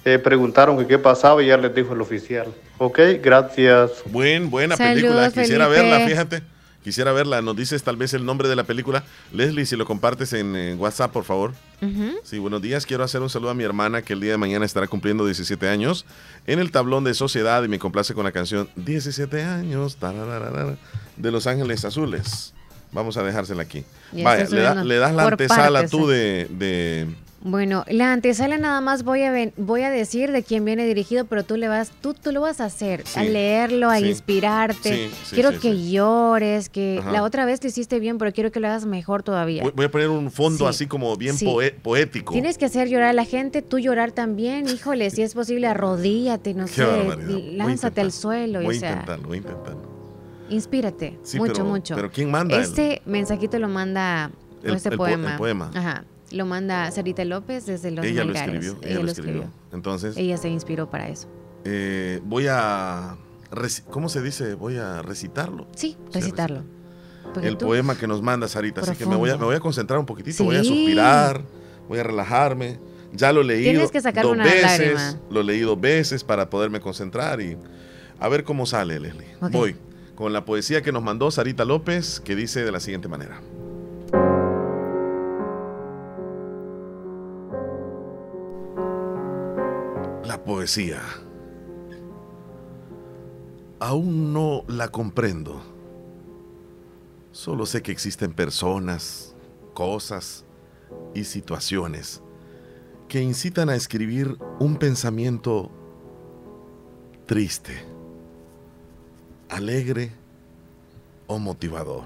eh, 0.06 0.18
preguntaron 0.18 0.78
que 0.78 0.86
qué 0.86 0.98
pasaba 0.98 1.42
y 1.42 1.48
ya 1.48 1.58
les 1.58 1.74
dijo 1.74 1.92
el 1.92 2.00
oficial. 2.00 2.46
Ok, 2.78 2.98
gracias. 3.22 3.90
Buen, 4.06 4.48
buena 4.48 4.74
Saludos, 4.74 5.02
película. 5.02 5.30
Quisiera 5.30 5.68
Felipe. 5.68 5.90
verla, 5.90 6.06
fíjate. 6.08 6.42
Quisiera 6.82 7.12
verla. 7.12 7.42
Nos 7.42 7.54
dices 7.56 7.82
tal 7.82 7.98
vez 7.98 8.14
el 8.14 8.24
nombre 8.24 8.48
de 8.48 8.56
la 8.56 8.64
película. 8.64 9.04
Leslie, 9.34 9.66
si 9.66 9.76
lo 9.76 9.84
compartes 9.84 10.32
en, 10.32 10.80
WhatsApp, 10.80 11.12
por 11.12 11.24
favor. 11.24 11.52
Sí, 12.22 12.38
buenos 12.38 12.62
días. 12.62 12.86
Quiero 12.86 13.04
hacer 13.04 13.20
un 13.20 13.28
saludo 13.28 13.50
a 13.50 13.54
mi 13.54 13.64
hermana 13.64 14.00
que 14.00 14.14
el 14.14 14.20
día 14.20 14.32
de 14.32 14.38
mañana 14.38 14.64
estará 14.64 14.86
cumpliendo 14.86 15.26
17 15.26 15.68
años 15.68 16.06
en 16.46 16.58
el 16.58 16.70
tablón 16.70 17.04
de 17.04 17.12
sociedad 17.12 17.62
y 17.64 17.68
me 17.68 17.78
complace 17.78 18.14
con 18.14 18.24
la 18.24 18.32
canción 18.32 18.70
17 18.76 19.42
años 19.42 19.98
de 21.18 21.30
Los 21.30 21.46
Ángeles 21.46 21.84
Azules. 21.84 22.54
Vamos 22.92 23.16
a 23.16 23.22
dejársela 23.22 23.62
aquí. 23.62 23.84
Ya 24.12 24.24
Vaya, 24.24 24.44
le, 24.48 24.60
da- 24.60 24.84
le 24.84 24.96
das 24.96 25.14
la 25.14 25.28
antesala 25.28 25.72
partes, 25.80 25.90
tú 25.90 26.08
de, 26.08 26.46
de- 26.50 27.06
Bueno, 27.42 27.84
la 27.88 28.12
antesala 28.12 28.58
nada 28.58 28.80
más 28.82 29.02
voy 29.04 29.22
a 29.22 29.30
ven- 29.30 29.52
voy 29.56 29.82
a 29.82 29.90
decir 29.90 30.30
de 30.32 30.42
quién 30.42 30.64
viene 30.64 30.84
dirigido, 30.84 31.24
pero 31.24 31.44
tú 31.44 31.56
le 31.56 31.68
vas, 31.68 31.90
tú, 32.02 32.12
tú 32.14 32.32
lo 32.32 32.40
vas 32.42 32.60
a 32.60 32.64
hacer, 32.66 33.04
a 33.14 33.22
leerlo, 33.22 33.88
a 33.88 33.98
sí. 33.98 34.06
inspirarte. 34.08 35.08
Sí, 35.08 35.10
sí, 35.24 35.34
quiero 35.36 35.58
que 35.58 35.88
llores, 35.90 36.68
que 36.68 36.98
Ajá. 37.00 37.12
la 37.12 37.22
otra 37.22 37.44
vez 37.46 37.62
lo 37.62 37.68
hiciste 37.68 37.98
bien, 38.00 38.18
pero 38.18 38.32
quiero 38.32 38.50
que 38.52 38.58
lo 38.60 38.66
hagas 38.66 38.84
mejor 38.84 39.22
todavía. 39.22 39.62
Voy, 39.62 39.72
voy 39.74 39.84
a 39.86 39.90
poner 39.90 40.08
un 40.10 40.30
fondo 40.32 40.64
Sí. 40.64 40.68
así 40.70 40.86
como 40.86 41.16
bien 41.16 41.36
poe- 41.38 41.70
poético. 41.72 42.32
Tienes 42.32 42.58
que 42.58 42.64
hacer 42.66 42.88
llorar 42.88 43.10
a 43.10 43.12
la 43.14 43.24
gente, 43.24 43.62
tú 43.62 43.78
llorar 43.78 44.10
también, 44.12 44.68
híjole, 44.68 45.08
si 45.10 45.22
es 45.22 45.32
posible, 45.32 45.66
arrodíllate, 45.68 46.52
no 46.54 46.66
Qué 46.66 46.72
sé, 46.72 47.52
lánzate 47.54 48.00
al 48.02 48.10
suelo, 48.12 48.60
Voy 48.60 48.74
a 48.74 48.78
intentarlo, 48.78 49.28
voy 49.28 49.36
a 49.38 49.40
intentarlo. 49.40 49.89
Inspírate, 50.50 51.18
Sí, 51.22 51.38
mucho, 51.38 51.52
pero- 51.54 51.64
mucho. 51.64 51.94
pero 51.94 52.10
¿quién 52.10 52.30
manda 52.30 52.56
el- 52.56 52.62
Este 52.62 53.02
mensajito 53.06 53.58
lo 53.58 53.68
manda, 53.68 54.30
El- 54.62 54.74
este 54.74 54.90
el 54.90 54.96
po- 54.96 55.04
poema. 55.04 55.32
el 55.32 55.38
poema. 55.38 55.70
Ajá, 55.74 56.04
lo 56.32 56.46
manda 56.46 56.90
Sarita 56.90 57.24
López 57.24 57.66
desde 57.66 57.90
Los 57.90 58.04
Ella 58.04 58.20
lo 58.24 58.32
Melgares. 58.32 58.54
escribió, 58.66 58.88
ella 58.90 59.02
lo 59.02 59.10
escribió. 59.10 59.44
Entonces, 59.72 60.16
Ella 60.16 60.36
se 60.36 60.48
inspiró 60.48 60.90
para 60.90 61.08
eso. 61.08 61.28
eh, 61.64 62.20
voy 62.24 62.46
a... 62.48 63.16
¿Cómo 63.90 64.08
se 64.08 64.22
dice? 64.22 64.54
Voy 64.54 64.76
a 64.76 65.02
recitarlo. 65.02 65.66
Sí, 65.74 65.96
recitarlo. 66.12 66.62
Porque 67.34 67.48
el 67.48 67.56
tú- 67.56 67.66
poema 67.66 67.96
que 67.98 68.06
nos 68.06 68.22
manda 68.22 68.46
Sarita. 68.48 68.80
Así 68.80 68.94
que 68.96 69.06
me 69.06 69.16
voy, 69.16 69.28
a, 69.30 69.32
Profundo. 69.32 69.38
me 69.38 69.46
voy 69.46 69.56
a 69.56 69.60
concentrar 69.60 69.98
un 69.98 70.06
poquitito, 70.06 70.44
voy 70.44 70.56
a 70.56 70.64
suspirar, 70.64 71.42
voy 71.88 71.98
a 71.98 72.02
relajarme. 72.04 72.78
Ya 73.12 73.32
lo 73.32 73.40
he 73.40 73.44
leído 73.44 73.70
Tienes 73.72 73.90
que 73.90 74.00
sacar 74.00 74.22
dos 74.24 74.32
una 74.34 74.44
veces, 74.44 74.62
lágrima. 74.94 75.20
lo 75.30 75.42
leí 75.42 75.60
dos 75.60 75.80
veces 75.80 76.22
para 76.22 76.48
poderme 76.48 76.80
concentrar 76.80 77.40
y 77.40 77.56
a 78.20 78.28
ver 78.28 78.44
cómo 78.44 78.66
sale, 78.66 79.00
Leslie. 79.00 79.26
Ok. 79.40 79.50
Voy 79.50 79.76
con 80.20 80.34
la 80.34 80.44
poesía 80.44 80.82
que 80.82 80.92
nos 80.92 81.02
mandó 81.02 81.30
Sarita 81.30 81.64
López, 81.64 82.20
que 82.20 82.36
dice 82.36 82.62
de 82.62 82.70
la 82.70 82.78
siguiente 82.78 83.08
manera. 83.08 83.40
La 90.26 90.44
poesía. 90.44 91.00
Aún 93.78 94.34
no 94.34 94.62
la 94.68 94.88
comprendo. 94.88 95.62
Solo 97.32 97.64
sé 97.64 97.80
que 97.80 97.90
existen 97.90 98.34
personas, 98.34 99.34
cosas 99.72 100.44
y 101.14 101.24
situaciones 101.24 102.20
que 103.08 103.22
incitan 103.22 103.70
a 103.70 103.74
escribir 103.74 104.36
un 104.58 104.76
pensamiento 104.76 105.70
triste, 107.24 107.89
alegre 109.50 110.12
o 111.26 111.38
motivador. 111.38 112.04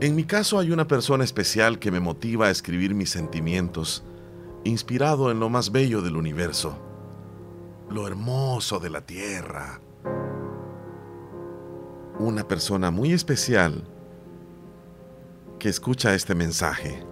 En 0.00 0.14
mi 0.14 0.24
caso 0.24 0.58
hay 0.58 0.70
una 0.70 0.86
persona 0.86 1.24
especial 1.24 1.78
que 1.78 1.90
me 1.90 2.00
motiva 2.00 2.46
a 2.46 2.50
escribir 2.50 2.94
mis 2.94 3.10
sentimientos, 3.10 4.04
inspirado 4.64 5.30
en 5.30 5.40
lo 5.40 5.48
más 5.48 5.72
bello 5.72 6.02
del 6.02 6.16
universo, 6.16 6.78
lo 7.90 8.06
hermoso 8.06 8.78
de 8.78 8.90
la 8.90 9.00
tierra. 9.00 9.80
Una 12.18 12.46
persona 12.46 12.90
muy 12.90 13.12
especial 13.12 13.84
que 15.58 15.68
escucha 15.68 16.14
este 16.14 16.34
mensaje. 16.34 17.02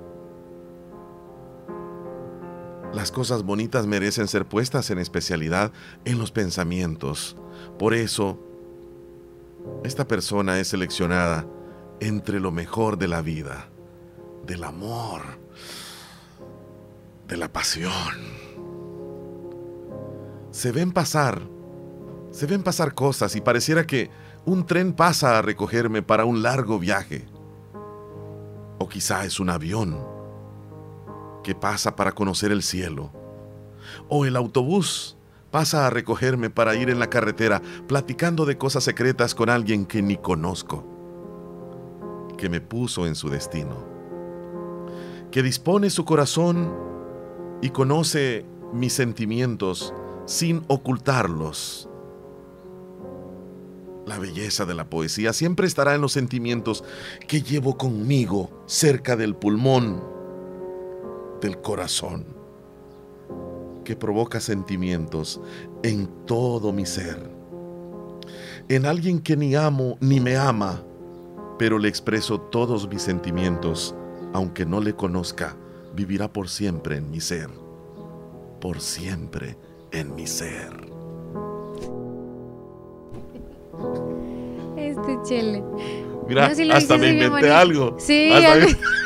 Las 2.92 3.10
cosas 3.10 3.42
bonitas 3.42 3.86
merecen 3.86 4.28
ser 4.28 4.46
puestas 4.46 4.90
en 4.90 4.98
especialidad 4.98 5.72
en 6.04 6.18
los 6.18 6.30
pensamientos. 6.30 7.36
Por 7.78 7.92
eso, 7.92 8.38
esta 9.84 10.06
persona 10.06 10.58
es 10.58 10.68
seleccionada 10.68 11.46
entre 12.00 12.40
lo 12.40 12.50
mejor 12.50 12.98
de 12.98 13.08
la 13.08 13.22
vida, 13.22 13.68
del 14.44 14.64
amor, 14.64 15.22
de 17.26 17.36
la 17.36 17.52
pasión. 17.52 17.92
Se 20.50 20.72
ven 20.72 20.92
pasar, 20.92 21.40
se 22.30 22.46
ven 22.46 22.62
pasar 22.62 22.94
cosas 22.94 23.36
y 23.36 23.40
pareciera 23.40 23.86
que 23.86 24.10
un 24.44 24.66
tren 24.66 24.92
pasa 24.92 25.38
a 25.38 25.42
recogerme 25.42 26.02
para 26.02 26.24
un 26.24 26.42
largo 26.42 26.78
viaje. 26.78 27.26
O 28.78 28.88
quizá 28.88 29.24
es 29.24 29.40
un 29.40 29.50
avión 29.50 29.98
que 31.42 31.54
pasa 31.54 31.96
para 31.96 32.12
conocer 32.12 32.52
el 32.52 32.62
cielo. 32.62 33.12
O 34.08 34.26
el 34.26 34.36
autobús 34.36 35.15
pasa 35.56 35.86
a 35.86 35.90
recogerme 35.90 36.50
para 36.50 36.74
ir 36.74 36.90
en 36.90 36.98
la 36.98 37.08
carretera 37.08 37.62
platicando 37.88 38.44
de 38.44 38.58
cosas 38.58 38.84
secretas 38.84 39.34
con 39.34 39.48
alguien 39.48 39.86
que 39.86 40.02
ni 40.02 40.18
conozco, 40.18 40.84
que 42.36 42.50
me 42.50 42.60
puso 42.60 43.06
en 43.06 43.14
su 43.14 43.30
destino, 43.30 43.82
que 45.30 45.42
dispone 45.42 45.88
su 45.88 46.04
corazón 46.04 46.74
y 47.62 47.70
conoce 47.70 48.44
mis 48.74 48.92
sentimientos 48.92 49.94
sin 50.26 50.62
ocultarlos. 50.66 51.88
La 54.04 54.18
belleza 54.18 54.66
de 54.66 54.74
la 54.74 54.90
poesía 54.90 55.32
siempre 55.32 55.66
estará 55.66 55.94
en 55.94 56.02
los 56.02 56.12
sentimientos 56.12 56.84
que 57.26 57.40
llevo 57.40 57.78
conmigo 57.78 58.62
cerca 58.66 59.16
del 59.16 59.34
pulmón, 59.34 60.04
del 61.40 61.62
corazón, 61.62 62.35
que 63.86 63.94
provoca 63.94 64.40
sentimientos 64.40 65.40
en 65.84 66.08
todo 66.26 66.72
mi 66.72 66.84
ser. 66.84 67.30
En 68.68 68.84
alguien 68.84 69.20
que 69.20 69.36
ni 69.36 69.54
amo 69.54 69.96
ni 70.00 70.18
me 70.18 70.36
ama, 70.36 70.82
pero 71.56 71.78
le 71.78 71.88
expreso 71.88 72.40
todos 72.40 72.88
mis 72.88 73.00
sentimientos, 73.00 73.94
aunque 74.34 74.66
no 74.66 74.80
le 74.80 74.94
conozca, 74.94 75.56
vivirá 75.94 76.32
por 76.32 76.48
siempre 76.48 76.96
en 76.96 77.12
mi 77.12 77.20
ser, 77.20 77.48
por 78.60 78.80
siempre 78.80 79.56
en 79.92 80.16
mi 80.16 80.26
ser. 80.26 80.72
Este 84.76 85.18
chile. 85.24 85.62
Mira, 86.26 86.52
No, 86.52 86.74
hasta 86.74 86.98
me 86.98 87.10
inventé 87.10 87.52
algo. 87.52 87.96
Sí, 88.00 88.32
Hasta 88.32 88.66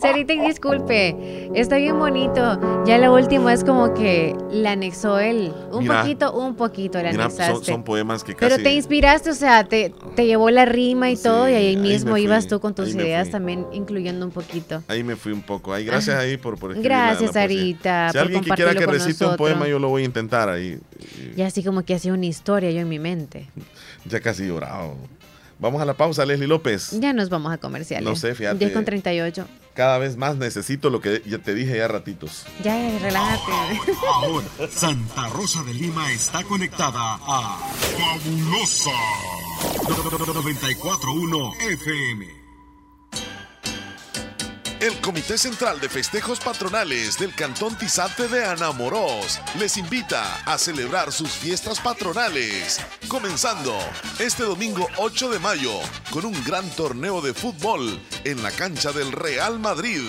Sarita, 0.00 0.32
disculpe. 0.32 1.50
Está 1.54 1.76
bien 1.76 1.98
bonito. 1.98 2.84
Ya 2.86 2.98
la 2.98 3.10
última 3.10 3.52
es 3.52 3.64
como 3.64 3.94
que 3.94 4.34
le 4.52 4.68
anexó 4.68 5.18
él. 5.18 5.52
Un 5.72 5.80
Mira. 5.84 6.02
poquito, 6.02 6.32
un 6.32 6.54
poquito 6.54 6.98
Mira, 6.98 7.10
anexaste. 7.10 7.54
son, 7.54 7.64
son 7.64 7.82
poemas 7.82 8.22
que 8.22 8.34
casi... 8.34 8.50
Pero 8.52 8.62
te 8.62 8.72
inspiraste, 8.74 9.30
o 9.30 9.34
sea, 9.34 9.64
te, 9.64 9.92
te 10.14 10.26
llevó 10.26 10.50
la 10.50 10.64
rima 10.66 11.10
y 11.10 11.16
todo, 11.16 11.48
y 11.48 11.54
ahí 11.54 11.76
mismo 11.76 12.16
ibas 12.16 12.46
tú 12.46 12.60
con 12.60 12.74
tus 12.74 12.94
ideas 12.94 13.30
también, 13.30 13.66
incluyendo 13.72 14.24
un 14.24 14.32
poquito. 14.32 14.82
Ahí 14.88 15.02
me 15.02 15.16
fui 15.16 15.32
un 15.32 15.42
poco. 15.42 15.72
Ahí, 15.72 15.84
gracias 15.84 16.16
Ajá. 16.16 16.24
ahí 16.24 16.36
por, 16.36 16.58
por 16.58 16.70
escribir 16.70 16.90
la- 16.90 16.98
la 16.98 17.06
Gracias. 17.10 17.32
Sarita, 17.32 18.08
Si 18.08 18.12
por 18.12 18.22
alguien 18.22 18.44
que 18.44 18.50
quiera 18.50 18.74
que 18.74 18.86
recite 18.86 19.26
un 19.26 19.36
poema, 19.36 19.66
yo 19.66 19.78
lo 19.78 19.88
voy 19.88 20.02
a 20.02 20.04
intentar 20.04 20.48
ahí. 20.48 20.78
Y 21.36 21.42
así 21.42 21.62
como 21.64 21.82
que 21.82 21.94
hacía 21.94 22.12
una 22.12 22.26
historia 22.26 22.70
yo 22.70 22.80
en 22.80 22.88
mi 22.88 22.98
mente. 22.98 23.46
Ya 24.04 24.20
casi 24.20 24.46
llorado. 24.46 24.94
Vamos 25.58 25.82
a 25.82 25.84
la 25.84 25.94
pausa, 25.94 26.24
Leslie 26.24 26.46
López. 26.46 26.92
Ya 27.00 27.12
nos 27.12 27.30
vamos 27.30 27.52
a 27.52 27.58
comerciales. 27.58 28.08
No 28.08 28.14
sé, 28.14 28.34
fíjate. 28.34 28.58
10 28.58 28.72
con 28.72 28.84
38. 28.84 29.46
Cada 29.74 29.98
vez 29.98 30.16
más 30.16 30.36
necesito 30.36 30.90
lo 30.90 31.00
que 31.00 31.22
ya 31.26 31.38
te 31.38 31.54
dije 31.54 31.76
ya 31.76 31.88
ratitos. 31.88 32.44
Ya, 32.62 32.76
ya, 32.76 32.98
relájate. 32.98 33.52
Ahora, 34.06 34.46
Santa 34.70 35.28
Rosa 35.28 35.62
de 35.64 35.74
Lima 35.74 36.12
está 36.12 36.42
conectada 36.44 37.14
a 37.20 37.58
Fabulosa 37.96 38.90
941 39.88 41.52
FM. 41.70 42.37
El 44.80 45.00
Comité 45.00 45.36
Central 45.36 45.80
de 45.80 45.88
Festejos 45.88 46.38
Patronales 46.38 47.18
del 47.18 47.34
Cantón 47.34 47.76
Tizate 47.76 48.28
de 48.28 48.44
Anamorós 48.44 49.40
les 49.58 49.76
invita 49.76 50.36
a 50.44 50.56
celebrar 50.56 51.10
sus 51.10 51.30
fiestas 51.30 51.80
patronales, 51.80 52.80
comenzando 53.08 53.76
este 54.20 54.44
domingo 54.44 54.86
8 54.98 55.30
de 55.30 55.40
mayo 55.40 55.72
con 56.12 56.24
un 56.24 56.44
gran 56.44 56.70
torneo 56.76 57.20
de 57.20 57.34
fútbol 57.34 58.00
en 58.22 58.40
la 58.44 58.52
cancha 58.52 58.92
del 58.92 59.10
Real 59.10 59.58
Madrid. 59.58 60.00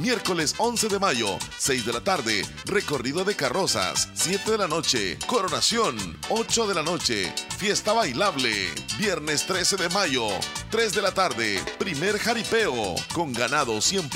Miércoles 0.00 0.56
11 0.58 0.88
de 0.88 0.98
mayo, 0.98 1.38
6 1.58 1.86
de 1.86 1.92
la 1.92 2.00
tarde, 2.00 2.44
recorrido 2.64 3.24
de 3.24 3.36
carrozas, 3.36 4.08
7 4.14 4.50
de 4.50 4.58
la 4.58 4.66
noche, 4.66 5.18
coronación, 5.28 6.18
8 6.30 6.66
de 6.66 6.74
la 6.74 6.82
noche, 6.82 7.32
fiesta 7.58 7.92
bailable. 7.92 8.74
Viernes 8.98 9.46
13 9.46 9.76
de 9.76 9.88
mayo, 9.90 10.26
3 10.72 10.94
de 10.94 11.02
la 11.02 11.12
tarde, 11.12 11.62
primer 11.78 12.18
jaripeo 12.18 12.96
con 13.12 13.32
ganado 13.32 13.76
100% 13.76 14.15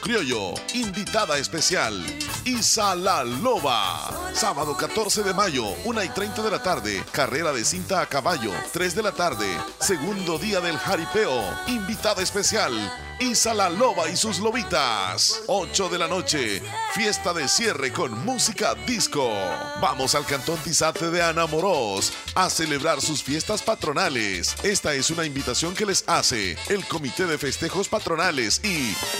criollo. 0.00 0.54
Invitada 0.74 1.38
especial, 1.38 2.00
Isa 2.44 2.94
La 2.94 3.24
Loba. 3.24 4.32
Sábado 4.32 4.76
14 4.76 5.22
de 5.22 5.34
mayo, 5.34 5.64
1 5.84 6.04
y 6.04 6.08
30 6.08 6.42
de 6.42 6.50
la 6.50 6.62
tarde, 6.62 7.02
carrera 7.10 7.52
de 7.52 7.64
cinta 7.64 8.00
a 8.00 8.06
caballo. 8.06 8.52
3 8.72 8.94
de 8.94 9.02
la 9.02 9.12
tarde, 9.12 9.46
segundo 9.80 10.38
día 10.38 10.60
del 10.60 10.78
jaripeo. 10.78 11.42
Invitada 11.66 12.22
especial, 12.22 12.72
Isa 13.20 13.54
La 13.54 13.70
Loba 13.70 14.08
y 14.08 14.16
sus 14.16 14.38
lobitas. 14.38 15.42
8 15.46 15.88
de 15.88 15.98
la 15.98 16.08
noche, 16.08 16.62
fiesta 16.92 17.32
de 17.32 17.48
cierre 17.48 17.92
con 17.92 18.24
música 18.24 18.74
disco. 18.86 19.30
Vamos 19.80 20.14
al 20.14 20.26
Cantón 20.26 20.58
Tizate 20.58 21.10
de 21.10 21.22
Ana 21.22 21.46
Morós 21.46 22.12
a 22.34 22.50
celebrar 22.50 23.00
sus 23.00 23.22
fiestas 23.22 23.62
patronales. 23.62 24.56
Esta 24.62 24.94
es 24.94 25.10
una 25.10 25.24
invitación 25.24 25.74
que 25.74 25.86
les 25.86 26.04
hace 26.08 26.56
el 26.68 26.84
Comité 26.86 27.26
de 27.26 27.38
Festejos 27.38 27.88
Patronales 27.88 28.60
y 28.64 28.94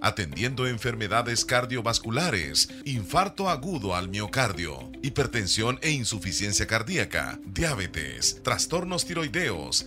atendiendo 0.00 0.66
enfermedades 0.66 1.44
cardiovasculares, 1.44 2.68
infarto 2.84 3.48
agudo 3.48 3.94
al 3.94 4.08
miocardio, 4.08 4.90
hipertensión 5.02 5.78
e 5.82 5.90
insuficiencia 5.90 6.66
cardíaca, 6.66 7.38
diabetes, 7.46 8.40
trastornos 8.42 9.04
tiroideos, 9.04 9.86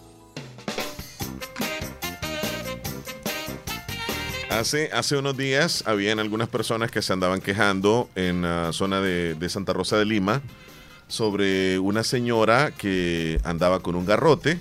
Hace, 4.51 4.89
hace 4.91 5.15
unos 5.15 5.37
días 5.37 5.81
habían 5.87 6.19
algunas 6.19 6.49
personas 6.49 6.91
que 6.91 7.01
se 7.01 7.13
andaban 7.13 7.39
quejando 7.39 8.09
en 8.15 8.41
la 8.41 8.73
zona 8.73 8.99
de, 8.99 9.33
de 9.33 9.47
Santa 9.47 9.71
Rosa 9.71 9.97
de 9.97 10.03
Lima 10.03 10.41
sobre 11.07 11.79
una 11.79 12.03
señora 12.03 12.71
que 12.71 13.39
andaba 13.45 13.79
con 13.79 13.95
un 13.95 14.05
garrote 14.05 14.59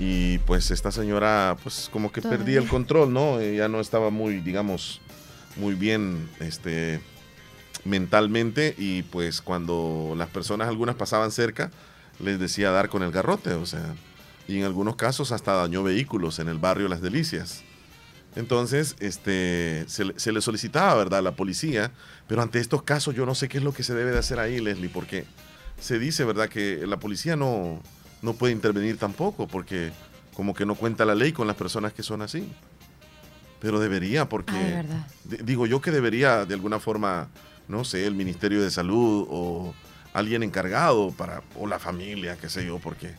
y 0.00 0.38
pues 0.38 0.72
esta 0.72 0.90
señora 0.90 1.56
pues 1.62 1.88
como 1.92 2.10
que 2.10 2.20
Todavía. 2.20 2.38
perdía 2.38 2.58
el 2.58 2.66
control, 2.66 3.12
¿no? 3.12 3.38
Ella 3.38 3.68
no 3.68 3.78
estaba 3.78 4.10
muy, 4.10 4.40
digamos, 4.40 5.00
muy 5.54 5.74
bien 5.76 6.28
este, 6.40 7.00
mentalmente 7.84 8.74
y 8.76 9.04
pues 9.04 9.40
cuando 9.40 10.14
las 10.16 10.28
personas 10.28 10.66
algunas 10.66 10.96
pasaban 10.96 11.30
cerca 11.30 11.70
les 12.18 12.40
decía 12.40 12.72
dar 12.72 12.88
con 12.88 13.04
el 13.04 13.12
garrote, 13.12 13.52
o 13.52 13.64
sea, 13.64 13.94
y 14.48 14.58
en 14.58 14.64
algunos 14.64 14.96
casos 14.96 15.30
hasta 15.30 15.52
dañó 15.52 15.84
vehículos 15.84 16.40
en 16.40 16.48
el 16.48 16.58
barrio 16.58 16.88
Las 16.88 17.00
Delicias. 17.00 17.62
Entonces, 18.38 18.94
este, 19.00 19.84
se, 19.88 20.04
le- 20.04 20.18
se 20.20 20.30
le 20.30 20.40
solicitaba, 20.40 20.94
¿verdad?, 20.94 21.18
a 21.18 21.22
la 21.22 21.32
policía, 21.32 21.90
pero 22.28 22.40
ante 22.40 22.60
estos 22.60 22.84
casos 22.84 23.16
yo 23.16 23.26
no 23.26 23.34
sé 23.34 23.48
qué 23.48 23.58
es 23.58 23.64
lo 23.64 23.72
que 23.72 23.82
se 23.82 23.94
debe 23.96 24.12
de 24.12 24.18
hacer 24.20 24.38
ahí, 24.38 24.60
Leslie, 24.60 24.88
porque 24.88 25.24
se 25.80 25.98
dice, 25.98 26.22
¿verdad?, 26.24 26.48
que 26.48 26.86
la 26.86 26.98
policía 26.98 27.34
no, 27.34 27.82
no 28.22 28.34
puede 28.34 28.52
intervenir 28.52 28.96
tampoco, 28.96 29.48
porque 29.48 29.90
como 30.34 30.54
que 30.54 30.64
no 30.64 30.76
cuenta 30.76 31.04
la 31.04 31.16
ley 31.16 31.32
con 31.32 31.48
las 31.48 31.56
personas 31.56 31.92
que 31.92 32.04
son 32.04 32.22
así. 32.22 32.48
Pero 33.58 33.80
debería, 33.80 34.28
porque 34.28 34.52
Ah, 34.54 35.06
de 35.24 35.38
digo 35.38 35.66
yo 35.66 35.80
que 35.80 35.90
debería 35.90 36.44
de 36.44 36.54
alguna 36.54 36.78
forma, 36.78 37.26
no 37.66 37.82
sé, 37.82 38.06
el 38.06 38.14
Ministerio 38.14 38.62
de 38.62 38.70
Salud 38.70 39.26
o 39.28 39.74
alguien 40.12 40.44
encargado 40.44 41.10
para, 41.10 41.42
o 41.56 41.66
la 41.66 41.80
familia, 41.80 42.36
qué 42.40 42.48
sé 42.48 42.64
yo, 42.64 42.78
porque 42.78 43.10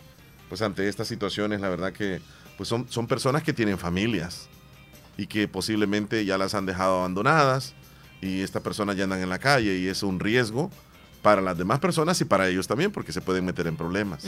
pues 0.48 0.62
ante 0.62 0.88
estas 0.88 1.10
situaciones, 1.10 1.60
la 1.60 1.68
verdad 1.68 1.92
que 1.92 2.22
pues 2.56 2.70
son, 2.70 2.90
son 2.90 3.06
personas 3.06 3.44
que 3.44 3.52
tienen 3.52 3.78
familias 3.78 4.48
y 5.20 5.28
que 5.28 5.50
posiblemente 5.50 6.24
ya 6.24 6.38
las 6.38 6.56
han 6.56 6.66
dejado 6.66 7.00
abandonadas 7.00 7.74
y 8.22 8.40
estas 8.40 8.62
personas 8.62 8.96
ya 8.96 9.04
andan 9.04 9.20
en 9.22 9.28
la 9.28 9.38
calle 9.38 9.78
y 9.78 9.88
es 9.88 10.02
un 10.02 10.18
riesgo 10.18 10.72
para 11.22 11.42
las 11.42 11.58
demás 11.58 11.80
personas 11.80 12.22
y 12.22 12.26
para 12.26 12.48
ellos 12.48 12.70
también 12.70 12.90
porque 12.94 13.12
se 13.12 13.20
pueden 13.20 13.44
meter 13.44 13.68
en 13.68 13.76
problemas. 13.76 14.26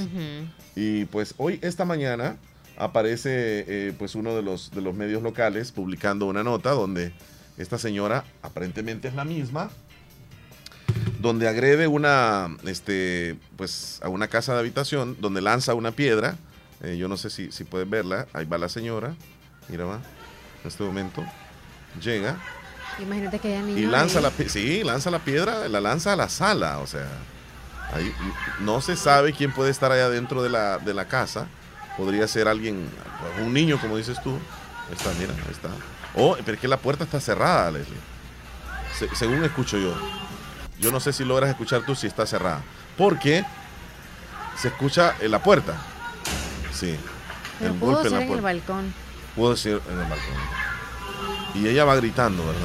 Y 0.76 1.06
pues 1.06 1.34
hoy, 1.38 1.60
esta 1.62 1.86
mañana, 1.86 2.36
aparece 2.78 3.30
eh, 3.68 3.94
pues 3.98 4.16
uno 4.16 4.36
de 4.36 4.42
los, 4.42 4.72
de 4.72 4.82
los 4.82 4.94
medios 4.94 5.24
locales 5.24 5.72
publicando 5.72 6.26
una 6.26 6.44
nota 6.44 6.72
donde 6.72 7.14
esta 7.58 7.78
señora, 7.78 8.26
aparentemente 8.42 9.08
es 9.08 9.14
la 9.14 9.24
misma, 9.24 9.72
donde 11.22 11.48
agrede 11.48 11.88
una, 11.88 12.50
este, 12.66 13.38
pues, 13.56 14.02
a 14.04 14.10
una 14.10 14.28
casa 14.28 14.56
de 14.56 14.60
habitación, 14.60 15.16
donde 15.22 15.42
lanza 15.42 15.74
una 15.74 15.94
piedra. 15.94 16.36
Eh, 16.84 16.98
yo 16.98 17.08
no 17.08 17.16
sé 17.16 17.30
si, 17.30 17.50
si 17.54 17.64
pueden 17.64 17.90
verla. 17.90 18.28
Ahí 18.34 18.44
va 18.44 18.58
la 18.58 18.68
señora. 18.68 19.16
Mira, 19.70 19.86
va. 19.86 20.02
En 20.64 20.68
este 20.68 20.84
momento. 20.84 21.24
Llega 22.02 22.36
Imagínate 23.00 23.40
que 23.40 23.58
haya 23.58 23.68
y 23.70 23.86
lanza 23.86 24.20
ahí. 24.20 24.24
la, 24.24 24.50
sí, 24.50 24.84
lanza 24.84 25.10
la 25.12 25.20
piedra, 25.20 25.68
la 25.68 25.82
lanza 25.82 26.14
a 26.14 26.16
la 26.16 26.30
sala. 26.30 26.80
O 26.80 26.88
sea, 26.88 27.08
ahí 27.94 28.14
no 28.60 28.80
se 28.82 28.96
sabe 28.96 29.34
quién 29.34 29.52
puede 29.54 29.72
estar 29.72 29.92
allá 29.92 30.10
dentro 30.10 30.44
de 30.44 30.50
la, 30.50 30.78
de 30.78 30.94
la 30.94 31.06
casa. 31.06 31.48
Podría 31.98 32.28
ser 32.28 32.48
alguien, 32.48 32.90
un 33.42 33.54
niño, 33.54 33.80
como 33.80 33.98
dices 33.98 34.22
tú. 34.22 34.32
Ahí 34.32 34.94
está, 34.98 35.10
mira, 35.20 35.34
ahí 35.34 35.52
está. 35.52 35.70
Oh, 36.16 36.36
pero 36.46 36.54
es 36.56 36.60
que 36.60 36.68
la 36.68 36.78
puerta 36.78 37.04
está 37.06 37.20
cerrada, 37.20 37.72
Leslie. 37.72 37.98
Se- 38.98 39.14
según 39.16 39.44
escucho 39.44 39.78
yo. 39.78 39.94
Yo 40.80 40.92
no 40.92 41.00
sé 41.00 41.14
si 41.14 41.24
logras 41.24 41.50
escuchar 41.50 41.84
tú 41.86 41.96
si 41.96 42.08
está 42.08 42.26
cerrada. 42.26 42.62
Porque 42.98 43.44
se 44.58 44.68
escucha 44.68 45.16
en 45.22 45.32
la 45.32 45.42
puerta. 45.42 45.76
Sí. 46.74 46.96
Pero 47.60 47.74
el 47.74 47.80
pudo 47.80 47.92
golpe 47.94 48.08
en 48.08 48.12
ser 48.12 48.20
la 48.20 48.26
en 48.26 48.32
el 48.34 48.40
puerta. 48.42 48.44
balcón. 48.76 48.94
Pudo 49.36 49.56
ser 49.56 49.82
en 49.90 49.94
el 49.94 50.10
balcón. 50.10 50.36
Y 51.56 51.68
ella 51.68 51.86
va 51.86 51.96
gritando, 51.96 52.46
¿verdad? 52.46 52.62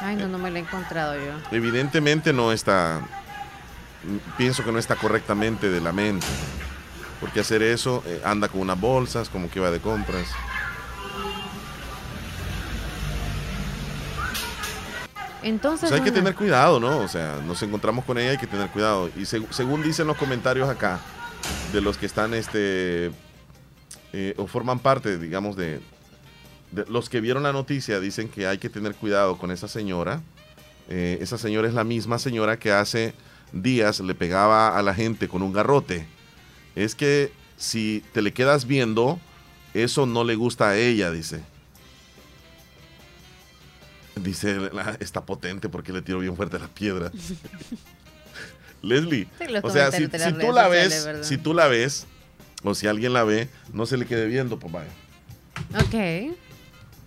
Ay, 0.00 0.16
no, 0.16 0.28
no 0.28 0.38
me 0.38 0.50
lo 0.50 0.56
he 0.56 0.60
encontrado 0.60 1.14
yo. 1.14 1.32
Evidentemente 1.50 2.32
no 2.32 2.52
está. 2.52 3.00
Pienso 4.36 4.64
que 4.64 4.70
no 4.72 4.78
está 4.78 4.94
correctamente 4.96 5.68
de 5.70 5.80
la 5.80 5.92
mente. 5.92 6.26
Porque 7.20 7.40
hacer 7.40 7.62
eso, 7.62 8.02
eh, 8.06 8.20
anda 8.24 8.48
con 8.48 8.60
unas 8.60 8.78
bolsas, 8.78 9.28
como 9.28 9.50
que 9.50 9.58
va 9.58 9.70
de 9.70 9.80
compras. 9.80 10.26
Entonces. 15.42 15.84
O 15.84 15.88
sea, 15.88 15.96
hay 15.98 16.02
que 16.04 16.12
tener 16.12 16.34
cuidado, 16.34 16.78
¿no? 16.80 16.98
O 16.98 17.08
sea, 17.08 17.36
nos 17.46 17.62
encontramos 17.62 18.04
con 18.04 18.18
ella, 18.18 18.32
hay 18.32 18.38
que 18.38 18.46
tener 18.46 18.68
cuidado. 18.70 19.08
Y 19.16 19.20
seg- 19.20 19.50
según 19.50 19.82
dicen 19.82 20.06
los 20.06 20.16
comentarios 20.16 20.68
acá, 20.68 20.98
de 21.72 21.80
los 21.80 21.96
que 21.96 22.06
están, 22.06 22.34
este, 22.34 23.12
eh, 24.18 24.32
o 24.38 24.46
forman 24.46 24.78
parte, 24.78 25.18
digamos, 25.18 25.56
de, 25.56 25.78
de 26.72 26.86
los 26.88 27.10
que 27.10 27.20
vieron 27.20 27.42
la 27.42 27.52
noticia, 27.52 28.00
dicen 28.00 28.30
que 28.30 28.46
hay 28.46 28.56
que 28.56 28.70
tener 28.70 28.94
cuidado 28.94 29.36
con 29.36 29.50
esa 29.50 29.68
señora. 29.68 30.22
Eh, 30.88 31.18
esa 31.20 31.36
señora 31.36 31.68
es 31.68 31.74
la 31.74 31.84
misma 31.84 32.18
señora 32.18 32.58
que 32.58 32.72
hace 32.72 33.12
días 33.52 34.00
le 34.00 34.14
pegaba 34.14 34.78
a 34.78 34.82
la 34.82 34.94
gente 34.94 35.28
con 35.28 35.42
un 35.42 35.52
garrote. 35.52 36.06
Es 36.74 36.94
que 36.94 37.30
si 37.58 38.02
te 38.14 38.22
le 38.22 38.32
quedas 38.32 38.66
viendo, 38.66 39.20
eso 39.74 40.06
no 40.06 40.24
le 40.24 40.34
gusta 40.34 40.70
a 40.70 40.78
ella, 40.78 41.10
dice. 41.10 41.42
Dice, 44.14 44.70
está 44.98 45.26
potente 45.26 45.68
porque 45.68 45.92
le 45.92 46.00
tiro 46.00 46.20
bien 46.20 46.36
fuerte 46.36 46.58
la 46.58 46.68
piedra. 46.68 47.12
Leslie, 48.80 49.28
Sí, 49.38 49.54
o 49.62 49.70
sea, 49.70 49.92
si, 49.92 50.08
tú 50.08 50.52
la 50.52 50.68
ves, 50.68 51.06
si 51.20 51.36
tú 51.36 51.52
la 51.52 51.66
ves, 51.66 52.06
o 52.62 52.74
si 52.74 52.86
alguien 52.86 53.12
la 53.12 53.24
ve, 53.24 53.48
no 53.72 53.86
se 53.86 53.96
le 53.96 54.06
quede 54.06 54.26
viendo, 54.26 54.58
pues 54.58 54.72
vaya. 54.72 54.90
Ok. 55.78 56.34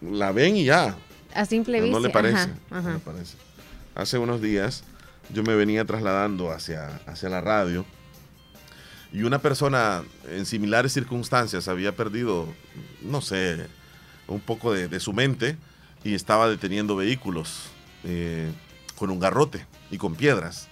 La 0.02 0.32
ven 0.32 0.56
y 0.58 0.66
ya. 0.66 0.96
A 1.34 1.46
simple 1.46 1.80
No, 1.80 1.84
vista. 1.86 2.00
no 2.00 2.06
le 2.08 2.14
parece. 2.14 2.38
Ajá, 2.38 2.50
no 2.72 2.78
ajá. 2.78 2.94
le 2.94 3.00
parece. 3.00 3.38
Hace 3.96 4.18
unos 4.18 4.42
días 4.42 4.84
yo 5.34 5.44
me 5.44 5.56
venía 5.56 5.86
trasladando 5.86 6.52
hacia, 6.52 6.88
hacia 7.06 7.30
la 7.30 7.42
radio 7.42 7.86
y 9.12 9.24
una 9.24 9.40
persona 9.40 10.04
en 10.30 10.46
similares 10.46 10.94
circunstancias 10.94 11.68
había 11.68 11.96
perdido, 11.96 12.48
no 13.02 13.22
sé, 13.22 13.68
un 14.28 14.40
poco 14.40 14.72
de, 14.74 14.88
de 14.88 15.00
su 15.00 15.14
mente 15.14 15.58
y 16.04 16.14
estaba 16.14 16.48
deteniendo 16.50 16.96
vehículos 16.96 17.64
eh, 18.04 18.52
con 18.96 19.10
un 19.10 19.20
garrote 19.20 19.66
y 19.92 19.98
con 19.98 20.16
piedras. 20.16 20.68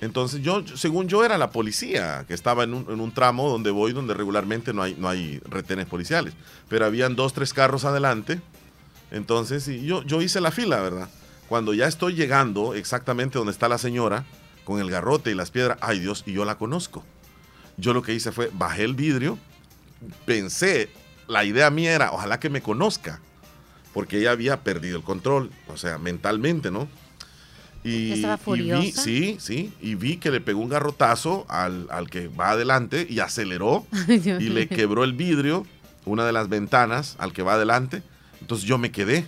Entonces 0.00 0.42
yo, 0.42 0.62
según 0.76 1.08
yo, 1.08 1.24
era 1.24 1.38
la 1.38 1.50
policía 1.50 2.24
que 2.28 2.34
estaba 2.34 2.64
en 2.64 2.74
un, 2.74 2.86
en 2.90 3.00
un 3.00 3.12
tramo 3.12 3.48
donde 3.48 3.70
voy, 3.70 3.92
donde 3.92 4.14
regularmente 4.14 4.72
no 4.72 4.82
hay, 4.82 4.94
no 4.98 5.08
hay 5.08 5.40
retenes 5.44 5.86
policiales. 5.86 6.34
Pero 6.68 6.84
habían 6.84 7.16
dos, 7.16 7.32
tres 7.32 7.54
carros 7.54 7.84
adelante. 7.84 8.40
Entonces, 9.10 9.66
y 9.68 9.86
yo, 9.86 10.02
yo 10.02 10.20
hice 10.20 10.40
la 10.40 10.50
fila, 10.50 10.80
¿verdad? 10.80 11.08
Cuando 11.48 11.72
ya 11.72 11.86
estoy 11.86 12.14
llegando 12.14 12.74
exactamente 12.74 13.38
donde 13.38 13.52
está 13.52 13.68
la 13.68 13.78
señora, 13.78 14.24
con 14.64 14.80
el 14.80 14.90
garrote 14.90 15.30
y 15.30 15.34
las 15.34 15.50
piedras, 15.50 15.78
ay 15.80 16.00
Dios, 16.00 16.24
y 16.26 16.32
yo 16.32 16.44
la 16.44 16.58
conozco. 16.58 17.04
Yo 17.76 17.94
lo 17.94 18.02
que 18.02 18.14
hice 18.14 18.32
fue, 18.32 18.50
bajé 18.52 18.82
el 18.84 18.94
vidrio, 18.94 19.38
pensé, 20.26 20.90
la 21.28 21.44
idea 21.44 21.70
mía 21.70 21.94
era, 21.94 22.10
ojalá 22.10 22.40
que 22.40 22.50
me 22.50 22.62
conozca, 22.62 23.20
porque 23.94 24.18
ella 24.18 24.32
había 24.32 24.62
perdido 24.62 24.98
el 24.98 25.04
control, 25.04 25.50
o 25.68 25.76
sea, 25.76 25.98
mentalmente, 25.98 26.70
¿no? 26.70 26.88
Y, 27.88 28.12
¿Estaba 28.12 28.34
y 28.34 28.36
vi, 28.36 28.42
furiosa? 28.44 29.02
sí, 29.02 29.36
sí, 29.40 29.72
y 29.80 29.94
vi 29.94 30.16
que 30.16 30.30
le 30.30 30.40
pegó 30.40 30.60
un 30.60 30.68
garrotazo 30.68 31.46
al, 31.48 31.86
al 31.90 32.10
que 32.10 32.28
va 32.28 32.50
adelante 32.50 33.06
y 33.08 33.20
aceleró 33.20 33.86
Ay, 34.08 34.22
y 34.40 34.48
le 34.48 34.66
quebró 34.68 35.04
el 35.04 35.12
vidrio, 35.12 35.66
una 36.04 36.24
de 36.26 36.32
las 36.32 36.48
ventanas 36.48 37.16
al 37.18 37.32
que 37.32 37.42
va 37.42 37.54
adelante. 37.54 38.02
Entonces 38.40 38.66
yo 38.66 38.78
me 38.78 38.90
quedé. 38.90 39.26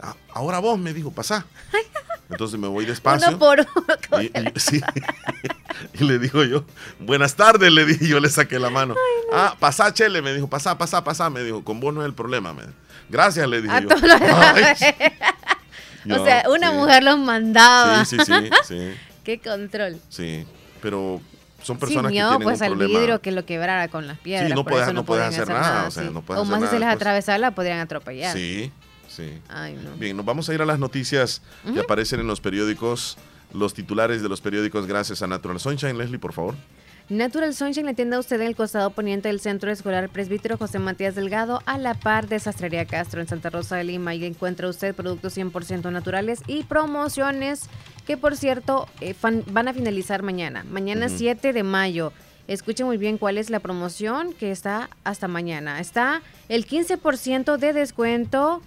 "Ah, 0.00 0.14
Ahora 0.32 0.58
vos, 0.58 0.78
me 0.78 0.92
dijo, 0.92 1.10
pasá. 1.12 1.46
Entonces 2.30 2.58
me 2.58 2.66
voy 2.68 2.84
despacio. 2.86 3.28
Uno 3.28 3.38
por 3.38 3.60
uno. 3.60 4.22
Y, 4.22 4.26
y- 4.26 4.52
sí. 4.56 4.80
Y 6.00 6.04
le 6.04 6.18
digo 6.18 6.42
yo, 6.44 6.64
buenas 7.00 7.34
tardes, 7.36 7.70
le 7.72 7.84
dije, 7.84 8.06
yo 8.08 8.18
le 8.20 8.30
saqué 8.30 8.58
la 8.58 8.70
mano. 8.70 8.94
Ah, 9.32 9.56
pasá, 9.60 9.92
Chele, 9.92 10.22
me 10.22 10.32
dijo, 10.34 10.48
pasá, 10.48 10.76
pasá, 10.78 11.04
pasá, 11.04 11.28
me 11.30 11.42
dijo, 11.44 11.62
con 11.64 11.80
vos 11.80 11.92
no 11.94 12.00
es 12.02 12.06
el 12.06 12.14
problema. 12.14 12.52
me 12.54 12.62
dijo. 12.62 12.74
Gracias, 13.10 13.46
le 13.48 13.60
dije 13.60 13.74
A 13.74 13.80
yo. 13.80 13.88
Sí. 16.04 16.10
o 16.12 16.16
No, 16.18 16.24
sea, 16.24 16.44
una 16.50 16.70
sí. 16.70 16.76
mujer 16.76 17.02
los 17.02 17.18
mandaba. 17.18 18.04
Sí, 18.04 18.16
sí, 18.18 18.24
sí, 18.26 18.50
sí, 18.68 18.90
Qué 19.24 19.38
control. 19.40 19.98
sí. 20.08 20.44
Pero 20.82 21.20
son 21.62 21.76
Sí, 21.76 21.80
personas 21.80 22.10
que 22.12 22.16
mío, 22.18 22.28
tienen 22.28 22.42
pues 22.44 22.58
un 22.60 22.64
al 22.66 22.72
problema. 22.72 22.98
vidrio 22.98 23.20
que 23.22 23.32
lo 23.32 23.46
quebrara 23.46 23.88
con 23.88 24.06
las 24.06 24.18
piedras. 24.18 24.50
no 24.50 24.64
por 24.64 24.72
puedes- 24.74 24.92
no 24.92 25.04
puedes 25.04 25.24
hacer 25.26 25.48
nada, 25.48 25.86
o 25.88 25.90
sea, 25.90 26.02
sí. 26.02 26.10
no 26.12 26.20
puedes 26.22 26.42
O 26.42 26.44
más 26.44 26.58
hacer 26.58 26.68
si 26.68 26.70
se 26.70 26.74
les 26.74 26.80
nada, 26.82 26.92
pues. 26.92 27.00
atravesara, 27.02 27.38
la 27.38 27.50
podrían 27.54 27.78
atropellar. 27.80 28.36
Sí, 28.36 28.70
sí. 29.08 29.32
Ay, 29.48 29.78
no. 29.82 29.96
Bien, 29.96 30.14
nos 30.16 30.26
vamos 30.26 30.46
a 30.50 30.54
ir 30.54 30.60
a 30.60 30.66
las 30.66 30.78
noticias 30.78 31.40
que 31.64 31.70
Ujú. 31.70 31.80
aparecen 31.80 32.20
en 32.20 32.26
los 32.26 32.40
periódicos, 32.42 33.16
los 33.54 33.72
titulares 33.72 34.20
de 34.22 34.28
los 34.28 34.42
periódicos, 34.42 34.86
gracias 34.86 35.22
a 35.22 35.26
Natural 35.26 35.58
Sunshine. 35.58 35.96
Leslie, 35.96 36.18
por 36.18 36.34
favor. 36.34 36.54
Natural 37.10 37.52
Sunshine 37.54 37.84
le 37.84 37.90
atiende 37.92 38.16
a 38.16 38.18
usted 38.18 38.40
en 38.40 38.46
el 38.46 38.56
costado 38.56 38.88
poniente 38.90 39.28
del 39.28 39.38
Centro 39.38 39.70
Escolar 39.70 40.08
Presbítero 40.08 40.56
José 40.56 40.78
Matías 40.78 41.14
Delgado, 41.14 41.60
a 41.66 41.76
la 41.76 41.92
par 41.92 42.28
de 42.28 42.40
Sastrería 42.40 42.86
Castro 42.86 43.20
en 43.20 43.28
Santa 43.28 43.50
Rosa 43.50 43.76
de 43.76 43.84
Lima. 43.84 44.14
Y 44.14 44.24
encuentra 44.24 44.68
usted 44.68 44.94
productos 44.94 45.36
100% 45.36 45.92
naturales 45.92 46.40
y 46.46 46.62
promociones 46.62 47.64
que, 48.06 48.16
por 48.16 48.36
cierto, 48.36 48.88
eh, 49.02 49.12
fan- 49.12 49.44
van 49.50 49.68
a 49.68 49.74
finalizar 49.74 50.22
mañana. 50.22 50.64
Mañana 50.70 51.06
Ujú. 51.06 51.18
7 51.18 51.52
de 51.52 51.62
mayo. 51.62 52.12
Escuche 52.48 52.84
muy 52.84 52.96
bien 52.96 53.18
cuál 53.18 53.36
es 53.36 53.50
la 53.50 53.60
promoción 53.60 54.32
que 54.32 54.50
está 54.50 54.88
hasta 55.04 55.28
mañana. 55.28 55.80
Está 55.80 56.22
el 56.48 56.66
15% 56.66 57.58
de 57.58 57.74
descuento 57.74 58.62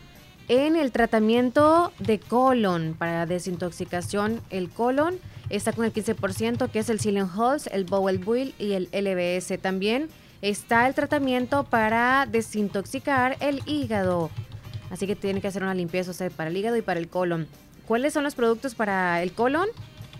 en 0.47 0.75
el 0.75 0.91
tratamiento 0.91 1.91
de 1.97 2.19
colon 2.19 2.95
para 2.97 3.25
desintoxicación. 3.25 4.41
El 4.51 4.69
colon 4.69 5.15
está 5.49 5.71
con 5.73 5.85
el 5.85 5.93
15%, 5.93 6.69
que 6.69 6.79
es 6.79 6.89
el 6.89 6.99
Ceiling 6.99 7.29
Halls, 7.35 7.67
el 7.67 7.85
Bowel 7.85 8.19
Buil 8.19 8.53
y 8.59 8.73
el 8.73 8.89
LBS. 8.91 9.57
También 9.59 10.09
está 10.41 10.87
el 10.87 10.93
tratamiento 10.93 11.63
para 11.63 12.27
desintoxicar 12.29 13.37
el 13.39 13.61
hígado. 13.65 14.29
Así 14.89 15.07
que 15.07 15.15
tiene 15.15 15.41
que 15.41 15.47
hacer 15.47 15.63
una 15.63 15.73
limpieza 15.73 16.11
usted 16.11 16.31
para 16.31 16.49
el 16.49 16.57
hígado 16.57 16.77
y 16.77 16.81
para 16.81 16.99
el 16.99 17.07
colon. 17.07 17.47
¿Cuáles 17.87 18.13
son 18.13 18.23
los 18.23 18.35
productos 18.35 18.75
para 18.75 19.21
el 19.23 19.31
colon? 19.31 19.67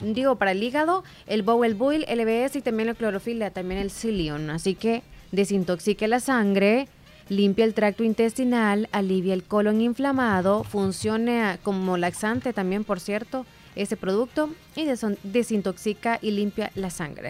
Digo, 0.02 0.36
para 0.36 0.52
el 0.52 0.62
hígado, 0.62 1.04
el 1.26 1.41
Bowel 1.41 1.76
Buil, 1.76 2.06
LBS 2.08 2.56
y 2.56 2.62
también 2.62 2.88
la 2.88 2.94
clorofila, 2.94 3.49
también 3.49 3.82
el 3.82 3.91
Cilion. 3.91 4.49
Así 4.49 4.76
que 4.76 5.04
desintoxique 5.32 6.08
la 6.08 6.20
sangre, 6.20 6.88
limpia 7.30 7.66
el 7.66 7.74
tracto 7.74 8.04
intestinal, 8.04 8.88
alivia 8.91 9.34
el 9.34 9.44
colon 9.44 9.82
inflamado, 9.82 10.64
funciona 10.64 11.58
como 11.64 11.98
laxante 11.98 12.54
también, 12.54 12.84
por 12.84 12.99
cierto, 12.99 13.45
ese 13.82 13.98
producto 13.98 14.49
y 14.76 14.86
desintoxica 15.24 16.20
y 16.22 16.32
limpia 16.32 16.72
la 16.76 16.90
sangre. 16.90 17.30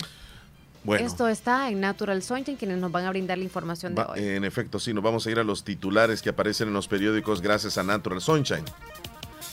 Bueno. 0.83 1.05
Esto 1.05 1.27
está 1.27 1.69
en 1.69 1.81
Natural 1.81 2.23
Sunshine, 2.23 2.55
quienes 2.57 2.77
nos 2.77 2.91
van 2.91 3.05
a 3.05 3.09
brindar 3.09 3.37
la 3.37 3.43
información 3.43 3.93
de 3.93 4.01
Va- 4.01 4.11
hoy. 4.13 4.19
en 4.23 4.45
efecto, 4.45 4.79
sí, 4.79 4.93
nos 4.93 5.03
vamos 5.03 5.27
a 5.27 5.31
ir 5.31 5.37
a 5.39 5.43
los 5.43 5.63
titulares 5.65 6.21
que 6.21 6.29
aparecen 6.29 6.69
en 6.69 6.73
los 6.73 6.87
periódicos 6.87 7.41
gracias 7.41 7.77
a 7.77 7.83
Natural 7.83 8.21
Sunshine. 8.21 8.63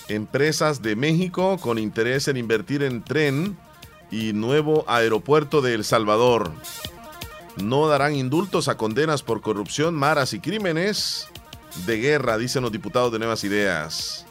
Empresas 0.09 0.83
de 0.83 0.97
México 0.97 1.59
con 1.59 1.79
interés 1.79 2.29
en 2.29 2.37
invertir 2.37 2.83
en 2.83 3.03
tren 3.03 3.57
y 4.11 4.33
nuevo 4.33 4.85
aeropuerto 4.87 5.61
de 5.63 5.75
El 5.75 5.85
Salvador. 5.85 6.53
No 7.57 7.89
darán 7.89 8.15
indultos 8.15 8.69
a 8.69 8.77
condenas 8.77 9.23
por 9.23 9.41
corrupción, 9.41 9.95
maras 9.95 10.35
y 10.35 10.41
crímenes 10.41 11.27
de 11.87 11.97
guerra, 11.99 12.37
dicen 12.39 12.63
los 12.63 12.71
diputados 12.71 13.11
de 13.13 13.19
Nuevas 13.19 13.43
Ideas. 13.45 14.27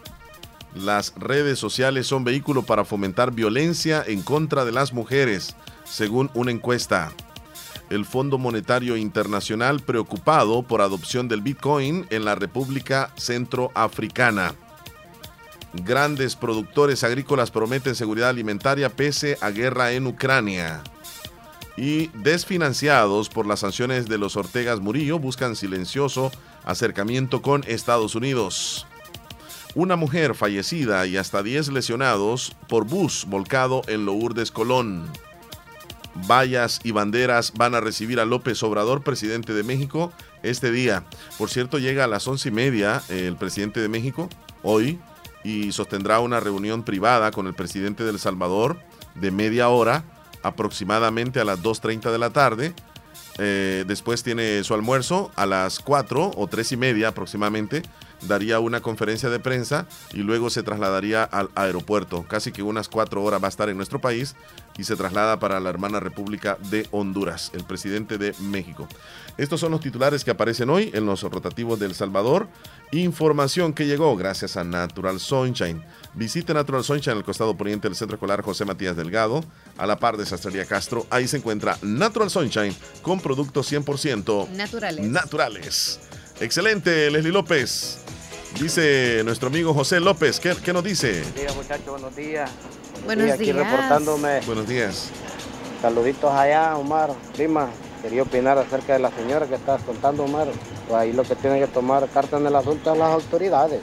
Las 0.75 1.13
redes 1.15 1.59
sociales 1.59 2.07
son 2.07 2.23
vehículo 2.23 2.63
para 2.63 2.83
fomentar 2.83 3.31
violencia 3.31 4.03
en 4.05 4.23
contra 4.23 4.65
de 4.65 4.71
las 4.71 4.91
mujeres, 4.91 5.55
según 5.83 6.31
una 6.33 6.51
encuesta. 6.51 7.11
El 7.89 8.05
Fondo 8.05 8.39
Monetario 8.39 8.97
Internacional 8.97 9.81
preocupado 9.81 10.63
por 10.63 10.81
adopción 10.81 11.27
del 11.27 11.41
Bitcoin 11.41 12.07
en 12.09 12.25
la 12.25 12.33
República 12.33 13.11
Centroafricana. 13.17 14.55
Grandes 15.73 16.35
productores 16.35 17.03
agrícolas 17.03 17.51
prometen 17.51 17.93
seguridad 17.93 18.29
alimentaria 18.29 18.89
pese 18.89 19.37
a 19.41 19.51
guerra 19.51 19.91
en 19.91 20.07
Ucrania. 20.07 20.81
Y 21.77 22.07
desfinanciados 22.15 23.29
por 23.29 23.45
las 23.45 23.59
sanciones 23.59 24.07
de 24.07 24.17
los 24.17 24.37
Ortegas 24.37 24.79
Murillo 24.79 25.19
buscan 25.19 25.55
silencioso 25.55 26.31
acercamiento 26.63 27.43
con 27.43 27.63
Estados 27.67 28.15
Unidos. 28.15 28.87
Una 29.75 29.95
mujer 29.95 30.35
fallecida 30.35 31.07
y 31.07 31.17
hasta 31.17 31.41
10 31.41 31.69
lesionados 31.69 32.55
por 32.69 32.85
bus 32.85 33.25
volcado 33.27 33.81
en 33.87 34.05
Lourdes, 34.05 34.51
Colón. 34.51 35.09
Vallas 36.29 36.79
y 36.83 36.91
banderas 36.91 37.53
van 37.55 37.73
a 37.73 37.81
recibir 37.81 38.19
a 38.19 38.25
López 38.25 38.61
Obrador, 38.61 39.01
presidente 39.01 39.51
de 39.55 39.63
México, 39.63 40.13
este 40.43 40.69
día. 40.69 41.05
Por 41.39 41.49
cierto, 41.49 41.79
llega 41.79 42.03
a 42.03 42.07
las 42.07 42.27
once 42.27 42.49
y 42.49 42.51
media 42.51 43.01
el 43.09 43.35
presidente 43.35 43.79
de 43.79 43.89
México, 43.89 44.29
hoy, 44.61 44.99
y 45.43 45.71
sostendrá 45.71 46.19
una 46.19 46.39
reunión 46.39 46.83
privada 46.83 47.31
con 47.31 47.47
el 47.47 47.55
presidente 47.55 48.03
de 48.03 48.11
El 48.11 48.19
Salvador 48.19 48.77
de 49.15 49.31
media 49.31 49.69
hora, 49.69 50.03
aproximadamente 50.43 51.39
a 51.39 51.45
las 51.45 51.63
2.30 51.63 52.11
de 52.11 52.19
la 52.19 52.29
tarde. 52.29 52.73
Eh, 53.39 53.85
después 53.87 54.21
tiene 54.21 54.63
su 54.63 54.75
almuerzo 54.75 55.31
a 55.35 55.47
las 55.47 55.79
4 55.79 56.31
o 56.35 56.47
3 56.47 56.73
y 56.73 56.77
media 56.77 57.07
aproximadamente. 57.07 57.81
Daría 58.27 58.59
una 58.59 58.81
conferencia 58.81 59.29
de 59.29 59.39
prensa 59.39 59.85
y 60.13 60.17
luego 60.17 60.49
se 60.49 60.63
trasladaría 60.63 61.23
al 61.23 61.49
aeropuerto. 61.55 62.25
Casi 62.27 62.51
que 62.51 62.63
unas 62.63 62.89
4 62.89 63.23
horas 63.23 63.41
va 63.41 63.47
a 63.47 63.49
estar 63.49 63.69
en 63.69 63.77
nuestro 63.77 63.99
país 63.99 64.35
y 64.77 64.83
se 64.83 64.95
traslada 64.95 65.39
para 65.39 65.59
la 65.59 65.69
hermana 65.69 65.99
República 65.99 66.57
de 66.69 66.87
Honduras, 66.91 67.51
el 67.53 67.63
presidente 67.63 68.17
de 68.17 68.33
México. 68.39 68.87
Estos 69.37 69.59
son 69.59 69.71
los 69.71 69.81
titulares 69.81 70.23
que 70.23 70.31
aparecen 70.31 70.69
hoy 70.69 70.91
en 70.93 71.05
los 71.05 71.23
rotativos 71.23 71.79
de 71.79 71.87
El 71.87 71.95
Salvador. 71.95 72.47
Información 72.91 73.73
que 73.73 73.87
llegó 73.87 74.15
gracias 74.15 74.57
a 74.57 74.63
Natural 74.63 75.19
Sunshine. 75.19 75.83
Visite 76.13 76.53
Natural 76.53 76.83
Sunshine 76.83 77.17
al 77.17 77.23
costado 77.23 77.57
poniente 77.57 77.87
del 77.87 77.95
Centro 77.95 78.15
Escolar 78.15 78.43
José 78.43 78.65
Matías 78.65 78.95
Delgado, 78.95 79.43
a 79.77 79.87
la 79.87 79.97
par 79.97 80.17
de 80.17 80.25
Sastrería 80.27 80.65
Castro. 80.65 81.07
Ahí 81.09 81.27
se 81.27 81.37
encuentra 81.37 81.77
Natural 81.81 82.29
Sunshine 82.29 82.75
con 83.01 83.19
productos 83.19 83.71
100% 83.71 84.49
Naturales. 84.49 85.05
naturales. 85.07 85.99
Excelente, 86.39 87.09
Leslie 87.09 87.31
López. 87.31 88.02
Dice 88.59 89.21
nuestro 89.25 89.47
amigo 89.49 89.73
José 89.73 89.99
López. 89.99 90.39
¿Qué, 90.39 90.55
qué 90.63 90.73
nos 90.73 90.83
dice? 90.83 91.11
Buenos 91.21 91.35
días, 91.35 91.55
muchachos, 91.55 91.87
buenos 91.87 92.15
días. 92.15 92.51
Buenos 93.05 93.31
aquí 93.31 93.43
días. 93.45 93.55
reportándome. 93.57 94.39
Buenos 94.45 94.67
días. 94.67 95.09
Saluditos 95.81 96.31
allá, 96.31 96.77
Omar. 96.77 97.11
Prima, 97.35 97.69
quería 98.01 98.21
opinar 98.23 98.57
acerca 98.57 98.93
de 98.93 98.99
la 98.99 99.11
señora 99.11 99.47
que 99.47 99.55
estás 99.55 99.81
contando, 99.81 100.23
Omar. 100.23 100.47
Pues 100.87 100.93
ahí 101.01 101.13
lo 101.13 101.23
que 101.23 101.35
tienen 101.35 101.59
que 101.59 101.67
tomar 101.67 102.07
carta 102.09 102.37
en 102.37 102.45
el 102.47 102.55
asunto 102.55 102.93
es 102.93 102.97
las 102.97 103.11
autoridades, 103.11 103.81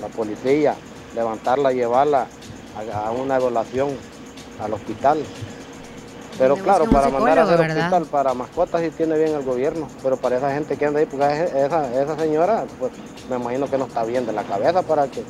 la 0.00 0.08
policía, 0.08 0.74
levantarla, 1.14 1.72
llevarla 1.72 2.26
a, 2.92 3.06
a 3.06 3.10
una 3.12 3.36
evaluación 3.36 3.90
al 4.60 4.72
hospital. 4.74 5.18
Pero 6.38 6.56
claro, 6.56 6.84
para 6.86 7.08
mandar 7.08 7.38
a 7.38 7.42
hacer 7.44 7.58
¿verdad? 7.58 7.76
hospital 7.78 8.04
para 8.06 8.34
mascotas 8.34 8.82
sí 8.82 8.90
tiene 8.90 9.16
bien 9.16 9.34
el 9.34 9.42
gobierno, 9.42 9.88
pero 10.02 10.16
para 10.16 10.36
esa 10.36 10.52
gente 10.52 10.76
que 10.76 10.84
anda 10.86 11.00
ahí, 11.00 11.06
porque 11.06 11.24
esa, 11.24 12.02
esa 12.02 12.16
señora, 12.18 12.64
pues 12.78 12.92
me 13.30 13.36
imagino 13.36 13.70
que 13.70 13.78
no 13.78 13.86
está 13.86 14.04
bien 14.04 14.26
de 14.26 14.32
la 14.32 14.42
cabeza 14.42 14.82
para 14.82 15.06
que 15.08 15.22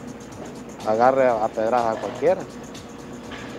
agarre 0.86 1.26
a, 1.28 1.44
a 1.44 1.48
pedradas 1.48 1.96
a 1.96 2.00
cualquiera. 2.00 2.40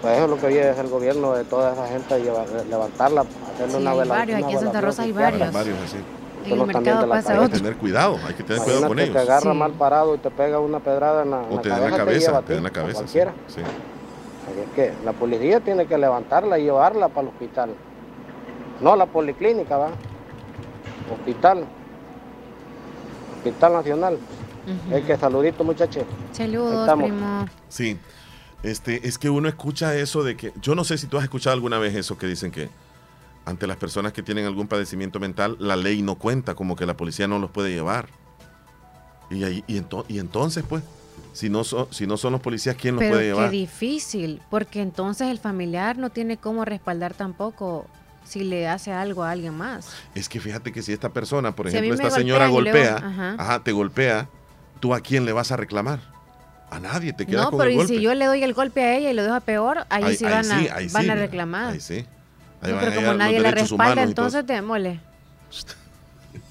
Pues 0.02 0.14
eso 0.16 0.26
es 0.26 0.30
lo 0.30 0.38
que 0.38 0.48
viene 0.48 0.70
es 0.70 0.78
el 0.78 0.90
gobierno 0.90 1.34
de 1.34 1.44
toda 1.46 1.74
esa 1.74 1.88
gente, 1.88 2.20
llevar- 2.22 2.48
levantarla, 2.70 3.22
hacerle 3.54 3.72
Sí, 3.74 3.78
una 3.82 3.92
hay 3.92 3.98
vela- 4.00 4.10
varios, 4.16 4.44
aquí 4.44 4.54
en 4.54 4.60
Santa 4.60 4.82
Rosa 4.82 5.04
hay 5.04 5.12
varios. 5.12 5.54
Varios 5.54 5.78
así. 5.86 5.98
En 6.46 6.52
el 6.62 6.66
mercado 6.68 7.02
de 7.02 7.08
la 7.08 7.16
pasa. 7.16 7.34
Hay 7.34 7.50
que 7.50 7.58
tener 7.58 7.78
cuidado, 7.78 8.20
hay 8.28 8.34
que 8.36 8.44
tener 8.44 8.62
cuidado 8.62 8.88
con 8.88 9.00
ellos. 9.00 9.14
te 9.14 9.20
agarra 9.22 9.52
Sí. 9.52 9.58
mal 9.58 9.72
parado 9.74 10.16
y 10.16 10.18
te 10.20 10.30
pega 10.32 10.60
una 10.60 10.80
pedrada 10.80 11.24
en 11.24 11.32
la, 11.32 11.38
en 11.44 11.52
O 11.52 11.56
la 11.56 11.62
te 11.62 11.70
da 11.70 11.76
en 11.88 11.96
cabeza, 11.96 11.98
la 11.98 12.06
te 12.06 12.20
lleva 12.20 12.32
cabeza, 12.34 12.42
te 12.42 12.46
ti, 12.48 12.52
da 12.54 12.58
en 12.58 12.64
la 12.64 12.70
cabeza. 12.70 12.94
sí, 13.00 13.04
cualquiera. 13.04 13.34
sí. 13.48 13.62
Así 14.50 14.60
es 14.60 14.70
que 14.76 14.94
la 15.04 15.14
policía 15.14 15.60
tiene 15.60 15.86
que 15.88 15.98
levantarla 15.98 16.58
y 16.60 16.64
llevarla 16.64 17.10
para 17.10 17.28
el 17.28 17.34
hospital. 17.34 17.70
No 18.82 18.96
la 18.96 19.06
policlínica, 19.06 19.78
va. 19.78 19.90
Hospital. 21.14 21.66
Hospital 23.38 23.74
Nacional. 23.74 24.18
Es 24.92 25.06
que 25.06 25.18
saludito, 25.18 25.64
muchachos. 25.64 26.04
Saludos, 26.34 26.90
primo. 26.98 27.46
Sí. 27.70 27.98
Este, 28.64 29.08
es 29.08 29.18
que 29.18 29.30
uno 29.30 29.48
escucha 29.48 29.96
eso 29.96 30.24
de 30.24 30.36
que. 30.36 30.52
Yo 30.62 30.76
no 30.76 30.84
sé 30.84 30.98
si 30.98 31.08
tú 31.08 31.18
has 31.18 31.24
escuchado 31.24 31.54
alguna 31.54 31.78
vez 31.80 31.96
eso 31.96 32.18
que 32.18 32.28
dicen 32.28 32.52
que 32.52 32.70
ante 33.46 33.66
las 33.68 33.78
personas 33.78 34.12
que 34.12 34.22
tienen 34.24 34.46
algún 34.46 34.68
padecimiento 34.68 35.20
mental, 35.22 35.56
la 35.60 35.78
ley 35.78 36.02
no 36.02 36.16
cuenta, 36.16 36.54
como 36.56 36.76
que 36.76 36.86
la 36.86 36.98
policía 36.98 37.28
no 37.28 37.40
los 37.40 37.50
puede 37.52 37.70
llevar. 37.72 38.08
Y, 39.30 39.44
ahí, 39.46 39.64
y, 39.68 39.80
ento- 39.80 40.04
y 40.10 40.20
entonces, 40.20 40.66
pues, 40.68 40.84
si 41.34 41.50
no, 41.50 41.64
son, 41.64 41.88
si 41.92 42.08
no 42.08 42.18
son 42.18 42.32
los 42.34 42.42
policías, 42.42 42.76
¿quién 42.76 42.96
los 42.96 43.04
Pero 43.04 43.16
puede 43.16 43.26
llevar? 43.28 43.52
difícil, 43.52 44.42
porque 44.50 44.82
entonces 44.82 45.28
el 45.30 45.40
familiar 45.40 45.98
no 45.98 46.10
tiene 46.10 46.38
cómo 46.38 46.66
respaldar 46.66 47.14
tampoco 47.14 47.88
si 48.24 48.44
le 48.44 48.68
hace 48.68 48.92
algo 48.92 49.24
a 49.24 49.32
alguien 49.32 49.54
más. 49.56 49.90
Es 50.16 50.28
que 50.30 50.40
fíjate 50.40 50.72
que 50.72 50.82
si 50.82 50.92
esta 50.94 51.10
persona, 51.10 51.54
por 51.56 51.70
Si 51.70 51.78
a 51.78 51.80
ejemplo, 51.80 51.96
esta 51.96 52.10
señora 52.20 52.48
golpea, 52.48 52.92
luego- 53.00 53.08
ajá. 53.08 53.36
ajá, 53.38 53.64
te 53.64 53.72
golpea, 53.72 54.30
¿tú 54.80 54.94
a 54.94 55.00
quién 55.00 55.26
le 55.26 55.32
vas 55.32 55.52
a 55.52 55.58
reclamar? 55.58 56.00
A 56.70 56.80
nadie, 56.82 57.14
te 57.14 57.26
quedas 57.26 57.46
No, 57.46 57.52
con 57.52 57.60
pero 57.60 57.70
el 57.72 57.78
y 57.86 57.88
si 57.88 58.02
yo 58.02 58.14
le 58.14 58.26
doy 58.26 58.44
el 58.44 58.54
golpe 58.54 58.84
a 58.84 58.96
ella 58.98 59.10
y 59.12 59.14
lo 59.14 59.24
dejo 59.24 59.40
peor, 59.42 59.86
ahí, 59.90 60.04
Ahí- 60.04 60.16
sí 60.18 60.26
ahí 60.26 60.32
van, 60.34 60.44
sí, 60.44 60.68
a, 60.68 60.74
van 60.92 61.04
sí, 61.04 61.10
a 61.10 61.16
reclamar. 61.16 61.74
Ahí 61.74 61.80
sí. 61.80 62.06
Ahí 62.62 62.72
No, 62.72 62.76
van 62.76 62.86
pero 62.86 62.92
a 62.92 62.96
como 62.96 63.14
nadie 63.14 63.40
la 63.40 63.52
respalda, 63.52 63.94
humanos 63.94 64.12
y 64.12 64.14
todo. 64.16 64.26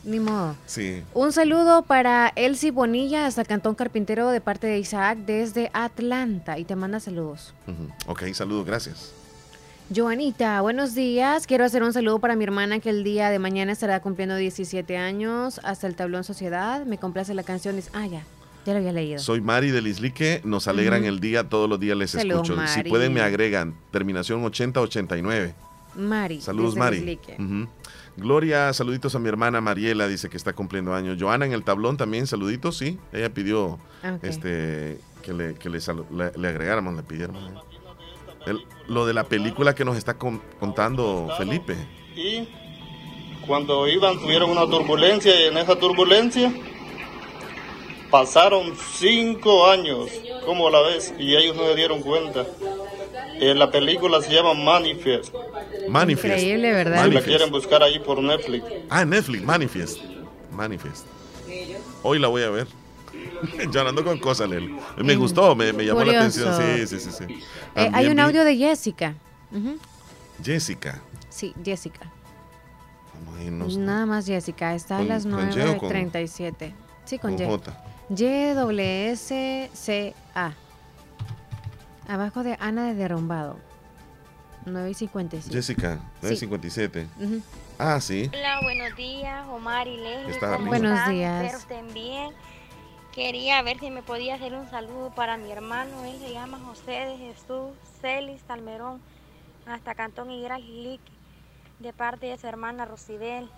Ni 0.06 0.20
modo. 0.20 0.54
Sí. 0.66 1.02
Un 1.14 1.32
saludo 1.32 1.82
para 1.82 2.32
Elsie 2.36 2.70
Bonilla 2.70 3.26
hasta 3.26 3.44
Cantón 3.44 3.74
Carpintero 3.74 4.30
de 4.30 4.40
parte 4.40 4.68
de 4.68 4.78
Isaac 4.78 5.18
desde 5.26 5.68
Atlanta 5.72 6.60
y 6.60 6.64
te 6.64 6.76
manda 6.76 7.00
saludos. 7.00 7.52
Ujú. 7.66 7.90
Ok, 8.12 8.32
saludos, 8.32 8.64
gracias. 8.64 9.12
Joanita, 9.94 10.60
buenos 10.60 10.94
días. 10.94 11.48
Quiero 11.48 11.64
hacer 11.64 11.82
un 11.82 11.92
saludo 11.92 12.20
para 12.20 12.36
mi 12.36 12.44
hermana 12.44 12.78
que 12.78 12.90
el 12.90 13.02
día 13.02 13.30
de 13.30 13.40
mañana 13.40 13.72
estará 13.72 14.00
cumpliendo 14.00 14.36
17 14.36 14.96
años 14.96 15.60
hasta 15.64 15.88
el 15.88 15.96
tablón 15.96 16.22
Sociedad. 16.22 16.86
Me 16.86 16.98
complace 16.98 17.34
la 17.34 17.42
canción. 17.42 17.76
Ah, 17.92 18.06
ya, 18.06 18.22
ya 18.64 18.74
lo 18.74 18.78
había 18.78 18.92
leído. 18.92 19.18
Soy 19.18 19.40
Mari 19.40 19.72
del 19.72 19.88
Islique, 19.88 20.40
nos 20.44 20.68
alegran 20.68 21.04
el 21.04 21.18
día, 21.18 21.48
todos 21.48 21.68
los 21.68 21.80
días 21.80 21.96
les 21.96 22.14
escucho. 22.14 22.56
Si 22.68 22.84
pueden 22.84 23.12
me 23.12 23.22
agregan, 23.22 23.74
terminación 23.90 24.44
8089. 24.44 25.52
Mari. 25.96 26.40
Saludos, 26.40 26.74
desde 26.74 26.78
Mari. 26.78 26.96
Lislique. 26.98 27.36
Ujú. 27.40 27.68
Gloria, 28.16 28.72
saluditos 28.72 29.14
a 29.14 29.18
mi 29.18 29.28
hermana 29.28 29.60
Mariela, 29.60 30.08
dice 30.08 30.28
que 30.30 30.36
está 30.36 30.52
cumpliendo 30.54 30.94
años. 30.94 31.18
Joana 31.20 31.44
en 31.46 31.52
el 31.52 31.62
tablón 31.64 31.96
también, 31.96 32.26
saluditos, 32.26 32.76
sí. 32.78 32.98
Ella 33.12 33.32
pidió 33.32 33.78
este 34.22 34.98
que 35.22 35.32
le, 35.32 35.54
que 35.54 35.68
le, 35.68 35.78
salu- 35.78 36.08
le- 36.10 36.32
le 36.40 36.48
agregáramos, 36.48 36.94
le 36.94 37.02
pidieron. 37.02 37.36
El- 38.46 38.64
lo 38.88 39.04
de 39.06 39.12
la 39.12 39.24
película 39.24 39.74
que 39.74 39.84
nos 39.84 39.96
está 39.96 40.14
con- 40.14 40.40
contando 40.60 41.28
Felipe. 41.36 41.76
Y 42.14 42.48
cuando 43.46 43.86
iban 43.88 44.18
tuvieron 44.20 44.50
una 44.50 44.66
turbulencia 44.66 45.38
y 45.38 45.44
en 45.48 45.58
esa 45.58 45.76
turbulencia 45.78 46.52
pasaron 48.10 48.72
cinco 48.94 49.66
años, 49.68 50.08
como 50.44 50.70
la 50.70 50.80
ves, 50.82 51.12
y 51.18 51.34
ellos 51.36 51.56
no 51.56 51.64
se 51.64 51.74
dieron 51.74 52.00
cuenta. 52.02 52.46
Eh, 53.40 53.54
la 53.54 53.70
película 53.70 54.20
se 54.22 54.32
llama 54.32 54.54
Manifest. 54.54 55.34
Manifest. 55.88 56.24
Increíble, 56.34 56.72
¿verdad? 56.72 56.92
Si 56.92 56.96
la 56.96 57.02
Manifest. 57.02 57.26
quieren 57.26 57.50
buscar 57.50 57.82
ahí 57.82 57.98
por 57.98 58.22
Netflix. 58.22 58.64
Ah, 58.88 59.04
Netflix, 59.04 59.42
Manifest. 59.44 59.98
Manifest. 60.52 61.06
Hoy 62.02 62.18
la 62.18 62.28
voy 62.28 62.42
a 62.42 62.50
ver. 62.50 62.66
Yo 63.72 63.86
ando 63.86 64.02
con 64.04 64.18
cosas, 64.18 64.48
Leli. 64.48 64.74
Me 64.98 65.14
Mm, 65.16 65.18
gustó, 65.18 65.54
me, 65.54 65.72
me 65.72 65.84
llamó 65.84 66.00
la 66.00 66.06
curioso. 66.06 66.48
atención. 66.50 66.86
Sí, 66.88 66.98
sí, 66.98 67.10
sí. 67.10 67.10
sí. 67.26 67.42
Eh, 67.74 67.90
hay 67.92 68.06
un 68.06 68.18
audio 68.20 68.44
de 68.44 68.56
Jessica. 68.56 69.14
Ujú. 69.52 69.76
Jessica. 70.42 71.00
Sí, 71.28 71.54
Jessica. 71.64 72.10
Vamos 73.14 73.38
a 73.40 73.42
irnos 73.44 73.76
Nada 73.76 74.06
más 74.06 74.26
Jessica. 74.26 74.74
Está 74.74 74.96
a 74.96 74.98
¿Con- 74.98 75.08
las 75.08 75.24
con 75.24 75.32
Y 75.32 75.60
o 75.62 75.76
con- 75.78 75.90
9.37. 75.90 76.72
Sí, 77.04 77.18
con. 77.18 77.36
J. 77.38 77.82
Y-W-S-C-A. 79.38 80.52
Abajo 82.08 82.42
de 82.42 82.56
Ana 82.60 82.86
de 82.86 82.94
Derrumbado. 82.94 83.58
9 84.64 84.90
y 84.90 84.94
55. 84.94 85.52
Jessica, 85.54 85.94
Sí. 86.20 86.26
957. 86.46 87.06
Ujú. 87.20 87.42
Ah, 87.78 88.00
sí. 88.00 88.30
Hola, 88.34 88.60
buenos 88.62 88.96
días, 88.96 89.46
Omar 89.48 89.86
y 89.86 89.96
Leslie. 89.96 90.30
Está 90.32 90.46
¿cómo 90.46 90.54
arriba. 90.56 90.68
Buenos 90.68 90.98
están? 90.98 91.12
días. 91.14 91.44
Espero 91.44 91.58
estén 91.58 91.94
bien. 91.94 92.30
Quería 93.14 93.62
ver 93.62 93.78
si 93.78 93.90
me 93.90 94.02
podía 94.02 94.34
hacer 94.34 94.54
un 94.54 94.68
saludo 94.68 95.10
para 95.14 95.36
mi 95.36 95.50
hermano. 95.52 96.04
Él 96.04 96.18
se 96.20 96.32
llama 96.32 96.58
José 96.66 96.90
de 96.90 97.16
Jesús 97.16 97.70
Celis 98.00 98.42
Talmerón, 98.42 99.00
hasta 99.66 99.94
Cantón 99.94 100.30
Higueras 100.30 100.60
Lic, 100.60 101.00
de 101.78 101.92
parte 101.92 102.26
de 102.26 102.36
su 102.36 102.46
hermana 102.46 102.84
Rosibel. 102.84 103.48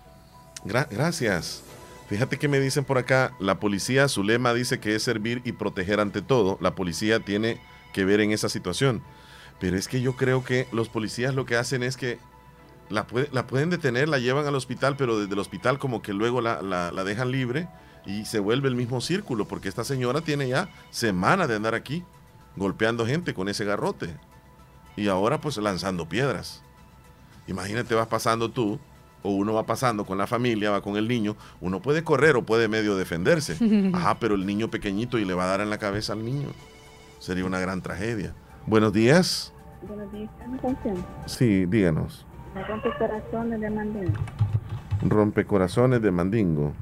Gra- 0.65 0.89
gracias. 0.91 1.63
Fíjate 2.09 2.39
que 2.39 2.49
me 2.49 2.61
dicen 2.61 2.85
por 2.85 2.99
acá, 2.99 3.33
la 3.41 3.59
policía, 3.61 4.09
su 4.09 4.23
lema 4.23 4.55
dice 4.55 4.79
que 4.81 4.95
es 4.95 5.03
servir 5.03 5.41
y 5.45 5.53
proteger 5.53 6.01
ante 6.01 6.23
todo. 6.23 6.57
La 6.61 6.75
policía 6.75 7.21
tiene 7.21 7.61
que 7.93 8.05
ver 8.05 8.21
en 8.21 8.33
esa 8.33 8.49
situación. 8.49 9.03
Pero 9.61 9.77
es 9.77 9.89
que 9.89 10.01
yo 10.01 10.15
creo 10.17 10.45
que 10.45 10.69
los 10.73 10.89
policías 10.89 11.35
lo 11.35 11.45
que 11.45 11.57
hacen 11.57 11.83
es 11.83 11.97
que 11.97 12.19
la, 12.91 13.07
puede- 13.07 13.29
la 13.33 13.47
pueden 13.47 13.71
detener, 13.71 14.09
la 14.09 14.19
llevan 14.19 14.47
al 14.47 14.55
hospital, 14.55 14.97
pero 14.97 15.19
desde 15.19 15.33
el 15.35 15.39
hospital 15.41 15.79
como 15.79 16.01
que 16.03 16.13
luego 16.13 16.41
la, 16.41 16.63
la- 16.63 16.93
la 16.93 17.05
dejan 17.05 17.31
libre 17.31 17.69
y 18.07 18.25
se 18.25 18.39
vuelve 18.39 18.69
el 18.69 18.77
mismo 18.77 19.01
círculo, 19.01 19.47
porque 19.47 19.69
esta 19.69 19.85
señora 19.85 20.21
tiene 20.21 20.49
ya 20.49 20.69
semanas 20.91 21.49
de 21.49 21.57
andar 21.57 21.75
aquí 21.75 22.05
golpeando 22.57 23.05
gente 23.07 23.35
con 23.35 23.49
ese 23.49 23.65
garrote. 23.65 24.17
Y 24.97 25.09
ahora 25.09 25.41
pues 25.41 25.57
lanzando 25.59 26.09
piedras. 26.09 26.63
Imagínate, 27.47 27.95
vas 27.95 28.07
pasando 28.09 28.51
tú, 28.51 28.79
o 29.23 29.31
uno 29.31 29.53
va 29.55 29.65
pasando 29.67 30.05
con 30.05 30.19
la 30.19 30.27
familia, 30.27 30.71
va 30.71 30.81
con 30.81 30.97
el 30.97 31.09
niño, 31.09 31.37
uno 31.61 31.81
puede 31.83 32.05
correr 32.05 32.37
o 32.37 32.43
puede 32.47 32.69
medio 32.69 32.97
defenderse. 32.97 33.57
Ajá, 33.95 34.17
pero 34.21 34.35
el 34.35 34.47
niño 34.47 34.69
pequeñito 34.71 35.19
y 35.19 35.25
le 35.25 35.35
va 35.35 35.45
a 35.45 35.49
dar 35.49 35.61
en 35.61 35.71
la 35.71 35.79
cabeza 35.79 36.13
al 36.13 36.25
niño. 36.25 36.49
Sería 37.19 37.45
una 37.45 37.59
gran 37.59 37.83
tragedia. 37.83 38.35
Buenos 38.67 38.93
días. 38.93 39.53
Buenos 39.87 40.13
días. 40.13 40.31
Sí, 41.27 41.67
díganos. 41.67 42.27
Me 42.55 42.65
rompe 42.65 42.91
corazones 42.97 43.61
de. 43.61 44.13
Rompecorazones 45.03 46.03
de 46.03 46.11
Mandingo. 46.11 46.73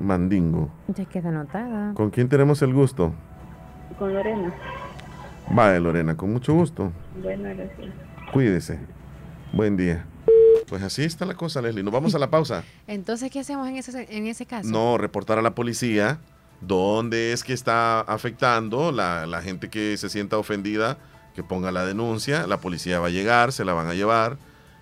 Mandingo. 0.00 0.70
Ya 0.88 1.04
queda 1.04 1.28
anotada. 1.28 1.94
¿Con 1.94 2.10
quién 2.10 2.28
tenemos 2.28 2.62
el 2.62 2.72
gusto? 2.72 3.12
Con 3.98 4.14
Lorena. 4.14 4.52
Vaya, 5.50 5.78
Lorena, 5.80 6.16
con 6.16 6.32
mucho 6.32 6.54
gusto. 6.54 6.92
Bueno, 7.20 7.44
gracias. 7.44 7.92
Cuídese. 8.32 8.78
Buen 9.52 9.76
día. 9.76 10.06
Pues 10.68 10.82
así 10.82 11.02
está 11.02 11.26
la 11.26 11.34
cosa, 11.34 11.60
Leslie. 11.60 11.82
Nos 11.82 11.92
vamos 11.92 12.14
a 12.14 12.18
la 12.18 12.30
pausa. 12.30 12.62
Entonces, 12.86 13.30
¿qué 13.30 13.40
hacemos 13.40 13.68
en 13.68 13.76
ese, 13.76 14.06
en 14.16 14.26
ese 14.28 14.46
caso? 14.46 14.68
No, 14.70 14.96
reportar 14.96 15.38
a 15.38 15.42
la 15.42 15.54
policía 15.56 16.20
dónde 16.60 17.32
es 17.32 17.42
que 17.44 17.52
está 17.52 18.00
afectando 18.00 18.92
la, 18.92 19.26
la 19.26 19.42
gente 19.42 19.70
que 19.70 19.96
se 19.96 20.08
sienta 20.10 20.36
ofendida, 20.38 20.98
que 21.34 21.42
ponga 21.42 21.72
la 21.72 21.84
denuncia, 21.86 22.46
la 22.46 22.60
policía 22.60 23.00
va 23.00 23.06
a 23.06 23.10
llegar, 23.10 23.52
se 23.52 23.64
la 23.64 23.72
van 23.72 23.86
a 23.88 23.94
llevar 23.94 24.36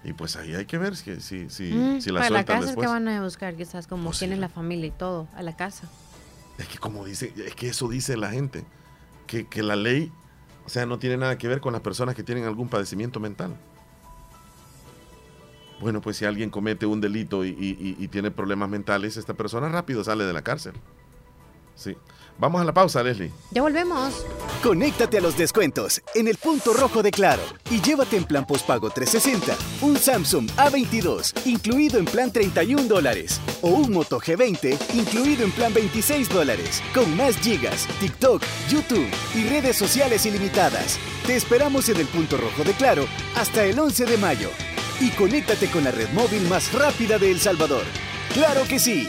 y 0.05 0.13
pues 0.13 0.37
ahí 0.37 0.55
hay 0.55 0.65
que 0.67 0.79
ver 0.79 0.97
si, 0.97 1.21
si, 1.21 1.51
si, 1.51 1.73
Mm, 1.75 2.01
si 2.01 2.11
la 2.11 2.21
para 2.21 2.31
la 2.31 2.39
sueltan 2.39 2.57
casa 2.61 2.67
después. 2.67 2.87
que 2.87 2.93
van 2.93 3.09
a 3.09 3.23
buscar, 3.23 3.55
quizás 3.57 3.87
como 3.87 4.11
quién 4.11 4.33
es 4.33 4.39
la 4.39 4.49
familia 4.49 4.87
y 4.87 4.91
todo, 4.93 5.29
a 5.37 5.43
la 5.43 5.57
casa. 5.57 5.89
Es 6.59 6.67
que 6.69 6.79
como 6.79 7.05
dice, 7.05 7.33
es 7.47 7.55
que 7.55 7.69
eso 7.69 7.89
dice 7.89 8.17
la 8.17 8.31
gente, 8.31 8.65
que, 9.27 9.47
que 9.47 9.63
la 9.63 9.77
ley, 9.77 10.11
o 10.67 10.69
sea, 10.69 10.87
no 10.87 10.99
tiene 10.99 11.17
nada 11.17 11.39
que 11.39 11.47
ver 11.49 11.61
con 11.61 11.73
las 11.73 11.83
personas 11.83 12.15
que 12.15 12.23
tienen 12.25 12.45
algún 12.45 12.69
padecimiento 12.69 13.21
mental. 13.21 13.55
Bueno, 15.81 16.01
pues 16.01 16.17
si 16.17 16.25
alguien 16.25 16.51
comete 16.51 16.87
un 16.87 17.01
delito 17.01 17.45
y- 17.45 17.51
y- 17.51 17.97
y 18.03 18.09
tiene 18.09 18.33
problemas 18.33 18.69
mentales, 18.69 19.17
esta 19.17 19.35
persona 19.35 19.69
rápido 19.69 20.03
sale 20.03 20.25
de 20.25 20.33
la 20.33 20.43
cárcel. 20.43 20.73
Sí. 21.79 21.97
Vamos 22.39 22.61
a 22.61 22.65
la 22.65 22.73
pausa, 22.73 23.03
Leslie. 23.03 23.33
Ya 23.51 23.63
volvemos. 23.63 24.25
Conéctate 24.63 25.19
a 25.19 25.21
los 25.21 25.37
descuentos 25.37 26.01
en 26.15 26.29
el 26.29 26.37
punto 26.37 26.73
rojo 26.73 27.03
de 27.03 27.11
Claro 27.11 27.43
y 27.71 27.81
llévate 27.81 28.17
en 28.17 28.25
plan 28.25 28.47
postpago 28.47 28.91
360 28.91 29.57
un 29.83 29.97
Samsung 29.97 30.49
A22 30.57 31.47
incluido 31.47 31.99
en 31.99 32.05
plan 32.05 32.33
31 32.33 32.85
dólares 32.85 33.41
o 33.63 33.69
un 33.69 33.93
Moto 33.93 34.21
G20 34.21 34.77
incluido 34.95 35.45
en 35.45 35.53
plan 35.53 35.73
26 35.75 36.29
dólares 36.29 36.83
con 36.95 37.17
más 37.17 37.37
gigas, 37.39 37.87
TikTok, 38.01 38.43
YouTube 38.69 39.09
y 39.35 39.49
redes 39.49 39.77
sociales 39.77 40.25
ilimitadas. 40.27 40.99
Te 41.27 41.37
esperamos 41.37 41.89
en 41.89 41.99
el 41.99 42.07
punto 42.07 42.37
rojo 42.37 42.63
de 42.65 42.73
Claro 42.73 43.07
hasta 43.37 43.65
el 43.65 43.79
11 43.79 44.07
de 44.07 44.17
mayo 44.17 44.51
y 45.01 45.11
conéctate 45.11 45.69
con 45.71 45.85
la 45.85 45.91
red 45.91 46.09
móvil 46.11 46.43
más 46.49 46.73
rápida 46.73 47.19
de 47.19 47.31
El 47.33 47.41
Salvador. 47.41 47.85
¡Claro 48.35 48.63
que 48.69 48.79
sí! 48.79 49.09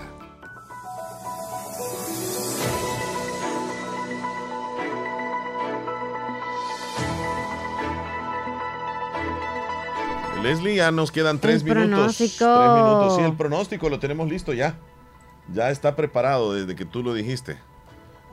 Leslie, 10.41 10.75
ya 10.75 10.91
nos 10.91 11.11
quedan 11.11 11.39
tres 11.39 11.63
El 11.63 11.69
minutos. 11.69 11.89
pronóstico. 12.17 12.45
Tres 12.45 12.71
minutos. 12.71 13.15
Sí, 13.17 13.21
el 13.23 13.33
pronóstico 13.35 13.89
lo 13.89 13.99
tenemos 13.99 14.29
listo 14.29 14.53
ya. 14.53 14.75
Ya 15.53 15.69
está 15.69 15.95
preparado 15.95 16.53
desde 16.53 16.75
que 16.75 16.85
tú 16.85 17.03
lo 17.03 17.13
dijiste. 17.13 17.57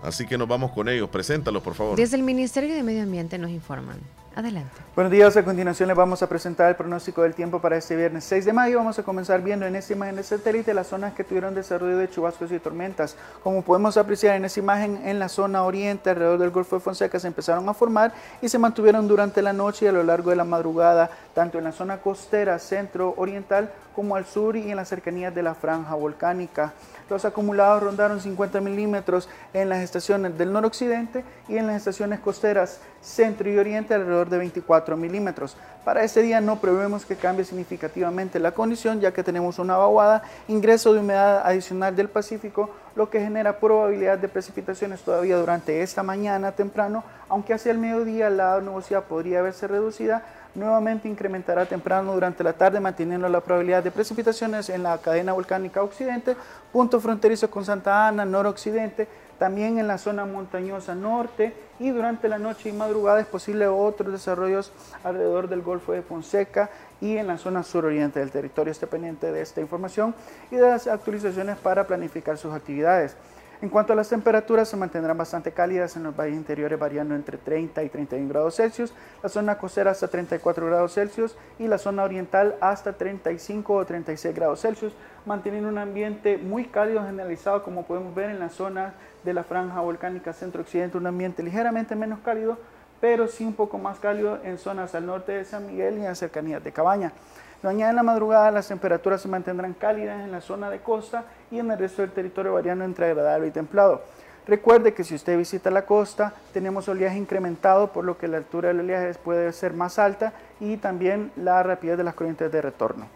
Así 0.02 0.26
que 0.26 0.38
nos 0.38 0.46
vamos 0.48 0.70
con 0.72 0.88
ellos. 0.88 1.08
Preséntalo, 1.10 1.62
por 1.62 1.74
favor. 1.74 1.96
Desde 1.96 2.16
el 2.16 2.22
Ministerio 2.22 2.74
de 2.74 2.82
Medio 2.82 3.02
Ambiente 3.02 3.36
nos 3.38 3.50
informan. 3.50 3.98
Adelante. 4.38 4.70
Buenos 4.94 5.10
días, 5.10 5.36
a 5.36 5.44
continuación 5.44 5.88
les 5.88 5.96
vamos 5.96 6.22
a 6.22 6.28
presentar 6.28 6.68
el 6.68 6.76
pronóstico 6.76 7.22
del 7.22 7.34
tiempo 7.34 7.60
para 7.60 7.76
este 7.76 7.96
viernes 7.96 8.22
6 8.22 8.44
de 8.44 8.52
mayo. 8.52 8.78
Vamos 8.78 8.96
a 8.96 9.02
comenzar 9.02 9.42
viendo 9.42 9.66
en 9.66 9.74
esta 9.74 9.94
imagen 9.94 10.14
de 10.14 10.22
satélite 10.22 10.72
las 10.74 10.86
zonas 10.86 11.12
que 11.12 11.24
tuvieron 11.24 11.56
desarrollo 11.56 11.98
de 11.98 12.08
chubascos 12.08 12.52
y 12.52 12.60
tormentas. 12.60 13.16
Como 13.42 13.62
podemos 13.62 13.96
apreciar 13.96 14.36
en 14.36 14.44
esta 14.44 14.60
imagen, 14.60 15.00
en 15.04 15.18
la 15.18 15.28
zona 15.28 15.64
oriente, 15.64 16.10
alrededor 16.10 16.38
del 16.38 16.50
Golfo 16.50 16.76
de 16.76 16.82
Fonseca, 16.82 17.18
se 17.18 17.26
empezaron 17.26 17.68
a 17.68 17.74
formar 17.74 18.12
y 18.40 18.48
se 18.48 18.60
mantuvieron 18.60 19.08
durante 19.08 19.42
la 19.42 19.52
noche 19.52 19.86
y 19.86 19.88
a 19.88 19.92
lo 19.92 20.04
largo 20.04 20.30
de 20.30 20.36
la 20.36 20.44
madrugada, 20.44 21.10
tanto 21.34 21.58
en 21.58 21.64
la 21.64 21.72
zona 21.72 21.98
costera 21.98 22.60
centro-oriental 22.60 23.72
como 23.92 24.14
al 24.14 24.24
sur 24.24 24.54
y 24.54 24.70
en 24.70 24.76
las 24.76 24.88
cercanías 24.88 25.34
de 25.34 25.42
la 25.42 25.56
franja 25.56 25.96
volcánica. 25.96 26.74
Los 27.10 27.24
acumulados 27.24 27.82
rondaron 27.82 28.20
50 28.20 28.60
milímetros 28.60 29.28
en 29.54 29.68
las 29.68 29.82
estaciones 29.82 30.36
del 30.36 30.52
noroccidente 30.52 31.24
y 31.48 31.56
en 31.56 31.66
las 31.66 31.76
estaciones 31.76 32.20
costeras 32.20 32.80
centro 33.00 33.50
y 33.50 33.58
oriente 33.58 33.94
alrededor 33.94 34.28
de 34.28 34.38
24 34.38 34.96
milímetros. 34.96 35.56
Para 35.84 36.04
este 36.04 36.20
día 36.20 36.40
no 36.40 36.60
prevemos 36.60 37.06
que 37.06 37.16
cambie 37.16 37.44
significativamente 37.44 38.38
la 38.38 38.52
condición 38.52 39.00
ya 39.00 39.12
que 39.12 39.24
tenemos 39.24 39.58
una 39.58 39.76
vaguada, 39.76 40.22
ingreso 40.48 40.92
de 40.92 41.00
humedad 41.00 41.40
adicional 41.46 41.96
del 41.96 42.08
Pacífico, 42.08 42.70
lo 42.94 43.08
que 43.08 43.20
genera 43.20 43.58
probabilidad 43.58 44.18
de 44.18 44.28
precipitaciones 44.28 45.00
todavía 45.00 45.36
durante 45.36 45.82
esta 45.82 46.02
mañana 46.02 46.52
temprano, 46.52 47.04
aunque 47.28 47.54
hacia 47.54 47.72
el 47.72 47.78
mediodía 47.78 48.28
la 48.28 48.60
nubosidad 48.60 49.04
podría 49.04 49.40
verse 49.40 49.66
reducida 49.66 50.24
nuevamente 50.54 51.08
incrementará 51.08 51.66
temprano 51.66 52.14
durante 52.14 52.42
la 52.42 52.52
tarde, 52.52 52.80
manteniendo 52.80 53.28
la 53.28 53.40
probabilidad 53.40 53.82
de 53.82 53.90
precipitaciones 53.90 54.68
en 54.70 54.82
la 54.82 54.98
cadena 54.98 55.32
volcánica 55.32 55.82
occidente, 55.82 56.36
punto 56.72 57.00
fronterizo 57.00 57.50
con 57.50 57.64
Santa 57.64 58.08
Ana, 58.08 58.24
noroccidente, 58.24 59.08
también 59.38 59.78
en 59.78 59.86
la 59.86 59.98
zona 59.98 60.24
montañosa 60.24 60.94
norte 60.94 61.54
y 61.78 61.90
durante 61.90 62.28
la 62.28 62.38
noche 62.38 62.70
y 62.70 62.72
madrugada 62.72 63.20
es 63.20 63.26
posible 63.26 63.68
otros 63.68 64.12
desarrollos 64.12 64.72
alrededor 65.04 65.48
del 65.48 65.62
Golfo 65.62 65.92
de 65.92 66.02
Fonseca 66.02 66.70
y 67.00 67.16
en 67.16 67.28
la 67.28 67.38
zona 67.38 67.62
suroriente 67.62 68.18
del 68.18 68.32
territorio. 68.32 68.72
Esté 68.72 68.88
pendiente 68.88 69.30
de 69.30 69.40
esta 69.40 69.60
información 69.60 70.14
y 70.50 70.56
de 70.56 70.62
las 70.62 70.88
actualizaciones 70.88 71.56
para 71.56 71.86
planificar 71.86 72.36
sus 72.36 72.52
actividades. 72.52 73.16
En 73.60 73.70
cuanto 73.70 73.92
a 73.92 73.96
las 73.96 74.08
temperaturas, 74.08 74.68
se 74.68 74.76
mantendrán 74.76 75.18
bastante 75.18 75.50
cálidas 75.50 75.96
en 75.96 76.04
los 76.04 76.14
valles 76.14 76.36
interiores, 76.36 76.78
variando 76.78 77.16
entre 77.16 77.38
30 77.38 77.82
y 77.82 77.88
31 77.88 78.28
grados 78.28 78.54
Celsius, 78.54 78.92
la 79.20 79.28
zona 79.28 79.58
costera 79.58 79.90
hasta 79.90 80.06
34 80.06 80.66
grados 80.66 80.94
Celsius 80.94 81.36
y 81.58 81.66
la 81.66 81.76
zona 81.76 82.04
oriental 82.04 82.54
hasta 82.60 82.92
35 82.92 83.74
o 83.74 83.84
36 83.84 84.32
grados 84.32 84.60
Celsius, 84.60 84.92
manteniendo 85.26 85.68
un 85.68 85.78
ambiente 85.78 86.38
muy 86.38 86.66
cálido 86.66 87.04
generalizado, 87.04 87.64
como 87.64 87.82
podemos 87.82 88.14
ver 88.14 88.30
en 88.30 88.38
la 88.38 88.48
zona 88.48 88.94
de 89.24 89.34
la 89.34 89.42
franja 89.42 89.80
volcánica 89.80 90.32
centro-occidente, 90.32 90.96
un 90.96 91.08
ambiente 91.08 91.42
ligeramente 91.42 91.96
menos 91.96 92.20
cálido, 92.20 92.58
pero 93.00 93.26
sí 93.26 93.44
un 93.44 93.54
poco 93.54 93.76
más 93.76 93.98
cálido 93.98 94.38
en 94.44 94.58
zonas 94.58 94.94
al 94.94 95.04
norte 95.04 95.32
de 95.32 95.44
San 95.44 95.66
Miguel 95.66 95.98
y 95.98 96.06
en 96.06 96.14
cercanías 96.14 96.62
de 96.62 96.70
Cabaña. 96.70 97.12
Mañana 97.60 97.90
en 97.90 97.96
la 97.96 98.02
madrugada 98.04 98.52
las 98.52 98.68
temperaturas 98.68 99.20
se 99.20 99.26
mantendrán 99.26 99.74
cálidas 99.74 100.20
en 100.24 100.30
la 100.30 100.40
zona 100.40 100.70
de 100.70 100.78
costa 100.78 101.24
y 101.50 101.58
en 101.58 101.70
el 101.70 101.78
resto 101.78 102.02
del 102.02 102.12
territorio 102.12 102.54
variando 102.54 102.84
entre 102.84 103.06
agradable 103.06 103.48
y 103.48 103.50
templado. 103.50 104.02
Recuerde 104.46 104.94
que 104.94 105.04
si 105.04 105.14
usted 105.14 105.36
visita 105.36 105.70
la 105.70 105.84
costa, 105.84 106.32
tenemos 106.54 106.88
oleaje 106.88 107.18
incrementado, 107.18 107.92
por 107.92 108.04
lo 108.06 108.16
que 108.16 108.28
la 108.28 108.38
altura 108.38 108.68
del 108.68 108.80
oleaje 108.80 109.12
puede 109.22 109.52
ser 109.52 109.74
más 109.74 109.98
alta 109.98 110.32
y 110.58 110.78
también 110.78 111.30
la 111.36 111.62
rapidez 111.62 111.98
de 111.98 112.04
las 112.04 112.14
corrientes 112.14 112.50
de 112.50 112.62
retorno. 112.62 113.06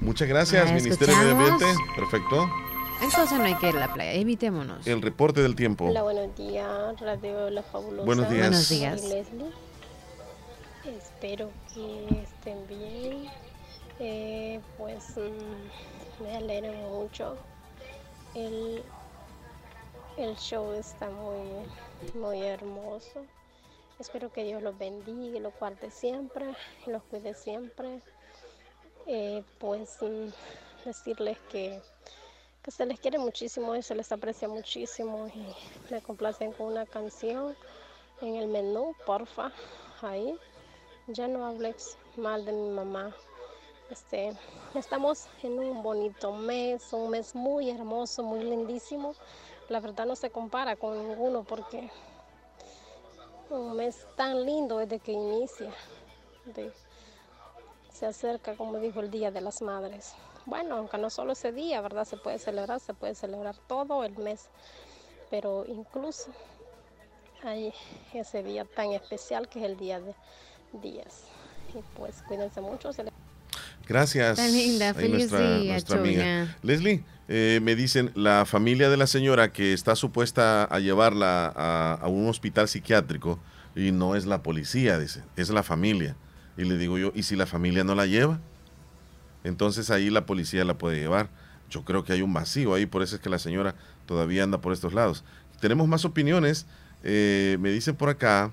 Muchas 0.00 0.28
gracias, 0.28 0.72
Ministerio 0.72 1.18
de 1.18 1.34
Medio. 1.34 1.52
Ambiente. 1.54 1.82
Perfecto. 1.96 2.48
Entonces 3.02 3.38
no 3.38 3.44
hay 3.44 3.54
que 3.56 3.70
ir 3.70 3.76
a 3.76 3.80
la 3.80 3.92
playa, 3.92 4.12
evitémonos. 4.12 4.86
El 4.86 5.02
reporte 5.02 5.42
del 5.42 5.56
tiempo. 5.56 5.86
Hola, 5.86 6.02
buenos 6.02 6.36
días, 6.36 7.00
Radio 7.00 7.50
La 7.50 7.62
Fabulosa. 7.62 8.04
Buenos 8.04 8.30
días. 8.30 8.48
Buenos 8.48 8.64
Soy 8.66 8.76
días. 8.78 9.02
Leslie. 9.02 9.50
Espero 10.84 11.50
que 11.74 12.22
estén 12.22 12.66
bien. 12.68 13.24
Eh, 13.98 14.60
pues 14.78 15.16
mm, 15.16 15.99
me 16.20 16.36
alegra 16.36 16.70
mucho. 16.72 17.36
El, 18.34 18.82
el 20.16 20.36
show 20.36 20.72
está 20.72 21.10
muy, 21.10 21.66
muy 22.14 22.42
hermoso. 22.42 23.24
Espero 23.98 24.32
que 24.32 24.44
Dios 24.44 24.62
los 24.62 24.78
bendiga 24.78 25.36
y 25.36 25.40
los 25.40 25.52
guarde 25.58 25.90
siempre, 25.90 26.54
y 26.86 26.90
los 26.90 27.02
cuide 27.04 27.34
siempre. 27.34 28.00
Eh, 29.06 29.42
pues 29.58 29.98
mm, 30.00 30.28
decirles 30.84 31.38
que 31.50 31.80
que 32.62 32.70
se 32.70 32.84
les 32.84 33.00
quiere 33.00 33.18
muchísimo 33.18 33.74
y 33.74 33.82
se 33.82 33.94
les 33.94 34.12
aprecia 34.12 34.46
muchísimo 34.48 35.28
y 35.28 35.92
me 35.92 36.02
complacen 36.02 36.52
con 36.52 36.66
una 36.66 36.84
canción 36.84 37.56
en 38.20 38.36
el 38.36 38.48
menú, 38.48 38.94
porfa, 39.06 39.50
ahí. 40.02 40.38
Ya 41.06 41.26
no 41.26 41.46
hables 41.46 41.96
mal 42.16 42.44
de 42.44 42.52
mi 42.52 42.68
mamá. 42.68 43.14
Este, 43.90 44.32
estamos 44.76 45.26
en 45.42 45.58
un 45.58 45.82
bonito 45.82 46.32
mes, 46.32 46.92
un 46.92 47.10
mes 47.10 47.34
muy 47.34 47.70
hermoso, 47.70 48.22
muy 48.22 48.44
lindísimo. 48.44 49.16
La 49.68 49.80
verdad 49.80 50.06
no 50.06 50.14
se 50.14 50.30
compara 50.30 50.76
con 50.76 50.96
ninguno 51.08 51.42
porque 51.42 51.90
un 53.50 53.74
mes 53.74 54.06
tan 54.14 54.44
lindo 54.44 54.78
desde 54.78 55.00
que 55.00 55.10
inicia. 55.10 55.72
se 57.92 58.06
acerca, 58.06 58.56
como 58.56 58.78
dijo, 58.78 59.00
el 59.00 59.10
Día 59.10 59.32
de 59.32 59.40
las 59.40 59.60
Madres. 59.60 60.14
Bueno, 60.46 60.76
aunque 60.76 60.96
no 60.96 61.10
solo 61.10 61.32
ese 61.32 61.50
día, 61.50 61.80
¿verdad? 61.80 62.04
Se 62.04 62.16
puede 62.16 62.38
celebrar, 62.38 62.78
se 62.78 62.94
puede 62.94 63.16
celebrar 63.16 63.56
todo 63.66 64.04
el 64.04 64.16
mes, 64.18 64.48
pero 65.30 65.64
incluso 65.66 66.30
hay 67.42 67.74
ese 68.14 68.44
día 68.44 68.64
tan 68.64 68.92
especial 68.92 69.48
que 69.48 69.58
es 69.58 69.64
el 69.64 69.76
Día 69.76 69.98
de 69.98 70.14
Días. 70.74 71.24
Y 71.74 71.82
pues 71.98 72.22
cuídense 72.22 72.60
mucho. 72.60 72.90
Gracias. 73.90 74.36
Tan 74.36 74.52
linda, 74.52 74.94
feliz 74.94 75.30
nuestra, 75.30 75.58
día, 75.58 75.72
nuestra 75.72 75.98
amiga. 75.98 76.56
Leslie, 76.62 77.02
eh, 77.28 77.58
me 77.60 77.74
dicen, 77.74 78.12
la 78.14 78.46
familia 78.46 78.88
de 78.88 78.96
la 78.96 79.08
señora 79.08 79.52
que 79.52 79.72
está 79.72 79.96
supuesta 79.96 80.62
a 80.62 80.78
llevarla 80.78 81.52
a, 81.54 81.98
a 82.00 82.06
un 82.06 82.28
hospital 82.28 82.68
psiquiátrico 82.68 83.40
y 83.74 83.90
no 83.90 84.14
es 84.14 84.26
la 84.26 84.44
policía, 84.44 84.96
dice, 84.96 85.24
es 85.36 85.50
la 85.50 85.64
familia. 85.64 86.14
Y 86.56 86.64
le 86.64 86.76
digo 86.78 86.98
yo, 86.98 87.10
¿y 87.16 87.24
si 87.24 87.34
la 87.34 87.46
familia 87.46 87.82
no 87.82 87.96
la 87.96 88.06
lleva? 88.06 88.38
Entonces 89.42 89.90
ahí 89.90 90.08
la 90.08 90.24
policía 90.24 90.64
la 90.64 90.78
puede 90.78 91.00
llevar. 91.00 91.28
Yo 91.68 91.84
creo 91.84 92.04
que 92.04 92.12
hay 92.12 92.22
un 92.22 92.32
vacío 92.32 92.74
ahí, 92.74 92.86
por 92.86 93.02
eso 93.02 93.16
es 93.16 93.22
que 93.22 93.28
la 93.28 93.40
señora 93.40 93.74
todavía 94.06 94.44
anda 94.44 94.60
por 94.60 94.72
estos 94.72 94.92
lados. 94.92 95.24
Tenemos 95.60 95.88
más 95.88 96.04
opiniones. 96.04 96.66
Eh, 97.02 97.56
me 97.60 97.70
dicen 97.70 97.96
por 97.96 98.08
acá. 98.08 98.52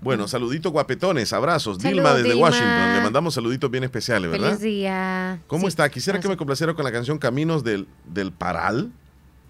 Bueno, 0.00 0.26
saludito 0.26 0.70
guapetones, 0.70 1.32
abrazos. 1.32 1.76
Salud, 1.78 1.94
Dilma 1.96 2.14
desde 2.14 2.30
Dilma. 2.30 2.46
Washington. 2.48 2.94
Le 2.96 3.00
mandamos 3.02 3.34
saluditos 3.34 3.70
bien 3.70 3.84
especiales, 3.84 4.30
¿verdad? 4.30 4.48
Feliz 4.48 4.60
día. 4.62 5.40
¿Cómo 5.46 5.62
Sí. 5.62 5.68
está? 5.68 5.88
Quisiera 5.90 6.18
que 6.20 6.28
me 6.28 6.36
complaciera 6.36 6.72
con 6.74 6.84
la 6.84 6.92
canción 6.92 7.18
Caminos 7.18 7.62
del, 7.62 7.86
del 8.06 8.32
Paral. 8.32 8.90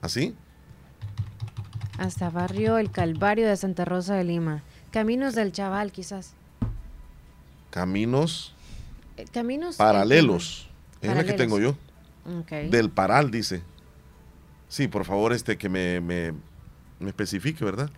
¿Así? 0.02 0.34
Hasta 1.98 2.28
barrio 2.30 2.76
El 2.78 2.90
Calvario 2.90 3.46
de 3.48 3.56
Santa 3.56 3.84
Rosa 3.84 4.14
de 4.14 4.24
Lima. 4.24 4.62
Caminos 4.90 5.34
del 5.34 5.52
Chaval, 5.52 5.92
quizás. 5.92 6.34
Caminos 7.70 8.54
Eh, 9.16 9.24
Caminos. 9.32 9.76
paralelos. 9.76 10.68
Es 11.00 11.14
la 11.14 11.24
que 11.24 11.32
tengo 11.34 11.58
yo. 11.60 11.76
Del 12.70 12.90
Paral, 12.90 13.30
dice. 13.30 13.62
Sí, 14.68 14.88
por 14.88 15.04
favor, 15.04 15.32
este 15.32 15.56
que 15.56 15.68
me, 15.68 16.00
me, 16.00 16.32
me 16.98 17.08
especifique, 17.08 17.64
¿verdad? 17.64 17.90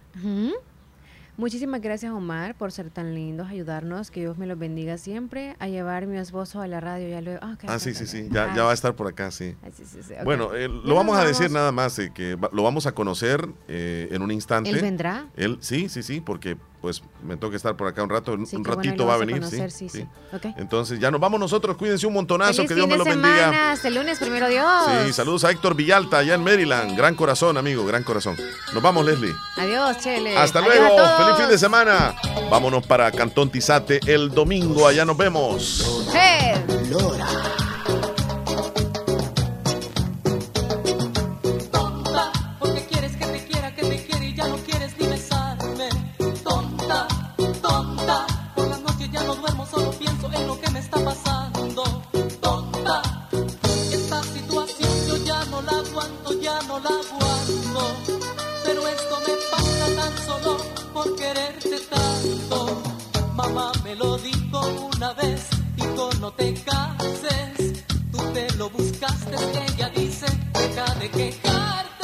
Muchísimas 1.43 1.81
gracias, 1.81 2.13
Omar, 2.13 2.57
por 2.57 2.73
ser 2.73 2.91
tan 2.91 3.15
lindos, 3.15 3.47
ayudarnos. 3.49 4.11
Que 4.11 4.19
Dios 4.21 4.39
me 4.39 4.47
los 4.47 4.59
bendiga 4.59 4.99
siempre. 4.99 5.55
A 5.61 5.69
llevar 5.69 6.09
mi 6.09 6.19
esposo 6.19 6.61
a 6.61 6.67
la 6.67 6.81
radio. 6.81 7.09
Ya 7.09 7.21
luego. 7.21 7.39
Ah, 7.41 7.53
ok, 7.55 7.65
Ah, 7.69 7.79
sí, 7.79 7.95
sí, 7.95 8.09
sí. 8.09 8.27
Ya, 8.29 8.53
ya 8.57 8.65
va 8.65 8.73
a 8.73 8.75
estar 8.75 8.97
por 8.97 9.07
acá, 9.07 9.31
sí. 9.31 9.55
ah, 9.63 9.69
sí, 9.73 9.85
sí, 9.87 10.01
sí, 10.03 10.15
ok. 10.15 10.25
Bueno, 10.25 10.53
eh, 10.57 10.69
lo 10.69 10.97
vamos 10.97 11.17
a 11.17 11.25
decir 11.25 11.49
nada 11.53 11.71
más, 11.71 11.97
eh, 12.01 12.11
que 12.13 12.35
va- 12.35 12.51
lo 12.53 12.65
vamos 12.65 12.87
a 12.87 12.93
conocer 12.93 13.49
eh, 13.69 14.09
en 14.11 14.23
un 14.23 14.33
instante. 14.33 14.71
¿Él 14.71 14.81
vendrá? 14.83 15.27
Él, 15.37 15.59
sí, 15.61 15.89
sí, 15.89 16.03
sí, 16.03 16.21
porque 16.21 16.57
pues 16.81 17.03
me 17.23 17.37
toca 17.37 17.57
estar 17.57 17.77
por 17.77 17.89
acá 17.89 18.03
un 18.03 18.11
rato, 18.11 18.33
un 18.33 18.47
Sí, 18.47 18.57
un 18.57 18.63
qué 18.63 18.69
bueno, 18.69 18.83
ahí 18.83 18.89
ratito 18.89 19.07
va 19.07 19.15
a 19.15 19.19
venir, 19.19 19.37
conocer, 19.41 19.71
sí, 19.71 19.89
sí. 19.89 20.07
Entonces 20.57 21.01
ya 21.01 21.11
nos 21.11 21.21
vamos 21.21 21.41
nosotros, 21.41 21.77
cuídense 21.77 22.07
un 22.07 22.13
montonazo, 22.15 22.55
Feliz 22.55 22.69
que 22.69 22.75
Dios 22.75 22.87
fin 22.87 22.91
me 22.91 22.95
de 22.95 22.99
lo 22.99 23.05
bendiga. 23.05 23.37
semana. 23.45 23.73
Hasta 23.73 23.89
el 23.89 23.95
lunes, 23.95 24.19
primero 24.19 24.49
Dios. 24.49 24.67
Sí, 25.07 25.13
saludos 25.13 25.45
a 25.45 25.51
Héctor 25.51 25.75
Villalta, 25.75 26.19
allá 26.19 26.35
en 26.35 26.45
Maryland. 26.45 26.97
Gran 26.97 27.15
corazón, 27.15 27.57
amigo, 27.57 27.85
gran 27.85 28.05
corazón. 28.05 28.37
Nos 28.73 28.83
vamos, 28.83 29.05
Leslie. 29.05 29.35
Adiós, 29.57 29.99
Chele. 29.99 30.37
Hasta 30.37 30.61
Adiós 30.61 30.75
luego, 30.77 30.97
feliz 31.19 31.37
fin 31.37 31.49
de 31.49 31.59
semana. 31.59 32.15
Vámonos 32.51 32.87
para 32.87 33.11
Cantón 33.13 33.51
Tizate 33.51 34.01
el 34.07 34.31
domingo, 34.31 34.87
allá 34.87 35.05
nos 35.05 35.17
vemos. 35.17 36.07
Hey. 36.13 36.55
Quererte 61.17 61.79
tanto. 61.91 62.83
Mamá 63.35 63.73
me 63.85 63.95
lo 63.95 64.19
dijo 64.19 64.61
una 64.95 65.13
vez, 65.15 65.49
hijo 65.77 66.11
no 66.21 66.33
te 66.33 66.55
cases. 66.55 67.85
Tú 68.13 68.19
te 68.35 68.51
lo 68.57 68.71
buscaste, 68.71 69.37
ella 69.69 69.89
dice, 69.91 70.27
deja 70.55 70.95
de 70.95 71.11
quejarte. 71.11 71.98